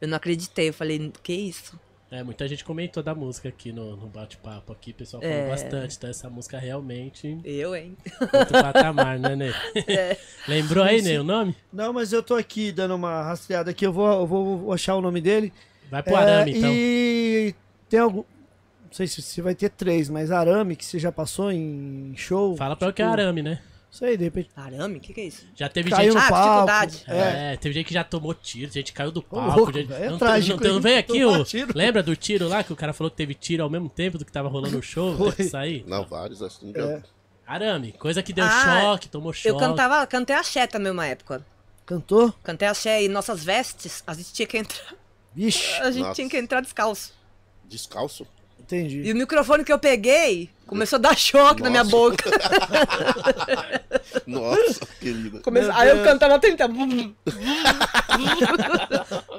Eu 0.00 0.08
não 0.08 0.16
acreditei. 0.16 0.70
Eu 0.70 0.74
falei, 0.74 1.12
que 1.22 1.32
isso? 1.32 1.78
É, 2.10 2.24
muita 2.24 2.48
gente 2.48 2.64
comentou 2.64 3.00
da 3.00 3.14
música 3.14 3.48
aqui 3.48 3.70
no, 3.70 3.94
no 3.96 4.08
bate-papo 4.08 4.72
aqui, 4.72 4.90
o 4.90 4.94
pessoal 4.94 5.22
falou 5.22 5.36
É. 5.36 5.48
bastante, 5.48 5.96
então 5.96 6.10
essa 6.10 6.28
música 6.28 6.58
realmente 6.58 7.38
Eu, 7.44 7.76
hein? 7.76 7.96
muito 8.20 8.52
patamar, 8.52 9.16
né, 9.20 9.36
Ney? 9.36 9.52
É. 9.86 10.16
Lembrou 10.48 10.82
aí, 10.82 11.00
Ney, 11.00 11.16
o 11.20 11.22
nome? 11.22 11.54
Não, 11.72 11.92
mas 11.92 12.12
eu 12.12 12.20
tô 12.20 12.34
aqui 12.34 12.72
dando 12.72 12.96
uma 12.96 13.22
rastreada 13.22 13.70
aqui. 13.70 13.86
Eu 13.86 13.92
vou, 13.92 14.08
eu 14.10 14.26
vou 14.26 14.72
achar 14.72 14.96
o 14.96 15.00
nome 15.00 15.20
dele. 15.20 15.52
Vai 15.90 16.02
pro 16.02 16.16
arame, 16.16 16.52
É, 16.54 16.56
então. 16.58 16.70
E 16.72 17.54
tem 17.88 18.00
algum. 18.00 18.18
Não 18.18 18.92
sei 18.92 19.06
se 19.06 19.22
você 19.22 19.40
vai 19.42 19.54
ter 19.54 19.70
três, 19.70 20.08
mas 20.08 20.30
arame 20.30 20.74
que 20.76 20.84
você 20.84 20.98
já 20.98 21.12
passou 21.12 21.50
em 21.52 22.12
show. 22.16 22.56
Fala 22.56 22.74
pra 22.76 22.88
eu 22.88 22.92
que 22.92 23.02
é 23.02 23.04
tipo, 23.04 23.12
arame, 23.20 23.42
né? 23.42 23.60
Isso 23.90 24.04
aí, 24.04 24.16
de 24.16 24.22
repente. 24.24 24.50
Arame? 24.56 24.98
O 24.98 25.00
que, 25.00 25.12
que 25.12 25.20
é 25.20 25.24
isso? 25.24 25.44
Já 25.54 25.68
teve 25.68 25.90
Caiu 25.90 26.12
gente... 26.12 26.20
no 26.20 26.26
Ah, 26.26 26.28
palco. 26.30 26.86
dificuldade. 26.86 27.04
É. 27.08 27.52
É, 27.52 27.56
teve 27.56 27.74
gente 27.74 27.86
que 27.86 27.94
já 27.94 28.04
tomou 28.04 28.32
tiro, 28.34 28.70
gente 28.70 28.92
caiu 28.92 29.10
do 29.10 29.18
Ô, 29.18 29.22
palco. 29.22 29.56
louco, 29.56 29.72
gente... 29.72 29.92
é 29.92 30.08
não, 30.08 30.18
trágico, 30.18 30.62
não, 30.62 30.74
não 30.74 30.80
veio 30.80 30.98
aqui 31.00 31.24
o. 31.24 31.44
tiro. 31.44 31.72
Lembra 31.74 32.00
do 32.02 32.14
tiro 32.14 32.46
lá 32.48 32.62
que 32.62 32.72
o 32.72 32.76
cara 32.76 32.92
falou 32.92 33.10
que 33.10 33.16
teve 33.16 33.34
tiro 33.34 33.64
ao 33.64 33.70
mesmo 33.70 33.88
tempo 33.88 34.16
do 34.16 34.24
que 34.24 34.30
tava 34.30 34.48
rolando 34.48 34.78
o 34.78 34.82
show? 34.82 35.32
Que 35.32 35.42
sair? 35.44 35.84
Não, 35.88 36.04
vários 36.04 36.40
assim. 36.40 36.72
É. 36.76 37.02
Arame, 37.44 37.90
coisa 37.92 38.22
que 38.22 38.32
deu 38.32 38.44
Ah, 38.44 38.82
choque, 38.82 39.08
tomou 39.08 39.32
choque. 39.32 39.48
Eu 39.48 39.56
cantava, 39.56 40.06
cantei 40.06 40.36
axé 40.36 40.68
também 40.68 40.92
uma 40.92 41.06
época. 41.06 41.44
Cantou? 41.84 42.32
Cantei 42.44 42.68
axé 42.68 43.02
e 43.02 43.08
nossas 43.08 43.42
vestes, 43.42 44.04
a 44.06 44.14
gente 44.14 44.32
tinha 44.32 44.46
que 44.46 44.56
entrar. 44.58 44.94
Vixe, 45.34 45.74
A 45.80 45.90
gente 45.90 46.02
Nossa. 46.02 46.14
tinha 46.14 46.28
que 46.28 46.36
entrar 46.36 46.60
descalço. 46.60 47.12
Descalço? 47.64 48.26
entendi. 48.58 49.02
E 49.02 49.12
o 49.12 49.16
microfone 49.16 49.64
que 49.64 49.72
eu 49.72 49.78
peguei 49.80 50.48
começou 50.64 50.96
a 50.96 51.00
dar 51.00 51.16
choque 51.18 51.60
na 51.62 51.70
minha 51.70 51.82
Nossa. 51.82 51.96
boca. 51.96 52.30
Nossa, 54.26 54.86
querido. 55.00 55.40
Come- 55.40 55.60
Aí 55.72 55.88
eu 55.88 56.04
cantava 56.04 56.38
tentando. 56.38 56.76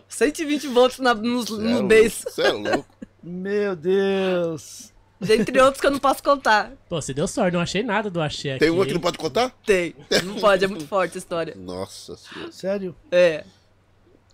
120 0.09 0.68
volts 0.68 0.99
na, 0.99 1.13
no, 1.13 1.43
no 1.45 1.88
bass. 1.88 2.23
Você 2.27 2.41
é 2.41 2.51
louco. 2.51 2.85
Meu 3.23 3.76
Deus. 3.76 4.91
Dentre 5.19 5.59
outros 5.61 5.80
que 5.80 5.85
eu 5.88 5.91
não 5.91 5.99
posso 5.99 6.23
contar. 6.23 6.72
Pô, 6.89 6.99
você 6.99 7.13
deu 7.13 7.27
sorte, 7.27 7.53
não 7.53 7.61
achei 7.61 7.84
nada 7.84 8.09
do 8.09 8.19
axé 8.22 8.51
aqui. 8.53 8.59
Tem 8.61 8.69
uma 8.72 8.85
que 8.85 8.93
não 8.93 8.99
pode 9.01 9.18
contar? 9.19 9.51
Tem. 9.65 9.95
Não 10.23 10.35
pode, 10.35 10.65
é 10.65 10.68
muito 10.68 10.88
forte 10.88 11.15
a 11.15 11.19
história. 11.19 11.53
Nossa 11.55 12.18
senhora. 12.18 12.51
Sério? 12.51 12.95
É. 13.11 13.43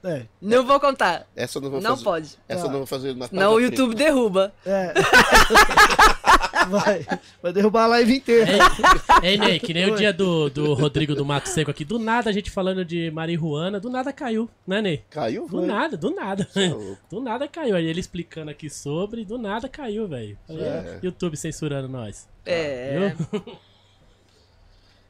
É. 0.07 0.25
Não 0.41 0.65
vou 0.65 0.79
contar. 0.79 1.27
Essa 1.35 1.57
eu 1.57 1.61
não 1.61 1.69
vou 1.69 1.81
Não 1.81 1.91
fazer. 1.91 2.03
pode. 2.03 2.29
Essa 2.47 2.65
eu 2.65 2.71
não 2.71 2.77
vou 2.79 2.87
fazer 2.87 3.15
na 3.15 3.27
Não, 3.31 3.53
o 3.55 3.59
YouTube 3.59 3.93
derruba. 3.93 4.53
É. 4.65 4.93
vai. 6.69 7.05
Vai 7.41 7.53
derrubar 7.53 7.83
a 7.83 7.87
live 7.87 8.15
inteira. 8.17 8.51
Ei, 9.21 9.37
Ney, 9.37 9.59
que 9.59 9.73
nem 9.73 9.91
o 9.91 9.95
dia 9.95 10.13
do, 10.13 10.49
do 10.49 10.73
Rodrigo 10.73 11.13
do 11.13 11.25
Mato 11.25 11.49
Seco 11.49 11.71
aqui. 11.71 11.83
Do 11.83 11.99
nada 11.99 12.29
a 12.29 12.33
gente 12.33 12.49
falando 12.49 12.85
de 12.85 13.11
marihuana, 13.11 13.79
do 13.79 13.89
nada 13.89 14.13
caiu, 14.13 14.49
né, 14.65 14.81
Ney? 14.81 15.03
Caiu? 15.09 15.47
Do 15.47 15.61
nada, 15.61 15.97
do 15.97 16.13
nada. 16.13 16.47
é. 16.55 16.67
Do 17.09 17.21
nada 17.21 17.47
caiu. 17.47 17.75
Aí 17.75 17.85
ele 17.85 17.99
explicando 17.99 18.51
aqui 18.51 18.69
sobre, 18.69 19.25
do 19.25 19.37
nada 19.37 19.67
caiu, 19.67 20.07
velho. 20.07 20.37
É. 20.49 20.99
YouTube 21.01 21.35
censurando 21.37 21.87
nós. 21.87 22.27
É. 22.45 23.13
Viu? 23.15 23.57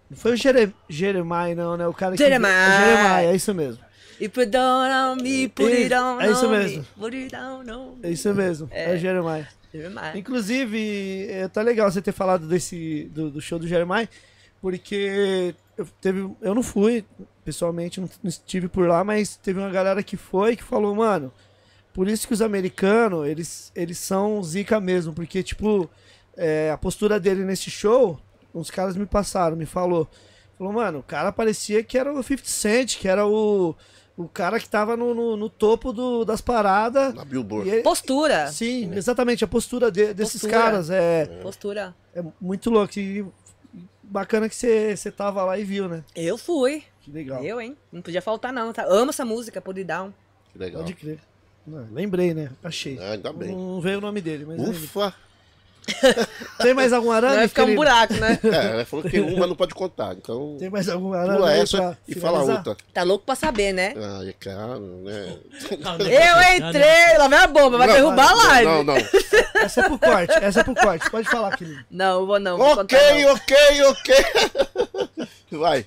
Não 0.10 0.18
foi 0.18 0.34
o 0.34 0.36
Jere... 0.38 0.74
Jeremiah, 0.88 1.54
não, 1.56 1.76
né? 1.76 1.88
O 1.88 1.94
cara 1.94 2.16
que. 2.16 2.24
Jeremiah. 2.24 2.52
É 2.52 2.80
Jeremiah, 2.80 3.24
é 3.24 3.36
isso 3.36 3.54
mesmo. 3.54 3.87
E 4.20 4.28
put 4.28 4.48
down 4.48 5.14
on 5.14 5.16
me, 5.22 5.48
put 5.48 5.72
it 5.72 5.90
down 5.90 6.20
É 6.20 6.32
isso 6.32 6.50
mesmo. 6.50 6.80
me, 6.80 6.88
Put 6.98 7.16
it 7.16 7.32
down 7.32 7.70
on 7.70 7.96
me. 7.96 8.00
É 8.04 8.10
isso 8.12 8.34
mesmo. 8.34 8.68
É, 8.72 8.94
o 8.94 8.98
Jeremiah. 8.98 9.48
Jeremiah. 9.72 10.18
Inclusive, 10.18 11.28
é, 11.30 11.48
tá 11.48 11.62
legal 11.62 11.92
você 11.92 12.02
ter 12.02 12.12
falado 12.12 12.48
desse 12.48 13.10
do, 13.14 13.30
do 13.30 13.42
show 13.42 13.60
do 13.60 13.68
Jeremiah, 13.68 14.10
porque 14.62 15.54
eu, 15.78 15.88
teve, 16.02 16.30
eu 16.42 16.56
não 16.56 16.64
fui, 16.64 17.06
pessoalmente, 17.46 18.02
não, 18.02 18.10
não 18.24 18.30
estive 18.30 18.68
por 18.68 18.88
lá, 18.88 19.04
mas 19.04 19.36
teve 19.36 19.60
uma 19.60 19.70
galera 19.70 20.02
que 20.02 20.18
foi 20.18 20.56
que 20.56 20.64
falou, 20.64 20.96
mano, 20.96 21.32
por 21.94 22.08
isso 22.08 22.28
que 22.28 22.34
os 22.34 22.42
americanos, 22.42 23.28
eles, 23.28 23.72
eles 23.76 23.98
são 23.98 24.42
zica 24.44 24.80
mesmo, 24.80 25.14
porque, 25.14 25.44
tipo, 25.44 25.90
é, 26.36 26.72
a 26.72 26.78
postura 26.78 27.20
dele 27.20 27.44
nesse 27.44 27.70
show, 27.70 28.20
uns 28.54 28.70
caras 28.72 28.96
me 28.96 29.06
passaram, 29.06 29.56
me 29.56 29.66
falou, 29.66 30.08
falou, 30.58 30.74
mano, 30.74 31.00
o 31.00 31.04
cara 31.04 31.32
parecia 31.32 31.84
que 31.84 31.98
era 31.98 32.12
o 32.12 32.24
50 32.24 32.48
Cent, 32.48 32.98
que 32.98 33.08
era 33.08 33.26
o, 33.26 33.76
o 34.18 34.28
cara 34.28 34.60
que 34.60 34.68
tava 34.68 34.98
no, 34.98 35.14
no, 35.14 35.38
no 35.38 35.48
topo 35.50 35.94
do, 35.94 36.26
das 36.26 36.42
paradas. 36.42 37.14
Na 37.14 37.24
Billboard. 37.24 37.70
Ele- 37.70 37.82
Postura. 37.84 38.48
Sim, 38.48 38.92
exatamente, 38.96 39.44
a 39.44 39.48
postura 39.48 39.92
de- 39.92 40.14
desses 40.14 40.42
Postura. 40.42 40.54
caras 40.54 40.90
é, 40.90 41.26
Postura. 41.42 41.96
é 42.16 42.24
muito 42.42 42.70
louco. 42.72 42.98
E 43.00 43.24
bacana 44.04 44.50
que 44.50 44.56
você 44.56 45.12
tava 45.12 45.44
lá 45.44 45.58
e 45.60 45.64
viu, 45.64 45.88
né? 45.88 46.04
Eu 46.16 46.38
fui. 46.38 46.84
Que 47.02 47.12
legal. 47.12 47.44
Eu, 47.44 47.62
hein? 47.62 47.78
Não 47.92 48.02
podia 48.02 48.22
faltar, 48.22 48.52
não. 48.52 48.74
Tá? 48.74 48.84
Amo 48.86 49.12
essa 49.12 49.24
música, 49.24 49.62
Put 49.62 49.80
It 49.80 49.88
Down. 49.88 50.12
Que 50.52 50.58
legal. 50.60 50.82
Pode 50.82 50.94
crer. 50.96 51.20
Não, 51.66 51.86
lembrei, 51.92 52.34
né? 52.34 52.50
Achei. 52.64 52.98
Ah, 53.00 53.12
ainda 53.12 53.32
bem. 53.34 53.52
Não 53.56 53.80
veio 53.82 53.98
o 53.98 54.02
nome 54.02 54.22
dele, 54.22 54.46
mas 54.48 54.58
ainda. 54.60 54.72
Ufa! 54.72 55.14
Tem 56.60 56.74
mais 56.74 56.92
algum 56.92 57.12
arame? 57.12 57.32
Não 57.34 57.40
vai 57.40 57.48
ficar 57.48 57.64
um 57.66 57.76
buraco, 57.76 58.14
né? 58.16 58.40
É, 58.48 58.72
ela 58.72 58.86
falou 58.86 59.06
que 59.06 59.20
uma 59.20 59.46
não 59.48 59.56
pode 59.56 59.74
contar, 59.74 60.14
então. 60.14 60.56
Tem 60.60 60.70
mais 60.70 60.90
algum 60.90 61.14
arame? 61.14 61.38
Pula 61.38 61.54
essa 61.54 61.98
e 62.08 62.16
fala 62.16 62.44
outra. 62.44 62.76
Tá 62.94 63.04
louco 63.04 63.26
pra 63.26 63.36
saber, 63.36 63.74
né? 63.74 63.94
Ah, 63.98 64.22
é 64.26 64.34
claro, 64.34 64.80
né? 65.04 65.38
Eu 65.72 66.68
entrei, 66.68 67.18
lá 67.18 67.28
vem 67.28 67.40
a 67.40 67.48
bomba, 67.48 67.78
vai 67.78 67.88
Não, 67.88 67.96
derrubar 67.96 68.30
a 68.30 68.36
live. 68.36 68.66
Não, 68.66 68.84
não. 68.84 68.96
Essa 69.56 69.82
é 69.82 69.84
pro 69.84 70.00
corte, 70.00 70.34
essa 70.34 70.60
é 70.60 70.64
pro 70.64 70.76
corte. 70.76 71.10
Pode 71.10 71.30
falar, 71.30 71.58
querido. 71.58 71.84
Não, 71.90 72.26
vou 72.26 72.40
não. 72.40 72.58
Vou 72.58 72.80
ok, 72.80 72.98
contar, 72.98 73.20
não. 73.20 73.34
ok, 73.34 73.84
ok. 73.86 75.28
Vai. 75.58 75.86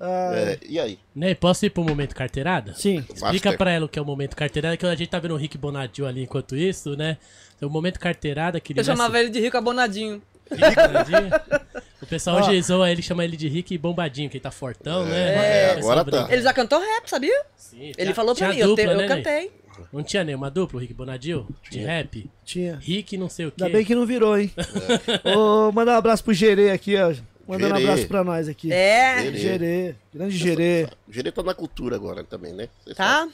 Ah, 0.00 0.30
É, 0.34 0.58
e 0.68 0.78
aí? 0.78 0.98
Ney, 1.14 1.34
posso 1.34 1.66
ir 1.66 1.70
pro 1.70 1.82
momento 1.82 2.14
carteirada? 2.14 2.72
Sim. 2.74 2.98
Explica 2.98 3.24
Master. 3.50 3.58
pra 3.58 3.70
ela 3.72 3.86
o 3.86 3.88
que 3.88 3.98
é 3.98 4.02
o 4.02 4.04
momento 4.04 4.36
carteirada, 4.36 4.76
que 4.76 4.86
a 4.86 4.94
gente 4.94 5.08
tá 5.08 5.18
vendo 5.18 5.34
o 5.34 5.36
Rick 5.36 5.58
Bonadil 5.58 6.06
ali 6.06 6.22
enquanto 6.22 6.54
isso, 6.56 6.96
né? 6.96 7.16
Então, 7.56 7.68
o 7.68 7.72
momento 7.72 7.98
carteirada 7.98 8.60
que 8.60 8.72
ele 8.72 8.80
Eu 8.80 8.84
vai 8.84 8.96
chamava 8.96 9.18
ele 9.18 9.28
de 9.30 9.40
Rico 9.40 9.56
Abonadinho. 9.56 10.22
Rick 10.50 10.74
Bonadinho. 10.76 11.30
O 12.00 12.06
pessoal 12.06 12.38
hoje 12.38 12.62
zoa 12.62 12.90
ele, 12.90 13.02
chama 13.02 13.24
ele 13.24 13.36
de 13.36 13.48
Rick 13.48 13.76
Bombadinho, 13.76 14.30
que 14.30 14.36
ele 14.36 14.42
tá 14.42 14.52
fortão, 14.52 15.04
né? 15.04 15.66
É, 15.68 15.72
O 15.72 15.74
pessoal 15.74 15.98
agora 15.98 16.26
tá. 16.28 16.32
Ele 16.32 16.42
já 16.42 16.52
cantou 16.54 16.78
rap, 16.78 17.10
sabia? 17.10 17.42
Sim, 17.56 17.76
Ele 17.82 17.92
tinha- 17.96 18.14
falou 18.14 18.34
pra 18.36 18.48
mim, 18.50 18.56
eu, 18.56 18.74
te- 18.76 18.82
dupla, 18.84 18.92
eu 18.92 18.96
né, 18.96 19.06
Ney? 19.08 19.16
cantei. 19.16 19.52
Não 19.92 20.02
tinha 20.04 20.22
nenhuma 20.24 20.48
dupla, 20.48 20.78
o 20.78 20.80
Rick 20.80 20.94
Bonadil? 20.94 21.46
De 21.68 21.80
rap? 21.80 22.30
Tinha. 22.44 22.78
Rick 22.80 23.16
não 23.18 23.28
sei 23.28 23.46
o 23.46 23.50
quê. 23.50 23.64
Ainda 23.64 23.76
bem 23.76 23.84
que 23.84 23.94
não 23.96 24.06
virou, 24.06 24.38
hein? 24.38 24.50
Ô, 25.36 25.72
mandar 25.72 25.94
um 25.94 25.98
abraço 25.98 26.22
pro 26.24 26.32
Gerê 26.32 26.70
aqui, 26.70 26.96
ó. 26.96 27.12
Mandando 27.48 27.74
um 27.74 27.78
Gerê. 27.78 27.90
abraço 27.90 28.08
pra 28.08 28.22
nós 28.22 28.46
aqui. 28.48 28.70
É, 28.72 29.22
Gerê. 29.22 29.38
Gerê. 29.38 29.94
Grande 30.14 30.36
Gerê. 30.36 30.88
O 31.08 31.12
Gerê 31.12 31.32
tá 31.32 31.42
na 31.42 31.54
cultura 31.54 31.96
agora 31.96 32.22
também, 32.22 32.52
né? 32.52 32.68
Tá? 32.94 33.26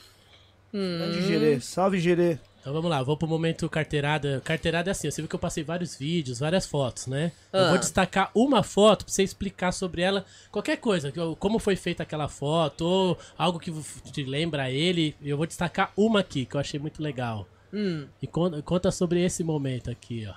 Grande 0.73 1.21
Gerê. 1.27 1.59
Salve, 1.59 1.99
Gerê. 1.99 2.39
Então 2.61 2.73
vamos 2.73 2.89
lá, 2.89 3.03
vou 3.03 3.15
pro 3.15 3.27
momento 3.27 3.69
carteirada. 3.69 4.41
Carteirada 4.43 4.89
é 4.89 4.91
assim, 4.91 5.11
você 5.11 5.21
viu 5.21 5.29
que 5.29 5.35
eu 5.35 5.39
passei 5.39 5.63
vários 5.63 5.95
vídeos, 5.95 6.39
várias 6.39 6.65
fotos, 6.65 7.05
né? 7.05 7.31
Eu 7.53 7.59
Ah. 7.65 7.69
vou 7.69 7.77
destacar 7.77 8.31
uma 8.33 8.63
foto 8.63 9.05
pra 9.05 9.13
você 9.13 9.21
explicar 9.21 9.71
sobre 9.71 10.01
ela, 10.01 10.25
qualquer 10.51 10.77
coisa, 10.77 11.13
eu- 11.15 11.35
como 11.35 11.59
foi 11.59 11.75
feita 11.75 12.01
aquela 12.01 12.27
foto, 12.27 12.81
ou 12.83 13.19
algo 13.37 13.59
que 13.59 13.71
te 14.11 14.23
lembra 14.23 14.71
ele. 14.71 15.15
Eu 15.23 15.37
vou 15.37 15.45
destacar 15.45 15.91
uma 15.95 16.21
aqui, 16.21 16.43
que 16.43 16.55
eu 16.55 16.59
achei 16.59 16.79
muito 16.79 17.03
legal. 17.03 17.47
Hum. 17.71 18.07
E 18.19 18.25
conta, 18.25 18.59
conta 18.63 18.89
sobre 18.89 19.23
esse 19.23 19.43
momento 19.43 19.91
aqui, 19.91 20.25
ó. 20.27 20.33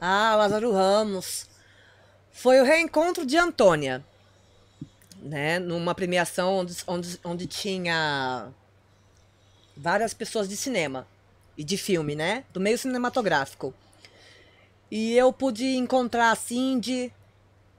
Ah, 0.00 0.34
Lázaro 0.36 0.72
Ramos. 0.72 1.46
Foi 2.36 2.60
o 2.60 2.64
reencontro 2.64 3.24
de 3.24 3.36
Antônia. 3.38 4.04
né? 5.22 5.58
Numa 5.58 5.94
premiação 5.94 6.58
onde, 6.58 6.76
onde, 6.86 7.20
onde 7.24 7.46
tinha 7.46 8.48
várias 9.74 10.12
pessoas 10.12 10.46
de 10.46 10.54
cinema 10.56 11.06
e 11.56 11.64
de 11.64 11.78
filme, 11.78 12.14
né? 12.14 12.44
Do 12.52 12.60
meio 12.60 12.76
cinematográfico. 12.76 13.72
E 14.90 15.16
eu 15.16 15.32
pude 15.32 15.64
encontrar 15.76 16.30
a 16.30 16.36
Cindy, 16.36 17.10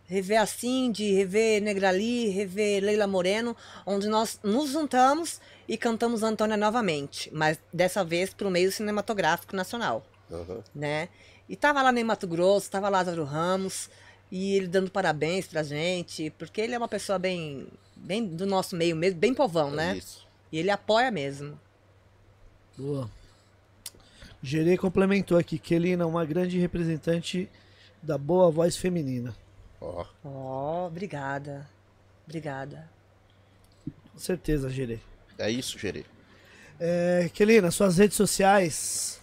rever 0.07 0.41
a 0.41 0.45
Cindy, 0.47 1.13
rever 1.13 1.61
Negrali, 1.61 2.29
rever 2.29 2.83
Leila 2.83 3.05
Moreno, 3.05 3.55
onde 3.85 4.07
nós 4.07 4.39
nos 4.43 4.71
juntamos 4.71 5.39
e 5.67 5.77
cantamos 5.77 6.23
Antônia 6.23 6.57
novamente, 6.57 7.29
mas 7.31 7.59
dessa 7.71 8.03
vez 8.03 8.33
para 8.33 8.47
o 8.47 8.51
meio 8.51 8.71
cinematográfico 8.71 9.55
nacional, 9.55 10.03
Aham. 10.31 10.63
né? 10.73 11.09
E 11.47 11.55
tava 11.55 11.81
lá 11.81 11.91
Ney 11.91 12.03
Mato 12.03 12.27
Grosso, 12.27 12.69
tava 12.71 12.89
Lázaro 12.89 13.23
Ramos, 13.23 13.89
e 14.31 14.55
ele 14.55 14.67
dando 14.67 14.91
parabéns 14.91 15.47
pra 15.47 15.63
gente, 15.63 16.29
porque 16.31 16.61
ele 16.61 16.73
é 16.73 16.77
uma 16.77 16.87
pessoa 16.87 17.17
bem, 17.17 17.67
bem 17.95 18.25
do 18.25 18.45
nosso 18.45 18.75
meio 18.75 18.95
mesmo, 18.95 19.19
bem 19.19 19.33
povão, 19.33 19.71
né? 19.71 19.97
Isso. 19.97 20.25
E 20.51 20.57
ele 20.59 20.69
apoia 20.69 21.09
mesmo. 21.11 21.59
Boa. 22.77 23.09
Gerê 24.41 24.77
complementou 24.77 25.37
aqui. 25.37 25.57
Kelina, 25.57 26.05
uma 26.05 26.23
grande 26.23 26.59
representante 26.59 27.49
da 28.01 28.17
boa 28.17 28.51
voz 28.51 28.77
feminina. 28.77 29.35
Ó, 29.81 30.05
Ó, 30.23 30.87
obrigada. 30.87 31.67
Obrigada. 32.25 32.89
Com 34.11 34.19
certeza, 34.19 34.69
Gerê. 34.69 34.99
é 35.37 35.49
isso, 35.49 35.77
Gerê. 35.79 36.05
É, 36.79 37.29
Kelina, 37.33 37.71
suas 37.71 37.97
redes 37.97 38.15
sociais, 38.17 39.19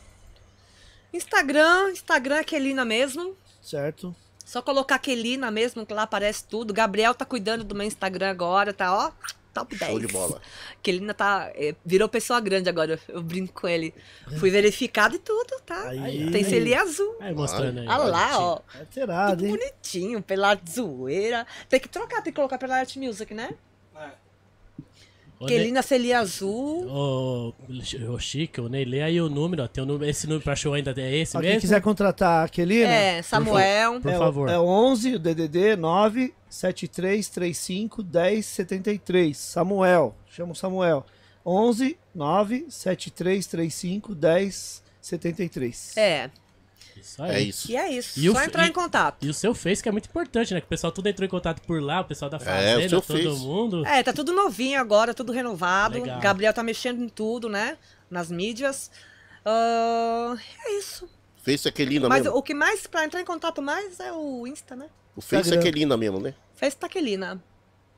Instagram, 1.12 1.90
Instagram 1.92 2.36
é 2.36 2.44
Kelina 2.44 2.84
mesmo. 2.84 3.36
certo? 3.62 4.14
Só 4.54 4.62
colocar 4.62 5.00
Kelina 5.00 5.50
mesmo, 5.50 5.84
que 5.84 5.92
lá 5.92 6.04
aparece 6.04 6.44
tudo. 6.44 6.72
Gabriel 6.72 7.12
tá 7.12 7.24
cuidando 7.24 7.64
do 7.64 7.74
meu 7.74 7.84
Instagram 7.84 8.30
agora, 8.30 8.72
tá 8.72 8.96
ó, 8.96 9.10
top 9.52 9.74
10. 9.74 9.90
Show 9.90 9.98
de 9.98 10.06
bola. 10.06 10.40
Kelina 10.80 11.12
tá, 11.12 11.50
é, 11.56 11.74
virou 11.84 12.08
pessoa 12.08 12.38
grande 12.38 12.68
agora, 12.68 13.00
eu 13.08 13.20
brinco 13.20 13.62
com 13.62 13.66
ele. 13.66 13.92
Fui 14.38 14.50
verificado 14.50 15.16
e 15.16 15.18
tudo, 15.18 15.60
tá? 15.66 15.88
Aí. 15.88 16.30
Tem 16.30 16.44
selinho 16.44 16.80
azul. 16.80 17.16
Aí 17.18 17.34
mostrando 17.34 17.80
aí. 17.80 17.88
Olha 17.88 18.04
lá, 18.04 18.38
ó. 18.38 18.60
Alterado, 18.78 19.38
Tudo 19.38 19.46
hein? 19.46 19.58
bonitinho, 19.58 20.22
pela 20.22 20.56
zoeira. 20.70 21.44
Tem 21.68 21.80
que 21.80 21.88
trocar, 21.88 22.22
tem 22.22 22.32
que 22.32 22.36
colocar 22.36 22.56
pela 22.56 22.76
arte 22.76 22.96
music, 22.96 23.34
né? 23.34 23.56
Ô, 25.44 25.46
Kelina 25.46 25.82
selinho 25.82 26.18
azul. 26.18 26.86
Ô, 26.88 27.52
ô 28.12 28.18
Chico, 28.18 28.62
o 28.62 28.68
Ney, 28.68 28.84
lê 28.84 29.02
aí 29.02 29.20
o 29.20 29.28
número, 29.28 29.62
ó. 29.64 29.68
Tem 29.68 29.82
o 29.82 29.86
número, 29.86 30.08
esse 30.10 30.26
número 30.26 30.42
pra 30.42 30.56
show 30.56 30.74
ainda 30.74 30.94
é 30.96 31.16
esse 31.16 31.36
Ó, 31.36 31.40
quem 31.40 31.48
mesmo? 31.50 31.60
quiser 31.62 31.80
contratar 31.82 32.44
a 32.44 32.48
Kelina, 32.48 32.88
É, 32.88 33.22
Samuel. 33.22 34.00
Por 34.00 34.10
é, 34.10 34.16
o- 34.16 34.18
favor. 34.18 34.48
é 34.48 34.58
o 34.58 34.64
11, 34.64 35.14
o 35.14 35.18
DDD 35.18 35.76
9 35.76 36.32
7335 36.48 38.02
1073. 38.02 39.36
Samuel, 39.36 40.14
chama 40.28 40.52
o 40.52 40.54
Samuel. 40.56 41.04
11 41.44 41.96
9 42.14 42.66
7335 42.70 44.14
1073. 44.14 45.96
É, 45.96 46.30
Isso 46.96 47.22
aí. 47.22 47.30
É 47.30 47.40
isso. 47.40 47.70
e 47.70 47.76
é 47.76 47.90
isso. 47.92 48.18
E 48.20 48.28
o 48.28 48.32
Só 48.32 48.38
f- 48.40 48.46
entrar 48.48 48.66
e- 48.66 48.68
em 48.70 48.72
contato. 48.72 49.24
E 49.24 49.28
o 49.28 49.34
seu 49.34 49.54
Face, 49.54 49.82
que 49.82 49.88
é 49.88 49.92
muito 49.92 50.06
importante, 50.08 50.52
né? 50.54 50.60
Que 50.60 50.66
o 50.66 50.68
pessoal 50.68 50.92
tudo 50.92 51.08
entrou 51.08 51.26
em 51.26 51.30
contato 51.30 51.60
por 51.62 51.82
lá, 51.82 52.00
o 52.00 52.04
pessoal 52.04 52.30
da 52.30 52.36
É, 52.38 52.40
o 52.40 52.44
Fazenda, 52.44 52.88
seu 52.88 53.00
todo 53.02 53.16
Face. 53.22 53.42
mundo. 53.44 53.86
É, 53.86 54.02
tá 54.02 54.12
tudo 54.12 54.32
novinho 54.32 54.80
agora, 54.80 55.12
tudo 55.14 55.32
renovado. 55.32 56.00
Legal. 56.00 56.20
Gabriel 56.20 56.52
tá 56.54 56.62
mexendo 56.62 57.02
em 57.02 57.08
tudo, 57.08 57.48
né? 57.48 57.76
Nas 58.10 58.30
mídias. 58.30 58.90
Ah, 59.44 60.36
é 60.66 60.78
isso. 60.78 61.08
Face 61.42 61.68
é 61.68 61.70
Kelina 61.70 62.08
Mas 62.08 62.22
mesmo. 62.24 62.38
o 62.38 62.42
que 62.42 62.54
mais, 62.54 62.86
pra 62.86 63.04
entrar 63.04 63.20
em 63.20 63.24
contato 63.24 63.60
mais, 63.60 64.00
é 64.00 64.10
o 64.12 64.46
Insta, 64.46 64.74
né? 64.74 64.86
O 65.14 65.20
Face 65.20 65.34
é 65.36 65.40
Instagram. 65.40 65.62
Kelina 65.62 65.96
mesmo, 65.96 66.18
né? 66.20 66.34
Fez 66.54 66.74
Taquelina. 66.74 67.42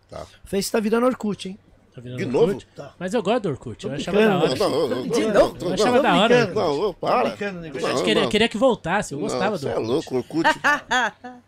Tá. 0.09 0.27
Face 0.45 0.71
tá 0.71 0.81
virando 0.81 1.07
Orkut, 1.07 1.49
hein? 1.49 1.59
Tá 1.97 2.01
virando 2.03 2.19
De 2.19 2.27
novo? 2.27 2.59
Tá. 2.77 2.95
Mas 2.99 3.15
eu 3.15 3.23
gosto 3.23 3.43
do 3.45 3.49
Orkut, 3.49 3.83
eu 3.85 3.91
Tô 3.91 3.97
achava 3.97 4.19
da 4.21 4.39
brincando. 4.39 4.45
hora. 4.45 4.59
Não, 4.59 4.71
não, 4.71 4.89
não. 4.89 5.09
De 5.09 5.21
não, 5.23 5.33
novo? 5.35 5.57
não, 5.59 5.67
Eu 5.69 5.73
achava 5.75 5.97
não, 5.97 6.03
da 6.03 6.17
hora. 6.17 6.37
brincando. 6.47 6.61
Não, 6.61 6.81
ô, 6.81 6.95
para. 6.95 7.29
brincando. 7.31 7.61
Não, 7.61 7.67
Eu 7.67 8.05
queria, 8.05 8.23
não. 8.23 8.29
queria 8.29 8.49
que 8.51 8.59
voltasse, 8.59 9.15
eu 9.15 9.19
gostava 9.19 9.45
Não, 9.45 9.53
do 9.53 9.59
Você 9.59 9.69
é 9.69 9.79
Orkut. 9.79 9.89
louco, 9.91 10.17
Orkut. 10.17 10.49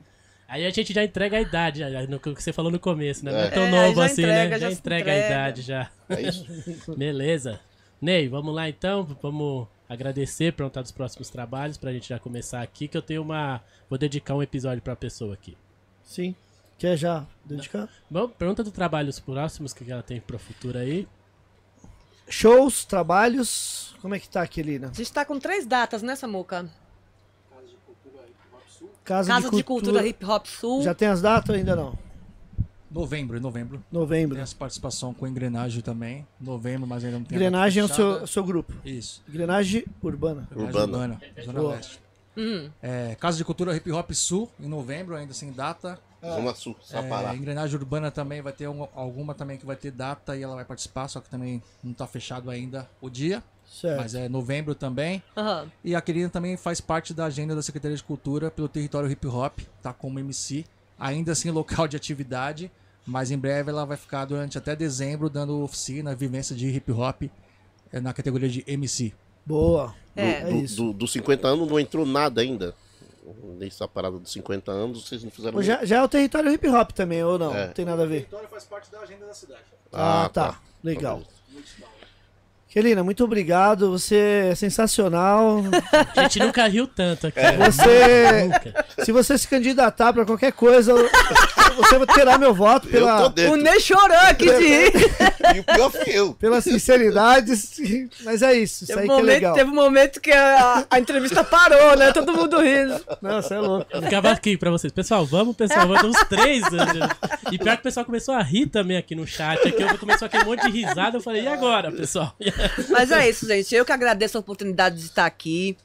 Aí 0.48 0.64
a 0.64 0.70
gente 0.70 0.94
já 0.94 1.04
entrega 1.04 1.36
a 1.36 1.40
idade, 1.42 1.80
já, 1.80 2.06
no 2.06 2.18
que 2.18 2.30
você 2.32 2.54
falou 2.54 2.72
no 2.72 2.78
começo, 2.80 3.22
né? 3.22 3.30
Não 3.32 3.38
é 3.38 3.46
É. 3.46 3.50
tão 3.50 3.62
É, 3.64 3.70
novo 3.88 4.00
assim, 4.00 4.22
entrega, 4.22 4.44
né? 4.44 4.50
Já 4.52 4.58
já 4.58 4.70
se 4.74 4.78
entrega 4.80 5.12
a 5.12 5.14
entrega. 5.14 5.34
idade 5.34 5.60
já. 5.62 5.90
É 6.08 6.22
isso. 6.22 6.46
Beleza. 6.96 7.60
Ney, 8.00 8.28
vamos 8.28 8.54
lá 8.54 8.66
então, 8.68 9.06
vamos 9.20 9.66
agradecer, 9.86 10.54
perguntar 10.54 10.80
dos 10.80 10.90
próximos 10.92 11.28
trabalhos 11.28 11.76
pra 11.76 11.92
gente 11.92 12.08
já 12.08 12.18
começar 12.18 12.62
aqui, 12.62 12.88
que 12.88 12.96
eu 12.96 13.02
tenho 13.02 13.20
uma... 13.20 13.60
Vou 13.90 13.98
dedicar 13.98 14.34
um 14.34 14.42
episódio 14.42 14.80
pra 14.82 14.96
pessoa 14.96 15.34
aqui. 15.34 15.54
Sim. 16.02 16.34
Quer 16.78 16.96
já 16.96 17.26
dedicar? 17.44 17.88
Bom, 18.08 18.28
pergunta 18.28 18.62
dos 18.62 18.72
trabalhos 18.72 19.18
próximos 19.18 19.72
que 19.72 19.90
ela 19.90 20.02
tem 20.02 20.20
pro 20.20 20.38
futuro 20.38 20.78
aí. 20.78 21.08
Shows, 22.28 22.84
trabalhos. 22.84 23.96
Como 24.00 24.14
é 24.14 24.18
que 24.18 24.28
tá, 24.28 24.46
Kelina? 24.46 24.88
A 24.88 24.94
gente 24.94 25.12
tá 25.12 25.24
com 25.24 25.38
três 25.38 25.66
datas, 25.66 26.02
né, 26.02 26.14
Samuca? 26.14 26.70
Casa, 29.04 29.28
Casa 29.28 29.50
de 29.50 29.64
Cultura 29.64 30.06
Hip 30.06 30.24
Hop 30.24 30.46
Sul. 30.46 30.82
Já 30.82 30.94
tem 30.94 31.08
as 31.08 31.22
datas 31.22 31.48
ou 31.48 31.56
ainda 31.56 31.74
não? 31.74 31.98
Novembro, 32.90 33.36
em 33.36 33.40
novembro. 33.40 33.82
Novembro. 33.90 34.36
Tem 34.36 34.42
essa 34.42 34.54
participação 34.54 35.12
com 35.12 35.26
engrenagem 35.26 35.82
também. 35.82 36.26
Novembro, 36.40 36.86
mas 36.86 37.04
ainda 37.04 37.18
não 37.18 37.24
tem. 37.24 37.36
a 37.36 37.40
Engrenagem 37.40 37.80
é 37.82 37.84
o 37.84 37.88
seu, 37.88 38.26
seu 38.26 38.44
grupo. 38.44 38.72
Isso. 38.84 39.22
Engrenagem 39.28 39.84
Urbana. 40.02 40.48
Engrenagem 40.52 40.80
Urbana. 40.80 41.20
Zona 41.44 41.60
Boa. 41.60 41.74
Leste. 41.74 42.00
Hum. 42.36 42.70
É, 42.82 43.16
Casa 43.18 43.36
de 43.36 43.44
Cultura 43.44 43.74
Hip 43.74 43.90
Hop 43.90 44.10
Sul, 44.12 44.50
em 44.60 44.68
novembro, 44.68 45.16
ainda 45.16 45.34
sem 45.34 45.52
data. 45.52 45.98
Zona 46.22 46.54
Sul, 46.54 46.76
É, 46.80 46.84
Sapará. 46.84 47.34
engrenagem 47.34 47.76
Urbana 47.78 48.10
também 48.10 48.40
vai 48.42 48.52
ter 48.52 48.68
um- 48.68 48.88
alguma 48.94 49.34
também 49.34 49.56
que 49.56 49.64
vai 49.66 49.76
ter 49.76 49.90
data 49.92 50.36
e 50.36 50.42
ela 50.42 50.54
vai 50.56 50.64
participar, 50.64 51.06
só 51.08 51.20
que 51.20 51.28
também 51.30 51.62
não 51.82 51.92
tá 51.92 52.06
fechado 52.06 52.50
ainda 52.50 52.88
o 53.00 53.08
dia. 53.08 53.42
Certo. 53.70 53.98
Mas 54.00 54.14
é 54.14 54.28
novembro 54.28 54.74
também. 54.74 55.22
Aham. 55.36 55.70
E 55.84 55.94
a 55.94 56.00
querida 56.00 56.28
também 56.30 56.56
faz 56.56 56.80
parte 56.80 57.12
da 57.14 57.26
agenda 57.26 57.54
da 57.54 57.62
Secretaria 57.62 57.96
de 57.96 58.02
Cultura 58.02 58.50
pelo 58.50 58.68
território 58.68 59.10
hip 59.10 59.26
hop, 59.26 59.60
tá 59.82 59.92
como 59.92 60.18
MC, 60.18 60.64
ainda 60.98 61.32
assim 61.32 61.50
local 61.50 61.86
de 61.86 61.94
atividade, 61.96 62.70
mas 63.06 63.30
em 63.30 63.38
breve 63.38 63.70
ela 63.70 63.84
vai 63.84 63.96
ficar 63.96 64.24
durante 64.24 64.56
até 64.58 64.74
dezembro 64.74 65.28
dando 65.30 65.62
oficina, 65.62 66.14
vivência 66.14 66.56
de 66.56 66.66
hip 66.68 66.90
hop 66.92 67.22
eh, 67.92 68.00
na 68.00 68.12
categoria 68.12 68.48
de 68.48 68.64
MC. 68.66 69.12
Boa. 69.46 69.94
É. 70.16 70.40
Do, 70.44 70.56
isso. 70.56 70.76
do, 70.76 70.92
dos 70.92 71.12
50 71.12 71.46
anos 71.46 71.68
não 71.68 71.78
entrou 71.78 72.04
nada 72.04 72.40
ainda. 72.40 72.74
Nessa 73.58 73.86
parada 73.86 74.18
dos 74.18 74.32
50 74.32 74.70
anos, 74.70 75.06
vocês 75.06 75.22
não 75.22 75.30
fizeram 75.30 75.62
Já, 75.62 75.84
já 75.84 75.98
é 75.98 76.02
o 76.02 76.08
território 76.08 76.50
hip 76.52 76.68
hop 76.68 76.90
também, 76.92 77.22
ou 77.22 77.38
não? 77.38 77.54
É. 77.54 77.66
Não 77.66 77.72
tem 77.72 77.84
nada 77.84 78.02
a 78.02 78.06
ver. 78.06 78.20
território 78.20 78.48
faz 78.48 78.64
parte 78.64 78.90
da 78.90 79.00
agenda 79.00 79.26
da 79.26 79.34
cidade. 79.34 79.62
Ah, 79.92 80.30
tá. 80.32 80.60
Legal. 80.82 81.22
Kelina, 82.78 83.02
muito 83.02 83.24
obrigado. 83.24 83.90
Você 83.90 84.50
é 84.52 84.54
sensacional. 84.54 85.64
A 86.16 86.22
gente 86.22 86.38
nunca 86.38 86.64
riu 86.68 86.86
tanto 86.86 87.26
aqui. 87.26 87.40
É. 87.40 87.56
Você. 87.56 88.42
Nunca. 88.44 88.86
Se 89.00 89.10
você 89.10 89.36
se 89.36 89.48
candidatar 89.48 90.12
pra 90.12 90.24
qualquer 90.24 90.52
coisa, 90.52 90.94
você 91.76 92.06
terá 92.14 92.38
meu 92.38 92.54
voto 92.54 92.86
pela, 92.86 93.26
O. 93.50 93.56
Ney 93.56 93.80
chorou 93.80 94.16
aqui 94.28 94.44
de 94.46 94.64
rir. 94.64 94.92
E 95.54 95.60
o 95.60 95.64
pior 95.64 95.90
fui 95.90 96.02
eu. 96.12 96.34
pela 96.34 96.60
sinceridade. 96.60 97.52
Mas 98.22 98.42
é 98.42 98.52
isso. 98.52 98.84
Isso 98.84 98.86
Teve 98.88 99.00
aí 99.00 99.06
um, 99.06 99.08
que 99.08 99.12
é 99.12 99.16
momento, 99.16 99.34
legal. 99.34 99.54
teve 99.54 99.70
um 99.70 99.74
momento 99.74 100.20
que 100.20 100.30
a, 100.32 100.84
a 100.90 100.98
entrevista 100.98 101.42
parou, 101.42 101.96
né? 101.96 102.12
Todo 102.12 102.34
mundo 102.34 102.60
rindo. 102.60 103.00
Não, 103.22 103.40
você 103.40 103.54
é 103.54 103.58
louco. 103.58 103.86
Eu 103.90 104.02
ficava 104.02 104.30
aqui 104.30 104.58
pra 104.58 104.70
vocês. 104.70 104.92
Pessoal, 104.92 105.24
vamos, 105.24 105.56
pessoal. 105.56 105.88
Vamos 105.88 106.04
uns 106.04 106.28
três. 106.28 106.60
né? 106.70 107.08
E 107.50 107.56
pior 107.56 107.76
que 107.76 107.80
o 107.80 107.84
pessoal 107.84 108.04
começou 108.04 108.34
a 108.34 108.42
rir 108.42 108.66
também 108.66 108.98
aqui 108.98 109.14
no 109.14 109.26
chat. 109.26 109.66
Aqui 109.66 109.82
eu 109.82 109.96
começou 109.96 110.26
aquele 110.26 110.44
monte 110.44 110.70
de 110.70 110.70
risada. 110.70 111.16
Eu 111.16 111.22
falei, 111.22 111.44
e 111.44 111.48
agora, 111.48 111.90
pessoal? 111.90 112.34
Mas 112.90 113.10
é 113.10 113.28
isso, 113.28 113.46
gente. 113.46 113.74
Eu 113.74 113.84
que 113.84 113.92
agradeço 113.92 114.36
a 114.36 114.40
oportunidade 114.40 114.96
de 114.96 115.06
estar 115.06 115.26
aqui. 115.26 115.76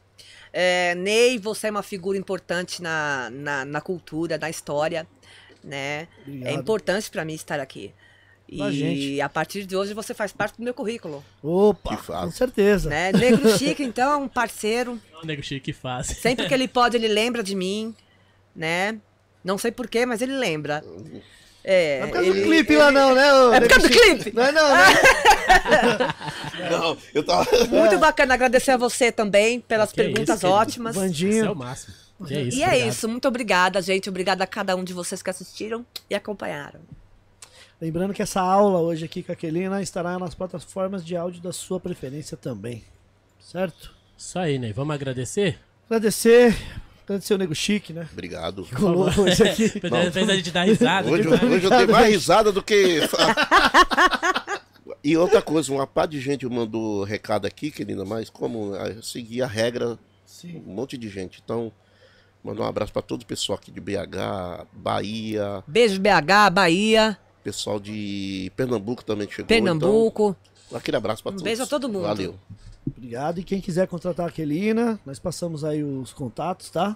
É, 0.51 0.93
Ney, 0.95 1.39
você 1.39 1.68
é 1.68 1.72
uma 1.72 1.84
figura 1.84 2.18
importante 2.18 2.81
na, 2.81 3.30
na, 3.31 3.65
na 3.65 3.81
cultura, 3.81 4.38
na 4.38 4.49
história, 4.49 5.07
né? 5.64 6.07
Obrigado. 6.22 6.49
É 6.49 6.53
importante 6.53 7.10
pra 7.10 7.26
mim 7.26 7.34
estar 7.34 7.60
aqui. 7.60 7.93
E 8.47 8.72
gente. 8.72 9.22
a 9.22 9.30
partir 9.30 9.65
de 9.65 9.76
hoje 9.76 9.93
você 9.93 10.14
faz 10.14 10.31
parte 10.31 10.57
do 10.57 10.64
meu 10.64 10.73
currículo, 10.73 11.23
Opa, 11.41 11.97
com 11.97 12.30
certeza. 12.30 12.89
né? 12.89 13.11
Negro 13.11 13.57
Chique, 13.57 13.84
então, 13.84 14.11
é 14.11 14.18
um 14.18 14.27
parceiro. 14.27 14.99
O 15.22 15.26
nego 15.26 15.41
chique 15.41 15.73
faz. 15.73 16.07
Sempre 16.07 16.47
que 16.47 16.53
ele 16.53 16.68
pode, 16.68 16.95
ele 16.95 17.07
lembra 17.07 17.41
de 17.41 17.55
mim, 17.55 17.95
né? 18.55 18.99
Não 19.43 19.57
sei 19.57 19.72
porquê, 19.72 20.05
mas 20.05 20.22
ele 20.22 20.34
lembra. 20.34 20.84
É, 21.65 21.99
Não 21.99 22.03
é 22.06 22.07
por 22.07 22.14
causa 22.15 22.30
ele- 22.30 22.40
do 22.41 22.45
clipe 22.48 22.76
lá, 22.76 22.91
não, 22.91 23.15
né? 23.15 23.57
É 23.57 23.60
por 23.61 23.69
causa 23.69 23.88
do 23.88 23.94
clipe? 23.94 24.31
Não 24.35 24.44
é, 24.44 24.52
não, 24.52 24.69
né? 24.76 24.84
Não, 26.69 26.98
eu 27.14 27.23
tava. 27.23 27.48
Muito 27.68 27.98
bacana 27.99 28.34
agradecer 28.34 28.72
a 28.72 28.77
você 28.77 29.11
também 29.11 29.60
pelas 29.60 29.90
Que 29.91 29.95
perguntas 29.98 30.30
isso, 30.38 30.40
querido. 30.48 30.57
ótimas. 30.60 30.95
Isso 30.95 31.45
é 31.45 31.49
o 31.52 31.56
máximo. 31.56 31.94
Que 32.26 32.34
é 32.35 32.41
isso, 32.41 32.57
E 32.57 32.64
é 32.64 32.68
obrigado. 32.68 32.90
isso, 32.90 33.10
muito 33.10 33.27
obrigada, 33.27 33.81
gente. 33.81 34.10
Obrigada 34.10 34.44
a 34.44 34.48
cada 34.48 34.76
um 34.76 34.84
de 34.84 34.94
vocês 34.94 35.22
que 35.22 35.30
assistiram 35.30 35.85
e 36.10 36.15
acompanharam. 36.15 36.80
Lembrando 37.81 38.14
que 38.14 38.22
essa 38.22 38.40
aula 38.41 38.80
hoje 38.80 39.03
aqui 39.06 39.22
com 39.23 39.31
a 39.31 39.35
Kelina 39.35 39.81
estará 39.81 40.18
nas 40.18 40.34
plataformas 40.34 41.03
de 41.06 41.15
áudio 41.18 41.41
da 41.41 41.52
sua 41.52 41.80
preferência 41.80 42.38
também. 42.38 42.84
Certo? 43.40 43.94
Isso 44.18 44.40
aí, 44.40 44.57
Ney. 44.57 44.72
Vamos 44.72 44.94
agradecer? 44.95 45.60
Agradecer 45.90 46.56
Agradecer 47.06 47.34
o 47.34 47.38
Nego 47.38 47.54
Chique, 47.54 47.92
né? 47.92 48.08
Obrigado. 48.12 48.66
Colou 48.76 49.08
hoje 49.08 49.44
aqui. 49.44 49.68
Fez 49.70 50.30
a 50.30 50.36
gente 50.36 50.52
dar 50.52 50.64
risada. 50.64 51.10
Hoje, 51.10 51.28
hoje 51.28 51.66
eu 51.66 51.70
dei 51.70 51.88
mais 51.88 52.08
risada 52.08 52.52
do 52.52 52.64
que. 52.64 53.02
e 55.04 55.18
outra 55.18 55.42
coisa, 55.42 55.72
uma 55.72 55.86
par 55.86 56.08
de 56.08 56.20
gente 56.22 56.48
mandou 56.48 57.04
recado 57.04 57.46
aqui, 57.46 57.72
querida, 57.72 58.06
mas 58.06 58.30
como 58.30 58.74
ah, 58.76 59.02
seguir 59.02 59.42
a 59.42 59.48
regra, 59.48 60.00
Sim. 60.26 60.64
um 60.66 60.74
monte 60.74 60.98
de 60.98 61.10
gente. 61.10 61.42
Então, 61.44 61.74
mandar 62.42 62.64
um 62.64 62.68
abraço 62.68 62.94
para 62.94 63.02
todo 63.02 63.24
o 63.24 63.26
pessoal 63.26 63.60
aqui 63.60 63.70
de 63.70 63.82
BH, 63.82 64.66
Bahia, 64.72 65.62
Beijo 65.68 66.00
BH, 66.00 66.54
Bahia, 66.54 67.18
pessoal 67.44 67.82
de 67.82 68.50
Pernambuco 68.56 69.04
também 69.04 69.28
que 69.28 69.34
chegou. 69.36 69.48
Pernambuco. 69.48 70.38
Então, 70.68 70.78
aquele 70.78 70.96
abraço 70.96 71.22
para 71.22 71.32
Um 71.32 71.34
todos. 71.34 71.44
beijo 71.44 71.64
a 71.64 71.68
todo 71.68 71.90
mundo. 71.90 72.04
Valeu. 72.04 72.40
Obrigado. 72.85 73.39
E 73.39 73.43
quem 73.43 73.61
quiser 73.61 73.88
contratar 73.88 74.27
a 74.27 74.31
Kelina, 74.31 74.99
nós 75.05 75.19
passamos 75.19 75.64
aí 75.64 75.84
os 75.84 76.11
contatos, 76.14 76.69
tá? 76.69 76.95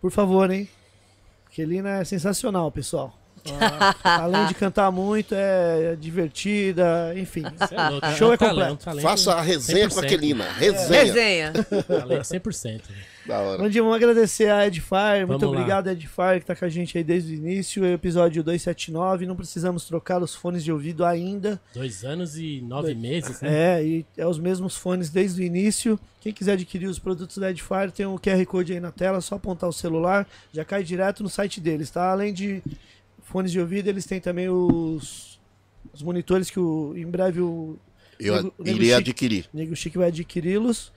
Por 0.00 0.10
favor, 0.10 0.50
hein? 0.50 0.68
Kelina 1.50 1.98
é 1.98 2.04
sensacional, 2.04 2.70
pessoal. 2.72 3.19
Ah, 3.60 4.22
além 4.22 4.46
de 4.46 4.54
cantar 4.54 4.90
muito, 4.90 5.34
é 5.34 5.96
divertida, 5.98 7.12
enfim. 7.16 7.44
É 7.44 7.90
louco, 7.90 8.06
Show 8.16 8.32
é 8.32 8.36
talento, 8.36 8.58
completo. 8.58 8.84
talento 8.84 9.02
Faça 9.02 9.34
a 9.34 9.40
resenha 9.40 9.88
com 9.88 10.00
a 10.00 10.02
100%. 10.02 10.08
Quelina. 10.08 10.52
Resenha. 10.52 11.04
Resenha. 11.04 11.52
Talento 11.52 12.22
100%. 12.22 12.80
Da 13.26 13.38
hora. 13.38 13.62
Bom 13.62 13.68
dia, 13.68 13.82
vamos 13.82 13.96
agradecer 13.96 14.50
a 14.50 14.66
Edfire. 14.66 15.26
Muito 15.26 15.44
lá. 15.44 15.52
obrigado, 15.52 15.88
Edfire, 15.88 16.40
que 16.40 16.46
tá 16.46 16.56
com 16.56 16.64
a 16.64 16.68
gente 16.68 16.96
aí 16.96 17.04
desde 17.04 17.34
o 17.34 17.36
início. 17.36 17.84
Episódio 17.84 18.42
279. 18.42 19.26
Não 19.26 19.36
precisamos 19.36 19.84
trocar 19.84 20.22
os 20.22 20.34
fones 20.34 20.64
de 20.64 20.72
ouvido 20.72 21.04
ainda. 21.04 21.60
Dois 21.74 22.02
anos 22.02 22.36
e 22.36 22.62
nove 22.62 22.94
meses, 22.94 23.40
né? 23.40 23.78
É, 23.78 23.84
e 23.84 24.06
é 24.16 24.26
os 24.26 24.38
mesmos 24.38 24.74
fones 24.76 25.10
desde 25.10 25.42
o 25.42 25.44
início. 25.44 26.00
Quem 26.20 26.32
quiser 26.32 26.52
adquirir 26.52 26.86
os 26.86 26.98
produtos 26.98 27.38
da 27.38 27.50
Edfire, 27.50 27.92
tem 27.94 28.06
um 28.06 28.16
QR 28.16 28.44
Code 28.46 28.72
aí 28.72 28.80
na 28.80 28.90
tela, 28.90 29.20
só 29.20 29.36
apontar 29.36 29.68
o 29.68 29.72
celular, 29.72 30.26
já 30.52 30.64
cai 30.64 30.82
direto 30.82 31.22
no 31.22 31.28
site 31.28 31.60
deles, 31.60 31.90
tá? 31.90 32.10
Além 32.10 32.32
de 32.32 32.62
fones 33.30 33.52
de 33.52 33.60
ouvido, 33.60 33.88
eles 33.88 34.04
têm 34.06 34.20
também 34.20 34.48
os, 34.48 35.38
os 35.92 36.02
monitores 36.02 36.50
que 36.50 36.58
o, 36.60 36.94
em 36.96 37.06
breve 37.06 37.40
o 37.40 37.78
Eu 38.18 38.34
Nego- 38.36 38.54
iria 38.64 38.96
Chique. 38.96 39.10
adquirir. 39.10 39.48
Nego 39.52 39.76
Chique 39.76 39.96
vai 39.98 40.08
adquiri-los. 40.08 40.92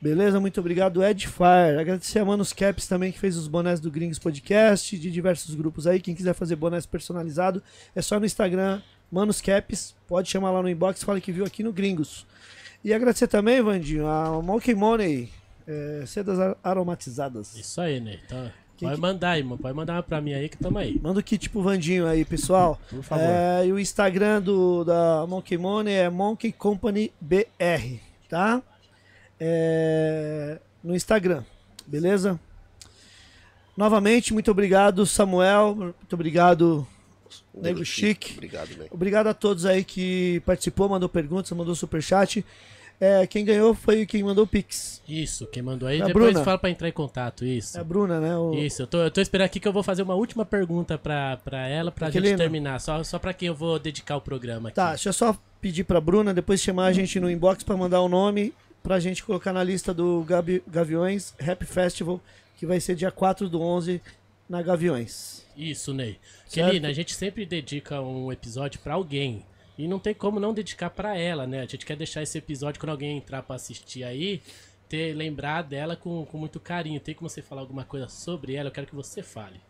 Beleza? 0.00 0.40
Muito 0.40 0.58
obrigado, 0.58 1.00
Edfire. 1.04 1.78
Agradecer 1.80 2.18
a 2.18 2.24
Manos 2.24 2.52
Caps 2.52 2.88
também, 2.88 3.12
que 3.12 3.20
fez 3.20 3.36
os 3.36 3.46
bonés 3.46 3.78
do 3.78 3.88
Gringos 3.88 4.18
Podcast, 4.18 4.98
de 4.98 5.10
diversos 5.12 5.54
grupos 5.54 5.86
aí. 5.86 6.00
Quem 6.00 6.12
quiser 6.14 6.34
fazer 6.34 6.56
bonés 6.56 6.84
personalizado, 6.84 7.62
é 7.94 8.02
só 8.02 8.18
no 8.18 8.26
Instagram, 8.26 8.82
Manos 9.12 9.40
Caps. 9.40 9.94
Pode 10.08 10.28
chamar 10.28 10.50
lá 10.50 10.60
no 10.60 10.68
inbox, 10.68 11.04
fala 11.04 11.20
que 11.20 11.30
viu 11.30 11.44
aqui 11.44 11.62
no 11.62 11.72
Gringos. 11.72 12.26
E 12.82 12.92
agradecer 12.92 13.28
também, 13.28 13.62
Vandinho, 13.62 14.08
a 14.08 14.42
Monkey 14.42 14.74
Money, 14.74 15.30
é, 15.68 16.02
sedas 16.04 16.36
ar- 16.40 16.56
aromatizadas. 16.64 17.54
Isso 17.56 17.80
aí, 17.80 18.00
né? 18.00 18.18
Então, 18.26 18.50
Quem 18.82 18.88
pode 18.88 18.94
que- 18.96 19.00
mandar 19.00 19.30
aí, 19.30 19.42
mano. 19.44 19.58
Pode 19.58 19.76
mandar 19.76 20.02
pra 20.02 20.20
mim 20.20 20.32
aí 20.34 20.48
que 20.48 20.56
tamo 20.56 20.76
aí. 20.76 20.98
Manda 21.00 21.20
o 21.20 21.22
kit 21.22 21.48
pro 21.48 21.62
Vandinho 21.62 22.04
aí, 22.04 22.24
pessoal. 22.24 22.80
Por 22.90 23.02
favor. 23.04 23.24
É, 23.24 23.64
e 23.66 23.72
o 23.72 23.78
Instagram 23.78 24.42
do, 24.42 24.82
da 24.82 25.24
Monkey 25.28 25.56
Money 25.56 25.94
é 25.94 26.10
Monkey 26.10 26.50
Company 26.50 27.12
BR, 27.20 28.00
tá? 28.28 28.60
É, 29.38 30.58
no 30.82 30.94
Instagram, 30.96 31.44
beleza? 31.86 32.38
Novamente, 33.76 34.32
muito 34.32 34.50
obrigado, 34.50 35.06
Samuel. 35.06 35.74
Muito 35.76 36.12
obrigado, 36.12 36.86
Nego 37.54 37.84
Chique. 37.84 38.34
Obrigado, 38.34 38.68
né? 38.76 38.86
Obrigado 38.90 39.26
a 39.28 39.34
todos 39.34 39.64
aí 39.64 39.84
que 39.84 40.42
participou, 40.44 40.88
mandou 40.88 41.08
perguntas, 41.08 41.50
mandou 41.52 41.74
superchat. 41.74 42.44
É, 43.04 43.26
quem 43.26 43.44
ganhou 43.44 43.74
foi 43.74 44.06
quem 44.06 44.22
mandou 44.22 44.44
o 44.44 44.46
Pix. 44.46 45.02
Isso, 45.08 45.44
quem 45.48 45.60
mandou 45.60 45.88
aí. 45.88 45.98
É 45.98 46.02
a 46.04 46.06
Depois 46.06 46.26
Bruna. 46.26 46.44
fala 46.44 46.56
pra 46.58 46.70
entrar 46.70 46.88
em 46.88 46.92
contato. 46.92 47.44
Isso. 47.44 47.76
É 47.76 47.80
a 47.80 47.84
Bruna, 47.84 48.20
né? 48.20 48.36
O- 48.36 48.54
Isso, 48.54 48.82
eu 48.82 48.86
tô, 48.86 48.98
eu 49.02 49.10
tô 49.10 49.20
esperando 49.20 49.46
aqui 49.46 49.58
que 49.58 49.66
eu 49.66 49.72
vou 49.72 49.82
fazer 49.82 50.02
uma 50.02 50.14
última 50.14 50.44
pergunta 50.44 50.96
pra, 50.96 51.36
pra 51.38 51.66
ela, 51.66 51.90
pra 51.90 52.06
Aquelina. 52.06 52.30
gente 52.30 52.38
terminar. 52.38 52.80
Só, 52.80 53.02
só 53.02 53.18
pra 53.18 53.34
quem 53.34 53.48
eu 53.48 53.56
vou 53.56 53.76
dedicar 53.80 54.16
o 54.16 54.20
programa 54.20 54.68
aqui. 54.68 54.76
Tá, 54.76 54.90
deixa 54.90 55.08
eu 55.08 55.12
só 55.12 55.36
pedir 55.60 55.82
pra 55.82 56.00
Bruna 56.00 56.32
depois 56.32 56.60
chamar 56.60 56.86
a 56.86 56.92
gente 56.92 57.18
no 57.18 57.28
inbox 57.28 57.64
pra 57.64 57.76
mandar 57.76 58.00
o 58.02 58.08
nome 58.08 58.54
pra 58.84 59.00
gente 59.00 59.24
colocar 59.24 59.52
na 59.52 59.64
lista 59.64 59.92
do 59.92 60.22
Gabi- 60.22 60.62
Gaviões 60.68 61.34
Rap 61.40 61.64
Festival, 61.64 62.20
que 62.56 62.64
vai 62.66 62.78
ser 62.78 62.94
dia 62.94 63.10
4 63.10 63.48
do 63.48 63.60
11 63.60 64.00
na 64.48 64.62
Gaviões. 64.62 65.44
Isso, 65.56 65.92
Ney. 65.92 66.18
Kelina, 66.50 66.88
a 66.88 66.92
gente 66.92 67.14
sempre 67.14 67.44
dedica 67.44 68.00
um 68.00 68.30
episódio 68.32 68.78
pra 68.80 68.94
alguém. 68.94 69.44
E 69.78 69.88
não 69.88 69.98
tem 69.98 70.14
como 70.14 70.38
não 70.38 70.52
dedicar 70.52 70.90
pra 70.90 71.16
ela, 71.16 71.46
né? 71.46 71.60
A 71.60 71.66
gente 71.66 71.86
quer 71.86 71.96
deixar 71.96 72.22
esse 72.22 72.36
episódio 72.38 72.80
quando 72.80 72.90
alguém 72.90 73.16
entrar 73.16 73.42
pra 73.42 73.56
assistir 73.56 74.04
aí, 74.04 74.42
ter 74.88 75.14
lembrar 75.14 75.62
dela 75.62 75.96
com, 75.96 76.24
com 76.26 76.38
muito 76.38 76.60
carinho. 76.60 77.00
Tem 77.00 77.14
como 77.14 77.28
você 77.28 77.40
falar 77.40 77.62
alguma 77.62 77.84
coisa 77.84 78.08
sobre 78.08 78.54
ela? 78.54 78.68
Eu 78.68 78.72
quero 78.72 78.86
que 78.86 78.94
você 78.94 79.22
fale. 79.22 79.60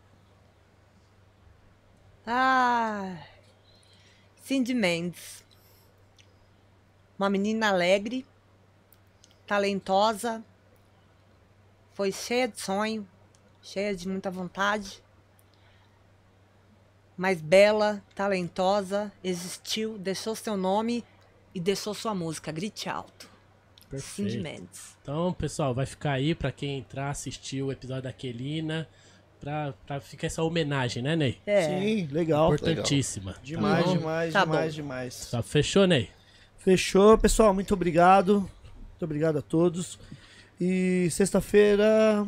Ah, 2.26 3.16
Cindy 4.42 4.74
Mendes. 4.74 5.44
Uma 7.18 7.30
menina 7.30 7.68
alegre, 7.68 8.26
talentosa, 9.46 10.44
foi 11.94 12.10
cheia 12.10 12.48
de 12.48 12.60
sonho, 12.60 13.06
cheia 13.62 13.94
de 13.94 14.08
muita 14.08 14.30
vontade, 14.30 15.02
mas 17.16 17.40
bela, 17.40 18.02
talentosa, 18.14 19.12
existiu, 19.22 19.98
deixou 19.98 20.34
seu 20.34 20.56
nome 20.56 21.04
e 21.54 21.60
deixou 21.60 21.94
sua 21.94 22.14
música. 22.14 22.50
Grite 22.52 22.88
alto. 22.88 23.30
Cindy 23.90 24.38
Perfeito. 24.38 24.42
Mendes. 24.42 24.96
Então, 25.02 25.32
pessoal, 25.34 25.74
vai 25.74 25.84
ficar 25.84 26.12
aí 26.12 26.34
pra 26.34 26.50
quem 26.50 26.78
entrar, 26.78 27.10
assistir 27.10 27.62
o 27.62 27.70
episódio 27.70 28.04
da 28.04 28.12
Kelina, 28.12 28.88
pra, 29.38 29.74
pra 29.86 30.00
ficar 30.00 30.28
essa 30.28 30.42
homenagem, 30.42 31.02
né, 31.02 31.14
Ney? 31.14 31.38
É. 31.44 31.62
Sim, 31.80 32.08
legal. 32.10 32.54
Importantíssima. 32.54 33.36
Demais, 33.42 33.84
Tá 33.84 33.92
demais, 33.92 34.32
Tá 34.32 34.44
demais, 34.44 34.70
bom. 34.70 34.76
demais. 34.82 35.30
Tá, 35.30 35.42
fechou, 35.42 35.86
Ney? 35.86 36.08
Fechou, 36.56 37.18
pessoal. 37.18 37.52
Muito 37.52 37.74
obrigado. 37.74 38.48
Muito 38.90 39.04
obrigado 39.04 39.38
a 39.38 39.42
todos. 39.42 39.98
E 40.60 41.08
sexta-feira, 41.10 42.26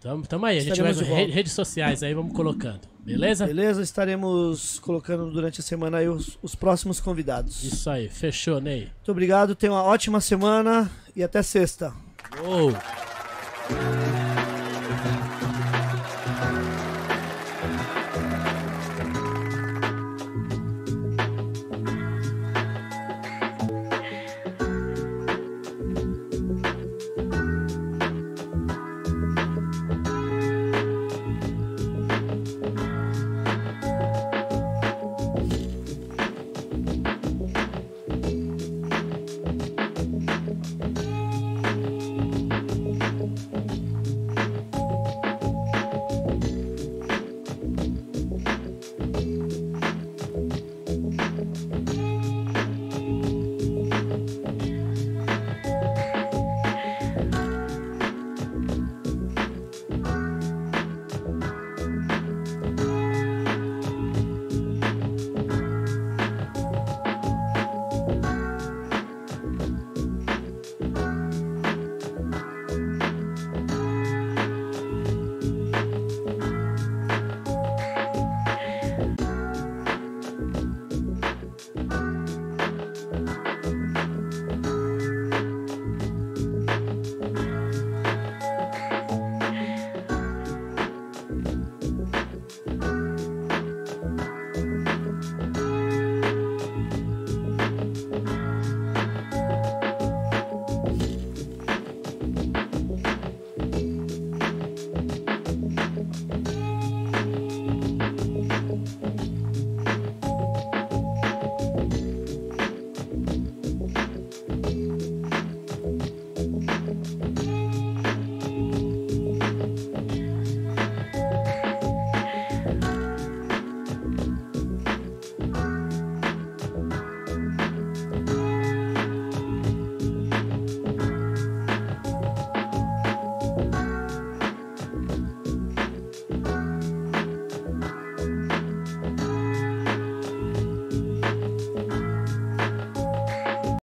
Tamo, 0.00 0.26
tamo 0.26 0.44
aí. 0.44 0.58
A 0.58 0.60
gente 0.60 0.82
vai 0.82 0.92
volta. 0.92 1.32
redes 1.32 1.52
sociais 1.52 2.02
aí, 2.02 2.12
vamos 2.12 2.34
colocando. 2.34 2.80
Beleza? 3.06 3.46
beleza? 3.46 3.82
Estaremos 3.82 4.78
colocando 4.80 5.30
durante 5.30 5.60
a 5.60 5.62
semana 5.62 5.98
aí 5.98 6.08
os, 6.08 6.38
os 6.42 6.54
próximos 6.54 7.00
convidados. 7.00 7.62
Isso 7.62 7.88
aí. 7.88 8.08
Fechou, 8.08 8.60
Ney. 8.60 8.90
Muito 8.96 9.12
obrigado, 9.12 9.54
tenha 9.54 9.72
uma 9.72 9.82
ótima 9.82 10.20
semana 10.20 10.90
e 11.14 11.22
até 11.22 11.42
sexta. 11.42 11.92
Uou! 12.42 12.72